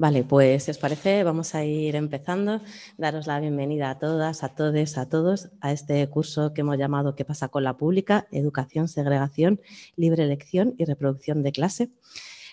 Vale, 0.00 0.24
pues 0.24 0.62
si 0.64 0.70
os 0.70 0.78
parece, 0.78 1.24
vamos 1.24 1.54
a 1.54 1.62
ir 1.62 1.94
empezando. 1.94 2.62
Daros 2.96 3.26
la 3.26 3.38
bienvenida 3.38 3.90
a 3.90 3.98
todas, 3.98 4.42
a 4.42 4.48
todos, 4.54 4.96
a 4.96 5.10
todos 5.10 5.50
a 5.60 5.72
este 5.72 6.08
curso 6.08 6.54
que 6.54 6.62
hemos 6.62 6.78
llamado 6.78 7.14
¿Qué 7.14 7.26
pasa 7.26 7.48
con 7.48 7.64
la 7.64 7.76
pública? 7.76 8.26
Educación, 8.32 8.88
segregación, 8.88 9.60
libre 9.96 10.22
elección 10.22 10.74
y 10.78 10.86
reproducción 10.86 11.42
de 11.42 11.52
clase. 11.52 11.90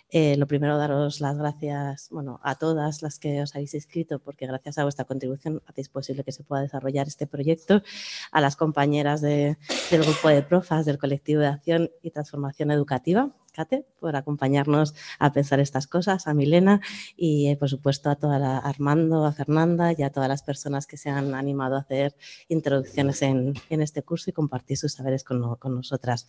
Eh, 0.09 0.35
lo 0.35 0.45
primero, 0.45 0.77
daros 0.77 1.21
las 1.21 1.37
gracias 1.37 2.09
bueno, 2.11 2.41
a 2.43 2.55
todas 2.55 3.01
las 3.01 3.17
que 3.17 3.41
os 3.41 3.55
habéis 3.55 3.73
inscrito, 3.73 4.19
porque 4.19 4.45
gracias 4.45 4.77
a 4.77 4.83
vuestra 4.83 5.05
contribución 5.05 5.61
hacéis 5.67 5.87
posible 5.87 6.25
que 6.25 6.33
se 6.33 6.43
pueda 6.43 6.63
desarrollar 6.63 7.07
este 7.07 7.27
proyecto. 7.27 7.81
A 8.33 8.41
las 8.41 8.57
compañeras 8.57 9.21
del 9.21 9.55
grupo 9.89 10.27
de 10.27 10.43
profas 10.43 10.85
del 10.85 10.97
colectivo 10.97 11.39
de 11.39 11.47
acción 11.47 11.91
y 12.01 12.11
transformación 12.11 12.71
educativa, 12.71 13.33
Por 13.99 14.15
acompañarnos 14.15 14.93
a 15.19 15.33
pensar 15.33 15.59
estas 15.59 15.87
cosas, 15.87 16.27
a 16.27 16.33
Milena 16.33 16.81
y, 17.15 17.47
eh, 17.47 17.57
por 17.57 17.69
supuesto, 17.69 18.09
a 18.09 18.15
toda 18.15 18.37
la 18.37 18.57
Armando, 18.57 19.25
a 19.25 19.31
Fernanda 19.31 19.93
y 19.97 20.03
a 20.03 20.11
todas 20.11 20.29
las 20.29 20.43
personas 20.43 20.85
que 20.85 20.97
se 20.97 21.09
han 21.09 21.33
animado 21.33 21.75
a 21.75 21.79
hacer 21.79 22.15
introducciones 22.49 23.21
en, 23.21 23.55
este 23.69 24.03
curso 24.03 24.29
y 24.29 24.33
compartir 24.33 24.77
sus 24.77 24.93
saberes 24.93 25.23
con, 25.23 25.57
nosotras 25.63 26.27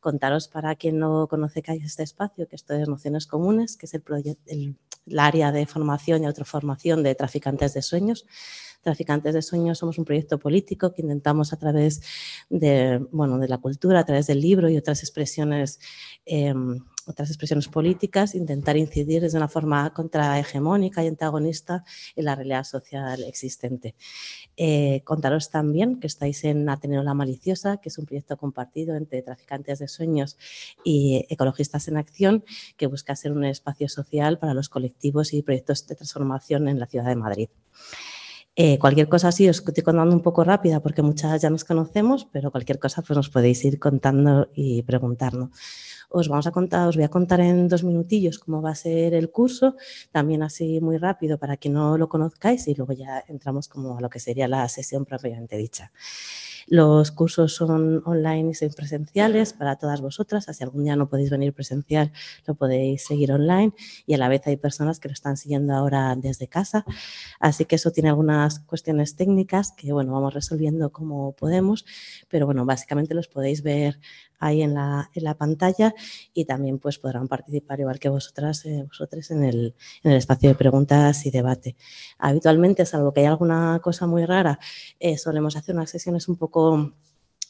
contaros 0.00 0.48
para 0.48 0.74
quien 0.74 0.98
no 0.98 1.28
conoce 1.28 1.62
que 1.62 1.72
hay 1.72 1.78
este 1.78 2.02
espacio, 2.02 2.48
que 2.48 2.56
esto 2.56 2.74
es 2.74 2.88
Nociones 2.88 3.26
Comunes, 3.26 3.76
que 3.76 3.86
es 3.86 3.94
el 3.94 5.18
área 5.18 5.52
de 5.52 5.66
formación 5.66 6.22
y 6.22 6.26
autoformación 6.26 7.02
de 7.02 7.14
traficantes 7.14 7.74
de 7.74 7.82
sueños. 7.82 8.26
Traficantes 8.82 9.34
de 9.34 9.42
Sueños 9.42 9.78
somos 9.78 9.98
un 9.98 10.04
proyecto 10.04 10.38
político 10.38 10.92
que 10.92 11.02
intentamos 11.02 11.52
a 11.52 11.56
través 11.56 12.02
de, 12.50 12.98
bueno, 13.12 13.38
de 13.38 13.48
la 13.48 13.58
cultura, 13.58 14.00
a 14.00 14.04
través 14.04 14.26
del 14.26 14.40
libro 14.40 14.68
y 14.68 14.76
otras 14.76 15.02
expresiones 15.02 15.78
eh, 16.26 16.54
otras 17.06 17.30
expresiones 17.30 17.68
políticas, 17.68 18.34
intentar 18.34 18.76
incidir 18.76 19.22
desde 19.22 19.38
una 19.38 19.48
forma 19.48 19.92
contrahegemónica 19.92 21.02
y 21.02 21.08
antagonista 21.08 21.84
en 22.16 22.24
la 22.26 22.34
realidad 22.34 22.64
social 22.64 23.24
existente. 23.24 23.94
Eh, 24.56 25.02
contaros 25.04 25.50
también 25.50 25.98
que 25.98 26.06
estáis 26.06 26.44
en 26.44 26.68
Ateneo 26.68 27.02
La 27.02 27.14
Maliciosa, 27.14 27.78
que 27.78 27.88
es 27.88 27.98
un 27.98 28.06
proyecto 28.06 28.36
compartido 28.36 28.94
entre 28.96 29.22
traficantes 29.22 29.78
de 29.78 29.88
sueños 29.88 30.38
y 30.84 31.26
ecologistas 31.28 31.88
en 31.88 31.96
acción, 31.96 32.44
que 32.76 32.86
busca 32.86 33.16
ser 33.16 33.32
un 33.32 33.44
espacio 33.44 33.88
social 33.88 34.38
para 34.38 34.54
los 34.54 34.68
colectivos 34.68 35.32
y 35.32 35.42
proyectos 35.42 35.86
de 35.86 35.96
transformación 35.96 36.68
en 36.68 36.78
la 36.78 36.86
ciudad 36.86 37.06
de 37.06 37.16
Madrid. 37.16 37.48
Eh, 38.54 38.78
cualquier 38.78 39.08
cosa 39.08 39.28
así 39.28 39.48
os 39.48 39.62
estoy 39.66 39.82
contando 39.82 40.14
un 40.14 40.20
poco 40.20 40.44
rápida 40.44 40.80
porque 40.80 41.00
muchas 41.00 41.40
ya 41.40 41.48
nos 41.48 41.64
conocemos, 41.64 42.28
pero 42.30 42.50
cualquier 42.50 42.78
cosa 42.78 43.00
pues 43.00 43.16
nos 43.16 43.30
podéis 43.30 43.64
ir 43.64 43.78
contando 43.78 44.50
y 44.54 44.82
preguntarnos. 44.82 45.50
Os 46.10 46.28
vamos 46.28 46.46
a 46.46 46.50
contar, 46.50 46.86
os 46.86 46.96
voy 46.96 47.04
a 47.04 47.08
contar 47.08 47.40
en 47.40 47.68
dos 47.68 47.82
minutillos 47.82 48.38
cómo 48.38 48.60
va 48.60 48.72
a 48.72 48.74
ser 48.74 49.14
el 49.14 49.30
curso, 49.30 49.76
también 50.10 50.42
así 50.42 50.82
muy 50.82 50.98
rápido 50.98 51.38
para 51.38 51.56
que 51.56 51.70
no 51.70 51.96
lo 51.96 52.10
conozcáis 52.10 52.68
y 52.68 52.74
luego 52.74 52.92
ya 52.92 53.24
entramos 53.26 53.68
como 53.68 53.96
a 53.96 54.00
lo 54.02 54.10
que 54.10 54.20
sería 54.20 54.46
la 54.48 54.68
sesión 54.68 55.06
propiamente 55.06 55.56
dicha. 55.56 55.90
Los 56.66 57.10
cursos 57.10 57.54
son 57.54 58.02
online 58.04 58.50
y 58.50 58.54
son 58.54 58.70
presenciales 58.70 59.52
para 59.52 59.76
todas 59.76 60.00
vosotras. 60.00 60.46
Si 60.50 60.64
algún 60.64 60.84
día 60.84 60.96
no 60.96 61.08
podéis 61.08 61.30
venir 61.30 61.52
presencial, 61.52 62.12
lo 62.46 62.54
podéis 62.54 63.04
seguir 63.04 63.32
online 63.32 63.72
y 64.06 64.14
a 64.14 64.18
la 64.18 64.28
vez 64.28 64.46
hay 64.46 64.56
personas 64.56 65.00
que 65.00 65.08
lo 65.08 65.14
están 65.14 65.36
siguiendo 65.36 65.74
ahora 65.74 66.14
desde 66.16 66.48
casa. 66.48 66.84
Así 67.40 67.64
que 67.64 67.76
eso 67.76 67.90
tiene 67.90 68.08
algunas 68.08 68.60
cuestiones 68.60 69.16
técnicas 69.16 69.72
que, 69.72 69.92
bueno, 69.92 70.12
vamos 70.12 70.34
resolviendo 70.34 70.92
como 70.92 71.32
podemos, 71.32 71.84
pero 72.28 72.46
bueno, 72.46 72.64
básicamente 72.64 73.14
los 73.14 73.28
podéis 73.28 73.62
ver 73.62 73.98
ahí 74.42 74.62
en 74.62 74.74
la, 74.74 75.08
en 75.14 75.24
la 75.24 75.34
pantalla 75.34 75.94
y 76.34 76.44
también 76.44 76.78
pues 76.78 76.98
podrán 76.98 77.28
participar 77.28 77.78
igual 77.78 78.00
que 78.00 78.08
vosotras, 78.08 78.66
eh, 78.66 78.84
vosotros 78.86 79.30
en 79.30 79.44
el, 79.44 79.74
en 80.02 80.10
el, 80.10 80.18
espacio 80.18 80.48
de 80.48 80.56
preguntas 80.56 81.24
y 81.26 81.30
debate. 81.30 81.76
Habitualmente, 82.18 82.84
salvo 82.84 83.12
que 83.12 83.20
haya 83.20 83.30
alguna 83.30 83.80
cosa 83.82 84.06
muy 84.06 84.26
rara, 84.26 84.58
eh, 84.98 85.16
solemos 85.16 85.56
hacer 85.56 85.76
unas 85.76 85.90
sesiones 85.90 86.28
un 86.28 86.36
poco 86.36 86.51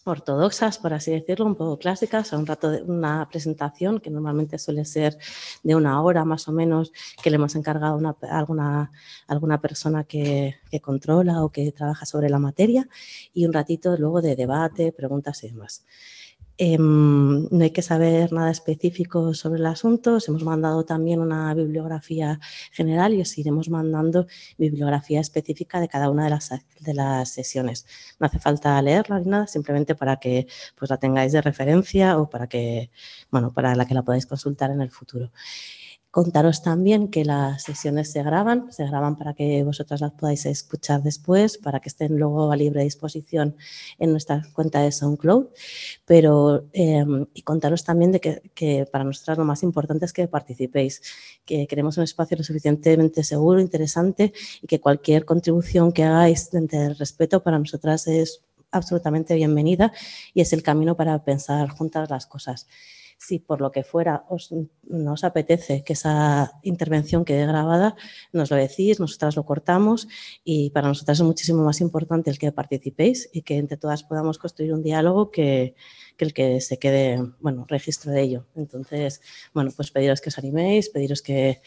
ortodoxas, 0.04 0.78
por 0.78 0.92
así 0.94 1.12
decirlo, 1.12 1.46
un 1.46 1.54
poco 1.54 1.78
clásicas, 1.78 2.32
un 2.32 2.46
rato 2.46 2.70
de 2.70 2.82
una 2.82 3.28
presentación 3.28 4.00
que 4.00 4.10
normalmente 4.10 4.58
suele 4.58 4.84
ser 4.84 5.16
de 5.62 5.74
una 5.74 6.02
hora 6.02 6.24
más 6.24 6.48
o 6.48 6.52
menos, 6.52 6.92
que 7.22 7.30
le 7.30 7.36
hemos 7.36 7.54
encargado 7.54 8.00
a 8.04 8.38
alguna, 8.38 8.90
alguna 9.28 9.60
persona 9.60 10.04
que, 10.04 10.56
que, 10.70 10.80
controla 10.80 11.44
o 11.44 11.50
que 11.50 11.70
trabaja 11.72 12.06
sobre 12.06 12.28
la 12.28 12.38
materia 12.38 12.88
y 13.32 13.46
un 13.46 13.52
ratito 13.52 13.96
luego 13.96 14.22
de 14.22 14.34
debate, 14.34 14.92
preguntas 14.92 15.44
y 15.44 15.48
demás. 15.48 15.84
Em, 16.58 17.48
no 17.50 17.64
hay 17.64 17.70
que 17.70 17.82
saber 17.82 18.32
nada 18.32 18.50
específico 18.50 19.34
sobre 19.34 19.58
el 19.58 19.66
asunto. 19.66 20.16
Os 20.16 20.28
hemos 20.28 20.44
mandado 20.44 20.84
también 20.84 21.20
una 21.20 21.52
bibliografía 21.54 22.38
general 22.70 23.14
y 23.14 23.22
os 23.22 23.36
iremos 23.38 23.68
mandando 23.68 24.26
bibliografía 24.58 25.20
específica 25.20 25.80
de 25.80 25.88
cada 25.88 26.10
una 26.10 26.24
de 26.24 26.30
las, 26.30 26.50
de 26.80 26.94
las 26.94 27.30
sesiones. 27.30 27.86
No 28.20 28.26
hace 28.26 28.38
falta 28.38 28.80
leerla 28.82 29.18
ni 29.20 29.26
nada, 29.30 29.46
simplemente 29.46 29.94
para 29.94 30.16
que 30.16 30.46
pues, 30.76 30.90
la 30.90 30.98
tengáis 30.98 31.32
de 31.32 31.40
referencia 31.42 32.18
o 32.18 32.28
para 32.28 32.46
que, 32.46 32.90
bueno, 33.30 33.52
para 33.52 33.74
la 33.74 33.86
que 33.86 33.94
la 33.94 34.02
podáis 34.02 34.26
consultar 34.26 34.70
en 34.70 34.82
el 34.82 34.90
futuro. 34.90 35.32
Contaros 36.12 36.62
también 36.62 37.08
que 37.08 37.24
las 37.24 37.62
sesiones 37.62 38.12
se 38.12 38.22
graban, 38.22 38.70
se 38.70 38.84
graban 38.84 39.16
para 39.16 39.32
que 39.32 39.64
vosotras 39.64 40.02
las 40.02 40.12
podáis 40.12 40.44
escuchar 40.44 41.02
después, 41.02 41.56
para 41.56 41.80
que 41.80 41.88
estén 41.88 42.18
luego 42.18 42.52
a 42.52 42.56
libre 42.56 42.84
disposición 42.84 43.56
en 43.98 44.10
nuestra 44.10 44.42
cuenta 44.52 44.82
de 44.82 44.92
SoundCloud. 44.92 45.46
Pero, 46.04 46.66
eh, 46.74 47.02
y 47.32 47.40
contaros 47.40 47.82
también 47.84 48.12
de 48.12 48.20
que, 48.20 48.42
que, 48.54 48.84
para 48.84 49.04
nosotras 49.04 49.38
lo 49.38 49.46
más 49.46 49.62
importante 49.62 50.04
es 50.04 50.12
que 50.12 50.28
participéis, 50.28 51.00
que 51.46 51.66
queremos 51.66 51.96
un 51.96 52.04
espacio 52.04 52.36
lo 52.36 52.44
suficientemente 52.44 53.24
seguro, 53.24 53.58
interesante 53.58 54.34
y 54.60 54.66
que 54.66 54.80
cualquier 54.80 55.24
contribución 55.24 55.92
que 55.92 56.04
hagáis 56.04 56.50
de 56.50 56.92
respeto 56.92 57.42
para 57.42 57.58
nosotras 57.58 58.06
es 58.06 58.42
absolutamente 58.70 59.34
bienvenida 59.34 59.94
y 60.34 60.42
es 60.42 60.52
el 60.52 60.62
camino 60.62 60.94
para 60.94 61.24
pensar 61.24 61.70
juntas 61.70 62.10
las 62.10 62.26
cosas 62.26 62.66
si 63.22 63.38
por 63.38 63.60
lo 63.60 63.70
que 63.70 63.84
fuera 63.84 64.24
os, 64.28 64.52
nos 64.82 65.22
apetece 65.22 65.84
que 65.84 65.92
esa 65.92 66.58
intervención 66.62 67.24
quede 67.24 67.46
grabada, 67.46 67.94
nos 68.32 68.50
lo 68.50 68.56
decís, 68.56 68.98
nosotras 68.98 69.36
lo 69.36 69.44
cortamos 69.44 70.08
y 70.42 70.70
para 70.70 70.88
nosotras 70.88 71.20
es 71.20 71.24
muchísimo 71.24 71.62
más 71.62 71.80
importante 71.80 72.30
el 72.30 72.38
que 72.38 72.50
participéis 72.50 73.30
y 73.32 73.42
que 73.42 73.58
entre 73.58 73.76
todas 73.76 74.02
podamos 74.02 74.38
construir 74.38 74.74
un 74.74 74.82
diálogo 74.82 75.30
que, 75.30 75.76
que 76.16 76.24
el 76.24 76.34
que 76.34 76.60
se 76.60 76.78
quede, 76.78 77.22
bueno, 77.40 77.64
registro 77.68 78.10
de 78.10 78.22
ello. 78.22 78.46
Entonces, 78.56 79.20
bueno, 79.54 79.70
pues 79.76 79.92
pediros 79.92 80.20
que 80.20 80.30
os 80.30 80.38
animéis, 80.38 80.88
pediros 80.88 81.22
que, 81.22 81.62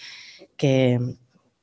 que, 0.57 0.99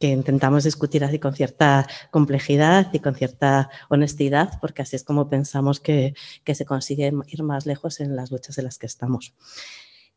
que 0.03 0.09
intentamos 0.09 0.65
discutir 0.65 1.05
así 1.05 1.21
con 1.21 1.33
cierta 1.33 1.87
complejidad 2.11 2.93
y 2.93 2.99
con 2.99 3.15
cierta 3.15 3.71
honestidad, 3.89 4.59
porque 4.61 4.83
así 4.83 4.97
es 4.97 5.05
como 5.05 5.29
pensamos 5.29 5.79
que, 5.79 6.15
que 6.43 6.57
se 6.57 6.65
consigue 6.67 7.13
ir 7.29 7.43
más 7.45 7.67
lejos 7.67 8.01
en 8.01 8.17
las 8.17 8.33
luchas 8.33 8.59
en 8.59 8.65
las 8.65 8.79
que 8.79 8.87
estamos. 8.87 9.33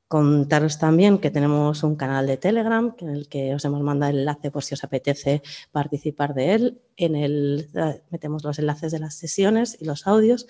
Contaros 0.07 0.77
también 0.77 1.17
que 1.17 1.31
tenemos 1.31 1.81
un 1.81 1.95
canal 1.95 2.27
de 2.27 2.37
Telegram 2.37 2.95
en 2.99 3.09
el 3.09 3.27
que 3.27 3.55
os 3.55 3.65
hemos 3.65 3.81
mandado 3.81 4.11
el 4.11 4.19
enlace 4.19 4.51
por 4.51 4.63
si 4.63 4.75
os 4.75 4.83
apetece 4.83 5.41
participar 5.71 6.35
de 6.35 6.53
él. 6.53 6.81
En 6.95 7.15
él 7.15 7.69
metemos 8.11 8.43
los 8.43 8.59
enlaces 8.59 8.91
de 8.91 8.99
las 8.99 9.15
sesiones 9.15 9.77
y 9.81 9.85
los 9.85 10.05
audios 10.05 10.45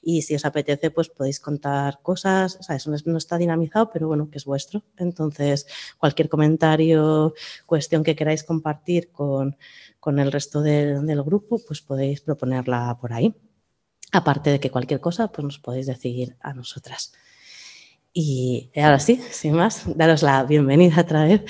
y 0.00 0.22
si 0.22 0.36
os 0.36 0.44
apetece 0.44 0.92
pues 0.92 1.08
podéis 1.08 1.40
contar 1.40 2.00
cosas. 2.02 2.56
O 2.60 2.62
sea, 2.62 2.76
eso 2.76 2.92
no 3.04 3.18
está 3.18 3.36
dinamizado, 3.36 3.90
pero 3.90 4.06
bueno, 4.06 4.30
que 4.30 4.38
es 4.38 4.44
vuestro. 4.44 4.84
Entonces, 4.96 5.66
cualquier 5.98 6.28
comentario, 6.28 7.34
cuestión 7.66 8.04
que 8.04 8.14
queráis 8.14 8.44
compartir 8.44 9.10
con, 9.10 9.56
con 9.98 10.20
el 10.20 10.30
resto 10.30 10.62
de, 10.62 11.00
del 11.02 11.22
grupo, 11.24 11.58
pues 11.66 11.82
podéis 11.82 12.20
proponerla 12.20 12.96
por 13.00 13.12
ahí. 13.12 13.34
Aparte 14.12 14.50
de 14.50 14.60
que 14.60 14.70
cualquier 14.70 15.00
cosa, 15.00 15.32
pues 15.32 15.44
nos 15.44 15.58
podéis 15.58 15.86
decir 15.86 16.36
a 16.40 16.52
nosotras. 16.54 17.12
Y 18.12 18.72
ahora 18.74 18.98
sí, 18.98 19.20
sin 19.30 19.54
más, 19.54 19.84
daros 19.96 20.22
la 20.22 20.42
bienvenida 20.42 21.00
otra 21.02 21.24
vez 21.24 21.42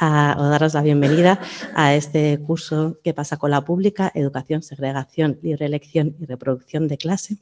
o 0.00 0.48
daros 0.48 0.72
la 0.72 0.80
bienvenida 0.80 1.38
a 1.74 1.94
este 1.94 2.38
curso 2.40 2.98
que 3.04 3.12
pasa 3.12 3.36
con 3.36 3.50
la 3.50 3.62
pública, 3.64 4.10
Educación, 4.14 4.62
Segregación, 4.62 5.38
Libre 5.42 5.66
Elección 5.66 6.16
y 6.18 6.24
Reproducción 6.24 6.88
de 6.88 6.96
Clase. 6.96 7.36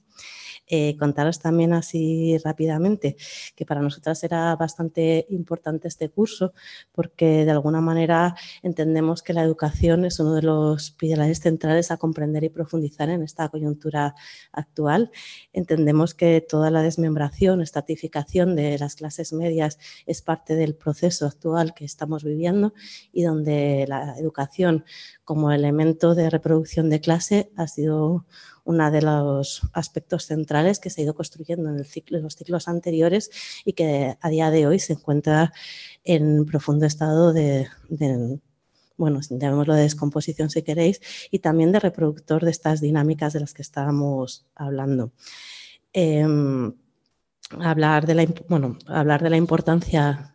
Eh, 0.66 0.96
contaros 0.98 1.40
también 1.40 1.74
así 1.74 2.38
rápidamente 2.42 3.16
que 3.54 3.66
para 3.66 3.82
nosotras 3.82 4.24
era 4.24 4.56
bastante 4.56 5.26
importante 5.28 5.88
este 5.88 6.08
curso 6.08 6.54
porque 6.90 7.44
de 7.44 7.50
alguna 7.50 7.82
manera 7.82 8.34
entendemos 8.62 9.22
que 9.22 9.34
la 9.34 9.42
educación 9.42 10.06
es 10.06 10.20
uno 10.20 10.34
de 10.34 10.40
los 10.40 10.90
pilares 10.92 11.40
centrales 11.40 11.90
a 11.90 11.98
comprender 11.98 12.44
y 12.44 12.48
profundizar 12.48 13.10
en 13.10 13.22
esta 13.22 13.48
coyuntura 13.50 14.14
actual. 14.52 15.10
Entendemos 15.52 16.14
que 16.14 16.40
toda 16.40 16.70
la 16.70 16.82
desmembración, 16.82 17.60
estratificación 17.60 18.56
de 18.56 18.78
las 18.78 18.94
clases 18.94 19.34
medias 19.34 19.78
es 20.06 20.22
parte 20.22 20.54
del 20.54 20.74
proceso 20.74 21.26
actual 21.26 21.74
que 21.74 21.84
estamos 21.84 22.24
viviendo 22.24 22.72
y 23.12 23.22
donde 23.24 23.84
la 23.86 24.18
educación 24.18 24.84
como 25.24 25.52
elemento 25.52 26.14
de 26.14 26.30
reproducción 26.30 26.88
de 26.88 27.00
clase 27.00 27.50
ha 27.56 27.66
sido 27.68 28.24
uno 28.64 28.90
de 28.90 29.02
los 29.02 29.62
aspectos 29.72 30.26
centrales 30.26 30.80
que 30.80 30.90
se 30.90 31.00
ha 31.00 31.04
ido 31.04 31.14
construyendo 31.14 31.68
en, 31.68 31.78
los 32.22 32.36
ciclos 32.36 32.68
anteriores 32.68 33.30
y 33.64 33.74
que 33.74 34.16
a 34.20 34.28
día 34.28 34.50
de 34.50 34.66
hoy 34.66 34.78
se 34.78 34.94
encuentra 34.94 35.52
en 36.02 36.46
profundo 36.46 36.86
estado 36.86 37.32
de, 37.32 37.68
de 37.88 38.40
bueno, 38.96 39.20
llamémoslo 39.28 39.74
de 39.74 39.82
descomposición 39.82 40.50
si 40.50 40.62
queréis, 40.62 41.00
y 41.30 41.40
también 41.40 41.72
de 41.72 41.80
reproductor 41.80 42.44
de 42.44 42.50
estas 42.50 42.80
dinámicas 42.80 43.32
de 43.32 43.40
las 43.40 43.54
que 43.54 43.62
estábamos 43.62 44.46
hablando. 44.54 45.12
Em, 45.92 46.72
hablar, 47.60 48.06
de 48.06 48.14
la, 48.14 48.26
bueno, 48.48 48.78
hablar 48.86 49.22
de 49.22 49.30
la 49.30 49.36
importancia 49.36 50.33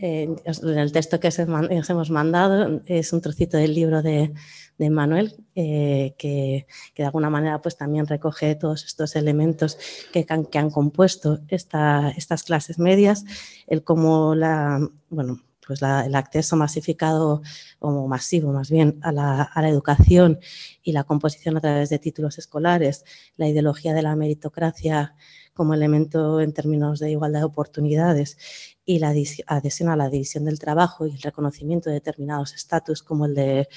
en 0.00 0.38
el 0.78 0.92
texto 0.92 1.18
que 1.18 1.28
os 1.28 1.38
hemos 1.38 2.10
mandado 2.10 2.80
es 2.86 3.12
un 3.12 3.20
trocito 3.20 3.56
del 3.56 3.74
libro 3.74 4.00
de, 4.00 4.32
Manuel, 4.78 5.34
eh, 5.56 6.14
que, 6.16 6.66
de 6.96 7.04
alguna 7.04 7.30
manera 7.30 7.60
pues, 7.60 7.76
también 7.76 8.06
recoge 8.06 8.54
todos 8.54 8.84
estos 8.84 9.16
elementos 9.16 9.76
que, 10.12 10.24
que 10.24 10.58
han 10.58 10.70
compuesto 10.70 11.40
esta, 11.48 12.10
estas 12.10 12.44
clases 12.44 12.78
medias, 12.78 13.24
el 13.66 13.82
cómo 13.82 14.36
la, 14.36 14.88
bueno, 15.10 15.40
pues 15.68 15.82
el 15.82 16.14
acceso 16.16 16.56
masificado 16.56 17.42
o 17.78 18.08
masivo 18.08 18.52
más 18.52 18.70
bien 18.70 18.98
a 19.02 19.12
la, 19.12 19.42
a 19.42 19.62
la, 19.62 19.68
educación 19.68 20.40
y 20.82 20.90
la 20.90 21.04
composición 21.04 21.56
a 21.56 21.60
través 21.60 21.90
de 21.90 22.00
títulos 22.00 22.38
escolares, 22.38 23.04
la 23.36 23.46
ideología 23.46 23.94
de 23.94 24.02
la 24.02 24.16
meritocracia 24.16 25.14
como 25.54 25.74
elemento 25.74 26.40
en 26.40 26.52
términos 26.52 26.98
de 26.98 27.10
igualdad 27.12 27.40
de 27.40 27.46
oportunidades 27.46 28.38
y 28.84 28.98
la 28.98 29.14
adhesión 29.46 29.90
a 29.90 29.96
la 29.96 30.08
división 30.08 30.44
del 30.44 30.58
trabajo 30.58 31.06
y 31.06 31.10
el 31.10 31.22
reconocimiento 31.22 31.90
de 31.90 31.94
determinados 31.94 32.54
estatus 32.54 33.02
como 33.02 33.26
el 33.26 33.34
de 33.34 33.68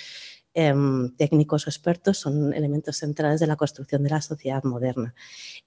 Em, 0.54 1.16
técnicos 1.16 1.66
o 1.66 1.70
expertos 1.70 2.18
son 2.18 2.54
elementos 2.54 2.98
centrales 2.98 3.40
de 3.40 3.48
la 3.48 3.56
construcción 3.56 4.04
de 4.04 4.10
la 4.10 4.22
sociedad 4.22 4.64
moderna. 4.64 5.16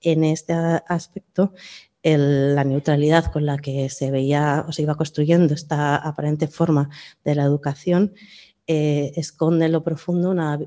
En 0.02 0.24
este 0.24 0.52
aspecto, 0.52 1.54
la 2.04 2.64
neutralidad 2.64 3.32
con 3.32 3.46
la 3.46 3.56
que 3.58 3.88
se 3.88 4.10
veía 4.10 4.64
o 4.68 4.72
se 4.72 4.82
iba 4.82 4.94
construyendo 4.94 5.54
esta 5.54 5.96
aparente 5.96 6.48
forma 6.48 6.90
de 7.24 7.34
la 7.34 7.44
educación 7.44 8.12
eh, 8.66 9.12
esconde 9.16 9.66
en 9.66 9.72
lo 9.72 9.84
profundo 9.84 10.30
una, 10.30 10.58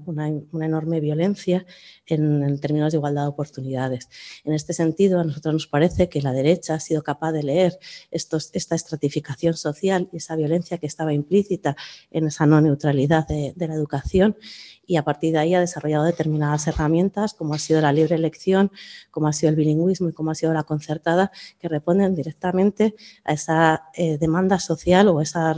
enorme 0.54 1.00
violencia 1.00 1.66
en, 2.06 2.60
términos 2.60 2.92
de 2.92 2.98
igualdad 2.98 3.24
de 3.24 3.30
oportunidades. 3.30 4.08
En 4.44 4.54
este 4.54 4.74
sentido, 4.74 5.20
a 5.20 5.24
nosotros 5.24 5.54
nos 5.54 5.68
parece 5.68 6.08
que 6.08 6.22
la 6.22 6.32
derecha 6.32 6.76
ha 6.76 6.80
sido 6.80 7.02
capaz 7.02 7.32
de 7.32 7.42
leer 7.42 7.80
esta 8.12 8.38
estratificación 8.76 9.56
social 9.56 10.10
y 10.14 10.18
esa 10.18 10.36
violencia 10.36 10.78
que 10.78 10.86
estaba 10.86 11.12
implícita 11.12 11.76
en 12.12 12.28
esa 12.28 12.46
no 12.46 12.62
neutralidad 12.62 13.28
de, 13.28 13.54
la 13.58 13.74
educación 13.74 14.38
y 14.86 14.98
a 14.98 15.04
partir 15.04 15.34
de 15.34 15.40
ahí 15.40 15.56
ha 15.56 15.60
desarrollado 15.60 16.06
determinadas 16.06 16.68
herramientas, 16.68 17.34
como 17.34 17.56
ha 17.56 17.60
sido 17.60 17.82
la 17.82 17.92
libre 17.92 18.16
elección, 18.16 18.72
como 19.10 19.28
ha 19.28 19.34
sido 19.34 19.50
el 19.50 19.56
bilingüismo 19.56 20.10
y 20.10 20.14
como 20.14 20.30
ha 20.30 20.36
sido 20.36 20.54
la 20.54 20.64
concertada, 20.64 21.32
que 21.60 21.68
responden 21.68 22.14
directamente 22.14 22.96
a 23.24 23.34
esa 23.34 23.90
eh, 23.96 24.20
demanda 24.20 24.60
social 24.60 25.08
o 25.08 25.20
esa 25.20 25.56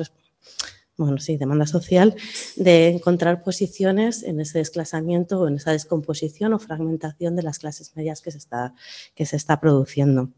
bueno, 0.99 1.17
sí, 1.17 1.37
demanda 1.37 1.65
social, 1.65 2.15
de 2.57 2.89
encontrar 2.89 3.41
posiciones 3.41 4.23
en 4.23 4.39
ese 4.41 4.59
desclasamiento 4.59 5.39
o 5.39 5.47
en 5.47 5.55
esa 5.55 5.71
descomposición 5.71 6.53
o 6.53 6.59
fragmentación 6.59 7.35
de 7.35 7.43
las 7.43 7.57
clases 7.57 7.95
medias 7.95 8.21
que 8.21 8.31
se 8.31 8.37
está, 8.37 8.73
que 9.15 9.25
se 9.25 9.37
está 9.37 9.59
produciendo. 9.61 10.29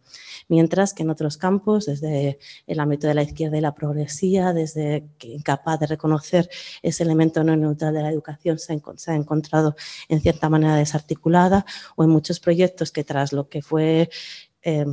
Mientras 0.47 0.93
que 0.93 1.01
en 1.03 1.09
otros 1.09 1.37
campos, 1.37 1.87
desde 1.87 2.37
el 2.67 2.79
ámbito 2.79 3.07
de 3.07 3.15
la 3.15 3.23
izquierda 3.23 3.57
y 3.57 3.61
la 3.61 3.73
progresía, 3.73 4.53
desde 4.53 5.09
que 5.17 5.29
incapaz 5.29 5.79
de 5.79 5.87
reconocer 5.87 6.47
ese 6.83 7.03
elemento 7.03 7.43
no 7.43 7.55
neutral 7.55 7.93
de 7.93 8.03
la 8.03 8.11
educación, 8.11 8.59
se 8.59 8.73
ha, 8.73 9.15
encontrado 9.15 9.75
en 10.09 10.21
cierta 10.21 10.47
manera 10.47 10.75
desarticulada, 10.75 11.65
o 11.95 12.03
en 12.03 12.11
muchos 12.11 12.39
proyectos 12.39 12.91
que 12.91 13.03
tras 13.03 13.33
lo 13.33 13.49
que 13.49 13.63
fue 13.63 14.09
eh, 14.61 14.85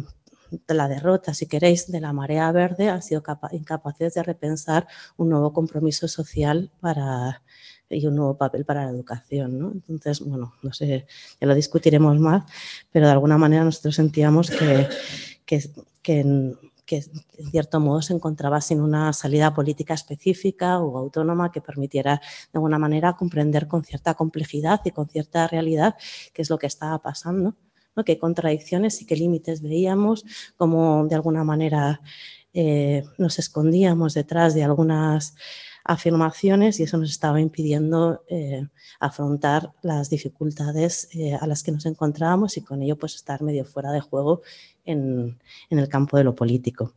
la 0.69 0.89
derrota, 0.89 1.35
si 1.35 1.47
queréis, 1.47 1.91
de 1.91 2.01
la 2.01 2.13
marea 2.13 2.51
verde 2.53 2.89
han 2.89 3.03
sido 3.03 3.23
incapaces 3.53 4.15
de 4.15 4.23
repensar 4.23 4.87
un 5.17 5.31
nuevo 5.31 5.53
compromiso 5.53 6.09
social 6.09 6.71
para, 6.81 7.43
y 7.91 8.07
un 8.07 8.17
nuevo 8.17 8.37
papel 8.37 8.65
para 8.65 8.85
la 8.85 8.91
educación. 8.91 9.59
¿no? 9.59 9.73
Entonces, 9.73 10.21
bueno, 10.21 10.55
no 10.63 10.73
sé, 10.73 11.07
ya 11.41 11.47
lo 11.47 11.55
discutiremos 11.55 12.19
más, 12.19 12.45
pero 12.91 13.07
de 13.07 13.13
alguna 13.13 13.39
manera 13.39 13.65
nosotros 13.65 13.95
sentíamos 13.95 14.51
que, 14.51 14.89
que, 15.45 15.63
que, 16.03 16.21
en 16.21 17.51
cierto 17.51 17.81
modo 17.81 18.01
se 18.01 18.15
encontraba 18.15 18.61
sin 18.61 18.81
una 18.81 19.13
salida 19.13 19.55
política 19.55 19.95
específica 19.95 20.81
o 20.81 20.97
autónoma 20.97 21.53
que 21.53 21.61
permitiera 21.61 22.17
de 22.17 22.57
alguna 22.57 22.79
manera 22.79 23.15
comprender 23.15 23.69
con 23.69 23.85
cierta 23.85 24.15
complejidad 24.15 24.81
y 24.85 24.91
con 24.91 25.09
cierta 25.09 25.47
realidad 25.49 25.97
qué 26.33 26.43
es 26.43 26.51
lo 26.51 26.59
que 26.59 26.67
estaba 26.67 26.99
pasando 27.03 27.55
qué 28.05 28.19
contradicciones 28.19 29.01
y 29.03 29.07
qué 29.07 29.17
límites 29.17 29.63
veíamos, 29.63 30.25
cómo 30.57 31.07
de 31.07 31.15
alguna 31.15 31.45
manera 31.45 32.01
eh, 32.53 33.05
nos 33.19 33.39
escondíamos 33.39 34.15
detrás 34.15 34.55
de 34.55 34.65
algunas 34.65 35.35
afirmaciones 35.85 36.79
y 36.79 36.83
eso 36.83 36.99
nos 36.99 37.11
estaba 37.11 37.41
impidiendo 37.41 38.23
eh, 38.29 38.67
afrontar 39.01 39.73
las 39.83 40.11
dificultades 40.11 41.09
eh, 41.15 41.35
a 41.35 41.47
las 41.47 41.63
que 41.63 41.73
nos 41.73 41.87
encontrábamos 41.87 42.57
y 42.57 42.63
con 42.63 42.83
ello 42.83 42.97
pues 42.97 43.15
estar 43.15 43.43
medio 43.43 43.65
fuera 43.65 43.91
de 43.93 44.01
juego 44.01 44.43
en 44.85 45.39
el 45.71 45.89
campo 45.89 46.17
de 46.17 46.25
lo 46.25 46.35
político. 46.35 46.95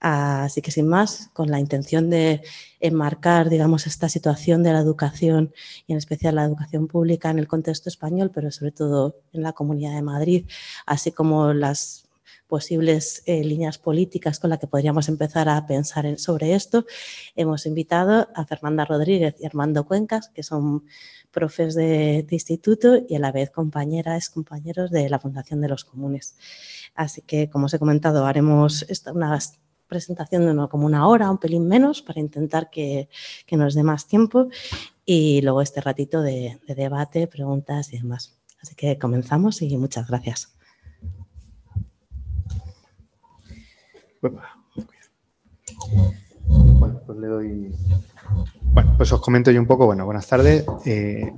Así 0.00 0.62
que 0.62 0.70
sin 0.70 0.88
más, 0.88 1.28
con 1.34 1.50
la 1.50 1.60
intención 1.60 2.08
de 2.08 2.40
enmarcar, 2.80 3.50
digamos, 3.50 3.86
esta 3.86 4.08
situación 4.08 4.62
de 4.62 4.72
la 4.72 4.80
educación 4.80 5.52
y 5.86 5.92
en 5.92 5.98
especial 5.98 6.36
la 6.36 6.44
educación 6.44 6.88
pública 6.88 7.28
en 7.30 7.38
el 7.38 7.46
contexto 7.46 7.90
español, 7.90 8.30
pero 8.34 8.50
sobre 8.50 8.72
todo 8.72 9.16
en 9.34 9.42
la 9.42 9.52
Comunidad 9.52 9.94
de 9.94 10.00
Madrid, 10.02 10.46
así 10.86 11.12
como 11.12 11.52
las 11.52 12.08
posibles 12.46 13.22
eh, 13.26 13.44
líneas 13.44 13.78
políticas 13.78 14.40
con 14.40 14.50
las 14.50 14.58
que 14.58 14.66
podríamos 14.66 15.08
empezar 15.08 15.48
a 15.50 15.66
pensar 15.66 16.18
sobre 16.18 16.54
esto, 16.54 16.86
hemos 17.36 17.66
invitado 17.66 18.28
a 18.34 18.46
Fernanda 18.46 18.86
Rodríguez 18.86 19.36
y 19.38 19.46
Armando 19.46 19.86
Cuencas, 19.86 20.30
que 20.30 20.42
son 20.42 20.84
profes 21.30 21.74
de, 21.74 22.24
de 22.28 22.34
instituto 22.36 22.96
y 23.06 23.16
a 23.16 23.18
la 23.18 23.32
vez 23.32 23.50
compañeras, 23.50 24.30
compañeros 24.30 24.90
de 24.90 25.10
la 25.10 25.20
Fundación 25.20 25.60
de 25.60 25.68
los 25.68 25.84
Comunes. 25.84 26.36
Así 26.94 27.20
que, 27.20 27.50
como 27.50 27.66
os 27.66 27.74
he 27.74 27.78
comentado, 27.78 28.26
haremos 28.26 28.84
unas 29.14 29.60
presentación 29.90 30.46
de 30.46 30.68
como 30.68 30.86
una 30.86 31.06
hora, 31.06 31.30
un 31.30 31.36
pelín 31.36 31.68
menos, 31.68 32.00
para 32.00 32.20
intentar 32.20 32.70
que, 32.70 33.10
nos 33.50 33.74
dé 33.74 33.82
más 33.82 34.06
tiempo 34.06 34.48
y 35.04 35.42
luego 35.42 35.60
este 35.60 35.82
ratito 35.82 36.22
de, 36.22 36.58
debate, 36.66 37.26
preguntas 37.26 37.92
y 37.92 37.98
demás. 37.98 38.38
Así 38.62 38.74
que 38.74 38.98
comenzamos 38.98 39.60
y 39.60 39.76
muchas 39.76 40.08
gracias. 40.08 40.56
Bueno, 44.22 44.40
pues 47.06 47.18
le 47.18 47.26
doy. 47.26 47.74
Bueno, 48.62 48.94
pues 48.96 49.12
os 49.12 49.20
comento 49.20 49.50
yo 49.50 49.60
un 49.60 49.66
poco. 49.66 49.86
Bueno, 49.86 50.06
buenas 50.06 50.26
tardes. 50.26 50.64
Eh... 50.86 51.30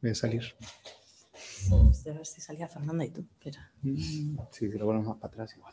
Voy 0.00 0.10
a 0.10 0.14
salir. 0.14 0.54
A 1.72 2.12
ver 2.12 2.26
si 2.26 2.40
salía 2.40 2.68
Fernanda 2.68 3.04
y 3.04 3.10
tú. 3.10 3.24
Mm, 3.82 3.96
sí, 3.96 4.36
si 4.50 4.78
lo 4.78 4.86
ponemos 4.86 5.06
más 5.08 5.16
para 5.16 5.32
atrás 5.32 5.54
igual. 5.56 5.72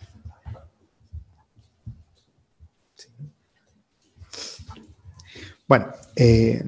Bueno, 5.68 5.88
eh, 6.16 6.64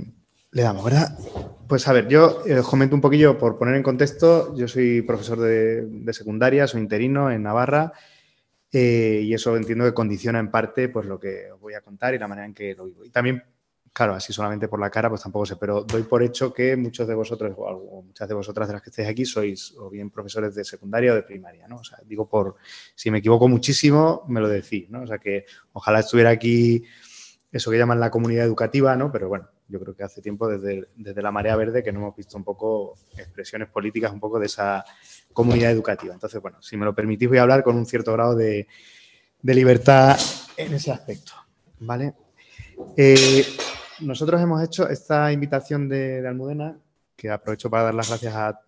le 0.51 0.61
damos, 0.61 0.85
¿verdad? 0.85 1.17
Pues 1.67 1.87
a 1.87 1.93
ver, 1.93 2.07
yo 2.07 2.43
eh, 2.45 2.59
os 2.59 2.67
comento 2.67 2.95
un 2.95 3.01
poquillo 3.01 3.37
por 3.37 3.57
poner 3.57 3.75
en 3.75 3.83
contexto. 3.83 4.55
Yo 4.55 4.67
soy 4.67 5.01
profesor 5.01 5.39
de, 5.39 6.13
secundaria, 6.13 6.67
soy 6.67 6.81
interino 6.81 7.29
en 7.31 7.43
Navarra 7.43 7.91
eh, 8.71 9.21
y 9.23 9.33
eso 9.33 9.57
entiendo 9.57 9.83
que 9.83 9.93
condiciona 9.93 10.39
en 10.39 10.51
parte 10.51 10.87
pues, 10.87 11.05
lo 11.05 11.19
que 11.19 11.51
os 11.51 11.59
voy 11.59 11.73
a 11.73 11.81
contar 11.81 12.13
y 12.13 12.19
la 12.19 12.27
manera 12.27 12.45
en 12.45 12.53
que 12.53 12.75
lo 12.75 12.85
vivo. 12.85 13.03
Y 13.03 13.09
también 13.09 13.43
Claro, 13.93 14.15
así 14.15 14.33
solamente 14.33 14.67
por 14.67 14.79
la 14.79 14.89
cara, 14.89 15.07
pues 15.07 15.21
tampoco 15.21 15.45
sé, 15.45 15.55
pero 15.55 15.83
doy 15.83 16.01
por 16.01 16.23
hecho 16.23 16.51
que 16.51 16.75
muchos 16.75 17.07
de 17.07 17.13
vosotros, 17.13 17.53
o 17.55 18.01
muchas 18.01 18.27
de 18.27 18.33
vosotras 18.33 18.67
de 18.67 18.73
las 18.73 18.81
que 18.81 18.89
estáis 18.89 19.07
aquí, 19.07 19.23
sois 19.23 19.75
o 19.77 19.87
bien 19.87 20.09
profesores 20.09 20.55
de 20.55 20.63
secundaria 20.63 21.11
o 21.11 21.15
de 21.15 21.21
primaria, 21.21 21.67
¿no? 21.67 21.75
O 21.75 21.83
sea, 21.83 21.99
digo 22.03 22.27
por, 22.27 22.55
si 22.95 23.11
me 23.11 23.19
equivoco 23.19 23.47
muchísimo, 23.47 24.23
me 24.27 24.41
lo 24.41 24.49
decís, 24.49 24.89
¿no? 24.89 25.03
O 25.03 25.07
sea, 25.07 25.19
que 25.19 25.45
ojalá 25.73 25.99
estuviera 25.99 26.31
aquí 26.31 26.83
eso 27.51 27.69
que 27.69 27.77
llaman 27.77 27.99
la 27.99 28.09
comunidad 28.09 28.45
educativa, 28.45 28.95
¿no? 28.95 29.11
Pero 29.11 29.29
bueno, 29.29 29.47
yo 29.67 29.79
creo 29.79 29.95
que 29.95 30.01
hace 30.01 30.23
tiempo 30.23 30.47
desde, 30.47 30.89
desde 30.95 31.21
la 31.21 31.31
marea 31.31 31.55
verde 31.55 31.83
que 31.83 31.91
no 31.91 31.99
hemos 31.99 32.15
visto 32.15 32.35
un 32.35 32.43
poco 32.43 32.95
expresiones 33.15 33.69
políticas 33.69 34.11
un 34.11 34.19
poco 34.19 34.39
de 34.39 34.47
esa 34.47 34.83
comunidad 35.33 35.69
educativa. 35.69 36.15
Entonces, 36.15 36.41
bueno, 36.41 36.59
si 36.63 36.77
me 36.77 36.85
lo 36.85 36.95
permitís 36.95 37.29
voy 37.29 37.37
a 37.37 37.43
hablar 37.43 37.63
con 37.63 37.75
un 37.75 37.85
cierto 37.85 38.11
grado 38.13 38.35
de, 38.35 38.67
de 39.39 39.53
libertad 39.53 40.19
en 40.57 40.73
ese 40.73 40.91
aspecto, 40.91 41.33
¿vale? 41.79 42.15
Eh, 42.97 43.45
nosotros 43.99 44.41
hemos 44.41 44.63
hecho 44.63 44.87
esta 44.89 45.31
invitación 45.31 45.87
de, 45.89 46.25
Almudena, 46.27 46.77
que 47.15 47.29
aprovecho 47.29 47.69
para 47.69 47.83
dar 47.83 47.93
las 47.93 48.09
gracias 48.09 48.35
a, 48.35 48.59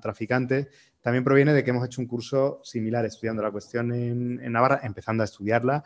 traficantes, 0.00 0.68
también 1.00 1.24
proviene 1.24 1.52
de 1.52 1.64
que 1.64 1.70
hemos 1.70 1.84
hecho 1.84 2.00
un 2.00 2.06
curso 2.06 2.60
similar 2.62 3.04
estudiando 3.04 3.42
la 3.42 3.50
cuestión 3.50 3.92
en, 3.92 4.52
Navarra, 4.52 4.80
empezando 4.84 5.24
a 5.24 5.24
estudiarla 5.24 5.82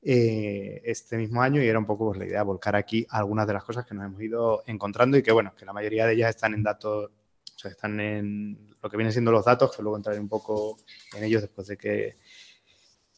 eh, 0.00 0.80
este 0.82 1.18
mismo 1.18 1.42
año 1.42 1.62
y 1.62 1.66
era 1.66 1.78
un 1.78 1.84
poco 1.84 2.06
pues, 2.06 2.18
la 2.18 2.24
idea 2.24 2.38
de 2.38 2.44
volcar 2.44 2.74
aquí 2.74 3.06
algunas 3.10 3.46
de 3.46 3.52
las 3.52 3.64
cosas 3.64 3.84
que 3.84 3.94
nos 3.94 4.06
hemos 4.06 4.22
ido 4.22 4.62
encontrando 4.66 5.18
y 5.18 5.22
que 5.22 5.32
bueno, 5.32 5.52
que 5.54 5.66
la 5.66 5.74
mayoría 5.74 6.06
de 6.06 6.14
ellas 6.14 6.30
están 6.30 6.54
en 6.54 6.62
datos, 6.62 7.10
o 7.10 7.58
sea, 7.58 7.70
están 7.70 8.00
en 8.00 8.74
lo 8.82 8.88
que 8.88 8.96
vienen 8.96 9.12
siendo 9.12 9.30
los 9.30 9.44
datos, 9.44 9.76
que 9.76 9.82
luego 9.82 9.98
entraré 9.98 10.18
un 10.18 10.28
poco 10.28 10.78
en 11.14 11.24
ellos 11.24 11.42
después 11.42 11.66
de 11.66 11.76
que 11.76 12.16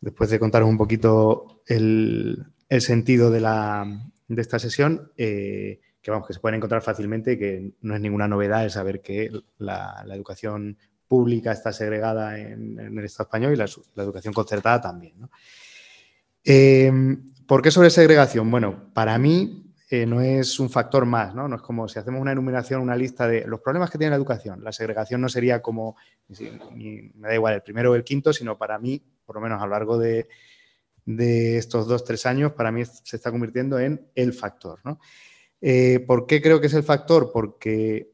después 0.01 0.31
de 0.31 0.39
contaros 0.39 0.69
un 0.69 0.79
poquito 0.79 1.63
el, 1.67 2.47
sentido 2.81 3.31
de, 3.31 3.41
esta 4.29 4.59
sesión, 4.59 5.13
eh, 5.17 5.81
que 6.03 6.11
vamos, 6.11 6.27
que 6.27 6.35
se 6.35 6.41
pueden 6.41 6.57
encontrar 6.57 6.83
fácilmente 6.83 7.39
que 7.39 7.73
no 7.81 7.95
es 7.95 8.01
ninguna 8.01 8.29
novedad 8.29 8.65
el 8.65 8.71
saber 8.71 9.01
que 9.01 9.31
la, 9.59 10.05
educación 10.13 10.79
pública 11.09 11.53
está 11.53 11.73
segregada 11.73 12.39
en, 12.39 12.79
el 12.79 13.05
Estado 13.05 13.29
español 13.29 13.53
y 13.53 13.57
la, 13.57 13.67
educación 14.03 14.35
concertada 14.35 14.81
también. 14.81 15.15
Eh, 16.45 16.93
¿Por 17.47 17.63
qué 17.63 17.71
sobre 17.71 17.91
segregación? 17.91 18.51
Bueno, 18.51 18.91
para 18.93 19.19
mí 19.19 19.67
eh, 19.89 20.05
no 20.05 20.21
es 20.21 20.59
un 20.59 20.69
factor 20.69 21.07
más, 21.07 21.33
¿no? 21.33 21.47
No 21.47 21.57
es 21.57 21.63
como 21.63 21.87
si 21.87 22.01
hacemos 22.01 22.21
una 22.21 22.33
enumeración, 22.33 22.81
una 22.81 22.97
lista 22.97 23.29
de 23.29 23.47
los 23.47 23.61
problemas 23.61 23.89
que 23.89 23.99
tiene 23.99 24.11
la 24.11 24.17
educación. 24.17 24.65
La 24.65 24.73
segregación 24.73 25.21
no 25.21 25.29
sería 25.29 25.63
como, 25.63 25.97
me 26.75 27.29
da 27.29 27.35
igual 27.35 27.55
el 27.55 27.63
primero 27.63 27.93
o 27.93 27.95
el 27.95 28.03
quinto, 28.03 28.33
sino 28.33 28.59
para 28.59 28.81
mí, 28.81 29.01
por 29.25 29.37
lo 29.37 29.43
menos 29.43 29.63
a 29.63 29.67
lo 29.67 29.71
largo 29.71 29.97
de, 29.97 30.27
estos 31.07 31.87
dos, 31.87 32.05
tres 32.05 32.27
años, 32.27 32.53
para 32.53 32.73
mí 32.73 32.85
se 32.85 33.17
está 33.17 33.31
convirtiendo 33.31 33.79
en 33.79 34.11
el 34.15 34.33
factor, 34.33 34.81
¿no? 34.85 34.99
Eh, 35.61 36.01
¿Por 36.07 36.27
qué 36.27 36.43
creo 36.43 36.61
que 36.61 36.67
es 36.67 36.75
el 36.75 36.83
factor? 36.83 37.31
Porque, 37.33 38.13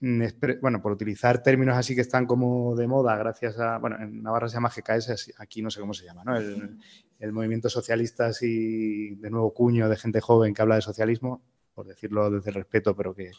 mm, 0.00 0.22
bueno, 0.60 0.80
por 0.80 0.92
utilizar 0.92 1.42
términos 1.42 1.76
así 1.76 1.94
que 1.94 2.00
están 2.00 2.26
como 2.26 2.74
de 2.74 2.86
moda, 2.86 3.16
gracias 3.16 3.58
a, 3.58 3.78
bueno, 3.78 3.96
en 4.00 4.22
Navarra 4.22 4.48
se 4.48 4.54
llama 4.54 4.72
GKS, 4.74 5.34
aquí 5.38 5.62
no 5.62 5.70
sé 5.70 5.80
cómo 5.80 5.94
se 5.94 6.04
llama, 6.04 6.24
¿no? 6.24 6.36
El, 6.36 6.78
el 7.18 7.32
movimiento 7.32 7.68
socialista 7.68 8.26
así 8.26 9.14
de 9.16 9.30
nuevo 9.30 9.52
cuño 9.52 9.88
de 9.88 9.96
gente 9.96 10.20
joven 10.20 10.54
que 10.54 10.62
habla 10.62 10.76
de 10.76 10.82
socialismo, 10.82 11.42
por 11.74 11.86
decirlo 11.86 12.30
desde 12.30 12.50
el 12.50 12.54
respeto, 12.54 12.96
pero 12.96 13.14
que 13.14 13.30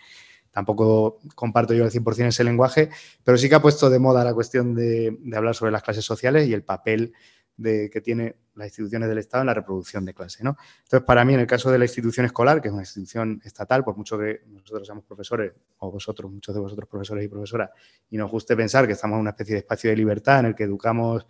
tampoco 0.52 1.20
comparto 1.36 1.74
yo 1.74 1.84
al 1.84 1.92
100% 1.92 2.28
ese 2.28 2.44
lenguaje, 2.44 2.90
pero 3.24 3.38
sí 3.38 3.50
que 3.50 3.56
ha 3.56 3.62
puesto 3.62 3.90
de 3.90 4.00
moda 4.00 4.24
la 4.24 4.34
cuestión 4.34 4.74
de, 4.74 5.16
hablar 5.36 5.54
sobre 5.54 5.72
las 5.72 5.84
clases 5.84 6.06
sociales 6.06 6.48
y 6.48 6.54
el 6.54 6.64
papel 6.64 7.14
de, 7.58 7.90
que 7.90 8.02
tiene 8.02 8.36
las 8.56 8.68
instituciones 8.68 9.10
del 9.10 9.18
Estado 9.18 9.42
en 9.42 9.48
la 9.48 9.54
reproducción 9.54 10.06
de 10.06 10.14
clase. 10.14 10.44
¿no? 10.44 10.56
Entonces, 10.84 11.06
para 11.06 11.26
mí, 11.26 11.34
en 11.34 11.42
el 11.42 11.48
caso 11.48 11.72
de 11.72 11.78
la 11.78 11.86
institución 11.86 12.26
escolar, 12.26 12.62
que 12.62 12.70
es 12.70 12.74
una 12.74 12.84
institución 12.84 13.42
estatal, 13.44 13.84
por 13.84 13.98
mucho 13.98 14.18
que 14.18 14.42
nosotros 14.48 14.88
seamos 14.88 15.04
profesores, 15.04 15.54
o 15.80 15.92
vosotros, 15.92 16.32
muchos 16.32 16.56
de 16.56 16.62
vosotros 16.62 16.88
profesores 16.88 17.26
y 17.26 17.28
profesoras, 17.28 17.70
y 18.10 18.18
nos 18.18 18.32
guste 18.32 18.56
pensar 18.56 18.88
que 18.88 18.94
estamos 18.94 19.16
en 19.16 19.22
una 19.22 19.32
especie 19.32 19.56
de 19.56 19.60
espacio 19.60 19.90
de 19.90 19.96
libertad 19.96 20.40
en 20.40 20.46
el 20.48 20.56
que 20.56 20.64
educamos 20.64 21.26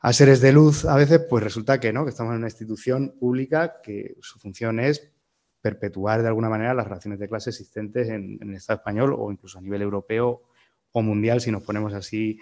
a 0.00 0.12
seres 0.12 0.40
de 0.40 0.52
luz 0.52 0.86
a 0.86 0.96
veces, 0.96 1.20
pues 1.28 1.44
resulta 1.44 1.78
que 1.78 1.92
no, 1.92 2.04
que 2.04 2.10
estamos 2.10 2.32
en 2.32 2.38
una 2.38 2.46
institución 2.46 3.16
pública 3.18 3.80
que 3.82 4.16
su 4.20 4.38
función 4.38 4.80
es 4.80 5.12
perpetuar 5.60 6.22
de 6.22 6.28
alguna 6.28 6.48
manera 6.48 6.72
las 6.72 6.86
relaciones 6.86 7.18
de 7.18 7.28
clase 7.28 7.50
existentes 7.50 8.08
en, 8.08 8.38
el 8.40 8.54
Estado 8.54 8.78
español 8.78 9.14
o 9.16 9.30
incluso 9.30 9.58
a 9.58 9.60
nivel 9.60 9.82
europeo 9.82 10.42
o 10.92 11.02
mundial, 11.02 11.40
si 11.42 11.50
nos 11.50 11.62
ponemos 11.62 11.92
así 11.92 12.38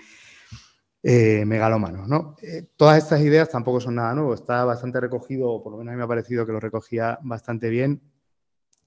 eh, 1.03 1.45
megalómanos. 1.47 2.09
¿no? 2.09 2.37
Eh, 2.43 2.67
todas 2.77 2.99
estas 2.99 3.21
ideas 3.21 3.49
tampoco 3.49 3.81
son 3.81 3.97
nada 3.97 4.15
nuevo, 4.15 4.35
está 4.35 4.65
bastante 4.65 5.01
recogido, 5.01 5.49
o 5.51 5.63
por 5.63 5.73
lo 5.73 5.79
menos 5.79 5.93
a 5.93 5.95
mí 5.95 5.99
me 5.99 6.05
ha 6.05 6.09
parecido 6.09 6.45
que 6.47 6.53
lo 6.53 6.61
recogía 6.61 7.19
bastante 7.23 7.69
bien, 7.69 8.03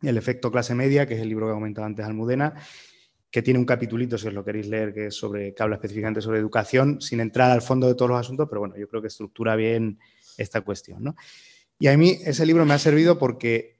el 0.01 0.17
efecto 0.17 0.51
clase 0.51 0.75
media, 0.75 1.05
que 1.05 1.15
es 1.15 1.21
el 1.21 1.29
libro 1.29 1.47
que 1.47 1.53
comentado 1.53 1.85
antes 1.85 2.05
Almudena, 2.05 2.55
que 3.29 3.41
tiene 3.41 3.59
un 3.59 3.65
capitulito, 3.65 4.17
si 4.17 4.27
os 4.27 4.33
lo 4.33 4.43
queréis 4.43 4.67
leer, 4.67 4.93
que, 4.93 5.07
es 5.07 5.15
sobre, 5.15 5.53
que 5.53 5.63
habla 5.63 5.75
específicamente 5.75 6.21
sobre 6.21 6.39
educación, 6.39 6.99
sin 6.99 7.21
entrar 7.21 7.51
al 7.51 7.61
fondo 7.61 7.87
de 7.87 7.95
todos 7.95 8.09
los 8.09 8.19
asuntos, 8.19 8.47
pero 8.49 8.59
bueno, 8.59 8.75
yo 8.77 8.89
creo 8.89 9.01
que 9.01 9.07
estructura 9.07 9.55
bien 9.55 9.99
esta 10.37 10.61
cuestión. 10.61 11.03
¿no? 11.03 11.15
Y 11.79 11.87
a 11.87 11.97
mí 11.97 12.17
ese 12.25 12.45
libro 12.45 12.65
me 12.65 12.73
ha 12.73 12.79
servido 12.79 13.17
porque 13.17 13.79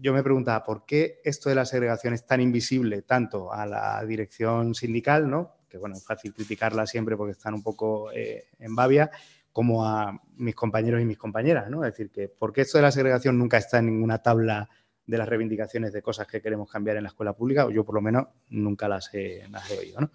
yo 0.00 0.12
me 0.12 0.22
preguntaba, 0.22 0.64
¿por 0.64 0.84
qué 0.84 1.20
esto 1.24 1.48
de 1.48 1.54
la 1.54 1.64
segregación 1.64 2.14
es 2.14 2.26
tan 2.26 2.40
invisible 2.40 3.02
tanto 3.02 3.52
a 3.52 3.64
la 3.64 4.04
dirección 4.04 4.74
sindical, 4.74 5.30
¿no? 5.30 5.57
Que 5.68 5.78
bueno, 5.78 5.96
es 5.96 6.04
fácil 6.04 6.32
criticarla 6.32 6.86
siempre 6.86 7.16
porque 7.16 7.32
están 7.32 7.54
un 7.54 7.62
poco 7.62 8.10
eh, 8.12 8.46
en 8.58 8.74
babia, 8.74 9.10
como 9.52 9.84
a 9.84 10.20
mis 10.36 10.54
compañeros 10.54 11.00
y 11.00 11.04
mis 11.04 11.18
compañeras, 11.18 11.68
¿no? 11.68 11.84
Es 11.84 11.92
decir, 11.92 12.10
que 12.10 12.28
¿por 12.28 12.52
qué 12.52 12.62
esto 12.62 12.78
de 12.78 12.82
la 12.82 12.92
segregación 12.92 13.38
nunca 13.38 13.56
está 13.56 13.78
en 13.78 13.86
ninguna 13.86 14.18
tabla 14.18 14.68
de 15.08 15.18
las 15.18 15.28
reivindicaciones 15.28 15.92
de 15.92 16.02
cosas 16.02 16.26
que 16.26 16.40
queremos 16.40 16.70
cambiar 16.70 16.96
en 16.98 17.02
la 17.02 17.08
escuela 17.08 17.32
pública, 17.32 17.64
o 17.64 17.70
yo 17.70 17.84
por 17.84 17.94
lo 17.94 18.02
menos 18.02 18.26
nunca 18.50 18.88
las 18.88 19.12
he, 19.14 19.42
oído. 19.78 20.02
¿no? 20.02 20.10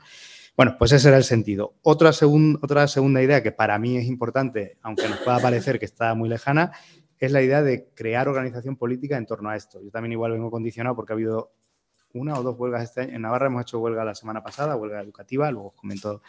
Bueno, 0.56 0.76
pues 0.78 0.92
ese 0.92 1.08
era 1.08 1.18
el 1.18 1.24
sentido. 1.24 1.74
Otra, 1.82 2.12
otra 2.62 2.88
segunda 2.88 3.22
idea 3.22 3.42
que 3.42 3.52
para 3.52 3.80
mí 3.80 3.98
es 3.98 4.06
importante, 4.06 4.78
aunque 4.84 5.10
nos 5.10 5.18
pueda 5.20 5.40
parecer 5.40 5.80
que 5.80 5.86
está 5.86 6.14
muy 6.14 6.30
lejana, 6.30 6.72
es 7.18 7.32
la 7.32 7.42
idea 7.42 7.64
de 7.64 7.90
crear 7.96 8.28
organización 8.28 8.76
política 8.76 9.18
en 9.18 9.26
torno 9.26 9.50
a 9.50 9.56
esto. 9.56 9.82
Yo 9.82 9.90
también 9.90 10.12
igual 10.12 10.34
vengo 10.34 10.52
condicionado 10.52 10.96
porque 10.96 11.14
ha 11.14 11.16
habido 11.16 11.54
una 12.14 12.34
o 12.36 12.44
dos 12.44 12.58
huelgas 12.58 12.84
este 12.84 13.02
año. 13.02 13.16
En 13.16 13.22
Navarra 13.22 13.48
hemos 13.48 13.64
hecho 13.64 13.80
huelga 13.80 14.06
la 14.06 14.16
semana 14.16 14.42
pasada, 14.42 14.76
huelga 14.76 15.02
educativa, 15.02 15.52
luego 15.52 15.70
os 15.70 15.74
comento 15.74 16.22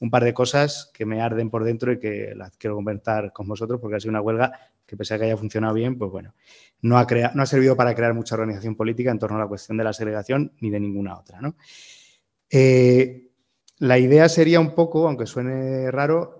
un 0.00 0.10
par 0.10 0.24
de 0.24 0.32
cosas 0.32 0.90
que 0.94 1.04
me 1.04 1.20
arden 1.20 1.50
por 1.50 1.64
dentro 1.64 1.92
y 1.92 1.98
que 1.98 2.32
las 2.36 2.56
quiero 2.56 2.76
comentar 2.76 3.32
con 3.32 3.48
vosotros 3.48 3.80
porque 3.80 3.96
ha 3.96 4.00
sido 4.00 4.10
una 4.10 4.20
huelga 4.20 4.52
que 4.86 4.96
pese 4.96 5.14
a 5.14 5.18
que 5.18 5.24
haya 5.24 5.36
funcionado 5.36 5.74
bien, 5.74 5.98
pues 5.98 6.10
bueno, 6.10 6.34
no 6.82 6.96
ha, 6.96 7.06
no 7.34 7.42
ha 7.42 7.46
servido 7.46 7.76
para 7.76 7.94
crear 7.94 8.14
mucha 8.14 8.34
organización 8.34 8.74
política 8.74 9.10
en 9.10 9.18
torno 9.18 9.36
a 9.36 9.40
la 9.40 9.46
cuestión 9.46 9.76
de 9.76 9.84
la 9.84 9.92
segregación 9.92 10.52
ni 10.60 10.70
de 10.70 10.80
ninguna 10.80 11.18
otra. 11.18 11.40
¿no? 11.40 11.56
Eh, 12.48 13.28
la 13.78 13.98
idea 13.98 14.28
sería 14.28 14.60
un 14.60 14.74
poco, 14.74 15.06
aunque 15.06 15.26
suene 15.26 15.90
raro, 15.90 16.37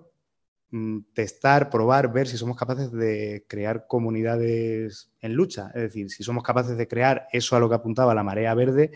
testar, 1.13 1.69
probar, 1.69 2.11
ver 2.11 2.27
si 2.27 2.37
somos 2.37 2.57
capaces 2.57 2.91
de 2.91 3.45
crear 3.47 3.87
comunidades 3.87 5.11
en 5.21 5.33
lucha. 5.33 5.71
Es 5.73 5.81
decir, 5.81 6.09
si 6.09 6.23
somos 6.23 6.43
capaces 6.43 6.77
de 6.77 6.87
crear 6.87 7.27
eso 7.31 7.55
a 7.55 7.59
lo 7.59 7.69
que 7.69 7.75
apuntaba 7.75 8.13
la 8.13 8.23
marea 8.23 8.53
verde, 8.53 8.91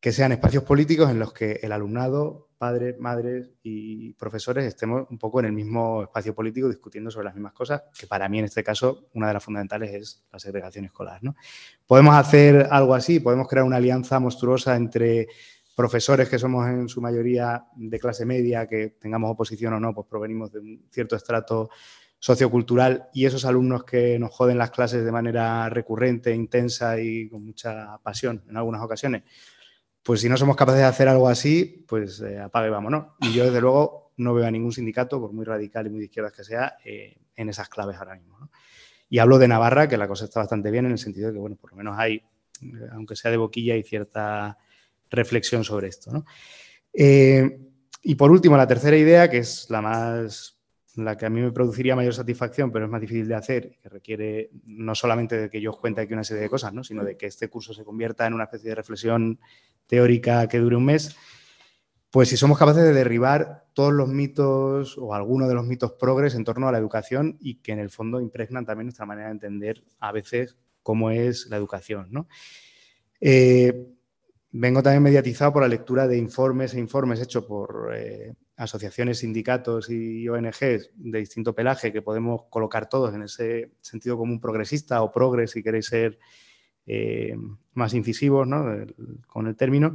que 0.00 0.12
sean 0.12 0.32
espacios 0.32 0.64
políticos 0.64 1.10
en 1.10 1.18
los 1.18 1.32
que 1.32 1.60
el 1.62 1.72
alumnado, 1.72 2.50
padres, 2.58 2.98
madres 2.98 3.50
y 3.62 4.12
profesores 4.14 4.64
estemos 4.66 5.06
un 5.10 5.18
poco 5.18 5.40
en 5.40 5.46
el 5.46 5.52
mismo 5.52 6.02
espacio 6.02 6.34
político 6.34 6.68
discutiendo 6.68 7.10
sobre 7.10 7.26
las 7.26 7.34
mismas 7.34 7.54
cosas, 7.54 7.84
que 7.98 8.06
para 8.06 8.28
mí 8.28 8.38
en 8.38 8.44
este 8.44 8.62
caso 8.62 9.08
una 9.14 9.28
de 9.28 9.34
las 9.34 9.42
fundamentales 9.42 9.94
es 9.94 10.24
la 10.30 10.38
segregación 10.38 10.84
escolar. 10.84 11.22
¿no? 11.22 11.36
Podemos 11.86 12.14
hacer 12.16 12.68
algo 12.70 12.94
así, 12.94 13.20
podemos 13.20 13.48
crear 13.48 13.64
una 13.64 13.76
alianza 13.76 14.18
monstruosa 14.20 14.76
entre 14.76 15.28
profesores 15.74 16.28
que 16.28 16.38
somos 16.38 16.66
en 16.68 16.88
su 16.88 17.00
mayoría 17.00 17.64
de 17.74 17.98
clase 17.98 18.24
media, 18.24 18.66
que 18.66 18.96
tengamos 19.00 19.30
oposición 19.30 19.74
o 19.74 19.80
no, 19.80 19.94
pues 19.94 20.06
provenimos 20.08 20.52
de 20.52 20.60
un 20.60 20.86
cierto 20.90 21.16
estrato 21.16 21.70
sociocultural 22.18 23.08
y 23.12 23.26
esos 23.26 23.44
alumnos 23.44 23.84
que 23.84 24.18
nos 24.18 24.30
joden 24.30 24.56
las 24.56 24.70
clases 24.70 25.04
de 25.04 25.12
manera 25.12 25.68
recurrente, 25.68 26.34
intensa 26.34 26.98
y 26.98 27.28
con 27.28 27.44
mucha 27.44 27.98
pasión 27.98 28.42
en 28.48 28.56
algunas 28.56 28.82
ocasiones, 28.82 29.24
pues 30.02 30.20
si 30.20 30.28
no 30.28 30.36
somos 30.36 30.56
capaces 30.56 30.80
de 30.80 30.86
hacer 30.86 31.08
algo 31.08 31.28
así, 31.28 31.84
pues 31.88 32.20
eh, 32.20 32.38
apague 32.38 32.70
vámonos. 32.70 33.14
Y 33.20 33.32
yo, 33.32 33.44
desde 33.44 33.60
luego, 33.60 34.12
no 34.18 34.34
veo 34.34 34.46
a 34.46 34.50
ningún 34.50 34.70
sindicato, 34.70 35.18
por 35.18 35.32
muy 35.32 35.44
radical 35.44 35.86
y 35.86 35.90
muy 35.90 35.98
de 35.98 36.04
izquierdas 36.06 36.32
que 36.32 36.44
sea, 36.44 36.76
eh, 36.84 37.16
en 37.34 37.48
esas 37.48 37.68
claves 37.68 37.96
ahora 37.96 38.14
mismo. 38.14 38.50
Y 39.08 39.18
hablo 39.18 39.38
de 39.38 39.48
Navarra, 39.48 39.88
que 39.88 39.96
la 39.96 40.06
cosa 40.06 40.24
está 40.24 40.40
bastante 40.40 40.70
bien 40.70 40.86
en 40.86 40.92
el 40.92 40.98
sentido 40.98 41.28
de 41.28 41.34
que, 41.34 41.38
bueno, 41.38 41.56
por 41.56 41.70
lo 41.70 41.76
menos 41.76 41.96
hay, 41.98 42.16
eh, 42.62 42.88
aunque 42.92 43.16
sea 43.16 43.30
de 43.30 43.38
boquilla, 43.38 43.74
hay 43.74 43.82
cierta 43.82 44.58
reflexión 45.14 45.64
sobre 45.64 45.88
esto. 45.88 46.24
y 46.92 48.14
por 48.16 48.30
último, 48.30 48.56
la 48.56 48.66
tercera 48.66 48.96
idea, 48.96 49.30
que 49.30 49.38
es 49.38 49.68
la 49.70 49.80
más 49.80 50.54
la 50.96 51.16
que 51.16 51.26
a 51.26 51.30
mí 51.30 51.40
me 51.40 51.52
produciría 51.52 51.96
mayor 51.96 52.14
satisfacción, 52.14 52.70
pero 52.70 52.84
es 52.84 52.90
más 52.90 53.00
difícil 53.00 53.26
de 53.26 53.34
hacer, 53.34 53.78
que 53.82 53.88
requiere 53.88 54.50
no 54.64 54.94
solamente 54.94 55.36
de 55.36 55.50
que 55.50 55.60
yo 55.60 55.70
os 55.70 55.78
cuente 55.78 56.00
aquí 56.00 56.12
una 56.12 56.24
serie 56.24 56.42
de 56.42 56.48
cosas, 56.48 56.72
¿no? 56.72 56.84
sino 56.84 57.04
de 57.04 57.16
que 57.16 57.26
este 57.26 57.48
curso 57.48 57.74
se 57.74 57.84
convierta 57.84 58.26
en 58.26 58.34
una 58.34 58.44
especie 58.44 58.70
de 58.70 58.76
reflexión 58.76 59.40
teórica 59.86 60.48
que 60.48 60.58
dure 60.58 60.76
un 60.76 60.84
mes, 60.84 61.16
pues 62.10 62.28
si 62.28 62.36
somos 62.36 62.58
capaces 62.58 62.84
de 62.84 62.92
derribar 62.92 63.66
todos 63.72 63.92
los 63.92 64.08
mitos 64.08 64.96
o 64.98 65.14
algunos 65.14 65.48
de 65.48 65.54
los 65.54 65.66
mitos 65.66 65.92
progres 65.92 66.36
en 66.36 66.44
torno 66.44 66.68
a 66.68 66.72
la 66.72 66.78
educación 66.78 67.36
y 67.40 67.56
que 67.56 67.72
en 67.72 67.80
el 67.80 67.90
fondo 67.90 68.20
impregnan 68.20 68.64
también 68.64 68.86
nuestra 68.86 69.06
manera 69.06 69.28
de 69.28 69.32
entender 69.32 69.82
a 69.98 70.12
veces 70.12 70.56
cómo 70.82 71.10
es 71.10 71.48
la 71.48 71.56
educación. 71.56 72.06
¿no? 72.10 72.28
Eh, 73.20 73.93
vengo 74.56 74.84
también 74.84 75.02
mediatizado 75.02 75.52
por 75.52 75.62
la 75.62 75.68
lectura 75.68 76.06
de 76.06 76.16
informes 76.16 76.74
e 76.74 76.78
informes 76.78 77.20
hechos 77.20 77.44
por 77.44 77.90
eh, 77.92 78.34
asociaciones, 78.56 79.18
sindicatos 79.18 79.90
y 79.90 80.28
ONGs 80.28 80.90
de 80.94 81.18
distinto 81.18 81.56
pelaje 81.56 81.92
que 81.92 82.02
podemos 82.02 82.42
colocar 82.50 82.88
todos 82.88 83.12
en 83.14 83.22
ese 83.22 83.72
sentido 83.80 84.16
como 84.16 84.32
un 84.32 84.40
progresista 84.40 85.02
o 85.02 85.10
progres 85.10 85.50
si 85.50 85.62
queréis 85.62 85.86
ser 85.86 86.20
eh, 86.86 87.36
más 87.72 87.94
incisivos 87.94 88.46
con 89.26 89.46
el 89.48 89.56
término. 89.56 89.94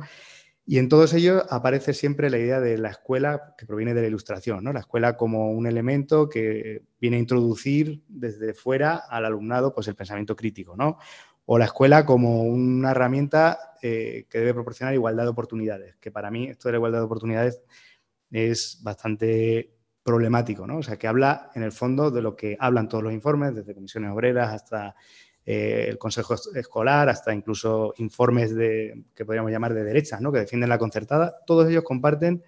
Y 0.66 0.78
en 0.78 0.90
todos 0.90 1.14
ellos 1.14 1.46
aparece 1.50 1.94
siempre 1.94 2.30
la 2.30 2.38
idea 2.38 2.60
de 2.60 2.78
la 2.78 2.90
escuela 2.90 3.56
que 3.58 3.66
proviene 3.66 3.94
de 3.94 4.02
la 4.02 4.08
ilustración, 4.08 4.64
¿no? 4.64 4.74
la 4.74 4.82
escuela 4.82 5.16
como 5.16 5.52
un 5.52 5.68
elemento 5.68 6.28
que 6.28 6.84
viene 7.00 7.16
a 7.16 7.22
introducir 7.22 8.04
desde 8.10 8.54
fuera 8.54 8.98
al 8.98 9.24
alumnado 9.24 9.74
pues, 9.74 9.88
el 9.88 9.96
pensamiento 9.96 10.36
crítico, 10.36 10.76
¿no? 10.76 11.00
O 11.52 11.58
la 11.58 11.66
escuela 11.66 12.06
como 12.06 12.44
una 12.44 12.92
herramienta 12.92 13.74
eh, 13.82 14.28
que 14.30 14.38
debe 14.38 14.54
proporcionar 14.54 14.94
igualdad 14.94 15.24
de 15.24 15.30
oportunidades, 15.30 15.96
que 15.96 16.12
para 16.12 16.30
mí 16.30 16.48
esto 16.48 16.68
de 16.68 16.74
la 16.74 16.78
igualdad 16.78 17.00
de 17.00 17.06
oportunidades 17.06 17.64
es 18.30 18.80
bastante 18.84 19.74
problemático, 20.04 20.68
¿no? 20.68 20.78
O 20.78 20.84
sea, 20.84 20.98
que 20.98 21.08
habla 21.08 21.50
en 21.56 21.64
el 21.64 21.72
fondo 21.72 22.12
de 22.12 22.22
lo 22.22 22.36
que 22.36 22.56
hablan 22.60 22.88
todos 22.88 23.04
los 23.04 23.14
informes, 23.14 23.56
desde 23.56 23.74
comisiones 23.74 24.12
obreras 24.12 24.54
hasta 24.54 24.96
eh, 25.44 25.88
el 25.90 25.98
Consejo 25.98 26.36
Escolar, 26.54 27.10
hasta 27.10 27.34
incluso 27.34 27.96
informes 27.98 28.54
de, 28.54 29.06
que 29.16 29.26
podríamos 29.26 29.52
llamar 29.52 29.74
de 29.74 29.84
derechas, 29.84 30.22
¿no? 30.22 30.32
que 30.32 30.38
defienden 30.38 30.70
la 30.70 30.78
concertada, 30.78 31.38
todos 31.48 31.68
ellos 31.68 31.84
comparten 31.84 32.44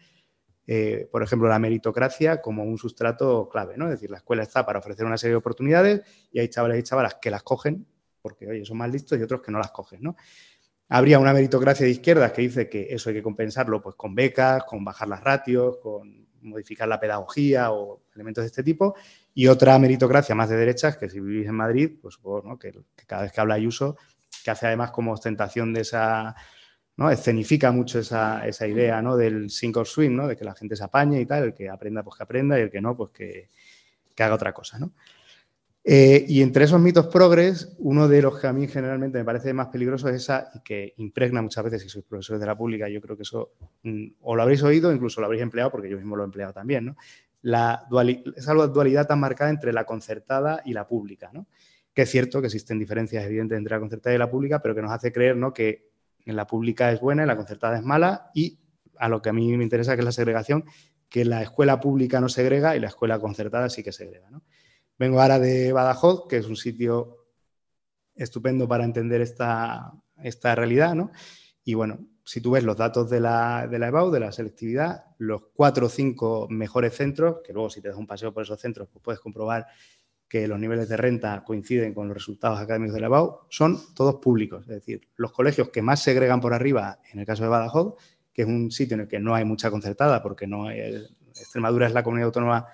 eh, 0.68 1.10
por 1.12 1.24
ejemplo, 1.24 1.50
la 1.50 1.58
meritocracia 1.58 2.40
como 2.40 2.64
un 2.64 2.78
sustrato 2.78 3.50
clave, 3.50 3.78
¿no? 3.78 3.86
Es 3.86 3.94
decir, 3.94 4.12
la 4.12 4.18
escuela 4.18 4.44
está 4.44 4.64
para 4.64 4.78
ofrecer 4.78 5.08
una 5.08 5.18
serie 5.18 5.32
de 5.32 5.38
oportunidades 5.38 6.02
y 6.32 6.40
hay 6.40 6.50
chavales 6.50 6.80
y 6.80 6.84
chavalas 6.84 7.16
que 7.20 7.32
las 7.32 7.42
cogen 7.42 7.88
porque, 8.22 8.48
oye, 8.48 8.66
son 8.66 8.78
más 8.78 8.92
listos 8.92 9.18
y 9.20 9.24
otros 9.24 9.42
que 9.42 9.52
no 9.52 9.58
las 9.58 9.72
cogen, 9.72 10.02
¿no? 10.02 10.16
Habría 10.90 11.20
una 11.20 11.34
meritocracia 11.34 11.86
de 11.86 11.92
izquierdas 11.92 12.34
que 12.34 12.42
dice 12.42 12.70
que 12.70 12.88
eso 12.90 13.10
hay 13.10 13.16
que 13.16 13.24
compensarlo 13.24 13.82
pues, 13.82 13.96
con 13.96 14.14
becas, 14.14 14.64
con 14.66 14.84
bajar 14.84 15.08
las 15.08 15.24
ratios, 15.24 15.78
con 15.78 16.28
modificar 16.42 16.88
la 16.88 17.00
pedagogía 17.00 17.72
o 17.72 18.04
elementos 18.16 18.44
de 18.44 18.48
este 18.48 18.64
tipo, 18.64 18.96
y 19.34 19.48
otra 19.48 19.78
meritocracia 19.80 20.36
más 20.36 20.50
de 20.50 20.58
derechas, 20.58 20.98
que 20.98 21.10
si 21.10 21.20
vivís 21.20 21.48
en 21.48 21.56
Madrid, 21.56 21.92
pues 22.02 22.16
supongo 22.16 22.58
que, 22.60 22.74
cada 23.08 23.24
vez 23.24 23.32
que 23.32 23.42
habla 23.42 23.56
Ayuso, 23.56 23.98
que 24.44 24.52
hace 24.52 24.68
además 24.68 24.92
como 24.92 25.14
ostentación 25.14 25.74
de 25.74 25.82
esa, 25.82 26.36
¿no? 26.98 27.10
escenifica 27.10 27.72
mucho 27.72 28.00
esa, 28.00 28.46
idea 28.68 29.02
¿no? 29.02 29.16
del 29.16 29.50
sink 29.50 29.78
or 29.78 29.88
swim, 29.88 30.16
¿no? 30.16 30.28
de 30.28 30.36
que 30.36 30.44
la 30.44 30.56
gente 30.56 30.76
se 30.76 30.84
apañe 30.84 31.22
y 31.22 31.26
tal, 31.26 31.44
el 31.46 31.54
que 31.54 31.70
aprenda 31.70 32.04
pues 32.04 32.18
que 32.18 32.24
aprenda 32.24 32.60
y 32.60 32.64
el 32.64 32.72
que 32.72 32.82
no 32.82 32.96
pues 32.98 33.12
que, 33.12 33.50
que 34.14 34.24
haga 34.24 34.36
otra 34.36 34.54
cosa. 34.54 34.80
¿no? 34.80 34.92
Eh, 35.84 36.26
y 36.28 36.44
entre 36.44 36.66
esos 36.66 36.80
mitos 36.80 37.08
progres, 37.08 37.76
uno 37.80 38.08
de 38.08 38.22
los 38.22 38.40
que 38.40 38.46
a 38.46 38.54
mí 38.54 38.68
generalmente 38.68 39.18
me 39.18 39.26
parece 39.26 39.52
más 39.52 39.68
peligroso 39.68 40.10
es 40.10 40.18
esa 40.18 40.52
y 40.54 40.60
que 40.60 40.94
impregna 40.98 41.42
muchas 41.42 41.64
veces 41.64 41.82
si 41.82 41.90
sois 41.90 42.06
profesores 42.06 42.40
de 42.40 42.46
la 42.46 42.56
pública, 42.56 42.88
yo 42.88 43.02
creo 43.02 43.18
que 43.18 43.24
eso 43.24 43.54
mm, 43.82 44.08
o 44.22 44.36
lo 44.36 44.44
habréis 44.44 44.62
oído, 44.62 44.94
incluso 44.94 45.22
lo 45.22 45.26
habréis 45.26 45.42
empleado, 45.42 45.72
porque 45.72 45.90
yo 45.90 45.98
mismo 45.98 46.16
lo 46.16 46.22
he 46.24 46.26
empleado 46.26 46.54
también, 46.54 46.86
¿no? 46.86 46.96
La 47.42 47.88
esa 48.36 48.54
dualidad 48.54 49.08
tan 49.08 49.20
marcada 49.20 49.50
entre 49.50 49.74
la 49.74 49.86
concertada 49.86 50.62
y 50.64 50.74
la 50.74 50.88
pública, 50.88 51.32
¿no? 51.34 51.48
Que 51.96 52.04
es 52.04 52.10
cierto 52.12 52.42
que 52.42 52.48
existen 52.48 52.78
diferencias 52.78 53.26
evidentes 53.26 53.58
entre 53.58 53.76
la 53.76 53.80
concertada 53.80 54.16
y 54.16 54.20
la 54.20 54.30
pública, 54.30 54.62
pero 54.62 54.76
que 54.76 54.84
nos 54.84 54.92
hace 54.92 55.12
creer, 55.12 55.36
¿no? 55.36 55.52
Que 55.52 55.90
en 56.26 56.36
la 56.36 56.46
pública 56.46 56.92
es 56.92 57.00
buena 57.02 57.24
y 57.24 57.26
la 57.26 57.36
concertada 57.36 57.78
es 57.78 57.84
mala 57.84 58.30
y 58.36 58.60
a 58.98 59.10
lo 59.10 59.24
que 59.24 59.30
a 59.30 59.34
mí 59.34 59.58
me 59.58 59.64
interesa 59.64 59.96
que 59.96 60.02
es 60.02 60.06
la 60.06 60.12
segregación, 60.12 60.66
que 61.10 61.26
la 61.26 61.42
escuela 61.42 61.80
pública 61.80 62.22
no 62.22 62.30
segrega 62.30 62.76
y 62.76 62.80
la 62.80 62.88
escuela 62.88 63.18
concertada 63.18 63.68
sí 63.70 63.82
que 63.82 63.92
segrega, 63.92 64.30
¿no? 64.30 64.44
Vengo 65.02 65.20
ahora 65.20 65.40
de 65.40 65.74
Badajoz, 65.74 66.28
que 66.28 66.38
es 66.38 66.46
un 66.46 66.56
sitio 66.56 67.26
estupendo 68.14 68.68
para 68.68 68.84
entender 68.84 69.20
esta, 69.20 69.96
realidad, 70.44 70.94
¿no? 70.94 71.10
Y 71.64 71.74
bueno, 71.74 72.06
si 72.24 72.40
tú 72.40 72.52
ves 72.52 72.64
los 72.64 72.78
datos 72.78 73.10
de 73.10 73.20
la, 73.20 73.66
de 73.68 73.80
la 73.80 73.88
EBAU, 73.88 74.12
de 74.12 74.20
la 74.20 74.32
selectividad, 74.32 75.06
los 75.18 75.42
cuatro 75.56 75.88
o 75.88 75.90
cinco 75.90 76.46
mejores 76.52 76.94
centros, 76.94 77.38
que 77.44 77.52
luego 77.52 77.72
si 77.72 77.82
te 77.82 77.88
das 77.88 77.98
un 77.98 78.06
paseo 78.06 78.32
por 78.32 78.44
esos 78.44 78.62
centros, 78.62 78.90
pues 78.94 79.02
puedes 79.04 79.20
comprobar 79.20 79.66
que 80.30 80.48
los 80.48 80.60
niveles 80.60 80.88
de 80.88 80.98
renta 80.98 81.44
coinciden 81.44 81.96
con 81.96 82.08
los 82.08 82.14
resultados 82.14 82.60
académicos 82.60 82.94
de 82.94 83.02
la 83.02 83.08
EBAU, 83.08 83.40
son 83.50 83.80
todos 83.96 84.18
públicos. 84.18 84.62
Es 84.70 84.76
decir, 84.86 85.10
los 85.16 85.32
colegios 85.32 85.70
que 85.70 85.82
más 85.82 86.04
segregan 86.04 86.40
por 86.40 86.54
arriba, 86.54 87.00
en 87.12 87.22
el 87.22 87.26
caso 87.26 87.42
de 87.42 87.50
Badajoz, 87.50 87.96
que 88.32 88.44
es 88.44 88.48
un 88.48 88.70
sitio 88.70 88.94
en 88.94 89.02
el 89.02 89.08
que 89.08 89.20
no 89.20 89.34
hay 89.34 89.46
mucha 89.46 89.72
concertada, 89.72 90.22
porque 90.22 90.46
no 90.46 90.70
Extremadura 90.70 91.88
es 91.88 91.94
la 91.94 92.04
comunidad 92.04 92.28
autónoma 92.28 92.68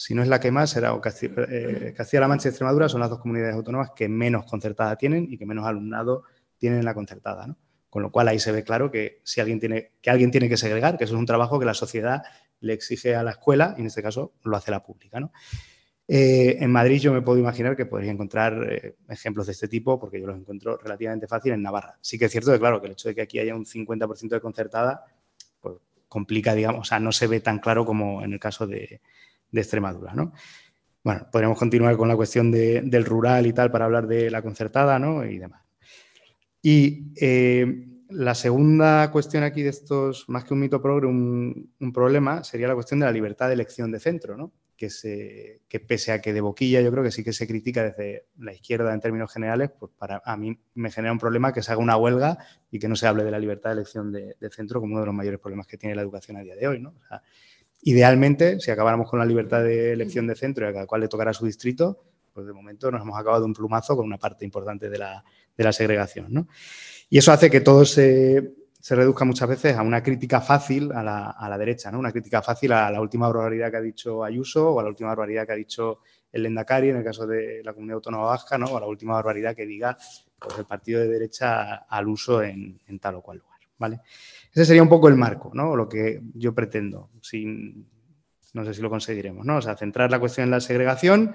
si 0.00 0.14
no 0.14 0.22
es 0.22 0.28
la 0.28 0.38
que 0.38 0.52
más, 0.52 0.70
será 0.70 0.94
eh, 0.94 1.92
Castilla-La 1.96 2.28
Mancha 2.28 2.46
y 2.46 2.50
Extremadura 2.50 2.88
son 2.88 3.00
las 3.00 3.10
dos 3.10 3.18
comunidades 3.18 3.56
autónomas 3.56 3.90
que 3.96 4.08
menos 4.08 4.46
concertada 4.46 4.94
tienen 4.94 5.26
y 5.28 5.36
que 5.36 5.44
menos 5.44 5.66
alumnado 5.66 6.22
tienen 6.56 6.78
en 6.78 6.84
la 6.84 6.94
concertada. 6.94 7.56
Con 7.90 8.04
lo 8.04 8.12
cual 8.12 8.28
ahí 8.28 8.38
se 8.38 8.52
ve 8.52 8.62
claro 8.62 8.92
que 8.92 9.20
si 9.24 9.40
alguien 9.40 9.58
tiene 9.58 9.94
que 10.00 10.10
alguien 10.10 10.30
tiene 10.30 10.48
que 10.48 10.56
segregar, 10.56 10.98
que 10.98 11.02
eso 11.02 11.14
es 11.14 11.18
un 11.18 11.26
trabajo 11.26 11.58
que 11.58 11.64
la 11.64 11.74
sociedad 11.74 12.22
le 12.60 12.74
exige 12.74 13.16
a 13.16 13.24
la 13.24 13.32
escuela 13.32 13.74
y 13.76 13.80
en 13.80 13.88
este 13.88 14.00
caso 14.00 14.34
lo 14.44 14.56
hace 14.56 14.70
la 14.70 14.84
pública. 14.84 15.18
Eh, 16.06 16.58
en 16.60 16.70
Madrid 16.70 17.00
yo 17.00 17.12
me 17.12 17.20
puedo 17.20 17.40
imaginar 17.40 17.74
que 17.74 17.84
podría 17.84 18.12
encontrar 18.12 18.68
eh, 18.70 18.94
ejemplos 19.08 19.46
de 19.46 19.52
este 19.52 19.66
tipo 19.66 19.98
porque 19.98 20.20
yo 20.20 20.28
los 20.28 20.38
encuentro 20.38 20.76
relativamente 20.76 21.26
fácil 21.26 21.54
en 21.54 21.62
Navarra. 21.62 21.98
Sí 22.02 22.20
que 22.20 22.26
es 22.26 22.30
cierto 22.30 22.52
que, 22.52 22.60
claro, 22.60 22.80
que 22.80 22.86
el 22.86 22.92
hecho 22.92 23.08
de 23.08 23.16
que 23.16 23.22
aquí 23.22 23.40
haya 23.40 23.56
un 23.56 23.64
50% 23.64 24.28
de 24.28 24.40
concertada 24.40 25.06
pues, 25.60 25.74
complica, 26.06 26.54
digamos, 26.54 26.82
o 26.82 26.84
sea, 26.84 27.00
no 27.00 27.10
se 27.10 27.26
ve 27.26 27.40
tan 27.40 27.58
claro 27.58 27.84
como 27.84 28.22
en 28.22 28.32
el 28.32 28.38
caso 28.38 28.64
de, 28.64 29.00
de 29.50 29.60
Extremadura, 29.60 30.14
¿no? 30.14 30.32
Bueno, 31.02 31.26
podríamos 31.32 31.58
continuar 31.58 31.96
con 31.96 32.08
la 32.08 32.16
cuestión 32.16 32.50
del 32.50 33.04
rural 33.04 33.46
y 33.46 33.52
tal 33.52 33.70
para 33.70 33.86
hablar 33.86 34.06
de 34.06 34.30
la 34.30 34.42
concertada, 34.42 34.98
¿no? 34.98 35.24
Y 35.24 35.38
demás. 35.38 35.62
Y 36.60 37.12
eh, 37.20 37.88
la 38.10 38.34
segunda 38.34 39.10
cuestión 39.10 39.42
aquí 39.42 39.62
de 39.62 39.70
estos, 39.70 40.28
más 40.28 40.44
que 40.44 40.54
un 40.54 40.60
mito 40.60 40.82
progre, 40.82 41.06
un, 41.06 41.72
problema, 41.94 42.42
sería 42.44 42.68
la 42.68 42.74
cuestión 42.74 43.00
de 43.00 43.06
la 43.06 43.12
libertad 43.12 43.48
de 43.48 43.54
elección 43.54 43.90
de 43.90 44.00
centro, 44.00 44.36
¿no? 44.36 44.52
Que, 44.76 44.90
se, 44.90 45.62
que 45.66 45.80
pese 45.80 46.12
a 46.12 46.20
que 46.20 46.32
de 46.32 46.40
boquilla 46.40 46.80
yo 46.80 46.92
creo 46.92 47.02
que 47.02 47.10
sí 47.10 47.24
que 47.24 47.32
se 47.32 47.48
critica 47.48 47.82
desde 47.82 48.26
la 48.38 48.52
izquierda 48.52 48.94
en 48.94 49.00
términos 49.00 49.32
generales, 49.32 49.70
pues 49.76 49.90
para 49.98 50.22
a 50.24 50.36
mí 50.36 50.56
me 50.74 50.92
genera 50.92 51.10
un 51.10 51.18
problema 51.18 51.52
que 51.52 51.62
se 51.62 51.72
haga 51.72 51.80
una 51.80 51.96
huelga 51.96 52.38
y 52.70 52.78
que 52.78 52.86
no 52.86 52.94
se 52.94 53.08
hable 53.08 53.24
de 53.24 53.30
la 53.32 53.40
libertad 53.40 53.70
de 53.70 53.74
elección 53.74 54.12
de, 54.12 54.36
centro 54.50 54.80
como 54.80 54.92
uno 54.92 55.00
de 55.00 55.06
los 55.06 55.14
mayores 55.14 55.40
problemas 55.40 55.66
que 55.66 55.78
tiene 55.78 55.96
la 55.96 56.02
educación 56.02 56.36
a 56.36 56.42
día 56.42 56.54
de 56.54 56.68
hoy, 56.68 56.80
¿no? 56.80 56.94
Idealmente, 57.82 58.60
si 58.60 58.70
acabáramos 58.70 59.08
con 59.08 59.18
la 59.18 59.24
libertad 59.24 59.62
de 59.62 59.92
elección 59.92 60.26
de 60.26 60.34
centro 60.34 60.66
y 60.66 60.68
a 60.68 60.72
cada 60.72 60.86
cual 60.86 61.02
le 61.02 61.08
tocará 61.08 61.32
su 61.32 61.46
distrito, 61.46 62.02
pues 62.32 62.46
de 62.46 62.52
momento 62.52 62.90
nos 62.90 63.02
hemos 63.02 63.18
acabado 63.18 63.44
un 63.44 63.52
plumazo 63.52 63.96
con 63.96 64.04
una 64.04 64.18
parte 64.18 64.44
importante 64.44 64.88
de 64.88 64.98
la, 64.98 65.72
segregación. 65.72 66.48
Y 67.08 67.18
eso 67.18 67.32
hace 67.32 67.50
que 67.50 67.60
todo 67.60 67.84
se, 67.84 68.52
reduzca 68.90 69.24
muchas 69.24 69.48
veces 69.48 69.76
a 69.76 69.82
una 69.82 70.02
crítica 70.02 70.40
fácil 70.40 70.92
a 70.92 71.02
la, 71.02 71.58
derecha, 71.58 71.90
¿no? 71.90 71.98
una 71.98 72.12
crítica 72.12 72.42
fácil 72.42 72.72
a 72.72 72.90
la 72.90 73.00
última 73.00 73.26
barbaridad 73.28 73.70
que 73.70 73.76
ha 73.76 73.80
dicho 73.80 74.22
Ayuso 74.22 74.70
o 74.70 74.80
a 74.80 74.82
la 74.82 74.88
última 74.88 75.08
barbaridad 75.10 75.46
que 75.46 75.52
ha 75.52 75.56
dicho 75.56 76.00
el 76.30 76.42
Lendakari 76.42 76.90
en 76.90 76.96
el 76.98 77.04
caso 77.04 77.26
de 77.26 77.62
la 77.64 77.72
comunidad 77.72 77.96
autónoma 77.96 78.24
vasca, 78.26 78.56
¿no? 78.56 78.66
o 78.66 78.76
a 78.76 78.80
la 78.80 78.86
última 78.86 79.14
barbaridad 79.14 79.56
que 79.56 79.66
diga 79.66 79.96
pues, 80.38 80.58
el 80.58 80.64
partido 80.64 81.00
de 81.00 81.08
derecha 81.08 81.74
al 81.88 82.06
uso 82.06 82.42
en, 82.42 82.80
en 82.86 82.98
tal 82.98 83.16
o 83.16 83.22
cual 83.22 83.38
lugar. 83.38 83.58
¿vale? 83.78 84.00
Ese 84.52 84.64
sería 84.64 84.82
un 84.82 84.88
poco 84.88 85.08
el 85.08 85.16
marco, 85.16 85.50
¿no? 85.54 85.76
Lo 85.76 85.88
que 85.88 86.22
yo 86.34 86.54
pretendo, 86.54 87.10
sin, 87.20 87.86
no 88.54 88.64
sé 88.64 88.74
si 88.74 88.82
lo 88.82 88.90
conseguiremos, 88.90 89.44
¿no? 89.44 89.56
O 89.58 89.62
sea, 89.62 89.76
centrar 89.76 90.10
la 90.10 90.18
cuestión 90.18 90.44
en 90.44 90.50
la 90.50 90.60
segregación, 90.60 91.34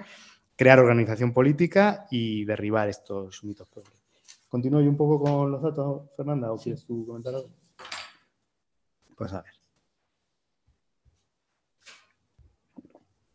crear 0.56 0.78
organización 0.78 1.32
política 1.32 2.06
y 2.10 2.44
derribar 2.44 2.88
estos 2.88 3.42
mitos 3.44 3.68
¿Continúo 4.48 4.80
yo 4.80 4.90
un 4.90 4.96
poco 4.96 5.20
con 5.20 5.50
los 5.50 5.62
datos, 5.62 6.10
Fernanda, 6.16 6.52
o 6.52 6.56
quieres 6.56 6.84
tú 6.84 7.04
comentar 7.06 7.34
algo? 7.34 7.50
Pues 9.16 9.32
a 9.32 9.42
ver. 9.42 9.52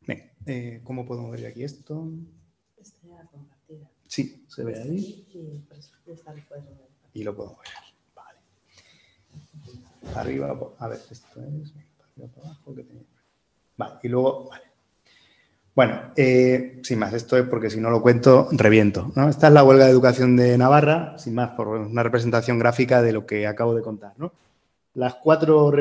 Bien, 0.07 0.31
eh, 0.45 0.81
¿cómo 0.83 1.05
podemos 1.05 1.31
ver 1.31 1.47
aquí 1.47 1.63
esto? 1.63 2.09
Sí, 4.07 4.45
se 4.47 4.63
ve 4.63 4.79
ahí. 4.79 5.27
Y 7.13 7.23
lo 7.23 7.35
podemos 7.35 7.59
arriba, 10.15 10.57
a 10.79 10.87
ver, 10.87 10.99
esto 10.99 11.13
es, 11.13 11.73
arriba, 12.01 12.29
abajo, 12.43 12.75
Vale, 13.77 13.93
y 14.03 14.07
luego, 14.09 14.49
vale. 14.49 14.63
Bueno, 15.75 16.11
eh, 16.17 16.81
sin 16.83 16.99
más, 16.99 17.13
esto 17.13 17.37
es 17.37 17.47
porque 17.47 17.69
si 17.69 17.79
no 17.79 17.89
lo 17.89 18.01
cuento, 18.01 18.49
reviento. 18.51 19.13
Esta 19.29 19.47
es 19.47 19.53
la 19.53 19.63
huelga 19.63 19.85
de 19.85 19.91
educación 19.91 20.35
de 20.35 20.57
Navarra, 20.57 21.17
sin 21.17 21.35
más, 21.35 21.51
por 21.51 21.69
una 21.69 22.03
representación 22.03 22.59
gráfica 22.59 23.01
de 23.01 23.13
lo 23.13 23.25
que 23.25 23.47
acabo 23.47 23.73
de 23.73 23.81
contar. 23.81 24.13
Las, 24.95 25.15
cuatro, 25.15 25.71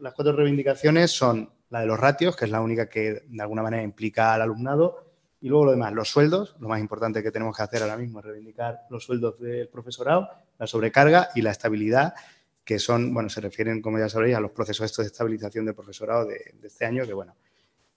las 0.00 0.14
cuatro 0.14 0.32
reivindicaciones 0.34 1.10
son 1.10 1.50
la 1.68 1.80
de 1.80 1.86
los 1.86 2.00
ratios, 2.00 2.34
que 2.34 2.46
es 2.46 2.50
la 2.50 2.62
única 2.62 2.88
que 2.88 3.24
de 3.26 3.42
alguna 3.42 3.62
manera 3.62 3.82
implica 3.82 4.32
al 4.32 4.40
alumnado, 4.40 5.04
y 5.42 5.48
luego 5.48 5.66
lo 5.66 5.70
demás, 5.72 5.92
los 5.92 6.08
sueldos, 6.08 6.56
lo 6.60 6.68
más 6.68 6.80
importante 6.80 7.22
que 7.22 7.32
tenemos 7.32 7.56
que 7.56 7.64
hacer 7.64 7.82
ahora 7.82 7.96
mismo 7.96 8.20
es 8.20 8.24
reivindicar 8.24 8.86
los 8.88 9.04
sueldos 9.04 9.38
del 9.40 9.68
profesorado, 9.68 10.30
la 10.56 10.66
sobrecarga 10.66 11.28
y 11.34 11.42
la 11.42 11.50
estabilidad 11.50 12.14
que 12.64 12.78
son, 12.78 13.12
bueno, 13.12 13.28
se 13.28 13.40
refieren, 13.40 13.82
como 13.82 13.98
ya 13.98 14.08
sabréis, 14.08 14.36
a 14.36 14.40
los 14.40 14.52
procesos 14.52 14.86
estos 14.86 15.04
de 15.04 15.08
estabilización 15.08 15.64
del 15.64 15.74
profesorado 15.74 16.26
de, 16.26 16.54
este 16.62 16.84
año, 16.84 17.04
que 17.06 17.12
bueno, 17.12 17.34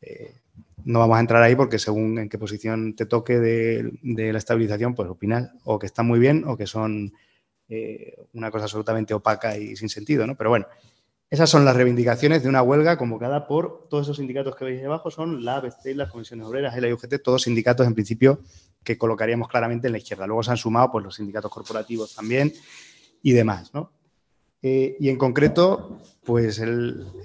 eh, 0.02 0.34
no 0.86 1.00
vamos 1.00 1.18
a 1.18 1.20
entrar 1.20 1.42
ahí 1.42 1.56
porque 1.56 1.80
según 1.80 2.18
en 2.20 2.30
qué 2.30 2.38
posición 2.38 2.96
te 2.96 3.06
toque 3.06 3.40
de, 3.40 4.32
la 4.32 4.38
estabilización, 4.38 4.96
pues 4.96 5.10
opinas 5.10 5.52
o 5.64 5.80
que 5.80 5.86
están 5.86 6.08
muy 6.08 6.20
bien 6.20 6.44
o 6.48 6.58
que 6.58 6.68
son 6.68 7.14
eh, 7.70 8.16
una 8.34 8.52
cosa 8.52 8.66
absolutamente 8.66 9.14
opaca 9.14 9.58
y 9.58 9.76
sin 9.76 9.90
sentido, 9.90 10.28
¿no? 10.28 10.36
Pero 10.36 10.50
bueno, 10.50 10.68
esas 11.30 11.50
son 11.50 11.66
las 11.66 11.76
reivindicaciones 11.76 12.44
de 12.44 12.50
una 12.50 12.62
huelga 12.62 12.98
convocada 12.98 13.48
por 13.48 13.88
todos 13.90 14.06
esos 14.06 14.18
sindicatos 14.18 14.56
que 14.56 14.66
veis 14.66 14.82
debajo, 14.82 15.10
son 15.10 15.44
la 15.44 15.58
ABC, 15.58 15.96
las 15.96 16.12
comisiones 16.12 16.46
obreras, 16.46 16.80
la 16.80 16.94
UGT, 16.94 17.22
todos 17.24 17.44
sindicatos 17.44 17.88
en 17.88 17.96
principio 17.96 18.40
que 18.84 18.98
colocaríamos 18.98 19.48
claramente 19.48 19.88
en 19.88 19.94
la 19.94 19.98
izquierda. 19.98 20.28
Luego 20.28 20.44
se 20.44 20.52
han 20.52 20.58
sumado 20.58 20.92
pues, 20.92 21.04
los 21.04 21.16
sindicatos 21.16 21.52
corporativos 21.52 22.14
también 22.14 22.54
y 23.24 23.32
demás, 23.32 23.74
¿no? 23.74 23.92
Eh, 24.68 24.98
y 25.00 25.10
en 25.10 25.18
concreto, 25.20 26.00
pues 26.24 26.60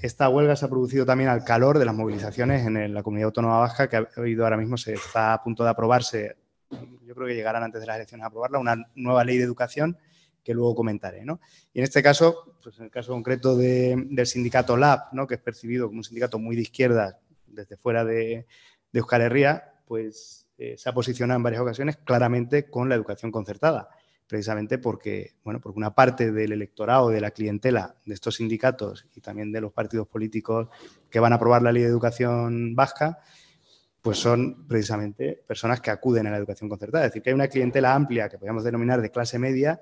esta 0.03 0.29
huelga 0.29 0.57
se 0.57 0.67
ha 0.67 0.69
producido 0.69 1.07
también 1.07 1.31
al 1.31 1.43
calor 1.43 1.79
de 1.79 1.87
las 1.87 1.95
movilizaciones 1.95 2.67
en 2.67 2.93
la 2.93 3.03
comunidad 3.03 3.29
autónoma 3.29 3.61
vasca, 3.61 3.89
que 3.89 3.97
ha 3.97 4.07
oído 4.19 4.45
ahora 4.45 4.59
mismo 4.59 4.77
se 4.77 4.93
está 4.93 5.33
a 5.33 5.43
punto 5.43 5.65
de 5.65 5.71
aprobarse, 5.71 6.37
yo 6.71 7.15
creo 7.15 7.27
que 7.27 7.35
llegarán 7.35 7.63
antes 7.63 7.81
de 7.81 7.87
las 7.87 7.97
elecciones 7.97 8.25
a 8.25 8.27
aprobarla, 8.27 8.59
una 8.59 8.85
nueva 8.95 9.25
ley 9.25 9.39
de 9.39 9.45
educación 9.45 9.97
que 10.45 10.53
luego 10.53 10.75
comentaré. 10.75 11.25
Y 11.73 11.79
en 11.79 11.85
este 11.85 12.03
caso, 12.03 12.59
pues 12.63 12.77
en 12.79 12.85
el 12.85 12.91
caso 12.91 13.13
concreto 13.13 13.57
del 13.57 14.27
sindicato 14.27 14.77
LAB, 14.77 15.15
¿no? 15.15 15.27
que 15.27 15.37
es 15.37 15.41
percibido 15.41 15.87
como 15.87 16.01
un 16.01 16.05
sindicato 16.05 16.39
muy 16.39 16.57
de 16.57 16.63
izquierda 16.63 17.21
desde 17.47 17.79
fuera 17.79 18.05
de, 18.05 18.47
de 18.93 18.99
Euskal 18.99 19.23
Herria, 19.23 19.77
pues 19.87 20.47
eh, 20.59 20.75
se 20.77 20.91
ha 20.91 20.93
posicionado 20.93 21.39
en 21.39 21.43
varias 21.43 21.63
ocasiones 21.63 21.97
claramente 22.05 22.69
con 22.69 22.91
la 22.91 22.97
educación 22.97 23.33
concertada 23.33 23.89
precisamente 24.31 24.79
porque, 24.79 25.35
bueno, 25.43 25.61
porque 25.61 25.77
una 25.77 25.93
parte 25.93 26.31
del 26.31 26.53
electorado, 26.53 27.09
de 27.09 27.21
la 27.21 27.33
clientela 27.33 27.97
de 28.07 28.15
estos 28.15 28.37
sindicatos 28.37 29.05
y 29.17 29.21
también 29.21 29.51
de 29.51 29.61
los 29.61 29.73
partidos 29.73 30.07
políticos 30.07 30.69
que 31.11 31.19
van 31.19 31.33
a 31.33 31.37
aprobar 31.37 31.63
la 31.63 31.73
ley 31.73 31.83
de 31.83 31.89
educación 31.89 32.77
vasca, 32.77 33.19
pues 34.01 34.19
son 34.19 34.69
precisamente 34.69 35.43
personas 35.45 35.81
que 35.81 35.91
acuden 35.91 36.29
a 36.29 36.31
la 36.31 36.37
educación 36.37 36.71
concertada. 36.71 37.07
Es 37.07 37.11
decir, 37.11 37.23
que 37.23 37.31
hay 37.31 37.35
una 37.35 37.49
clientela 37.49 37.93
amplia 37.93 38.29
que 38.29 38.39
podríamos 38.39 38.63
denominar 38.63 39.03
de 39.03 39.11
clase 39.11 39.37
media 39.41 39.81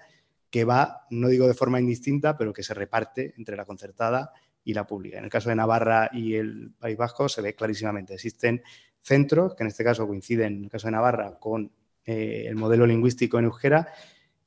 que 0.49 0.65
va, 0.65 1.07
no 1.11 1.29
digo 1.29 1.47
de 1.47 1.53
forma 1.53 1.79
indistinta, 1.79 2.39
pero 2.39 2.55
que 2.55 2.63
se 2.63 2.73
reparte 2.73 3.35
entre 3.37 3.55
la 3.55 3.67
concertada 3.67 4.33
y 4.65 4.73
la 4.73 4.87
pública. 4.87 5.19
En 5.19 5.25
el 5.25 5.31
caso 5.31 5.51
de 5.51 5.57
Navarra 5.57 6.09
y 6.11 6.37
el 6.37 6.73
País 6.79 6.97
Vasco 6.97 7.29
se 7.29 7.43
ve 7.43 7.55
clarísimamente. 7.55 8.15
Existen 8.15 8.63
centros 9.03 9.55
que 9.55 9.63
en 9.63 9.67
este 9.69 9.85
caso 9.85 10.07
coinciden, 10.07 10.57
en 10.57 10.65
el 10.65 10.71
caso 10.71 10.87
de 10.87 10.93
Navarra, 10.93 11.39
con 11.39 11.71
eh, 12.07 12.47
el 12.49 12.57
modelo 12.57 12.87
lingüístico 12.87 13.39
en 13.39 13.45
euskera, 13.45 13.93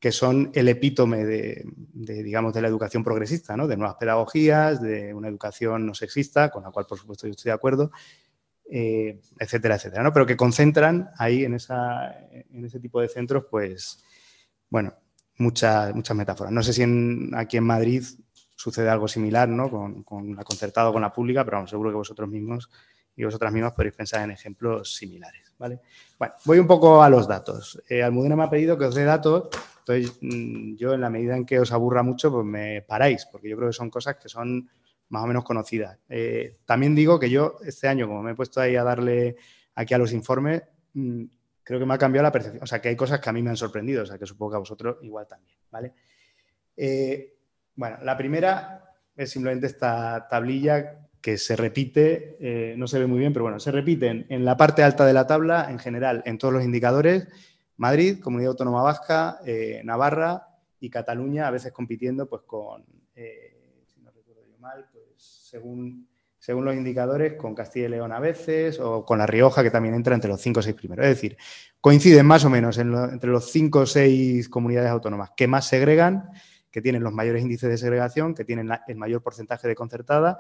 que 0.02 0.12
son 0.12 0.50
el 0.56 0.68
epítome 0.68 1.24
de, 1.24 1.64
digamos, 1.94 2.56
de 2.56 2.62
la 2.64 2.68
educación 2.68 3.04
progresista, 3.04 3.56
¿no? 3.56 3.68
de 3.68 3.78
nuevas 3.78 3.98
pedagogías, 3.98 4.82
de 4.82 5.14
una 5.14 5.28
educación 5.28 5.86
no 5.86 5.94
sexista, 5.94 6.50
con 6.50 6.64
la 6.64 6.72
cual, 6.72 6.88
por 6.88 6.98
supuesto, 6.98 7.28
yo 7.28 7.32
estoy 7.32 7.52
de 7.52 7.54
acuerdo, 7.54 7.92
eh, 8.68 9.22
etcétera, 9.38 9.76
etcétera, 9.76 10.02
¿no? 10.02 10.12
pero 10.12 10.26
que 10.26 10.36
concentran 10.36 11.12
ahí 11.20 11.46
en, 11.46 11.54
esa, 11.54 12.18
en 12.32 12.66
ese 12.66 12.80
tipo 12.80 13.00
de 13.00 13.10
centros, 13.10 13.46
pues, 13.48 14.04
bueno, 14.72 14.92
muchas, 15.38 15.94
muchas 15.94 16.18
metáforas. 16.18 16.52
No 16.52 16.64
sé 16.64 16.74
si 16.74 16.84
aquí 17.36 17.58
en 17.58 17.64
Madrid 17.64 18.04
sucede 18.56 18.90
algo 18.90 19.08
similar, 19.08 19.50
¿no? 19.50 19.70
Con, 19.70 20.04
con 20.04 20.36
la 20.36 20.44
concertada 20.44 20.92
con 20.92 21.04
la 21.04 21.14
pública, 21.14 21.46
pero 21.46 21.66
seguro 21.68 21.92
que 21.92 21.98
vosotros 21.98 22.28
mismos 22.28 22.72
y 23.16 23.24
vosotras 23.24 23.52
mismas 23.54 23.74
podéis 23.74 23.94
pensar 23.94 24.24
en 24.24 24.32
ejemplos 24.32 24.96
similares, 24.96 25.54
¿vale? 25.60 25.80
Bueno, 26.18 26.34
voy 26.46 26.60
un 26.60 26.68
poco 26.68 27.04
a 27.04 27.10
los 27.10 27.28
datos. 27.28 27.82
Eh, 27.88 28.02
Almudena 28.02 28.36
me 28.36 28.44
ha 28.44 28.50
pedido 28.50 28.78
que 28.78 28.86
os 28.86 28.96
dé 28.96 29.04
datos, 29.04 29.50
entonces 29.94 30.18
mm, 30.22 30.76
yo 30.76 30.94
en 30.94 31.02
la 31.02 31.10
medida 31.10 31.36
en 31.36 31.46
que 31.46 31.60
os 31.60 31.72
aburra 31.72 32.04
mucho, 32.04 32.32
pues 32.32 32.46
me 32.46 32.82
paráis, 32.82 33.26
porque 33.26 33.50
yo 33.50 33.58
creo 33.58 33.70
que 33.70 33.74
son 33.74 33.90
cosas 33.90 34.16
que 34.16 34.30
son 34.30 34.70
más 35.10 35.24
o 35.24 35.28
menos 35.28 35.44
conocidas. 35.44 35.98
Eh, 36.10 36.60
también 36.66 36.96
digo 36.96 37.20
que 37.20 37.30
yo 37.30 37.58
este 37.66 37.88
año, 37.88 38.08
como 38.08 38.24
me 38.24 38.32
he 38.32 38.36
puesto 38.36 38.62
ahí 38.62 38.76
a 38.76 38.84
darle 38.84 39.36
aquí 39.76 39.94
a 39.94 39.98
los 39.98 40.14
informes, 40.14 40.64
mm, 40.94 41.24
creo 41.64 41.80
que 41.80 41.86
me 41.86 41.94
ha 41.94 41.98
cambiado 41.98 42.24
la 42.24 42.32
percepción, 42.32 42.64
o 42.64 42.68
sea, 42.68 42.82
que 42.82 42.90
hay 42.90 42.96
cosas 42.96 43.20
que 43.20 43.30
a 43.30 43.34
mí 43.34 43.42
me 43.42 43.50
han 43.50 43.58
sorprendido, 43.58 44.04
o 44.04 44.06
sea, 44.06 44.18
que 44.18 44.26
supongo 44.26 44.52
que 44.52 44.56
a 44.58 44.60
vosotros 44.60 44.98
igual 45.02 45.28
también, 45.28 45.58
¿vale? 45.70 45.94
Eh, 46.76 47.36
bueno, 47.76 47.98
la 48.04 48.18
primera 48.18 48.96
es 49.16 49.30
simplemente 49.30 49.68
esta 49.68 50.28
tablilla 50.30 51.08
que 51.22 51.38
se 51.38 51.56
repite, 51.56 52.38
eh, 52.40 52.74
no 52.78 52.88
se 52.88 53.00
ve 53.00 53.06
muy 53.06 53.20
bien, 53.20 53.32
pero 53.32 53.44
bueno, 53.44 53.60
se 53.60 53.72
repiten 53.72 54.26
en 54.30 54.44
la 54.44 54.58
parte 54.58 54.84
alta 54.84 55.06
de 55.06 55.14
la 55.14 55.28
tabla, 55.28 55.68
en 55.70 55.78
general, 55.78 56.24
en 56.26 56.38
todos 56.38 56.54
los 56.54 56.64
indicadores, 56.64 57.28
Madrid, 57.82 58.20
Comunidad 58.20 58.52
Autónoma 58.52 58.84
Vasca, 58.84 59.40
eh, 59.44 59.82
Navarra 59.84 60.48
y 60.80 60.88
Cataluña, 60.88 61.48
a 61.48 61.52
veces 61.52 61.72
compitiendo 61.72 62.30
pues 62.30 62.44
con, 62.44 62.86
eh, 63.16 63.84
si 63.88 64.00
no 64.02 64.12
recuerdo 64.12 64.44
yo 64.48 64.56
mal, 64.60 64.86
pues 64.94 65.16
según, 65.18 66.08
según 66.38 66.64
los 66.64 66.76
indicadores, 66.76 67.34
con 67.34 67.56
Castilla 67.56 67.88
y 67.88 67.90
León 67.90 68.12
a 68.12 68.20
veces, 68.20 68.80
o 68.80 69.04
con 69.04 69.18
La 69.18 69.26
Rioja, 69.26 69.64
que 69.64 69.72
también 69.72 69.96
entra 69.96 70.14
entre 70.14 70.30
los 70.30 70.40
cinco 70.40 70.60
o 70.60 70.64
seis 70.64 70.76
primeros. 70.76 71.04
Es 71.08 71.16
decir, 71.16 71.36
coinciden 71.80 72.28
más 72.28 72.46
o 72.46 72.52
menos 72.52 72.78
entre 72.78 73.32
los 73.32 73.52
cinco 73.52 73.80
o 73.80 73.86
seis 73.88 74.48
comunidades 74.48 74.92
autónomas 74.92 75.32
que 75.36 75.48
más 75.48 75.68
segregan, 75.68 76.30
que 76.70 76.84
tienen 76.84 77.02
los 77.02 77.14
mayores 77.14 77.42
índices 77.42 77.68
de 77.68 77.80
segregación, 77.80 78.36
que 78.36 78.46
tienen 78.46 78.70
el 78.88 78.96
mayor 78.96 79.24
porcentaje 79.24 79.68
de 79.68 79.74
concertada 79.74 80.38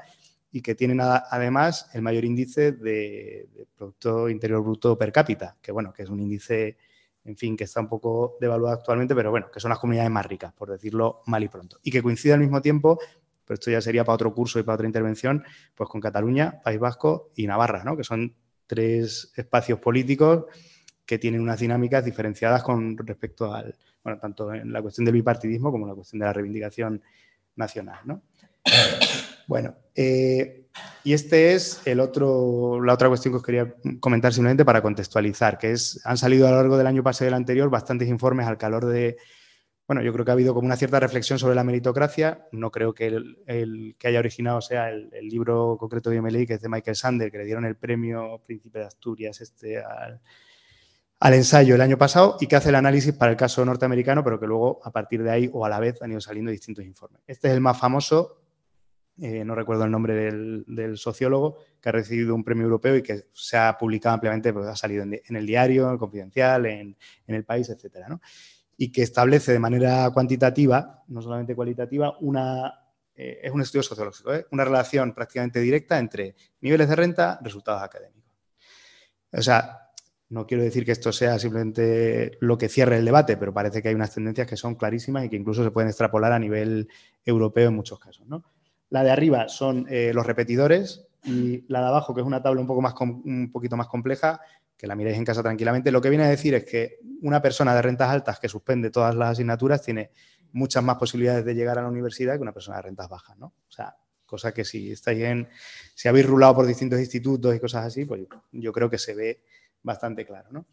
y 0.51 0.61
que 0.61 0.75
tienen 0.75 0.99
además 1.01 1.89
el 1.93 2.03
mayor 2.03 2.23
índice 2.23 2.73
de, 2.73 3.49
Producto 3.75 4.29
Interior 4.29 4.61
Bruto 4.61 4.95
per 4.95 5.11
cápita, 5.11 5.57
que 5.59 5.71
bueno, 5.71 5.91
que 5.91 6.03
es 6.03 6.09
un 6.09 6.19
índice, 6.19 6.77
en 7.23 7.37
fin, 7.37 7.55
que 7.55 7.65
está 7.65 7.79
un 7.79 7.87
poco 7.87 8.37
devaluado 8.39 8.75
actualmente, 8.75 9.13
pero 9.13 9.31
bueno, 9.31 9.51
que 9.51 9.59
son 9.59 9.69
las 9.69 9.79
comunidades 9.79 10.11
más 10.11 10.25
ricas, 10.25 10.53
por 10.53 10.71
decirlo 10.71 11.21
mal 11.27 11.43
y 11.43 11.47
pronto. 11.47 11.79
Y 11.83 11.91
que 11.91 12.01
coincide 12.01 12.33
al 12.33 12.39
mismo 12.39 12.61
tiempo, 12.61 12.99
pero 13.45 13.55
esto 13.55 13.69
ya 13.71 13.81
sería 13.81 14.03
para 14.03 14.15
otro 14.15 14.33
curso 14.33 14.59
y 14.59 14.63
para 14.63 14.75
otra 14.75 14.87
intervención, 14.87 15.43
pues 15.75 15.89
con 15.89 16.01
Cataluña, 16.01 16.61
País 16.63 16.79
Vasco 16.79 17.31
y 17.35 17.47
Navarra, 17.47 17.83
¿no? 17.83 17.95
Que 17.95 18.03
son 18.03 18.35
tres 18.65 19.31
espacios 19.35 19.79
políticos 19.79 20.45
que 21.05 21.19
tienen 21.19 21.41
unas 21.41 21.59
dinámicas 21.59 22.05
diferenciadas 22.05 22.63
con 22.63 22.97
respecto 22.97 23.53
al, 23.53 23.75
bueno, 24.03 24.19
tanto 24.19 24.53
en 24.53 24.71
la 24.71 24.81
cuestión 24.81 25.05
del 25.05 25.15
bipartidismo 25.15 25.71
como 25.71 25.85
en 25.85 25.89
la 25.89 25.95
cuestión 25.95 26.19
de 26.19 26.25
la 26.25 26.33
reivindicación 26.33 27.01
nacional, 27.55 27.99
¿no? 28.05 28.21
Bueno, 29.47 29.75
eh, 29.93 30.60
y 31.03 31.13
este 31.13 31.53
es 31.53 31.81
el 31.85 31.99
otro, 31.99 32.81
la 32.81 32.93
otra 32.93 33.07
cuestión 33.07 33.33
que 33.33 33.37
os 33.37 33.43
quería 33.43 33.73
comentar 33.99 34.33
simplemente 34.33 34.65
para 34.65 34.81
contextualizar, 34.81 35.57
que 35.57 35.71
es, 35.71 35.99
han 36.05 36.17
salido 36.17 36.47
a 36.47 36.51
lo 36.51 36.57
largo 36.57 36.77
del 36.77 36.87
año 36.87 37.03
pasado 37.03 37.25
y 37.25 37.27
del 37.27 37.33
anterior 37.35 37.69
bastantes 37.69 38.07
informes 38.07 38.47
al 38.47 38.57
calor 38.57 38.85
de, 38.85 39.17
bueno, 39.87 40.01
yo 40.03 40.13
creo 40.13 40.23
que 40.23 40.31
ha 40.31 40.33
habido 40.33 40.53
como 40.53 40.67
una 40.67 40.77
cierta 40.77 40.99
reflexión 40.99 41.39
sobre 41.39 41.55
la 41.55 41.63
meritocracia, 41.63 42.47
no 42.51 42.71
creo 42.71 42.93
que 42.93 43.07
el, 43.07 43.95
que 43.97 44.07
haya 44.07 44.19
originado 44.19 44.61
sea 44.61 44.89
el, 44.89 45.09
libro 45.23 45.77
concreto 45.79 46.09
de 46.09 46.21
MLI, 46.21 46.45
que 46.45 46.53
es 46.53 46.61
de 46.61 46.69
Michael 46.69 46.95
Sander, 46.95 47.31
que 47.31 47.39
le 47.39 47.45
dieron 47.45 47.65
el 47.65 47.75
premio 47.75 48.41
Príncipe 48.45 48.79
de 48.79 48.85
Asturias 48.85 49.41
este 49.41 49.79
al, 49.79 50.21
al 51.21 51.33
ensayo 51.35 51.75
el 51.75 51.81
año 51.81 51.97
pasado 51.97 52.37
y 52.39 52.47
que 52.47 52.55
hace 52.55 52.69
el 52.69 52.75
análisis 52.75 53.13
para 53.13 53.31
el 53.31 53.37
caso 53.37 53.63
norteamericano, 53.63 54.23
pero 54.23 54.39
que 54.39 54.47
luego 54.47 54.79
a 54.83 54.91
partir 54.91 55.21
de 55.23 55.29
ahí 55.29 55.49
o 55.53 55.65
a 55.65 55.69
la 55.69 55.79
vez 55.79 56.01
han 56.01 56.11
ido 56.11 56.19
saliendo 56.19 56.51
distintos 56.51 56.83
informes. 56.83 57.21
Este 57.27 57.47
es 57.47 57.53
el 57.53 57.61
más 57.61 57.79
famoso, 57.79 58.40
eh, 59.19 59.43
no 59.45 59.55
recuerdo 59.55 59.83
el 59.83 59.91
nombre 59.91 60.13
del, 60.15 60.97
sociólogo, 60.97 61.57
que 61.81 61.89
ha 61.89 61.91
recibido 61.91 62.33
un 62.33 62.43
premio 62.43 62.63
europeo 62.63 62.95
y 62.95 63.03
que 63.03 63.25
se 63.33 63.57
ha 63.57 63.77
publicado 63.77 64.15
ampliamente, 64.15 64.53
pues 64.53 64.67
ha 64.67 64.75
salido 64.75 65.03
en, 65.03 65.35
el 65.35 65.45
diario, 65.45 65.87
en 65.87 65.93
el 65.93 65.99
confidencial, 65.99 66.65
en, 66.65 66.95
el 67.27 67.45
país, 67.45 67.69
etcétera, 67.69 68.19
Y 68.77 68.91
que 68.91 69.03
establece 69.03 69.51
de 69.51 69.59
manera 69.59 70.09
cuantitativa, 70.11 71.03
no 71.07 71.21
solamente 71.21 71.55
cualitativa, 71.55 72.17
una, 72.19 72.73
eh, 73.15 73.39
es 73.43 73.51
un 73.51 73.61
estudio 73.61 73.83
sociológico, 73.83 74.33
¿eh? 74.33 74.47
una 74.51 74.65
relación 74.65 75.13
prácticamente 75.13 75.59
directa 75.59 75.99
entre 75.99 76.35
niveles 76.61 76.89
de 76.89 76.95
renta, 76.95 77.39
resultados 77.43 77.83
académicos. 77.83 78.21
O 79.33 79.41
sea, 79.41 79.91
no 80.31 80.47
quiero 80.47 80.63
decir 80.63 80.85
que 80.85 80.93
esto 80.93 81.11
sea 81.11 81.37
simplemente 81.37 82.37
lo 82.39 82.57
que 82.57 82.69
cierre 82.69 82.97
el 82.97 83.05
debate, 83.05 83.35
pero 83.35 83.53
parece 83.53 83.81
que 83.81 83.89
hay 83.89 83.95
unas 83.95 84.13
tendencias 84.13 84.47
que 84.47 84.55
son 84.55 84.75
clarísimas 84.75 85.25
y 85.25 85.29
que 85.29 85.35
incluso 85.35 85.63
se 85.63 85.71
pueden 85.71 85.89
extrapolar 85.89 86.31
a 86.31 86.39
nivel 86.39 86.87
europeo 87.25 87.67
en 87.67 87.75
muchos 87.75 87.99
casos. 87.99 88.25
¿no? 88.27 88.43
La 88.91 89.03
de 89.03 89.09
arriba 89.09 89.49
son 89.49 89.87
eh, 89.89 90.11
los 90.13 90.25
repetidores 90.25 91.07
y 91.23 91.65
la 91.67 91.81
de 91.81 91.87
abajo, 91.87 92.13
que 92.13 92.21
es 92.21 92.27
una 92.27 92.43
tabla 92.43 92.61
un, 92.61 92.67
poco 92.67 92.81
más 92.81 92.93
un 92.99 93.49
poquito 93.51 93.75
más 93.75 93.87
compleja, 93.87 94.39
que 94.81 94.87
la 94.87 94.95
miréis 94.95 95.17
en 95.17 95.25
casa 95.25 95.43
tranquilamente, 95.43 95.91
lo 95.91 96.01
que 96.01 96.09
viene 96.09 96.23
a 96.23 96.29
decir 96.29 96.55
es 96.55 96.65
que 96.65 96.97
una 97.21 97.39
persona 97.39 97.75
de 97.75 97.83
rentas 97.83 98.09
altas 98.09 98.39
que 98.39 98.49
suspende 98.49 98.89
todas 98.89 99.13
las 99.13 99.33
asignaturas 99.33 99.83
tiene 99.83 100.09
muchas 100.53 100.83
más 100.83 100.97
posibilidades 100.97 101.45
de 101.45 101.53
llegar 101.53 101.77
a 101.77 101.83
la 101.83 101.87
universidad 101.87 102.35
que 102.35 102.41
una 102.41 102.51
persona 102.51 102.77
de 102.77 102.83
rentas 102.83 103.07
bajas, 103.07 103.37
¿no? 103.37 103.45
O 103.45 103.71
sea, 103.71 103.95
cosa 104.25 104.53
que 104.53 104.65
si 104.65 104.91
estáis 104.91 105.23
en, 105.23 105.47
si 105.93 106.07
habéis 106.07 106.25
rulado 106.25 106.55
por 106.55 106.65
distintos 106.65 106.99
institutos 106.99 107.55
y 107.55 107.59
cosas 107.59 107.85
así, 107.85 108.05
pues 108.05 108.21
yo 108.51 108.73
creo 108.73 108.89
que 108.89 108.97
se 108.97 109.13
ve 109.13 109.43
bastante 109.83 110.25
claro, 110.25 110.49
¿no? 110.51 110.65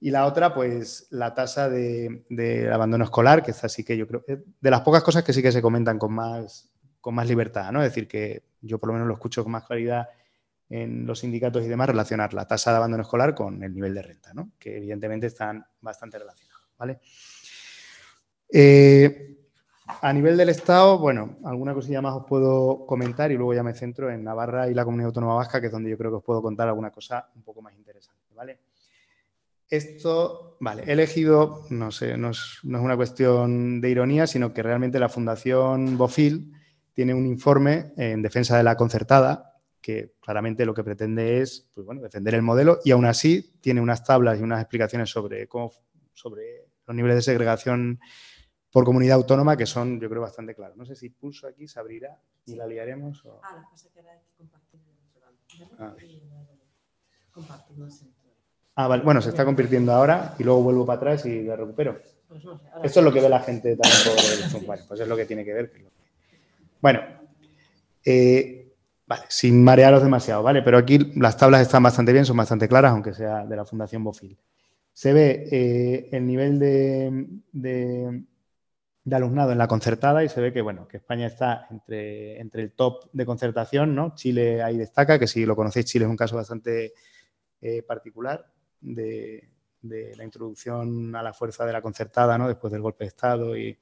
Y 0.00 0.10
la 0.10 0.26
otra, 0.26 0.52
pues 0.52 1.06
la 1.10 1.32
tasa 1.32 1.70
de, 1.70 2.24
de, 2.28 2.72
abandono 2.72 3.04
escolar, 3.04 3.42
que 3.42 3.52
es 3.52 3.62
así 3.62 3.84
que 3.84 3.96
yo 3.96 4.08
creo, 4.08 4.24
de 4.26 4.70
las 4.70 4.80
pocas 4.80 5.04
cosas 5.04 5.22
que 5.22 5.32
sí 5.32 5.40
que 5.40 5.52
se 5.52 5.62
comentan 5.62 5.96
con 5.96 6.12
más, 6.12 6.73
con 7.04 7.14
más 7.14 7.28
libertad, 7.28 7.70
¿no? 7.70 7.82
Es 7.82 7.90
decir, 7.90 8.08
que 8.08 8.44
yo 8.62 8.78
por 8.78 8.86
lo 8.86 8.94
menos 8.94 9.06
lo 9.06 9.12
escucho 9.12 9.42
con 9.42 9.52
más 9.52 9.64
claridad 9.64 10.08
en 10.70 11.04
los 11.04 11.18
sindicatos 11.18 11.62
y 11.62 11.68
demás, 11.68 11.86
relacionar 11.86 12.32
la 12.32 12.46
tasa 12.46 12.70
de 12.70 12.78
abandono 12.78 13.02
escolar 13.02 13.34
con 13.34 13.62
el 13.62 13.74
nivel 13.74 13.92
de 13.92 14.00
renta, 14.00 14.32
¿no? 14.32 14.52
Que 14.58 14.78
evidentemente 14.78 15.26
están 15.26 15.62
bastante 15.82 16.18
relacionados, 16.18 16.64
¿vale? 16.78 17.00
Eh, 18.50 19.36
a 20.00 20.12
nivel 20.14 20.38
del 20.38 20.48
Estado, 20.48 20.98
bueno, 20.98 21.36
alguna 21.44 21.74
cosilla 21.74 22.00
más 22.00 22.14
os 22.14 22.24
puedo 22.24 22.86
comentar 22.86 23.30
y 23.30 23.36
luego 23.36 23.52
ya 23.52 23.62
me 23.62 23.74
centro 23.74 24.10
en 24.10 24.24
Navarra 24.24 24.70
y 24.70 24.72
la 24.72 24.86
Comunidad 24.86 25.08
Autónoma 25.08 25.34
Vasca, 25.34 25.60
que 25.60 25.66
es 25.66 25.72
donde 25.72 25.90
yo 25.90 25.98
creo 25.98 26.10
que 26.10 26.16
os 26.16 26.24
puedo 26.24 26.40
contar 26.40 26.68
alguna 26.68 26.90
cosa 26.90 27.28
un 27.36 27.42
poco 27.42 27.60
más 27.60 27.74
interesante, 27.74 28.34
¿vale? 28.34 28.60
Esto, 29.68 30.56
vale, 30.58 30.84
he 30.86 30.92
elegido, 30.92 31.66
no 31.68 31.90
sé, 31.90 32.16
no 32.16 32.30
es, 32.30 32.60
no 32.62 32.78
es 32.78 32.84
una 32.84 32.96
cuestión 32.96 33.82
de 33.82 33.90
ironía, 33.90 34.26
sino 34.26 34.54
que 34.54 34.62
realmente 34.62 34.98
la 34.98 35.10
Fundación 35.10 35.98
Bofil 35.98 36.53
tiene 36.94 37.12
un 37.12 37.26
informe 37.26 37.92
en 37.96 38.22
defensa 38.22 38.56
de 38.56 38.62
la 38.62 38.76
concertada 38.76 39.50
que 39.80 40.14
claramente 40.18 40.64
lo 40.64 40.72
que 40.72 40.82
pretende 40.82 41.42
es 41.42 41.68
pues 41.74 41.84
bueno, 41.84 42.00
defender 42.00 42.34
el 42.34 42.40
modelo 42.40 42.78
y 42.84 42.92
aún 42.92 43.04
así 43.04 43.58
tiene 43.60 43.82
unas 43.82 44.02
tablas 44.02 44.40
y 44.40 44.42
unas 44.42 44.62
explicaciones 44.62 45.10
sobre, 45.10 45.46
cómo, 45.46 45.72
sobre 46.14 46.68
los 46.86 46.96
niveles 46.96 47.16
de 47.16 47.22
segregación 47.22 48.00
por 48.70 48.84
comunidad 48.84 49.16
autónoma 49.16 49.56
que 49.56 49.66
son, 49.66 50.00
yo 50.00 50.08
creo, 50.08 50.22
bastante 50.22 50.54
claros. 50.54 50.76
No 50.76 50.86
sé 50.86 50.96
si 50.96 51.10
pulso 51.10 51.46
aquí 51.46 51.68
se 51.68 51.78
abrirá 51.78 52.18
y 52.46 52.54
la 52.54 52.66
liaremos. 52.66 53.24
O... 53.26 53.40
Ah, 53.42 53.56
la 53.56 53.68
cosa 53.68 53.88
que 53.92 54.00
hay 54.00 54.18
que 54.18 54.32
compartir. 54.36 54.80
Ah. 55.78 55.94
ah, 58.74 58.88
vale. 58.88 59.02
Bueno, 59.04 59.20
se 59.20 59.28
está 59.28 59.44
convirtiendo 59.44 59.92
ahora 59.92 60.34
y 60.38 60.44
luego 60.44 60.62
vuelvo 60.62 60.86
para 60.86 60.96
atrás 60.96 61.26
y 61.26 61.42
la 61.42 61.56
recupero. 61.56 62.00
Pues 62.26 62.42
Esto 62.82 63.00
es 63.00 63.04
lo 63.04 63.12
que 63.12 63.20
ve 63.20 63.28
la 63.28 63.40
gente 63.40 63.76
también 63.76 64.02
por 64.04 64.18
el 64.18 64.50
Zoom. 64.50 64.64
pues 64.88 65.00
es 65.00 65.08
lo 65.08 65.16
que 65.16 65.26
tiene 65.26 65.44
que 65.44 65.52
ver. 65.52 65.72
Bueno, 66.84 67.00
eh, 68.04 68.74
vale, 69.06 69.22
sin 69.30 69.64
marearos 69.64 70.02
demasiado, 70.02 70.42
¿vale? 70.42 70.60
Pero 70.60 70.76
aquí 70.76 70.98
las 71.16 71.34
tablas 71.34 71.62
están 71.62 71.82
bastante 71.82 72.12
bien, 72.12 72.26
son 72.26 72.36
bastante 72.36 72.68
claras, 72.68 72.92
aunque 72.92 73.14
sea 73.14 73.46
de 73.46 73.56
la 73.56 73.64
Fundación 73.64 74.04
Bofil. 74.04 74.36
se 74.92 75.14
ve 75.14 75.48
eh, 75.50 76.08
el 76.12 76.26
nivel 76.26 76.58
de, 76.58 78.22
alumnado 79.10 79.52
en 79.52 79.56
la 79.56 79.66
concertada 79.66 80.24
y 80.24 80.28
se 80.28 80.42
ve 80.42 80.52
que, 80.52 80.60
bueno, 80.60 80.86
que 80.86 80.98
España 80.98 81.26
está 81.26 81.68
entre, 81.70 82.36
el 82.36 82.72
top 82.72 83.08
de 83.14 83.24
concertación, 83.24 83.94
¿no? 83.94 84.14
Chile 84.14 84.62
ahí 84.62 84.76
destaca, 84.76 85.18
que 85.18 85.26
si 85.26 85.46
lo 85.46 85.56
conocéis, 85.56 85.86
Chile 85.86 86.04
es 86.04 86.10
un 86.10 86.18
caso 86.18 86.36
bastante 86.36 86.92
eh, 87.62 87.82
particular 87.82 88.52
de, 88.82 89.48
la 89.80 90.22
introducción 90.22 91.16
a 91.16 91.22
la 91.22 91.32
fuerza 91.32 91.64
de 91.64 91.72
la 91.72 91.80
concertada, 91.80 92.36
¿no? 92.36 92.46
Después 92.46 92.70
del 92.70 92.82
golpe 92.82 93.04
de 93.04 93.08
Estado 93.08 93.56
y 93.56 93.78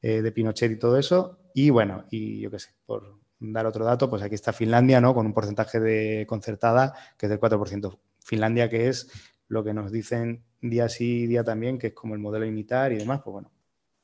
de 0.00 0.30
Pinochet 0.30 0.70
y 0.70 0.78
todo 0.78 0.96
eso. 0.96 1.39
Y 1.54 1.70
bueno, 1.70 2.04
y 2.10 2.40
yo 2.40 2.50
qué 2.50 2.58
sé, 2.58 2.70
por 2.86 3.20
dar 3.38 3.66
otro 3.66 3.84
dato, 3.84 4.08
pues 4.08 4.22
aquí 4.22 4.34
está 4.34 4.52
Finlandia, 4.52 5.00
¿no? 5.00 5.14
Con 5.14 5.26
un 5.26 5.32
porcentaje 5.32 5.80
de 5.80 6.26
concertada 6.28 6.94
que 7.16 7.26
es 7.26 7.30
del 7.30 7.40
4%. 7.40 7.98
Finlandia, 8.22 8.68
que 8.68 8.88
es 8.88 9.10
lo 9.48 9.64
que 9.64 9.74
nos 9.74 9.90
dicen 9.90 10.44
día 10.60 10.88
sí, 10.88 11.26
día 11.26 11.42
también, 11.42 11.78
que 11.78 11.88
es 11.88 11.92
como 11.94 12.14
el 12.14 12.20
modelo 12.20 12.46
imitar 12.46 12.92
y 12.92 12.96
demás, 12.96 13.20
pues 13.24 13.32
bueno, 13.32 13.50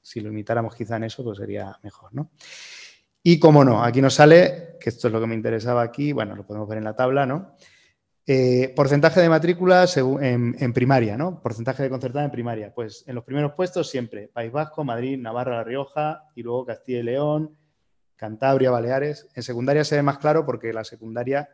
si 0.00 0.20
lo 0.20 0.30
imitáramos 0.30 0.74
quizá 0.74 0.96
en 0.96 1.04
eso, 1.04 1.22
pues 1.22 1.38
sería 1.38 1.78
mejor, 1.82 2.14
¿no? 2.14 2.30
Y 3.22 3.38
como 3.38 3.64
no, 3.64 3.82
aquí 3.82 4.00
nos 4.00 4.14
sale, 4.14 4.76
que 4.80 4.90
esto 4.90 5.09
es 5.09 5.12
lo 5.12 5.20
que 5.20 5.26
me 5.26 5.35
interesaba 5.35 5.82
aquí, 5.82 6.12
bueno, 6.12 6.35
lo 6.35 6.46
podemos 6.46 6.68
ver 6.68 6.78
en 6.78 6.85
la 6.85 6.96
tabla, 6.96 7.26
¿no? 7.26 7.56
Eh, 8.28 8.72
porcentaje 8.74 9.20
de 9.20 9.28
matrícula 9.28 9.86
en, 10.20 10.72
primaria, 10.72 11.16
¿no? 11.16 11.40
Porcentaje 11.40 11.84
de 11.84 11.90
concertada 11.90 12.24
en 12.24 12.32
primaria. 12.32 12.74
Pues 12.74 13.04
en 13.06 13.14
los 13.14 13.22
primeros 13.22 13.52
puestos 13.52 13.88
siempre 13.88 14.28
País 14.28 14.50
Vasco, 14.50 14.82
Madrid, 14.82 15.16
Navarra, 15.16 15.58
La 15.58 15.64
Rioja 15.64 16.24
y 16.34 16.42
luego 16.42 16.66
Castilla 16.66 16.98
y 16.98 17.02
León, 17.04 17.56
Cantabria, 18.16 18.72
Baleares. 18.72 19.28
En 19.34 19.44
secundaria 19.44 19.84
se 19.84 19.94
ve 19.94 20.02
más 20.02 20.18
claro 20.18 20.44
porque 20.44 20.72
la 20.72 20.82
secundaria 20.82 21.48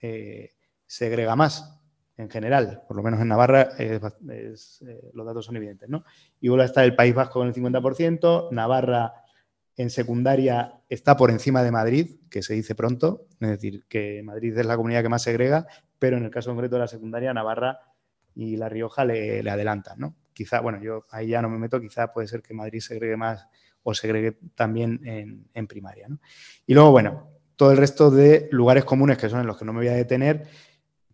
eh, 0.00 0.52
segrega 0.86 1.34
más 1.34 1.78
en 2.18 2.28
general, 2.28 2.82
por 2.86 2.98
lo 2.98 3.02
menos 3.02 3.18
en 3.20 3.28
Navarra 3.28 3.70
eh, 3.78 3.98
los 5.14 5.26
datos 5.26 5.46
son 5.46 5.56
evidentes, 5.56 5.88
¿no? 5.88 6.04
Y 6.40 6.48
luego 6.48 6.62
está 6.62 6.84
el 6.84 6.94
País 6.94 7.14
Vasco 7.14 7.40
con 7.40 7.48
el 7.48 7.54
50%, 7.54 8.50
Navarra 8.50 9.14
en 9.76 9.88
secundaria 9.88 10.74
está 10.90 11.16
por 11.16 11.30
encima 11.30 11.62
de 11.62 11.70
Madrid, 11.70 12.16
que 12.30 12.42
se 12.42 12.52
dice 12.52 12.74
pronto, 12.74 13.26
es 13.40 13.48
decir, 13.48 13.86
que 13.88 14.22
Madrid 14.22 14.56
es 14.58 14.66
la 14.66 14.76
comunidad 14.76 15.02
que 15.02 15.08
más 15.08 15.22
segrega, 15.22 15.66
pero 16.02 16.16
en 16.16 16.24
el 16.24 16.32
caso 16.32 16.50
concreto 16.50 16.74
de 16.74 16.80
la 16.80 16.88
secundaria, 16.88 17.32
Navarra 17.32 17.78
y 18.34 18.56
La 18.56 18.68
Rioja 18.68 19.04
le, 19.04 19.48
adelantan, 19.48 20.00
¿no? 20.00 20.16
Quizá, 20.32 20.58
bueno, 20.58 20.82
yo 20.82 21.06
ahí 21.12 21.28
ya 21.28 21.40
no 21.40 21.48
me 21.48 21.58
meto, 21.58 21.80
quizá 21.80 22.12
puede 22.12 22.26
ser 22.26 22.42
que 22.42 22.54
Madrid 22.54 22.80
segregue 22.80 23.16
más 23.16 23.46
o 23.84 23.94
segregue 23.94 24.36
también 24.56 25.00
en, 25.54 25.66
primaria, 25.68 26.08
¿no? 26.08 26.18
Y 26.66 26.74
luego, 26.74 26.90
bueno, 26.90 27.30
todo 27.54 27.70
el 27.70 27.76
resto 27.76 28.10
de 28.10 28.48
lugares 28.50 28.84
comunes 28.84 29.16
que 29.16 29.28
son 29.28 29.42
en 29.42 29.46
los 29.46 29.56
que 29.56 29.64
no 29.64 29.72
me 29.72 29.78
voy 29.78 29.88
a 29.90 29.92
detener, 29.92 30.48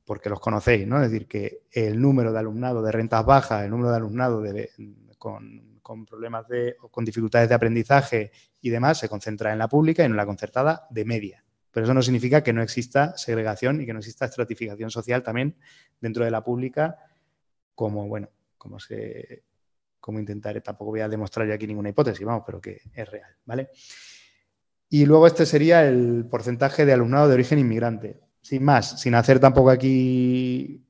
porque 0.06 0.30
los 0.30 0.40
conocéis, 0.40 0.86
¿no? 0.86 1.02
Es 1.02 1.10
decir, 1.10 1.28
que 1.28 1.64
el 1.70 2.00
número 2.00 2.32
de 2.32 2.38
alumnado 2.38 2.80
de 2.80 2.90
rentas 2.90 3.26
bajas, 3.26 3.64
el 3.64 3.70
número 3.70 3.90
de 3.90 3.96
alumnado 3.96 4.42
con, 5.18 5.80
con, 5.82 6.06
problemas 6.06 6.48
de, 6.48 6.76
con 6.90 7.04
dificultades 7.04 7.50
de 7.50 7.54
aprendizaje 7.54 8.32
y 8.62 8.70
demás 8.70 8.96
se 8.96 9.10
concentra 9.10 9.52
en 9.52 9.58
la 9.58 9.68
pública 9.68 10.02
y 10.02 10.06
en 10.06 10.16
la 10.16 10.24
concertada 10.24 10.86
de 10.88 11.04
media. 11.04 11.44
Pero 11.70 11.84
eso 11.84 11.94
no 11.94 12.02
significa 12.02 12.42
que 12.42 12.52
no 12.52 12.62
exista 12.62 13.16
segregación 13.16 13.80
y 13.80 13.86
que 13.86 13.92
no 13.92 13.98
exista 13.98 14.24
estratificación 14.24 14.90
social 14.90 15.22
también 15.22 15.56
dentro 16.00 16.24
de 16.24 16.30
la 16.30 16.42
pública, 16.42 16.96
como, 17.74 18.08
bueno, 18.08 18.28
como 18.56 18.80
se 18.80 19.44
como 20.00 20.20
intentaré, 20.20 20.60
tampoco 20.60 20.92
voy 20.92 21.00
a 21.00 21.08
demostrar 21.08 21.46
yo 21.46 21.52
aquí 21.52 21.66
ninguna 21.66 21.90
hipótesis, 21.90 22.24
vamos, 22.24 22.44
pero 22.46 22.60
que 22.60 22.80
es 22.94 23.10
real, 23.10 23.30
¿vale? 23.44 23.68
Y 24.88 25.04
luego 25.04 25.26
este 25.26 25.44
sería 25.44 25.86
el 25.86 26.24
porcentaje 26.30 26.86
de 26.86 26.94
alumnado 26.94 27.28
de 27.28 27.34
origen 27.34 27.58
inmigrante. 27.58 28.18
Sin 28.40 28.64
más, 28.64 29.00
sin 29.00 29.14
hacer 29.14 29.38
tampoco 29.38 29.68
aquí 29.68 30.87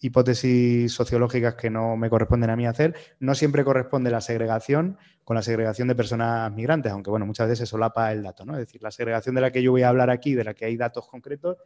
hipótesis 0.00 0.92
sociológicas 0.92 1.54
que 1.54 1.70
no 1.70 1.96
me 1.96 2.10
corresponden 2.10 2.50
a 2.50 2.56
mí 2.56 2.66
hacer, 2.66 2.94
no 3.20 3.34
siempre 3.34 3.64
corresponde 3.64 4.10
la 4.10 4.20
segregación 4.20 4.98
con 5.24 5.34
la 5.36 5.42
segregación 5.42 5.88
de 5.88 5.94
personas 5.94 6.52
migrantes, 6.52 6.92
aunque 6.92 7.10
bueno, 7.10 7.26
muchas 7.26 7.48
veces 7.48 7.60
se 7.60 7.66
solapa 7.66 8.12
el 8.12 8.22
dato, 8.22 8.44
¿no? 8.44 8.54
Es 8.54 8.60
decir, 8.60 8.82
la 8.82 8.90
segregación 8.90 9.34
de 9.34 9.40
la 9.40 9.50
que 9.50 9.62
yo 9.62 9.72
voy 9.72 9.82
a 9.82 9.88
hablar 9.88 10.10
aquí, 10.10 10.34
de 10.34 10.44
la 10.44 10.54
que 10.54 10.64
hay 10.64 10.76
datos 10.76 11.06
concretos, 11.08 11.58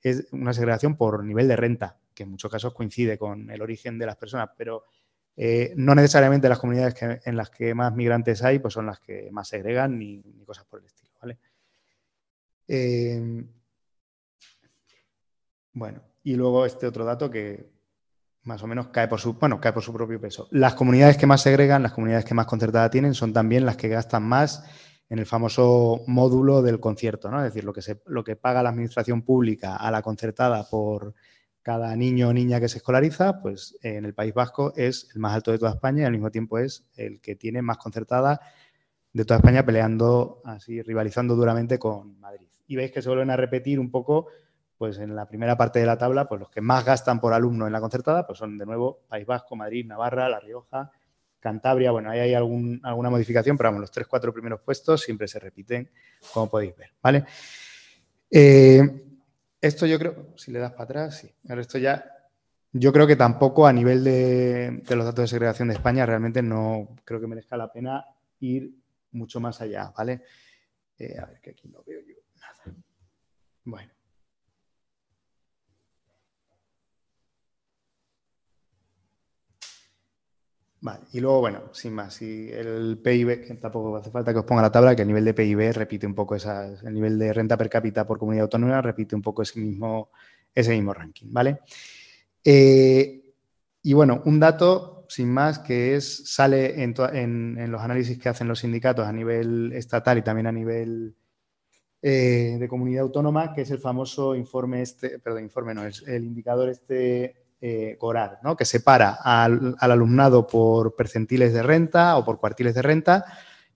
es 0.00 0.26
una 0.32 0.52
segregación 0.52 0.96
por 0.96 1.24
nivel 1.24 1.48
de 1.48 1.56
renta, 1.56 1.98
que 2.14 2.24
en 2.24 2.30
muchos 2.30 2.50
casos 2.50 2.74
coincide 2.74 3.18
con 3.18 3.50
el 3.50 3.62
origen 3.62 3.98
de 3.98 4.06
las 4.06 4.16
personas, 4.16 4.50
pero 4.56 4.84
eh, 5.36 5.72
no 5.76 5.94
necesariamente 5.94 6.48
las 6.48 6.58
comunidades 6.58 6.94
en 7.24 7.36
las 7.36 7.50
que 7.50 7.74
más 7.74 7.94
migrantes 7.94 8.42
hay, 8.42 8.58
pues 8.58 8.74
son 8.74 8.86
las 8.86 9.00
que 9.00 9.30
más 9.30 9.48
segregan 9.48 9.98
ni, 9.98 10.22
cosas 10.44 10.64
por 10.64 10.80
el 10.80 10.86
estilo, 10.86 11.10
¿vale? 11.20 11.38
Eh, 12.68 13.44
bueno, 15.72 16.02
y 16.22 16.34
luego 16.34 16.66
este 16.66 16.86
otro 16.86 17.04
dato 17.04 17.30
que 17.30 17.70
más 18.44 18.62
o 18.62 18.66
menos 18.66 18.88
cae 18.88 19.08
por 19.08 19.20
su, 19.20 19.34
bueno, 19.34 19.60
cae 19.60 19.72
por 19.72 19.82
su 19.82 19.92
propio 19.92 20.20
peso. 20.20 20.48
Las 20.50 20.74
comunidades 20.74 21.16
que 21.16 21.26
más 21.26 21.42
segregan, 21.42 21.82
las 21.82 21.92
comunidades 21.92 22.24
que 22.24 22.34
más 22.34 22.46
concertada 22.46 22.90
tienen, 22.90 23.14
son 23.14 23.32
también 23.32 23.64
las 23.64 23.76
que 23.76 23.88
gastan 23.88 24.24
más 24.24 24.64
en 25.08 25.18
el 25.18 25.26
famoso 25.26 26.02
módulo 26.06 26.62
del 26.62 26.80
concierto, 26.80 27.30
¿no? 27.30 27.38
Es 27.38 27.52
decir, 27.52 27.64
lo 27.64 27.72
que, 27.72 27.82
lo 28.06 28.24
que 28.24 28.36
paga 28.36 28.62
la 28.62 28.70
administración 28.70 29.22
pública 29.22 29.76
a 29.76 29.90
la 29.90 30.02
concertada 30.02 30.68
por 30.68 31.14
cada 31.62 31.94
niño 31.94 32.28
o 32.28 32.32
niña 32.32 32.58
que 32.58 32.68
se 32.68 32.78
escolariza, 32.78 33.40
pues 33.40 33.78
en 33.82 34.04
el 34.04 34.14
País 34.14 34.34
Vasco 34.34 34.72
es 34.74 35.08
el 35.14 35.20
más 35.20 35.34
alto 35.34 35.52
de 35.52 35.58
toda 35.58 35.72
España 35.72 36.02
y 36.02 36.06
al 36.06 36.12
mismo 36.12 36.30
tiempo 36.30 36.58
es 36.58 36.84
el 36.96 37.20
que 37.20 37.36
tiene 37.36 37.62
más 37.62 37.78
concertada 37.78 38.40
de 39.12 39.24
toda 39.24 39.38
España 39.38 39.64
peleando 39.64 40.40
así, 40.44 40.82
rivalizando 40.82 41.36
duramente 41.36 41.78
con 41.78 42.18
Madrid. 42.18 42.48
Y 42.66 42.76
veis 42.76 42.90
que 42.90 43.02
se 43.02 43.08
vuelven 43.08 43.30
a 43.30 43.36
repetir 43.36 43.78
un 43.78 43.90
poco 43.90 44.26
pues 44.82 44.98
en 44.98 45.14
la 45.14 45.28
primera 45.28 45.56
parte 45.56 45.78
de 45.78 45.86
la 45.86 45.96
tabla, 45.96 46.26
pues 46.26 46.40
los 46.40 46.50
que 46.50 46.60
más 46.60 46.84
gastan 46.84 47.20
por 47.20 47.32
alumno 47.32 47.68
en 47.68 47.72
la 47.72 47.80
concertada, 47.80 48.26
pues 48.26 48.40
son 48.40 48.58
de 48.58 48.66
nuevo 48.66 49.04
País 49.06 49.24
Vasco, 49.24 49.54
Madrid, 49.54 49.86
Navarra, 49.86 50.28
La 50.28 50.40
Rioja, 50.40 50.90
Cantabria, 51.38 51.92
bueno, 51.92 52.10
ahí 52.10 52.18
hay 52.18 52.34
alguna 52.34 53.08
modificación, 53.08 53.56
pero 53.56 53.68
vamos, 53.68 53.82
los 53.82 53.92
tres, 53.92 54.08
cuatro 54.08 54.32
primeros 54.32 54.60
puestos 54.60 55.00
siempre 55.00 55.28
se 55.28 55.38
repiten, 55.38 55.88
como 56.34 56.50
podéis 56.50 56.76
ver, 56.76 56.90
¿vale? 57.00 57.24
Eh, 58.28 58.82
esto 59.60 59.86
yo 59.86 60.00
creo, 60.00 60.34
si 60.34 60.50
le 60.50 60.58
das 60.58 60.72
para 60.72 60.82
atrás, 60.82 61.16
sí. 61.16 61.32
esto 61.44 61.78
ya, 61.78 62.04
yo 62.72 62.92
creo 62.92 63.06
que 63.06 63.14
tampoco 63.14 63.68
a 63.68 63.72
nivel 63.72 64.02
de, 64.02 64.82
los 64.96 65.04
datos 65.04 65.22
de 65.22 65.28
segregación 65.28 65.68
de 65.68 65.74
España 65.74 66.04
realmente 66.04 66.42
no 66.42 66.88
creo 67.04 67.20
que 67.20 67.28
merezca 67.28 67.56
la 67.56 67.70
pena 67.70 68.04
ir 68.40 68.74
mucho 69.12 69.38
más 69.38 69.60
allá, 69.60 69.92
¿vale? 69.96 70.24
Eh, 70.98 71.16
a 71.20 71.26
ver, 71.26 71.40
que 71.40 71.50
aquí 71.50 71.68
no 71.68 71.84
veo 71.86 72.00
yo 72.00 72.16
nada. 72.40 72.76
Bueno. 73.62 74.01
Vale, 80.82 81.04
y 81.12 81.20
luego, 81.20 81.38
bueno, 81.38 81.72
sin 81.72 81.92
más, 81.94 82.14
si 82.14 82.50
el 82.50 82.98
PIB, 82.98 83.46
que 83.46 83.54
tampoco 83.54 83.96
hace 83.96 84.10
falta 84.10 84.32
que 84.32 84.40
os 84.40 84.44
ponga 84.44 84.62
la 84.62 84.72
tabla, 84.72 84.96
que 84.96 85.02
el 85.02 85.08
nivel 85.08 85.24
de 85.24 85.32
PIB 85.32 85.72
repite 85.72 86.08
un 86.08 86.14
poco 86.14 86.34
esa, 86.34 86.66
el 86.66 86.92
nivel 86.92 87.20
de 87.20 87.32
renta 87.32 87.56
per 87.56 87.70
cápita 87.70 88.04
por 88.04 88.18
comunidad 88.18 88.44
autónoma 88.44 88.82
repite 88.82 89.14
un 89.14 89.22
poco 89.22 89.42
ese 89.42 89.60
mismo, 89.60 90.10
ese 90.52 90.72
mismo 90.72 90.92
ranking, 90.92 91.28
¿vale? 91.30 91.60
Eh, 92.44 93.22
y 93.80 93.92
bueno, 93.92 94.22
un 94.24 94.40
dato, 94.40 95.06
sin 95.08 95.30
más, 95.30 95.60
que 95.60 95.94
es, 95.94 96.28
sale 96.28 96.82
en, 96.82 97.70
los 97.70 97.80
análisis 97.80 98.18
que 98.18 98.28
hacen 98.28 98.48
los 98.48 98.58
sindicatos 98.58 99.06
a 99.06 99.12
nivel 99.12 99.72
estatal 99.74 100.18
y 100.18 100.22
también 100.22 100.48
a 100.48 100.52
nivel 100.52 101.14
eh, 102.02 102.56
de 102.58 102.68
comunidad 102.68 103.04
autónoma, 103.04 103.54
que 103.54 103.60
es 103.60 103.70
el 103.70 103.78
famoso 103.78 104.34
informe 104.34 104.82
este, 104.82 105.20
perdón, 105.20 105.44
informe 105.44 105.74
no, 105.74 105.86
es 105.86 106.02
el 106.08 106.24
indicador 106.24 106.70
este 106.70 107.41
eh, 107.64 107.96
¿no? 108.42 108.56
que 108.56 108.64
separa 108.64 109.18
al, 109.22 109.76
alumnado 109.78 110.48
por 110.48 110.96
percentiles 110.96 111.52
de 111.52 111.62
renta 111.62 112.16
o 112.16 112.24
por 112.24 112.40
cuartiles 112.40 112.74
de 112.74 112.82
renta 112.82 113.24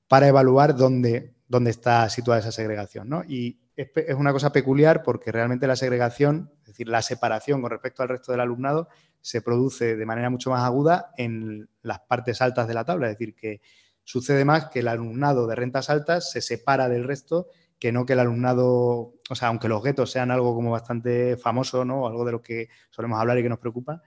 para 0.09 0.27
evaluar 0.27 0.75
dónde, 0.75 1.37
dónde 1.47 1.71
está 1.71 2.09
situada 2.09 2.41
esa 2.41 2.51
segregación. 2.51 3.09
¿no? 3.09 3.23
Y 3.29 3.61
es, 3.77 3.89
una 4.17 4.33
cosa 4.33 4.51
peculiar 4.51 5.05
porque 5.05 5.31
realmente 5.31 5.69
la 5.69 5.77
segregación, 5.77 6.51
es 6.63 6.67
decir, 6.67 6.89
la 6.89 7.01
separación 7.01 7.63
con 7.63 7.71
respecto 7.71 8.03
al 8.03 8.09
resto 8.09 8.33
del 8.33 8.41
alumnado, 8.41 8.89
se 9.21 9.41
produce 9.41 9.95
de 9.95 10.07
manera 10.07 10.31
mucho 10.31 10.51
más 10.51 10.65
aguda 10.65 11.13
en 11.17 11.69
las 11.83 12.01
partes 12.01 12.43
altas 12.43 12.67
de 12.67 12.75
la 12.75 12.85
tabla. 12.85 13.07
Es 13.07 13.17
decir, 13.17 13.37
que 13.37 13.61
sucede 14.03 14.45
más 14.45 14.67
que 14.67 14.81
el 14.81 14.89
alumnado 14.89 15.47
de 15.47 15.55
rentas 15.55 15.91
altas 15.91 16.29
se 16.33 16.41
separa 16.41 16.89
del 16.89 17.05
resto 17.05 17.47
que 17.79 17.93
no 17.93 18.07
que 18.07 18.15
el 18.15 18.21
alumnado, 18.21 19.15
o 19.29 19.35
sea, 19.35 19.49
aunque 19.49 19.69
los 19.69 19.83
guetos 19.83 20.11
sean 20.11 20.31
algo 20.31 20.55
como 20.55 20.71
bastante 20.71 21.37
famoso, 21.37 21.85
¿no? 21.85 22.07
Algo 22.07 22.25
de 22.25 22.33
lo 22.33 22.43
que 22.43 22.69
solemos 22.91 23.21
hablar 23.21 23.39
y 23.39 23.43
que 23.43 23.49
nos 23.49 23.59
preocupa, 23.59 24.03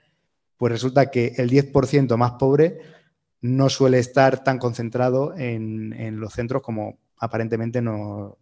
pues 0.58 0.72
resulta 0.74 1.10
que 1.10 1.34
el 1.38 1.50
10% 1.50 2.18
más 2.18 2.34
pobre 2.34 2.80
no 3.42 3.70
suele 3.70 4.00
estar 4.00 4.44
tan 4.44 4.58
concentrado 4.58 5.34
en, 5.38 6.20
los 6.20 6.34
centros 6.34 6.62
como 6.62 7.00
aparentemente 7.18 7.82
nos, 7.82 8.36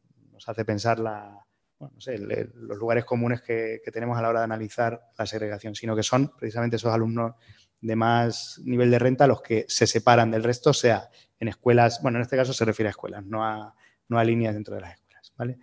hace 0.47 0.65
pensar 0.65 0.99
los 0.99 2.77
lugares 2.77 3.05
comunes 3.05 3.41
que, 3.41 3.81
tenemos 3.93 4.17
a 4.17 4.21
la 4.21 4.29
hora 4.29 4.39
de 4.39 4.45
analizar 4.45 5.11
la 5.17 5.25
segregación, 5.25 5.75
sino 5.75 5.95
que 5.95 6.03
son 6.03 6.31
precisamente 6.37 6.77
esos 6.77 6.93
alumnos 6.93 7.35
de 7.79 7.95
más 7.95 8.59
nivel 8.63 8.89
de 8.89 8.97
renta 8.97 9.27
los 9.27 9.41
que 9.41 9.65
se 9.67 9.85
separan 9.85 10.31
del 10.31 10.43
resto, 10.43 10.73
sea 10.73 11.09
en 11.39 11.49
escuelas, 11.49 12.01
bueno, 12.01 12.17
en 12.17 12.23
este 12.23 12.35
caso 12.35 12.53
se 12.53 12.65
refiere 12.65 12.87
a 12.87 12.91
escuelas, 12.91 13.23
no 13.23 13.45
a, 13.45 13.75
no 14.09 14.17
a 14.17 14.23
líneas 14.23 14.55
dentro 14.55 14.73
de 14.73 14.81
las 14.81 14.91
escuelas. 14.93 15.06
¿Vale? 15.37 15.59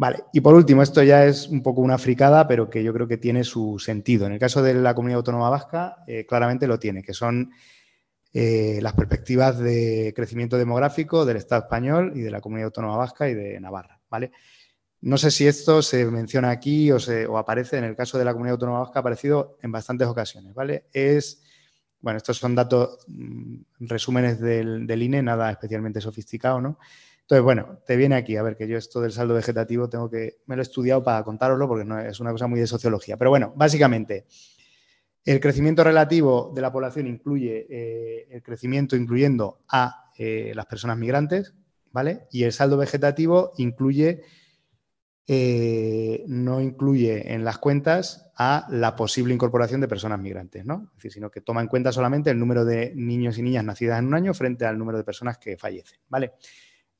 Vale, 0.00 0.24
y 0.32 0.40
por 0.40 0.54
último, 0.54 0.82
esto 0.82 1.02
ya 1.02 1.26
es 1.26 1.46
un 1.48 1.62
poco 1.62 1.82
una 1.82 1.98
fricada, 1.98 2.48
pero 2.48 2.70
que 2.70 2.82
yo 2.82 2.90
creo 2.94 3.06
que 3.06 3.18
tiene 3.18 3.44
su 3.44 3.78
sentido. 3.78 4.24
En 4.24 4.32
el 4.32 4.38
caso 4.38 4.62
de 4.62 4.72
la 4.72 4.94
comunidad 4.94 5.18
autónoma 5.18 5.50
vasca, 5.50 5.98
eh, 6.06 6.24
claramente 6.24 6.66
lo 6.66 6.78
tiene, 6.78 7.02
que 7.02 7.12
son 7.12 7.52
eh, 8.32 8.78
las 8.80 8.94
perspectivas 8.94 9.58
de 9.58 10.14
crecimiento 10.16 10.56
demográfico 10.56 11.26
del 11.26 11.36
Estado 11.36 11.64
español 11.64 12.12
y 12.14 12.20
de 12.20 12.30
la 12.30 12.40
comunidad 12.40 12.68
autónoma 12.68 12.96
vasca 12.96 13.28
y 13.28 13.34
de 13.34 13.60
Navarra, 13.60 14.00
¿vale? 14.08 14.32
No 15.02 15.18
sé 15.18 15.30
si 15.30 15.46
esto 15.46 15.82
se 15.82 16.06
menciona 16.06 16.48
aquí 16.48 16.90
o, 16.92 16.98
se, 16.98 17.26
aparece 17.36 17.76
en 17.76 17.84
el 17.84 17.94
caso 17.94 18.16
de 18.16 18.24
la 18.24 18.32
comunidad 18.32 18.54
autónoma 18.54 18.78
vasca, 18.78 19.00
ha 19.00 19.02
aparecido 19.02 19.58
en 19.60 19.70
bastantes 19.70 20.08
ocasiones, 20.08 20.54
¿vale? 20.54 20.86
Es, 20.94 21.42
bueno, 22.00 22.16
estos 22.16 22.38
son 22.38 22.54
datos, 22.54 23.04
mm, 23.06 23.56
resúmenes 23.80 24.40
del, 24.40 24.86
del 24.86 25.02
INE, 25.02 25.22
nada 25.22 25.50
especialmente 25.50 26.00
sofisticado, 26.00 26.58
¿no? 26.62 26.78
Entonces, 27.30 27.44
bueno, 27.44 27.78
te 27.86 27.94
viene 27.94 28.16
aquí, 28.16 28.34
a 28.34 28.42
ver, 28.42 28.56
que 28.56 28.66
yo 28.66 28.76
esto 28.76 29.00
del 29.00 29.12
saldo 29.12 29.34
vegetativo 29.34 29.88
tengo 29.88 30.10
que, 30.10 30.38
me 30.46 30.56
lo 30.56 30.62
he 30.62 30.64
estudiado 30.64 31.04
para 31.04 31.22
contároslo 31.22 31.68
porque 31.68 31.86
es 32.08 32.18
una 32.18 32.32
cosa 32.32 32.48
muy 32.48 32.58
de 32.58 32.66
sociología. 32.66 33.16
Pero 33.16 33.30
bueno, 33.30 33.52
básicamente, 33.54 34.26
el 35.24 35.38
crecimiento 35.38 35.84
relativo 35.84 36.50
de 36.52 36.60
la 36.60 36.72
población 36.72 37.06
incluye 37.06 37.68
eh, 37.70 38.26
el 38.32 38.42
crecimiento 38.42 38.96
incluyendo 38.96 39.60
a 39.68 40.10
eh, 40.18 40.50
las 40.56 40.66
personas 40.66 40.98
migrantes, 40.98 41.54
¿vale? 41.92 42.26
Y 42.32 42.42
el 42.42 42.52
saldo 42.52 42.76
vegetativo 42.76 43.52
incluye, 43.58 44.22
eh, 45.28 46.24
no 46.26 46.60
incluye 46.60 47.32
en 47.32 47.44
las 47.44 47.58
cuentas 47.58 48.28
a 48.34 48.66
la 48.70 48.96
posible 48.96 49.32
incorporación 49.32 49.80
de 49.80 49.86
personas 49.86 50.18
migrantes, 50.18 50.64
¿no? 50.64 50.88
Es 50.88 50.96
decir, 50.96 51.12
sino 51.12 51.30
que 51.30 51.42
toma 51.42 51.60
en 51.60 51.68
cuenta 51.68 51.92
solamente 51.92 52.30
el 52.30 52.40
número 52.40 52.64
de 52.64 52.92
niños 52.96 53.38
y 53.38 53.42
niñas 53.42 53.64
nacidas 53.64 54.00
en 54.00 54.06
un 54.06 54.14
año 54.14 54.34
frente 54.34 54.64
al 54.64 54.76
número 54.76 54.98
de 54.98 55.04
personas 55.04 55.38
que 55.38 55.56
fallecen, 55.56 56.00
¿vale? 56.08 56.32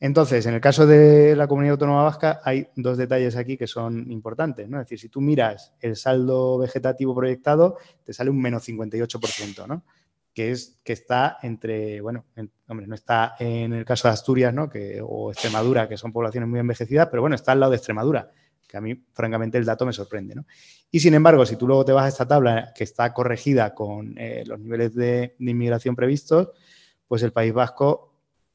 Entonces, 0.02 0.46
en 0.46 0.54
el 0.54 0.62
caso 0.62 0.86
de 0.86 1.36
la 1.36 1.46
comunidad 1.46 1.72
autónoma 1.72 2.04
vasca, 2.04 2.40
hay 2.42 2.68
dos 2.74 2.96
detalles 2.96 3.36
aquí 3.36 3.58
que 3.58 3.66
son 3.66 4.10
importantes. 4.10 4.66
¿no? 4.66 4.78
Es 4.80 4.86
decir, 4.86 4.98
si 4.98 5.08
tú 5.10 5.20
miras 5.20 5.74
el 5.78 5.94
saldo 5.94 6.56
vegetativo 6.56 7.14
proyectado, 7.14 7.76
te 8.02 8.14
sale 8.14 8.30
un 8.30 8.40
menos 8.40 8.66
58%, 8.66 9.66
¿no? 9.66 9.84
que, 10.32 10.52
es, 10.52 10.80
que 10.82 10.94
está 10.94 11.36
entre, 11.42 12.00
bueno, 12.00 12.24
hombre, 12.66 12.86
no 12.86 12.94
está 12.94 13.36
en 13.38 13.74
el 13.74 13.84
caso 13.84 14.08
de 14.08 14.14
Asturias 14.14 14.54
¿no? 14.54 14.70
que, 14.70 15.02
o 15.04 15.32
Extremadura, 15.32 15.86
que 15.86 15.98
son 15.98 16.12
poblaciones 16.12 16.48
muy 16.48 16.60
envejecidas, 16.60 17.08
pero 17.10 17.20
bueno, 17.20 17.36
está 17.36 17.52
al 17.52 17.60
lado 17.60 17.72
de 17.72 17.76
Extremadura, 17.76 18.30
que 18.66 18.78
a 18.78 18.80
mí, 18.80 19.04
francamente, 19.12 19.58
el 19.58 19.66
dato 19.66 19.84
me 19.84 19.92
sorprende. 19.92 20.34
¿no? 20.34 20.46
Y 20.90 21.00
sin 21.00 21.12
embargo, 21.12 21.44
si 21.44 21.56
tú 21.56 21.66
luego 21.66 21.84
te 21.84 21.92
vas 21.92 22.06
a 22.06 22.08
esta 22.08 22.26
tabla 22.26 22.72
que 22.74 22.84
está 22.84 23.12
corregida 23.12 23.74
con 23.74 24.16
eh, 24.16 24.44
los 24.46 24.58
niveles 24.58 24.94
de 24.94 25.36
inmigración 25.40 25.94
previstos, 25.94 26.48
pues 27.06 27.22
el 27.22 27.32
País 27.32 27.52
Vasco 27.52 28.09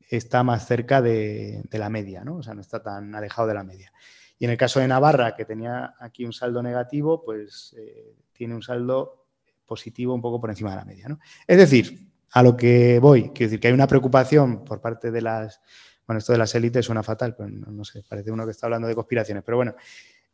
está 0.09 0.43
más 0.43 0.67
cerca 0.67 1.01
de, 1.01 1.63
la 1.71 1.89
media, 1.89 2.23
¿no? 2.23 2.37
O 2.37 2.43
sea, 2.43 2.53
no 2.53 2.61
está 2.61 2.81
tan 2.81 3.13
alejado 3.15 3.47
de 3.47 3.53
la 3.53 3.63
media. 3.63 3.91
Y 4.37 4.45
en 4.45 4.51
el 4.51 4.57
caso 4.57 4.79
de 4.79 4.87
Navarra, 4.87 5.35
que 5.35 5.45
tenía 5.45 5.95
aquí 5.99 6.25
un 6.25 6.33
saldo 6.33 6.61
negativo, 6.61 7.23
pues 7.23 7.75
eh, 7.77 8.15
tiene 8.33 8.55
un 8.55 8.61
saldo 8.61 9.25
positivo 9.65 10.13
un 10.13 10.21
poco 10.21 10.39
por 10.39 10.49
encima 10.49 10.71
de 10.71 10.75
la 10.75 10.85
media, 10.85 11.07
¿no? 11.07 11.19
Es 11.47 11.57
decir, 11.57 12.07
a 12.31 12.43
lo 12.43 12.55
que 12.55 12.99
voy, 12.99 13.29
quiero 13.29 13.49
decir 13.49 13.59
que 13.59 13.69
hay 13.69 13.73
una 13.73 13.87
preocupación 13.87 14.65
por 14.65 14.81
parte 14.81 15.09
de 15.09 15.21
las, 15.21 15.61
bueno, 16.05 16.19
esto 16.19 16.33
de 16.33 16.37
las 16.37 16.53
élites 16.53 16.85
suena 16.85 17.01
fatal, 17.01 17.35
pero 17.35 17.49
no, 17.49 17.85
sé, 17.85 18.03
parece 18.07 18.31
uno 18.31 18.45
que 18.45 18.51
está 18.51 18.67
hablando 18.67 18.87
de 18.87 18.95
conspiraciones, 18.95 19.43
pero 19.43 19.57
bueno, 19.57 19.73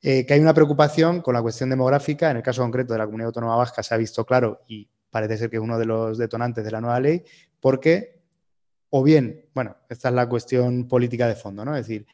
eh, 0.01 0.25
que 0.25 0.33
hay 0.33 0.39
una 0.39 0.53
preocupación 0.53 1.21
con 1.21 1.35
la 1.35 1.41
cuestión 1.41 1.69
demográfica, 1.69 2.31
en 2.31 2.37
el 2.37 2.43
caso 2.43 2.63
concreto 2.63 2.93
de 2.93 2.99
la 2.99 3.05
comunidad 3.05 3.27
autónoma 3.27 3.55
vasca 3.55 3.83
se 3.83 3.93
ha 3.93 3.97
visto 3.97 4.25
claro 4.25 4.61
y 4.67 4.89
parece 5.11 5.37
ser 5.37 5.49
que 5.49 5.57
es 5.57 5.61
uno 5.61 5.77
de 5.77 5.85
los 5.85 6.17
detonantes 6.17 6.65
de 6.65 6.71
la 6.71 6.81
nueva 6.81 6.99
ley, 6.99 7.23
porque 7.59 8.20
o 8.91 9.03
bien, 9.03 9.45
bueno, 9.55 9.77
esta 9.89 10.09
es 10.09 10.15
la 10.15 10.27
cuestión 10.27 10.87
política 10.87 11.27
de 11.27 11.35
fondo, 11.35 11.63
¿no? 11.63 11.75
Es 11.75 11.87
decir, 11.87 12.05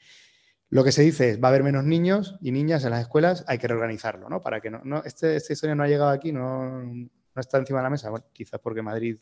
lo 0.70 0.84
que 0.84 0.92
se 0.92 1.02
dice 1.02 1.32
es, 1.32 1.42
va 1.42 1.48
a 1.48 1.50
haber 1.50 1.63
menos 1.63 1.84
niños 1.84 2.38
y 2.40 2.52
niñas 2.52 2.86
en 2.86 2.92
las 2.92 3.02
escuelas, 3.02 3.44
hay 3.48 3.58
que 3.58 3.68
reorganizarlo, 3.68 4.30
¿no? 4.30 4.42
Para 4.42 4.62
que 4.62 4.70
no, 4.70 4.82
no 4.84 5.04
este, 5.04 5.36
esta 5.36 5.54
historia 5.54 5.76
no 5.76 5.84
ha 5.84 5.88
llegado 5.88 6.12
aquí, 6.12 6.32
no, 6.32 6.84
no 6.84 7.10
está 7.42 7.58
encima 7.58 7.80
de 7.80 7.84
la 7.84 7.90
mesa, 7.90 8.12
bueno, 8.12 8.26
quizás 8.32 8.60
porque 8.60 8.84
Madrid, 8.84 9.18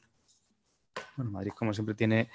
bueno, 1.16 1.32
Madrid 1.32 1.52
como 1.58 1.74
siempre 1.74 1.96
tiene, 1.96 2.30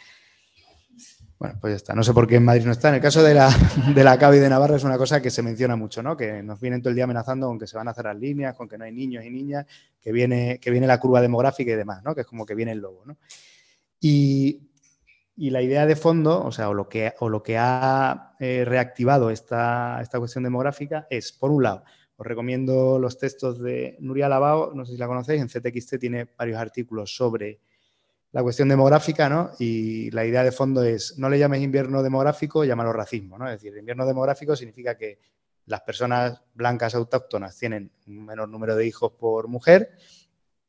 bueno, 1.39 1.59
pues 1.61 1.73
ya 1.73 1.77
está, 1.77 1.95
no 1.95 2.03
sé 2.03 2.15
por 2.15 2.27
qué 2.27 2.37
en 2.37 2.45
Madrid 2.45 2.65
no 2.65 2.73
está. 2.73 2.89
En 2.89 2.95
el 2.95 3.01
caso 3.03 3.23
de 3.23 3.35
la, 3.35 3.51
de 3.95 4.05
la 4.05 4.19
CAB 4.19 4.35
y 4.35 4.39
de 4.39 4.49
Navarra 4.49 4.77
es 4.77 4.85
una 4.85 4.97
cosa 4.97 5.21
que 5.21 5.31
se 5.31 5.43
menciona 5.43 5.77
mucho, 5.77 6.03
¿no? 6.03 6.17
Que 6.17 6.43
nos 6.43 6.59
vienen 6.61 6.81
todo 6.81 6.89
el 6.89 6.95
día 6.95 7.05
amenazando 7.05 7.47
con 7.47 7.59
que 7.59 7.67
se 7.67 7.77
van 7.77 7.89
a 7.89 7.95
cerrar 7.95 8.17
líneas, 8.17 8.57
con 8.57 8.69
que 8.69 8.79
no 8.79 8.85
hay 8.85 8.93
niños 8.93 9.23
y 9.23 9.29
niñas, 9.29 9.67
que 10.01 10.13
viene, 10.13 10.59
que 10.61 10.71
viene 10.71 10.87
la 10.87 10.99
curva 10.99 11.21
demográfica 11.21 11.73
y 11.73 11.77
demás, 11.77 12.03
¿no? 12.05 12.15
Que 12.15 12.23
es 12.23 12.27
como 12.27 12.47
que 12.47 12.55
viene 12.55 12.73
el 12.73 12.79
lobo, 12.79 13.05
¿no? 13.05 13.19
Y 14.01 14.70
y 15.41 15.49
la 15.49 15.63
idea 15.63 15.87
de 15.87 15.97
fondo, 15.97 16.45
o 16.45 16.53
sea, 16.53 16.69
o 16.69 16.75
lo 16.75 16.87
que, 16.87 17.15
o 17.21 17.31
lo 17.31 17.43
que 17.43 17.57
ha 17.57 18.35
eh, 18.39 18.63
reactivado 18.67 19.31
esta, 19.31 19.99
esta, 20.03 20.19
cuestión 20.19 20.45
demográfica 20.45 21.07
es, 21.09 21.33
por 21.33 21.51
un 21.51 21.63
lado, 21.63 21.83
os 22.19 22.27
recomiendo 22.27 22.99
los 22.99 23.17
textos 23.17 23.59
de 23.59 23.97
Nuria 24.01 24.29
Lavao, 24.29 24.75
no 24.75 24.85
sé 24.85 24.93
si 24.93 24.99
la 24.99 25.07
conocéis, 25.07 25.41
en 25.41 25.49
CTXT 25.49 25.99
tiene 25.99 26.29
varios 26.37 26.59
artículos 26.59 27.17
sobre 27.17 27.59
la 28.33 28.43
cuestión 28.43 28.69
demográfica, 28.69 29.31
¿no? 29.31 29.53
Y 29.59 30.11
la 30.11 30.27
idea 30.27 30.45
de 30.45 30.53
fondo 30.53 30.83
es, 30.83 31.17
no 31.17 31.31
le 31.31 31.39
llames 31.39 31.63
invierno 31.63 32.03
demográfico, 32.03 32.63
llámalo 32.67 32.93
racismo, 32.93 33.39
¿no? 33.39 33.49
Es 33.49 33.63
decir, 33.63 33.75
invierno 33.79 34.05
demográfico 34.05 34.55
significa 34.55 34.99
que 34.99 35.21
las 35.65 35.81
personas 35.81 36.43
blancas 36.53 36.95
autóctonas 36.95 37.57
tienen 37.57 37.91
un 38.07 38.27
menor 38.27 38.51
número 38.51 38.77
de 38.77 38.87
hijos 38.87 39.13
por 39.13 39.49
mujer 39.49 39.93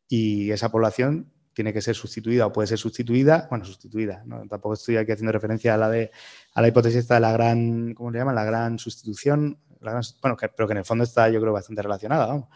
y 0.07 0.49
esa 0.49 0.71
población 0.71 1.29
tiene 1.53 1.73
que 1.73 1.81
ser 1.81 1.95
sustituida 1.95 2.45
o 2.45 2.53
puede 2.53 2.67
ser 2.67 2.77
sustituida, 2.77 3.47
bueno, 3.49 3.65
sustituida, 3.65 4.23
¿no? 4.25 4.47
tampoco 4.47 4.75
estoy 4.75 4.97
aquí 4.97 5.11
haciendo 5.11 5.31
referencia 5.31 5.73
a 5.73 5.77
la 5.77 5.89
de 5.89 6.11
a 6.53 6.61
la 6.61 6.67
hipótesis 6.67 7.07
de 7.07 7.19
la 7.19 7.31
gran, 7.31 7.93
¿cómo 7.93 8.11
le 8.11 8.19
llaman? 8.19 8.35
La 8.35 8.45
gran 8.45 8.79
sustitución, 8.79 9.57
bueno, 9.79 10.37
pero 10.55 10.67
que 10.67 10.73
en 10.73 10.77
el 10.77 10.85
fondo 10.85 11.03
está 11.03 11.29
yo 11.29 11.41
creo 11.41 11.53
bastante 11.53 11.81
relacionada. 11.81 12.47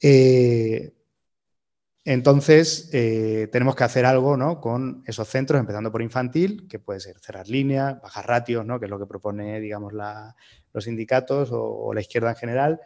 Eh, 0.00 0.92
entonces, 2.06 2.88
eh, 2.92 3.48
tenemos 3.50 3.74
que 3.74 3.82
hacer 3.82 4.06
algo 4.06 4.36
¿no? 4.36 4.60
con 4.60 5.02
esos 5.06 5.26
centros, 5.26 5.58
empezando 5.58 5.90
por 5.90 6.02
infantil, 6.02 6.68
que 6.68 6.78
puede 6.78 7.00
ser 7.00 7.18
cerrar 7.18 7.48
líneas, 7.48 8.00
bajar 8.00 8.28
ratios, 8.28 8.64
¿no? 8.64 8.78
que 8.78 8.84
es 8.84 8.90
lo 8.90 9.00
que 9.00 9.06
propone, 9.06 9.58
digamos, 9.60 9.92
los 9.92 10.84
sindicatos 10.84 11.48
o, 11.50 11.92
la 11.92 12.00
izquierda 12.00 12.30
en 12.30 12.36
general, 12.36 12.80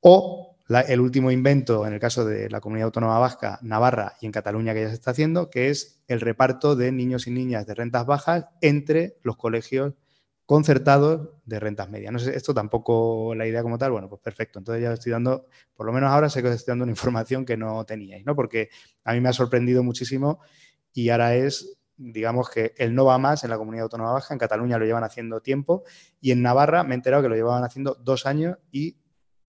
o 0.00 0.57
el 0.68 1.00
último 1.00 1.30
invento 1.30 1.86
en 1.86 1.94
el 1.94 2.00
caso 2.00 2.24
de 2.24 2.50
la 2.50 2.60
comunidad 2.60 2.86
autónoma 2.86 3.18
vasca, 3.18 3.58
Navarra 3.62 4.16
y 4.20 4.26
en 4.26 4.32
Cataluña 4.32 4.74
que 4.74 4.82
ya 4.82 4.88
se 4.88 4.94
está 4.94 5.12
haciendo, 5.12 5.48
que 5.48 5.70
es 5.70 6.02
el 6.08 6.20
reparto 6.20 6.76
de 6.76 6.92
niños 6.92 7.26
y 7.26 7.30
niñas 7.30 7.66
de 7.66 7.74
rentas 7.74 8.04
bajas 8.04 8.46
entre 8.60 9.18
los 9.22 9.36
colegios 9.36 9.94
concertados 10.44 11.28
de 11.44 11.60
rentas 11.60 11.90
medias. 11.90 12.12
No 12.12 12.18
sé, 12.18 12.34
esto 12.36 12.54
tampoco 12.54 13.34
la 13.34 13.46
idea 13.46 13.62
como 13.62 13.76
tal, 13.76 13.92
bueno, 13.92 14.08
pues 14.08 14.20
perfecto. 14.22 14.58
Entonces 14.58 14.82
ya 14.82 14.92
estoy 14.92 15.12
dando, 15.12 15.46
por 15.74 15.86
lo 15.86 15.92
menos 15.92 16.10
ahora 16.10 16.30
sé 16.30 16.42
que 16.42 16.48
os 16.48 16.54
estoy 16.54 16.72
dando 16.72 16.84
una 16.84 16.92
información 16.92 17.44
que 17.44 17.56
no 17.56 17.84
teníais, 17.84 18.24
¿no? 18.24 18.34
Porque 18.34 18.70
a 19.04 19.12
mí 19.12 19.20
me 19.20 19.28
ha 19.28 19.34
sorprendido 19.34 19.82
muchísimo 19.82 20.40
y 20.92 21.10
ahora 21.10 21.34
es, 21.34 21.78
digamos 21.96 22.48
que 22.48 22.72
el 22.78 22.94
no 22.94 23.04
va 23.04 23.18
más 23.18 23.44
en 23.44 23.50
la 23.50 23.58
comunidad 23.58 23.84
autónoma 23.84 24.12
vasca, 24.12 24.34
en 24.34 24.38
Cataluña 24.38 24.78
lo 24.78 24.86
llevan 24.86 25.04
haciendo 25.04 25.40
tiempo 25.40 25.84
y 26.20 26.30
en 26.30 26.40
Navarra 26.40 26.82
me 26.82 26.94
he 26.94 26.96
enterado 26.96 27.22
que 27.22 27.28
lo 27.28 27.34
llevaban 27.34 27.64
haciendo 27.64 27.94
dos 28.02 28.24
años 28.24 28.56
y 28.70 28.96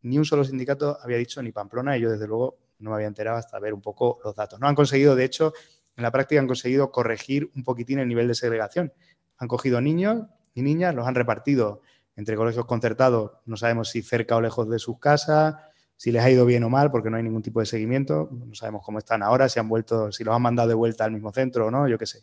ni 0.02 0.18
un 0.18 0.26
solo 0.26 0.44
sindicato 0.44 0.98
había 1.02 1.18
dicho 1.18 1.42
ni 1.42 1.52
Pamplona 1.52 1.98
y 1.98 2.02
yo 2.02 2.12
desde 2.12 2.28
luego 2.28 2.58
no 2.80 2.92
me 2.92 2.96
había 2.96 3.08
enterado 3.08 3.38
hasta 3.38 3.60
ver 3.60 3.74
un 3.74 3.82
poco 3.82 4.20
los 4.24 4.36
datos. 4.36 4.60
No 4.60 4.68
han 4.68 4.76
conseguido, 4.76 5.16
de 5.16 5.26
hecho, 5.26 5.54
en 5.96 6.04
la 6.04 6.12
práctica 6.12 6.40
han 6.40 6.48
conseguido 6.48 6.92
corregir 6.92 7.52
un 7.56 7.64
poquitín 7.64 8.00
el 8.00 8.08
nivel 8.08 8.28
de 8.28 8.36
segregación. 8.36 8.94
Han 9.38 9.48
cogido 9.48 9.82
niños 9.82 10.28
y 10.54 10.62
niñas, 10.62 10.96
los 10.96 11.08
han 11.08 11.16
repartido 11.16 11.82
entre 12.16 12.36
colegios 12.36 12.66
concertados, 12.66 13.32
no 13.46 13.56
sabemos 13.56 13.90
si 13.90 14.02
cerca 14.02 14.36
o 14.36 14.42
lejos 14.42 14.70
de 14.70 14.80
sus 14.80 15.00
casas, 15.00 15.56
si 15.96 16.12
les 16.12 16.24
ha 16.24 16.30
ido 16.30 16.46
bien 16.46 16.64
o 16.64 16.70
mal, 16.70 16.92
porque 16.92 17.10
no 17.10 17.18
hay 17.18 17.24
ningún 17.24 17.42
tipo 17.42 17.60
de 17.60 17.66
seguimiento, 17.66 18.30
no 18.32 18.56
sabemos 18.56 18.84
cómo 18.86 19.00
están 19.00 19.24
ahora, 19.24 19.48
si 19.48 19.60
han 19.60 19.70
vuelto, 19.70 20.12
si 20.12 20.24
los 20.24 20.36
han 20.36 20.42
mandado 20.42 20.70
de 20.70 20.76
vuelta 20.76 21.06
al 21.06 21.12
mismo 21.12 21.32
centro 21.32 21.68
o 21.68 21.72
no, 21.72 21.88
yo 21.88 21.98
qué 21.98 22.06
sé. 22.06 22.22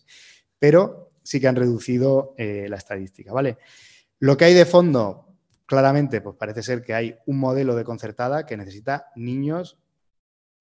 Pero 0.58 1.12
sí 1.22 1.40
que 1.40 1.48
han 1.48 1.56
reducido 1.56 2.34
eh, 2.36 2.66
la 2.68 2.76
estadística, 2.76 3.32
¿vale? 3.32 3.58
Lo 4.18 4.36
que 4.36 4.46
hay 4.46 4.54
de 4.54 4.64
fondo, 4.64 5.25
claramente, 5.66 6.20
pues 6.20 6.36
parece 6.36 6.62
ser 6.62 6.82
que 6.82 6.94
hay 6.94 7.16
un 7.26 7.38
modelo 7.38 7.74
de 7.74 7.84
concertada 7.84 8.46
que 8.46 8.56
necesita 8.56 9.08
niños 9.16 9.78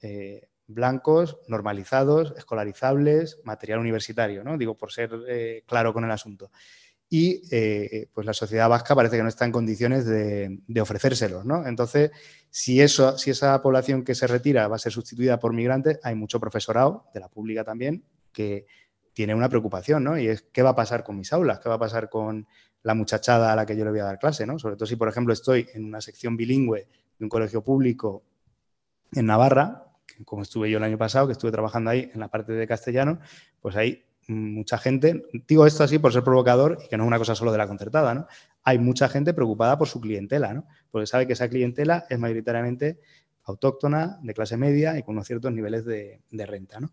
eh, 0.02 0.50
blancos, 0.68 1.38
normalizados, 1.48 2.34
escolarizables, 2.38 3.40
material 3.44 3.80
universitario, 3.80 4.44
¿no? 4.44 4.58
Digo, 4.58 4.76
por 4.76 4.92
ser 4.92 5.12
eh, 5.28 5.64
claro 5.68 5.94
con 5.94 6.04
el 6.04 6.12
asunto. 6.12 6.52
Y 7.08 7.44
eh, 7.52 8.10
pues 8.14 8.26
la 8.26 8.34
sociedad 8.34 8.68
vasca 8.68 8.96
parece 8.96 9.18
que 9.18 9.24
no 9.24 9.30
está 9.30 9.46
en 9.46 9.52
condiciones 9.52 10.06
de, 10.06 10.60
de, 10.68 10.82
ofrecérselos, 10.82 11.46
¿no? 11.46 11.68
Entonces, 11.68 12.10
si, 12.50 12.82
eso, 12.82 13.16
si 13.20 13.30
esa 13.30 13.62
población 13.62 14.04
que 14.04 14.16
se 14.16 14.26
retira 14.26 14.68
va 14.68 14.78
a 14.78 14.80
ser 14.80 14.92
sustituida 14.92 15.40
por 15.40 15.54
migrantes, 15.54 16.00
hay 16.02 16.16
mucho 16.16 16.40
profesorado, 16.40 17.06
de 17.14 17.20
la 17.20 17.30
pública 17.30 17.64
también, 17.64 18.04
que 18.34 18.66
tiene 19.14 19.36
una 19.36 19.50
preocupación, 19.50 20.04
¿no? 20.04 20.18
Y 20.18 20.28
es, 20.28 20.42
¿qué 20.52 20.64
va 20.64 20.72
a 20.72 20.76
pasar 20.76 21.04
con 21.04 21.16
mis 21.18 21.32
aulas? 21.32 21.60
¿Qué 21.60 21.70
va 21.70 21.76
a 21.76 21.80
pasar 21.80 22.10
con 22.10 22.48
la 22.86 22.94
muchachada 22.94 23.52
a 23.52 23.56
la 23.56 23.66
que 23.66 23.76
yo 23.76 23.84
le 23.84 23.90
voy 23.90 24.00
a 24.00 24.04
dar 24.04 24.20
clase, 24.20 24.46
¿no? 24.46 24.60
Sobre 24.60 24.76
todo 24.76 24.86
si, 24.86 24.96
por 24.96 25.10
ejemplo, 25.10 25.34
estoy 25.34 25.68
en 25.74 25.86
una 25.86 26.02
sección 26.02 26.38
bilingüe 26.38 26.88
de 27.18 27.26
un 27.26 27.30
colegio 27.30 27.64
público 27.64 28.24
en 29.12 29.26
Navarra, 29.26 29.88
como 30.24 30.44
estuve 30.44 30.70
yo 30.70 30.78
el 30.78 30.84
año 30.84 30.98
pasado, 30.98 31.26
que 31.26 31.34
estuve 31.34 31.52
trabajando 31.52 31.90
ahí 31.90 32.12
en 32.14 32.20
la 32.20 32.28
parte 32.28 32.54
de 32.54 32.68
castellano, 32.68 33.20
pues 33.60 33.76
ahí 33.76 34.06
mucha 34.28 34.78
gente, 34.78 35.26
digo 35.48 35.66
esto 35.66 35.84
así 35.84 35.98
por 35.98 36.14
ser 36.14 36.24
provocador 36.24 36.78
y 36.86 36.88
que 36.88 36.96
no 36.96 37.06
es 37.06 37.08
una 37.08 37.18
cosa 37.18 37.34
solo 37.34 37.52
de 37.52 37.58
la 37.58 37.68
concertada, 37.68 38.14
¿no? 38.14 38.28
Hay 38.64 38.78
mucha 38.78 39.10
gente 39.10 39.34
preocupada 39.34 39.80
por 39.80 39.88
su 39.88 40.00
clientela, 40.00 40.54
¿no? 40.54 40.68
Porque 40.92 41.08
sabe 41.08 41.26
que 41.26 41.34
esa 41.34 41.50
clientela 41.50 42.06
es 42.08 42.20
mayoritariamente 42.20 43.00
autóctona, 43.46 44.20
de 44.22 44.34
clase 44.36 44.58
media 44.58 44.96
y 44.98 45.02
con 45.02 45.16
unos 45.16 45.26
ciertos 45.26 45.52
niveles 45.52 45.86
de, 45.86 46.22
renta, 46.32 46.80
¿no? 46.80 46.92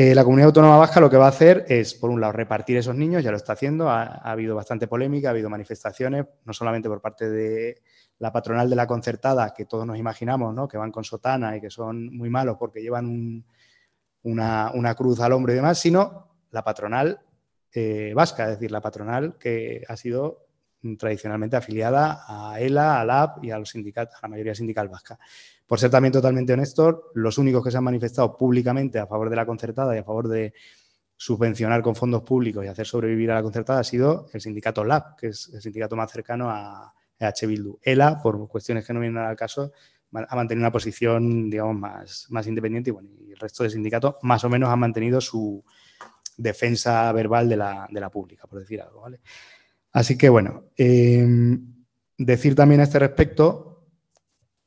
Eh, 0.00 0.14
la 0.14 0.22
comunidad 0.22 0.46
autónoma 0.46 0.76
vasca 0.76 1.00
lo 1.00 1.10
que 1.10 1.16
va 1.16 1.24
a 1.26 1.30
hacer 1.30 1.64
es, 1.68 1.92
por 1.92 2.08
un 2.08 2.20
lado, 2.20 2.32
repartir 2.32 2.76
esos 2.76 2.94
niños, 2.94 3.24
ya 3.24 3.32
lo 3.32 3.36
está 3.36 3.54
haciendo, 3.54 3.90
ha, 3.90 4.04
habido 4.04 4.54
bastante 4.54 4.86
polémica, 4.86 5.26
ha 5.26 5.30
habido 5.32 5.50
manifestaciones, 5.50 6.24
no 6.44 6.52
solamente 6.52 6.88
por 6.88 7.00
parte 7.00 7.28
de 7.28 7.82
la 8.20 8.30
patronal 8.30 8.70
de 8.70 8.76
la 8.76 8.86
concertada, 8.86 9.52
que 9.52 9.64
todos 9.64 9.84
nos 9.84 9.98
imaginamos, 9.98 10.54
¿no? 10.54 10.68
que 10.68 10.78
van 10.78 10.92
con 10.92 11.02
sotana 11.02 11.56
y 11.56 11.60
que 11.60 11.68
son 11.68 12.16
muy 12.16 12.30
malos 12.30 12.56
porque 12.60 12.80
llevan 12.80 13.44
una, 14.22 14.94
cruz 14.96 15.18
al 15.18 15.32
hombro 15.32 15.52
y 15.52 15.56
demás, 15.56 15.80
sino 15.80 16.28
la 16.52 16.62
patronal 16.62 17.18
eh, 17.72 18.12
vasca, 18.14 18.44
es 18.44 18.50
decir, 18.50 18.70
la 18.70 18.80
patronal 18.80 19.36
que 19.36 19.82
ha 19.88 19.96
sido 19.96 20.46
tradicionalmente 20.96 21.56
afiliada 21.56 22.24
a 22.28 22.60
ELA, 22.60 23.00
a 23.00 23.04
LAB 23.04 23.44
y 23.44 23.50
a, 23.50 23.58
los 23.58 23.70
sindicatos, 23.70 24.14
a 24.14 24.20
la 24.22 24.28
mayoría 24.28 24.54
sindical 24.54 24.88
vasca. 24.88 25.18
Por 25.68 25.78
ser 25.78 25.90
también 25.90 26.12
totalmente 26.12 26.52
honesto, 26.52 27.10
los 27.14 27.38
únicos 27.38 27.62
que 27.62 27.70
se 27.70 27.76
han 27.76 27.84
manifestado 27.84 28.36
públicamente 28.36 28.98
a 28.98 29.06
favor 29.06 29.30
de 29.30 29.36
la 29.36 29.46
concertada 29.46 29.94
y 29.94 29.98
a 29.98 30.04
favor 30.04 30.26
de 30.26 30.52
subvencionar 31.16 31.82
con 31.82 31.94
fondos 31.94 32.22
públicos 32.22 32.64
y 32.64 32.68
hacer 32.68 32.86
sobrevivir 32.86 33.30
a 33.30 33.34
la 33.34 33.42
concertada 33.42 33.80
ha 33.80 33.84
sido 33.84 34.26
el 34.32 34.40
sindicato 34.40 34.82
LAB, 34.82 35.16
que 35.16 35.26
es 35.28 35.50
el 35.52 35.60
sindicato 35.60 35.94
más 35.94 36.10
cercano 36.10 36.50
a 36.50 36.92
EH 37.20 37.46
Bildu. 37.46 37.78
ELA, 37.82 38.20
por 38.20 38.48
cuestiones 38.48 38.84
que 38.84 38.92
no 38.92 39.00
vienen 39.00 39.22
al 39.22 39.36
caso, 39.36 39.70
ha 40.12 40.36
mantenido 40.36 40.64
una 40.64 40.72
posición, 40.72 41.50
digamos, 41.50 41.76
más, 41.76 42.26
más 42.30 42.46
independiente 42.46 42.90
y, 42.90 42.92
bueno, 42.94 43.10
el 43.28 43.36
resto 43.36 43.62
de 43.62 43.70
sindicatos 43.70 44.16
más 44.22 44.42
o 44.44 44.48
menos 44.48 44.70
han 44.70 44.78
mantenido 44.78 45.20
su, 45.20 45.62
defensa 46.38 47.12
verbal 47.12 47.48
de 47.48 47.56
la, 47.56 48.10
pública, 48.10 48.46
por 48.46 48.60
decir 48.60 48.80
algo. 48.80 49.02
¿vale? 49.02 49.20
Así 49.92 50.16
que 50.16 50.28
bueno, 50.30 50.70
em, 50.76 51.84
decir 52.16 52.54
también 52.54 52.80
a 52.80 52.84
este 52.84 53.00
respecto, 53.00 53.67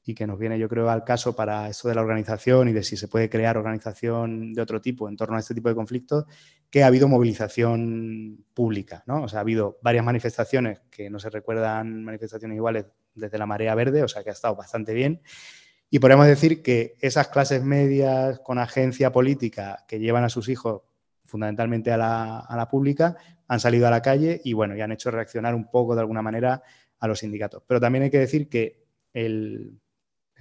y 0.03 0.15
que 0.15 0.25
nos 0.25 0.39
viene 0.39 0.57
yo 0.57 0.67
creo 0.67 0.89
al 0.89 1.03
caso 1.03 1.35
para 1.35 1.69
esto 1.69 1.87
de 1.87 1.95
la 1.95 2.01
organización 2.01 2.69
y 2.69 2.73
de 2.73 2.83
si 2.83 2.97
se 2.97 3.07
puede 3.07 3.29
crear 3.29 3.57
organización 3.57 4.53
de 4.53 4.61
otro 4.61 4.81
tipo 4.81 5.07
en 5.07 5.15
torno 5.15 5.37
a 5.37 5.39
este 5.39 5.53
tipo 5.53 5.69
de 5.69 5.75
conflictos, 5.75 6.25
que 6.69 6.83
ha 6.83 6.87
habido 6.87 7.07
movilización 7.07 8.45
pública, 8.53 9.03
¿no? 9.05 9.23
O 9.23 9.27
sea, 9.27 9.39
ha 9.39 9.41
habido 9.41 9.77
varias 9.81 10.03
manifestaciones 10.03 10.79
que 10.89 11.09
no 11.09 11.19
se 11.19 11.29
recuerdan 11.29 12.03
manifestaciones 12.03 12.55
iguales 12.55 12.85
desde 13.13 13.37
la 13.37 13.45
marea 13.45 13.75
verde, 13.75 14.03
o 14.03 14.07
sea, 14.07 14.23
que 14.23 14.29
ha 14.29 14.33
estado 14.33 14.55
bastante 14.55 14.93
bien. 14.93 15.21
Y 15.89 15.99
podemos 15.99 16.25
decir 16.25 16.63
que 16.63 16.95
esas 17.01 17.27
clases 17.27 17.63
medias 17.63 18.39
con 18.39 18.57
agencia 18.57 19.11
política 19.11 19.83
que 19.87 19.99
llevan 19.99 20.23
a 20.23 20.29
sus 20.29 20.47
hijos 20.47 20.83
fundamentalmente 21.25 21.91
a 21.91 21.97
la, 21.97 22.67
pública, 22.69 23.17
han 23.47 23.59
salido 23.59 23.87
a 23.87 23.91
la 23.91 24.01
calle 24.01 24.41
y 24.43 24.53
bueno, 24.53 24.75
y 24.75 24.81
han 24.81 24.91
hecho 24.91 25.11
reaccionar 25.11 25.53
un 25.53 25.69
poco 25.69 25.95
de 25.95 26.01
alguna 26.01 26.21
manera 26.21 26.63
a 26.99 27.07
los 27.07 27.19
sindicatos. 27.19 27.63
Pero 27.67 27.79
también 27.79 28.03
hay 28.03 28.09
que 28.09 28.19
decir 28.19 28.47
que 28.49 28.85
el, 29.13 29.79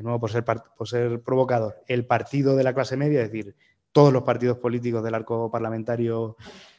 de 0.00 0.04
nuevo 0.04 0.18
por 0.18 0.30
ser, 0.30 0.44
por 0.44 0.88
ser 0.88 1.20
provocador, 1.22 1.84
el 1.86 2.06
partido 2.06 2.56
de 2.56 2.64
la 2.64 2.72
clase 2.72 2.96
media, 2.96 3.20
es 3.20 3.30
decir, 3.30 3.54
todos 3.92 4.14
los 4.14 4.22
partidos 4.22 4.56
políticos 4.56 5.04
del 5.04 5.14
arco 5.14 5.50
parlamentario 5.50 6.38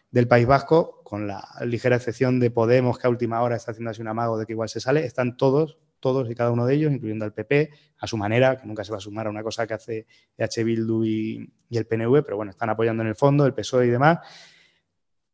del 0.10 0.28
País 0.28 0.48
Vasco, 0.48 1.04
con 1.04 1.28
la 1.28 1.48
ligera 1.64 1.98
excepción 1.98 2.40
de 2.40 2.50
Podemos, 2.50 2.98
que 2.98 3.06
a 3.06 3.12
última 3.12 3.44
hora 3.44 3.56
está 3.56 3.72
haciendo 3.72 3.92
así 3.92 4.02
un 4.02 4.08
amago 4.08 4.40
de 4.40 4.48
que 4.48 4.54
igual 4.54 4.70
se 4.70 4.80
sale, 4.80 5.06
están 5.06 5.38
todos 5.38 5.78
todos 6.00 6.32
y 6.32 6.34
cada 6.34 6.50
uno 6.50 6.66
de 6.66 6.74
ellos, 6.74 6.92
incluyendo 6.92 7.26
al 7.26 7.34
PP, 7.36 7.70
a 8.00 8.08
su 8.08 8.18
manera, 8.18 8.58
que 8.58 8.66
nunca 8.66 8.84
se 8.84 8.92
va 8.92 8.98
a 8.98 9.02
sumar 9.02 9.28
a 9.28 9.30
una 9.30 9.44
cosa 9.44 9.68
que 9.68 9.76
hace 9.76 10.08
EH 10.36 10.64
Bildu 10.64 11.06
y, 11.06 11.54
el 11.70 11.86
PNV, 11.86 12.24
pero 12.24 12.38
bueno, 12.38 12.50
están 12.50 12.72
apoyando 12.72 13.04
en 13.04 13.10
el 13.10 13.16
fondo, 13.16 13.46
el 13.46 13.54
PSOE 13.54 13.86
y 13.86 13.90
demás, 13.92 14.18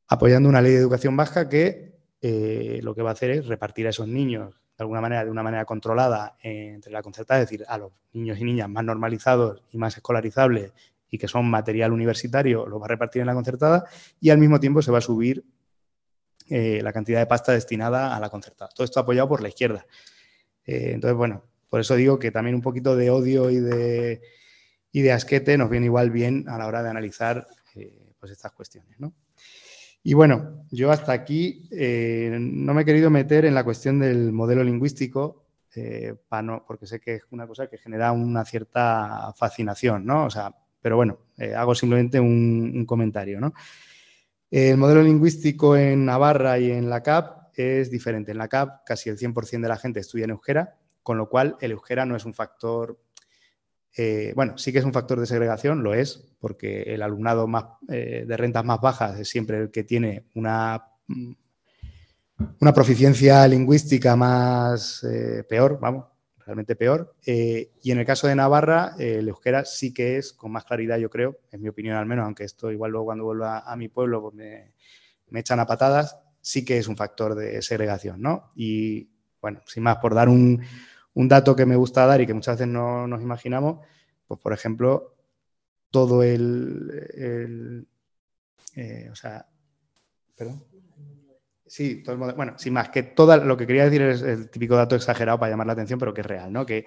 apoyando 0.10 0.50
una 0.50 0.62
ley 0.62 0.74
de 0.74 0.80
educación 0.80 1.16
vasca 1.16 1.48
que 1.48 2.02
eh, 2.20 2.82
lo 2.84 2.94
que 2.94 3.02
va 3.02 3.12
a 3.12 3.14
hacer 3.14 3.32
es 3.32 3.48
repartir 3.48 3.88
a 3.88 3.92
esos 3.92 4.10
niños 4.10 4.60
de 4.78 4.84
alguna 4.84 5.02
manera, 5.02 5.26
de 5.26 5.32
una 5.32 5.42
manera 5.42 5.66
controlada 5.66 6.38
entre 6.42 6.92
la 6.92 7.02
concertada, 7.02 7.42
es 7.42 7.50
decir, 7.50 7.66
a 7.68 7.78
los 7.80 7.92
niños 8.14 8.38
y 8.40 8.44
niñas 8.44 8.70
más 8.70 8.84
normalizados 8.84 9.64
y 9.72 9.78
más 9.78 9.98
escolarizables 9.98 10.72
y 11.10 11.18
que 11.18 11.28
son 11.28 11.50
material 11.50 11.92
universitario, 11.92 12.68
lo 12.68 12.80
va 12.80 12.86
a 12.86 12.90
repartir 12.90 13.22
en 13.22 13.28
la 13.28 13.34
concertada 13.34 13.86
y 14.20 14.30
al 14.30 14.38
mismo 14.38 14.60
tiempo 14.60 14.82
se 14.82 14.92
va 14.92 15.00
a 15.00 15.02
subir 15.02 15.44
eh, 16.50 16.80
la 16.84 16.94
cantidad 16.94 17.20
de 17.20 17.26
pasta 17.26 17.52
destinada 17.54 18.16
a 18.16 18.20
la 18.20 18.30
concertada. 18.30 18.70
Todo 18.74 18.86
esto 18.86 19.00
apoyado 19.00 19.28
por 19.28 19.42
la 19.42 19.50
izquierda. 19.50 19.86
Eh, 20.66 20.92
entonces, 20.94 21.18
bueno, 21.18 21.44
por 21.70 21.80
eso 21.80 21.96
digo 21.96 22.20
que 22.20 22.32
también 22.32 22.56
un 22.56 22.62
poquito 22.62 22.96
de 22.96 23.10
odio 23.10 23.50
y 23.50 23.60
de, 23.60 24.22
y 24.92 25.02
de 25.02 25.12
asquete 25.12 25.58
nos 25.58 25.70
viene 25.70 25.88
igual 25.88 26.12
bien 26.12 26.48
a 26.48 26.58
la 26.58 26.68
hora 26.68 26.84
de 26.84 26.90
analizar 26.90 27.48
eh, 27.76 28.14
pues 28.20 28.32
estas 28.32 28.52
cuestiones. 28.52 29.00
¿no? 29.00 29.14
Y 30.08 30.14
bueno, 30.14 30.64
yo 30.72 30.90
hasta 30.90 31.12
aquí 31.12 31.68
eh, 31.70 32.38
no 32.40 32.74
me 32.74 32.84
he 32.84 32.86
querido 32.86 33.10
meter 33.10 33.44
en 33.44 33.54
la 33.54 33.66
cuestión 33.66 34.00
del 34.00 34.32
modelo 34.32 34.64
lingüístico, 34.64 35.44
no, 36.44 36.64
porque 36.66 36.88
sé 36.88 37.02
que 37.02 37.16
es 37.16 37.24
una 37.32 37.46
cosa 37.46 37.68
que 37.68 37.78
genera 37.78 38.14
una 38.14 38.46
cierta 38.46 39.34
fascinación, 39.36 40.06
¿no? 40.06 40.24
O 40.24 40.30
sea, 40.30 40.56
pero 40.82 40.96
bueno, 40.96 41.20
hago 41.58 41.76
simplemente 41.76 42.22
un, 42.22 42.72
un, 42.74 42.86
comentario, 42.86 43.42
¿no? 43.42 43.54
El 44.50 44.78
modelo 44.78 45.04
lingüístico 45.04 45.76
en 45.76 46.06
Navarra 46.06 46.58
y 46.58 46.72
en 46.72 46.90
la 46.90 47.04
CAP 47.04 47.50
es 47.56 47.92
diferente. 47.92 48.32
En 48.32 48.38
la 48.38 48.48
CAP 48.48 48.86
casi 48.86 49.10
el 49.10 49.18
100% 49.18 49.60
de 49.60 49.68
la 49.68 49.76
gente 49.76 50.00
estudia 50.00 50.24
en 50.24 50.32
euskera, 50.32 50.78
con 51.04 51.18
lo 51.18 51.28
cual 51.28 51.58
el 51.60 51.72
euskera 51.72 52.06
no 52.06 52.16
es 52.16 52.24
un 52.24 52.34
factor, 52.34 52.98
eh, 53.98 54.32
bueno, 54.36 54.58
sí 54.60 54.72
que 54.72 54.78
es 54.78 54.86
un 54.86 54.94
factor 54.94 55.20
de 55.20 55.26
segregación, 55.26 55.82
lo 55.82 55.96
es, 55.96 56.24
porque 56.40 56.84
el 56.84 57.02
alumnado 57.02 57.48
más, 57.48 57.66
eh, 57.90 58.26
de 58.28 58.38
rentas 58.38 58.64
más 58.64 58.80
bajas 58.80 59.20
es 59.20 59.28
siempre 59.28 59.58
el 59.58 59.72
que 59.72 59.84
tiene 59.84 60.28
una, 60.36 60.84
mm, 61.08 61.32
una 62.62 62.74
proficiencia 62.74 63.48
lingüística 63.48 64.16
más 64.16 65.04
eh, 65.04 65.44
peor, 65.50 65.80
vamos, 65.82 66.06
realmente 66.46 66.76
peor. 66.76 67.16
y 67.26 67.92
en 67.92 68.00
el 68.00 68.06
caso 68.06 68.28
de 68.28 68.36
Navarra, 68.36 68.94
el 69.00 69.28
euskera 69.28 69.66
sí 69.66 69.94
que 69.94 70.18
es 70.18 70.32
con 70.32 70.52
más 70.52 70.64
claridad, 70.64 70.98
yo 70.98 71.10
creo, 71.10 71.40
en 71.52 71.62
mi 71.62 71.68
opinión 71.68 71.98
al 71.98 72.06
menos, 72.06 72.26
aunque 72.26 72.44
esto 72.44 72.72
igual 72.72 72.92
luego 72.92 73.06
cuando 73.08 73.26
vuelva 73.26 73.60
a 73.60 73.76
mi 73.76 73.90
pueblo 73.90 74.22
pues 74.22 74.36
me, 74.36 74.74
me 75.30 75.40
echan 75.40 75.60
a 75.60 75.66
patadas, 75.66 76.20
sí 76.40 76.64
que 76.64 76.78
es 76.78 76.88
un 76.88 76.96
factor 76.96 77.34
de 77.34 77.62
segregación, 77.64 78.22
¿no? 78.22 78.52
Y 78.56 79.10
bueno, 79.42 79.62
sin 79.66 79.84
más, 79.84 79.98
por 79.98 80.14
dar 80.14 80.30
un, 80.30 80.62
dato 81.26 81.56
que 81.56 81.66
me 81.66 81.76
gusta 81.76 82.06
dar 82.06 82.22
y 82.22 82.28
que 82.28 82.34
muchas 82.34 82.58
veces 82.58 82.68
no 82.72 83.08
nos 83.08 83.22
imaginamos, 83.22 83.80
pues 84.28 84.40
por 84.40 84.54
ejemplo, 84.54 85.16
todo 85.90 86.22
el, 86.22 87.88
eh, 88.76 89.10
o 89.12 89.16
sea, 89.16 89.48
perdón. 90.36 90.64
Sí, 91.66 92.04
todo 92.04 92.16
el, 92.16 92.34
bueno, 92.36 92.54
sin 92.58 92.74
más, 92.74 92.90
que 92.90 93.04
todo 93.04 93.36
lo 93.38 93.58
que 93.58 93.68
quería 93.68 93.86
decir 93.86 94.02
es 94.04 94.22
el 94.22 94.50
típico 94.50 94.76
dato 94.76 94.96
exagerado 94.96 95.40
para 95.40 95.50
llamar 95.50 95.68
la 95.68 95.74
atención, 95.74 96.00
pero 96.00 96.14
que 96.14 96.22
es 96.22 96.28
real, 96.28 96.54
¿no? 96.54 96.66
Que 96.66 96.86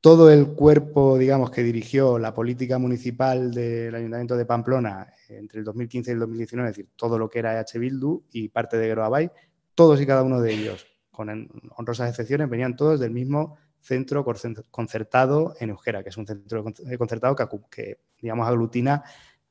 todo 0.00 0.30
el 0.30 0.48
cuerpo, 0.48 1.18
digamos, 1.18 1.50
que 1.50 1.62
dirigió 1.62 2.18
la 2.18 2.34
política 2.34 2.78
municipal 2.78 3.52
del 3.52 3.94
Ayuntamiento 3.94 4.36
de 4.36 4.44
Pamplona 4.44 5.12
entre 5.28 5.60
el 5.60 5.64
2015 5.64 6.10
y 6.10 6.14
el 6.14 6.20
2019, 6.20 6.70
es 6.70 6.76
decir, 6.76 6.90
todo 6.94 7.18
lo 7.18 7.28
que 7.28 7.38
era 7.38 7.58
EH 7.58 7.78
Bildu 7.78 8.24
y 8.32 8.48
parte 8.48 8.76
de 8.76 8.86
Geroabay, 8.86 9.30
todos 9.74 10.00
y 10.00 10.06
cada 10.06 10.22
uno 10.22 10.40
de 10.40 10.52
ellos, 10.52 10.86
con 11.18 11.50
honrosas 11.76 12.10
excepciones, 12.10 12.48
venían 12.48 12.76
todos 12.76 13.00
del 13.00 13.10
mismo 13.10 13.56
centro 13.80 14.24
concertado 14.70 15.56
en 15.58 15.70
Euskera, 15.70 16.04
que 16.04 16.10
es 16.10 16.16
un 16.16 16.28
centro 16.28 16.64
concertado 16.96 17.34
que, 17.68 17.98
digamos, 18.22 18.46
aglutina 18.46 19.02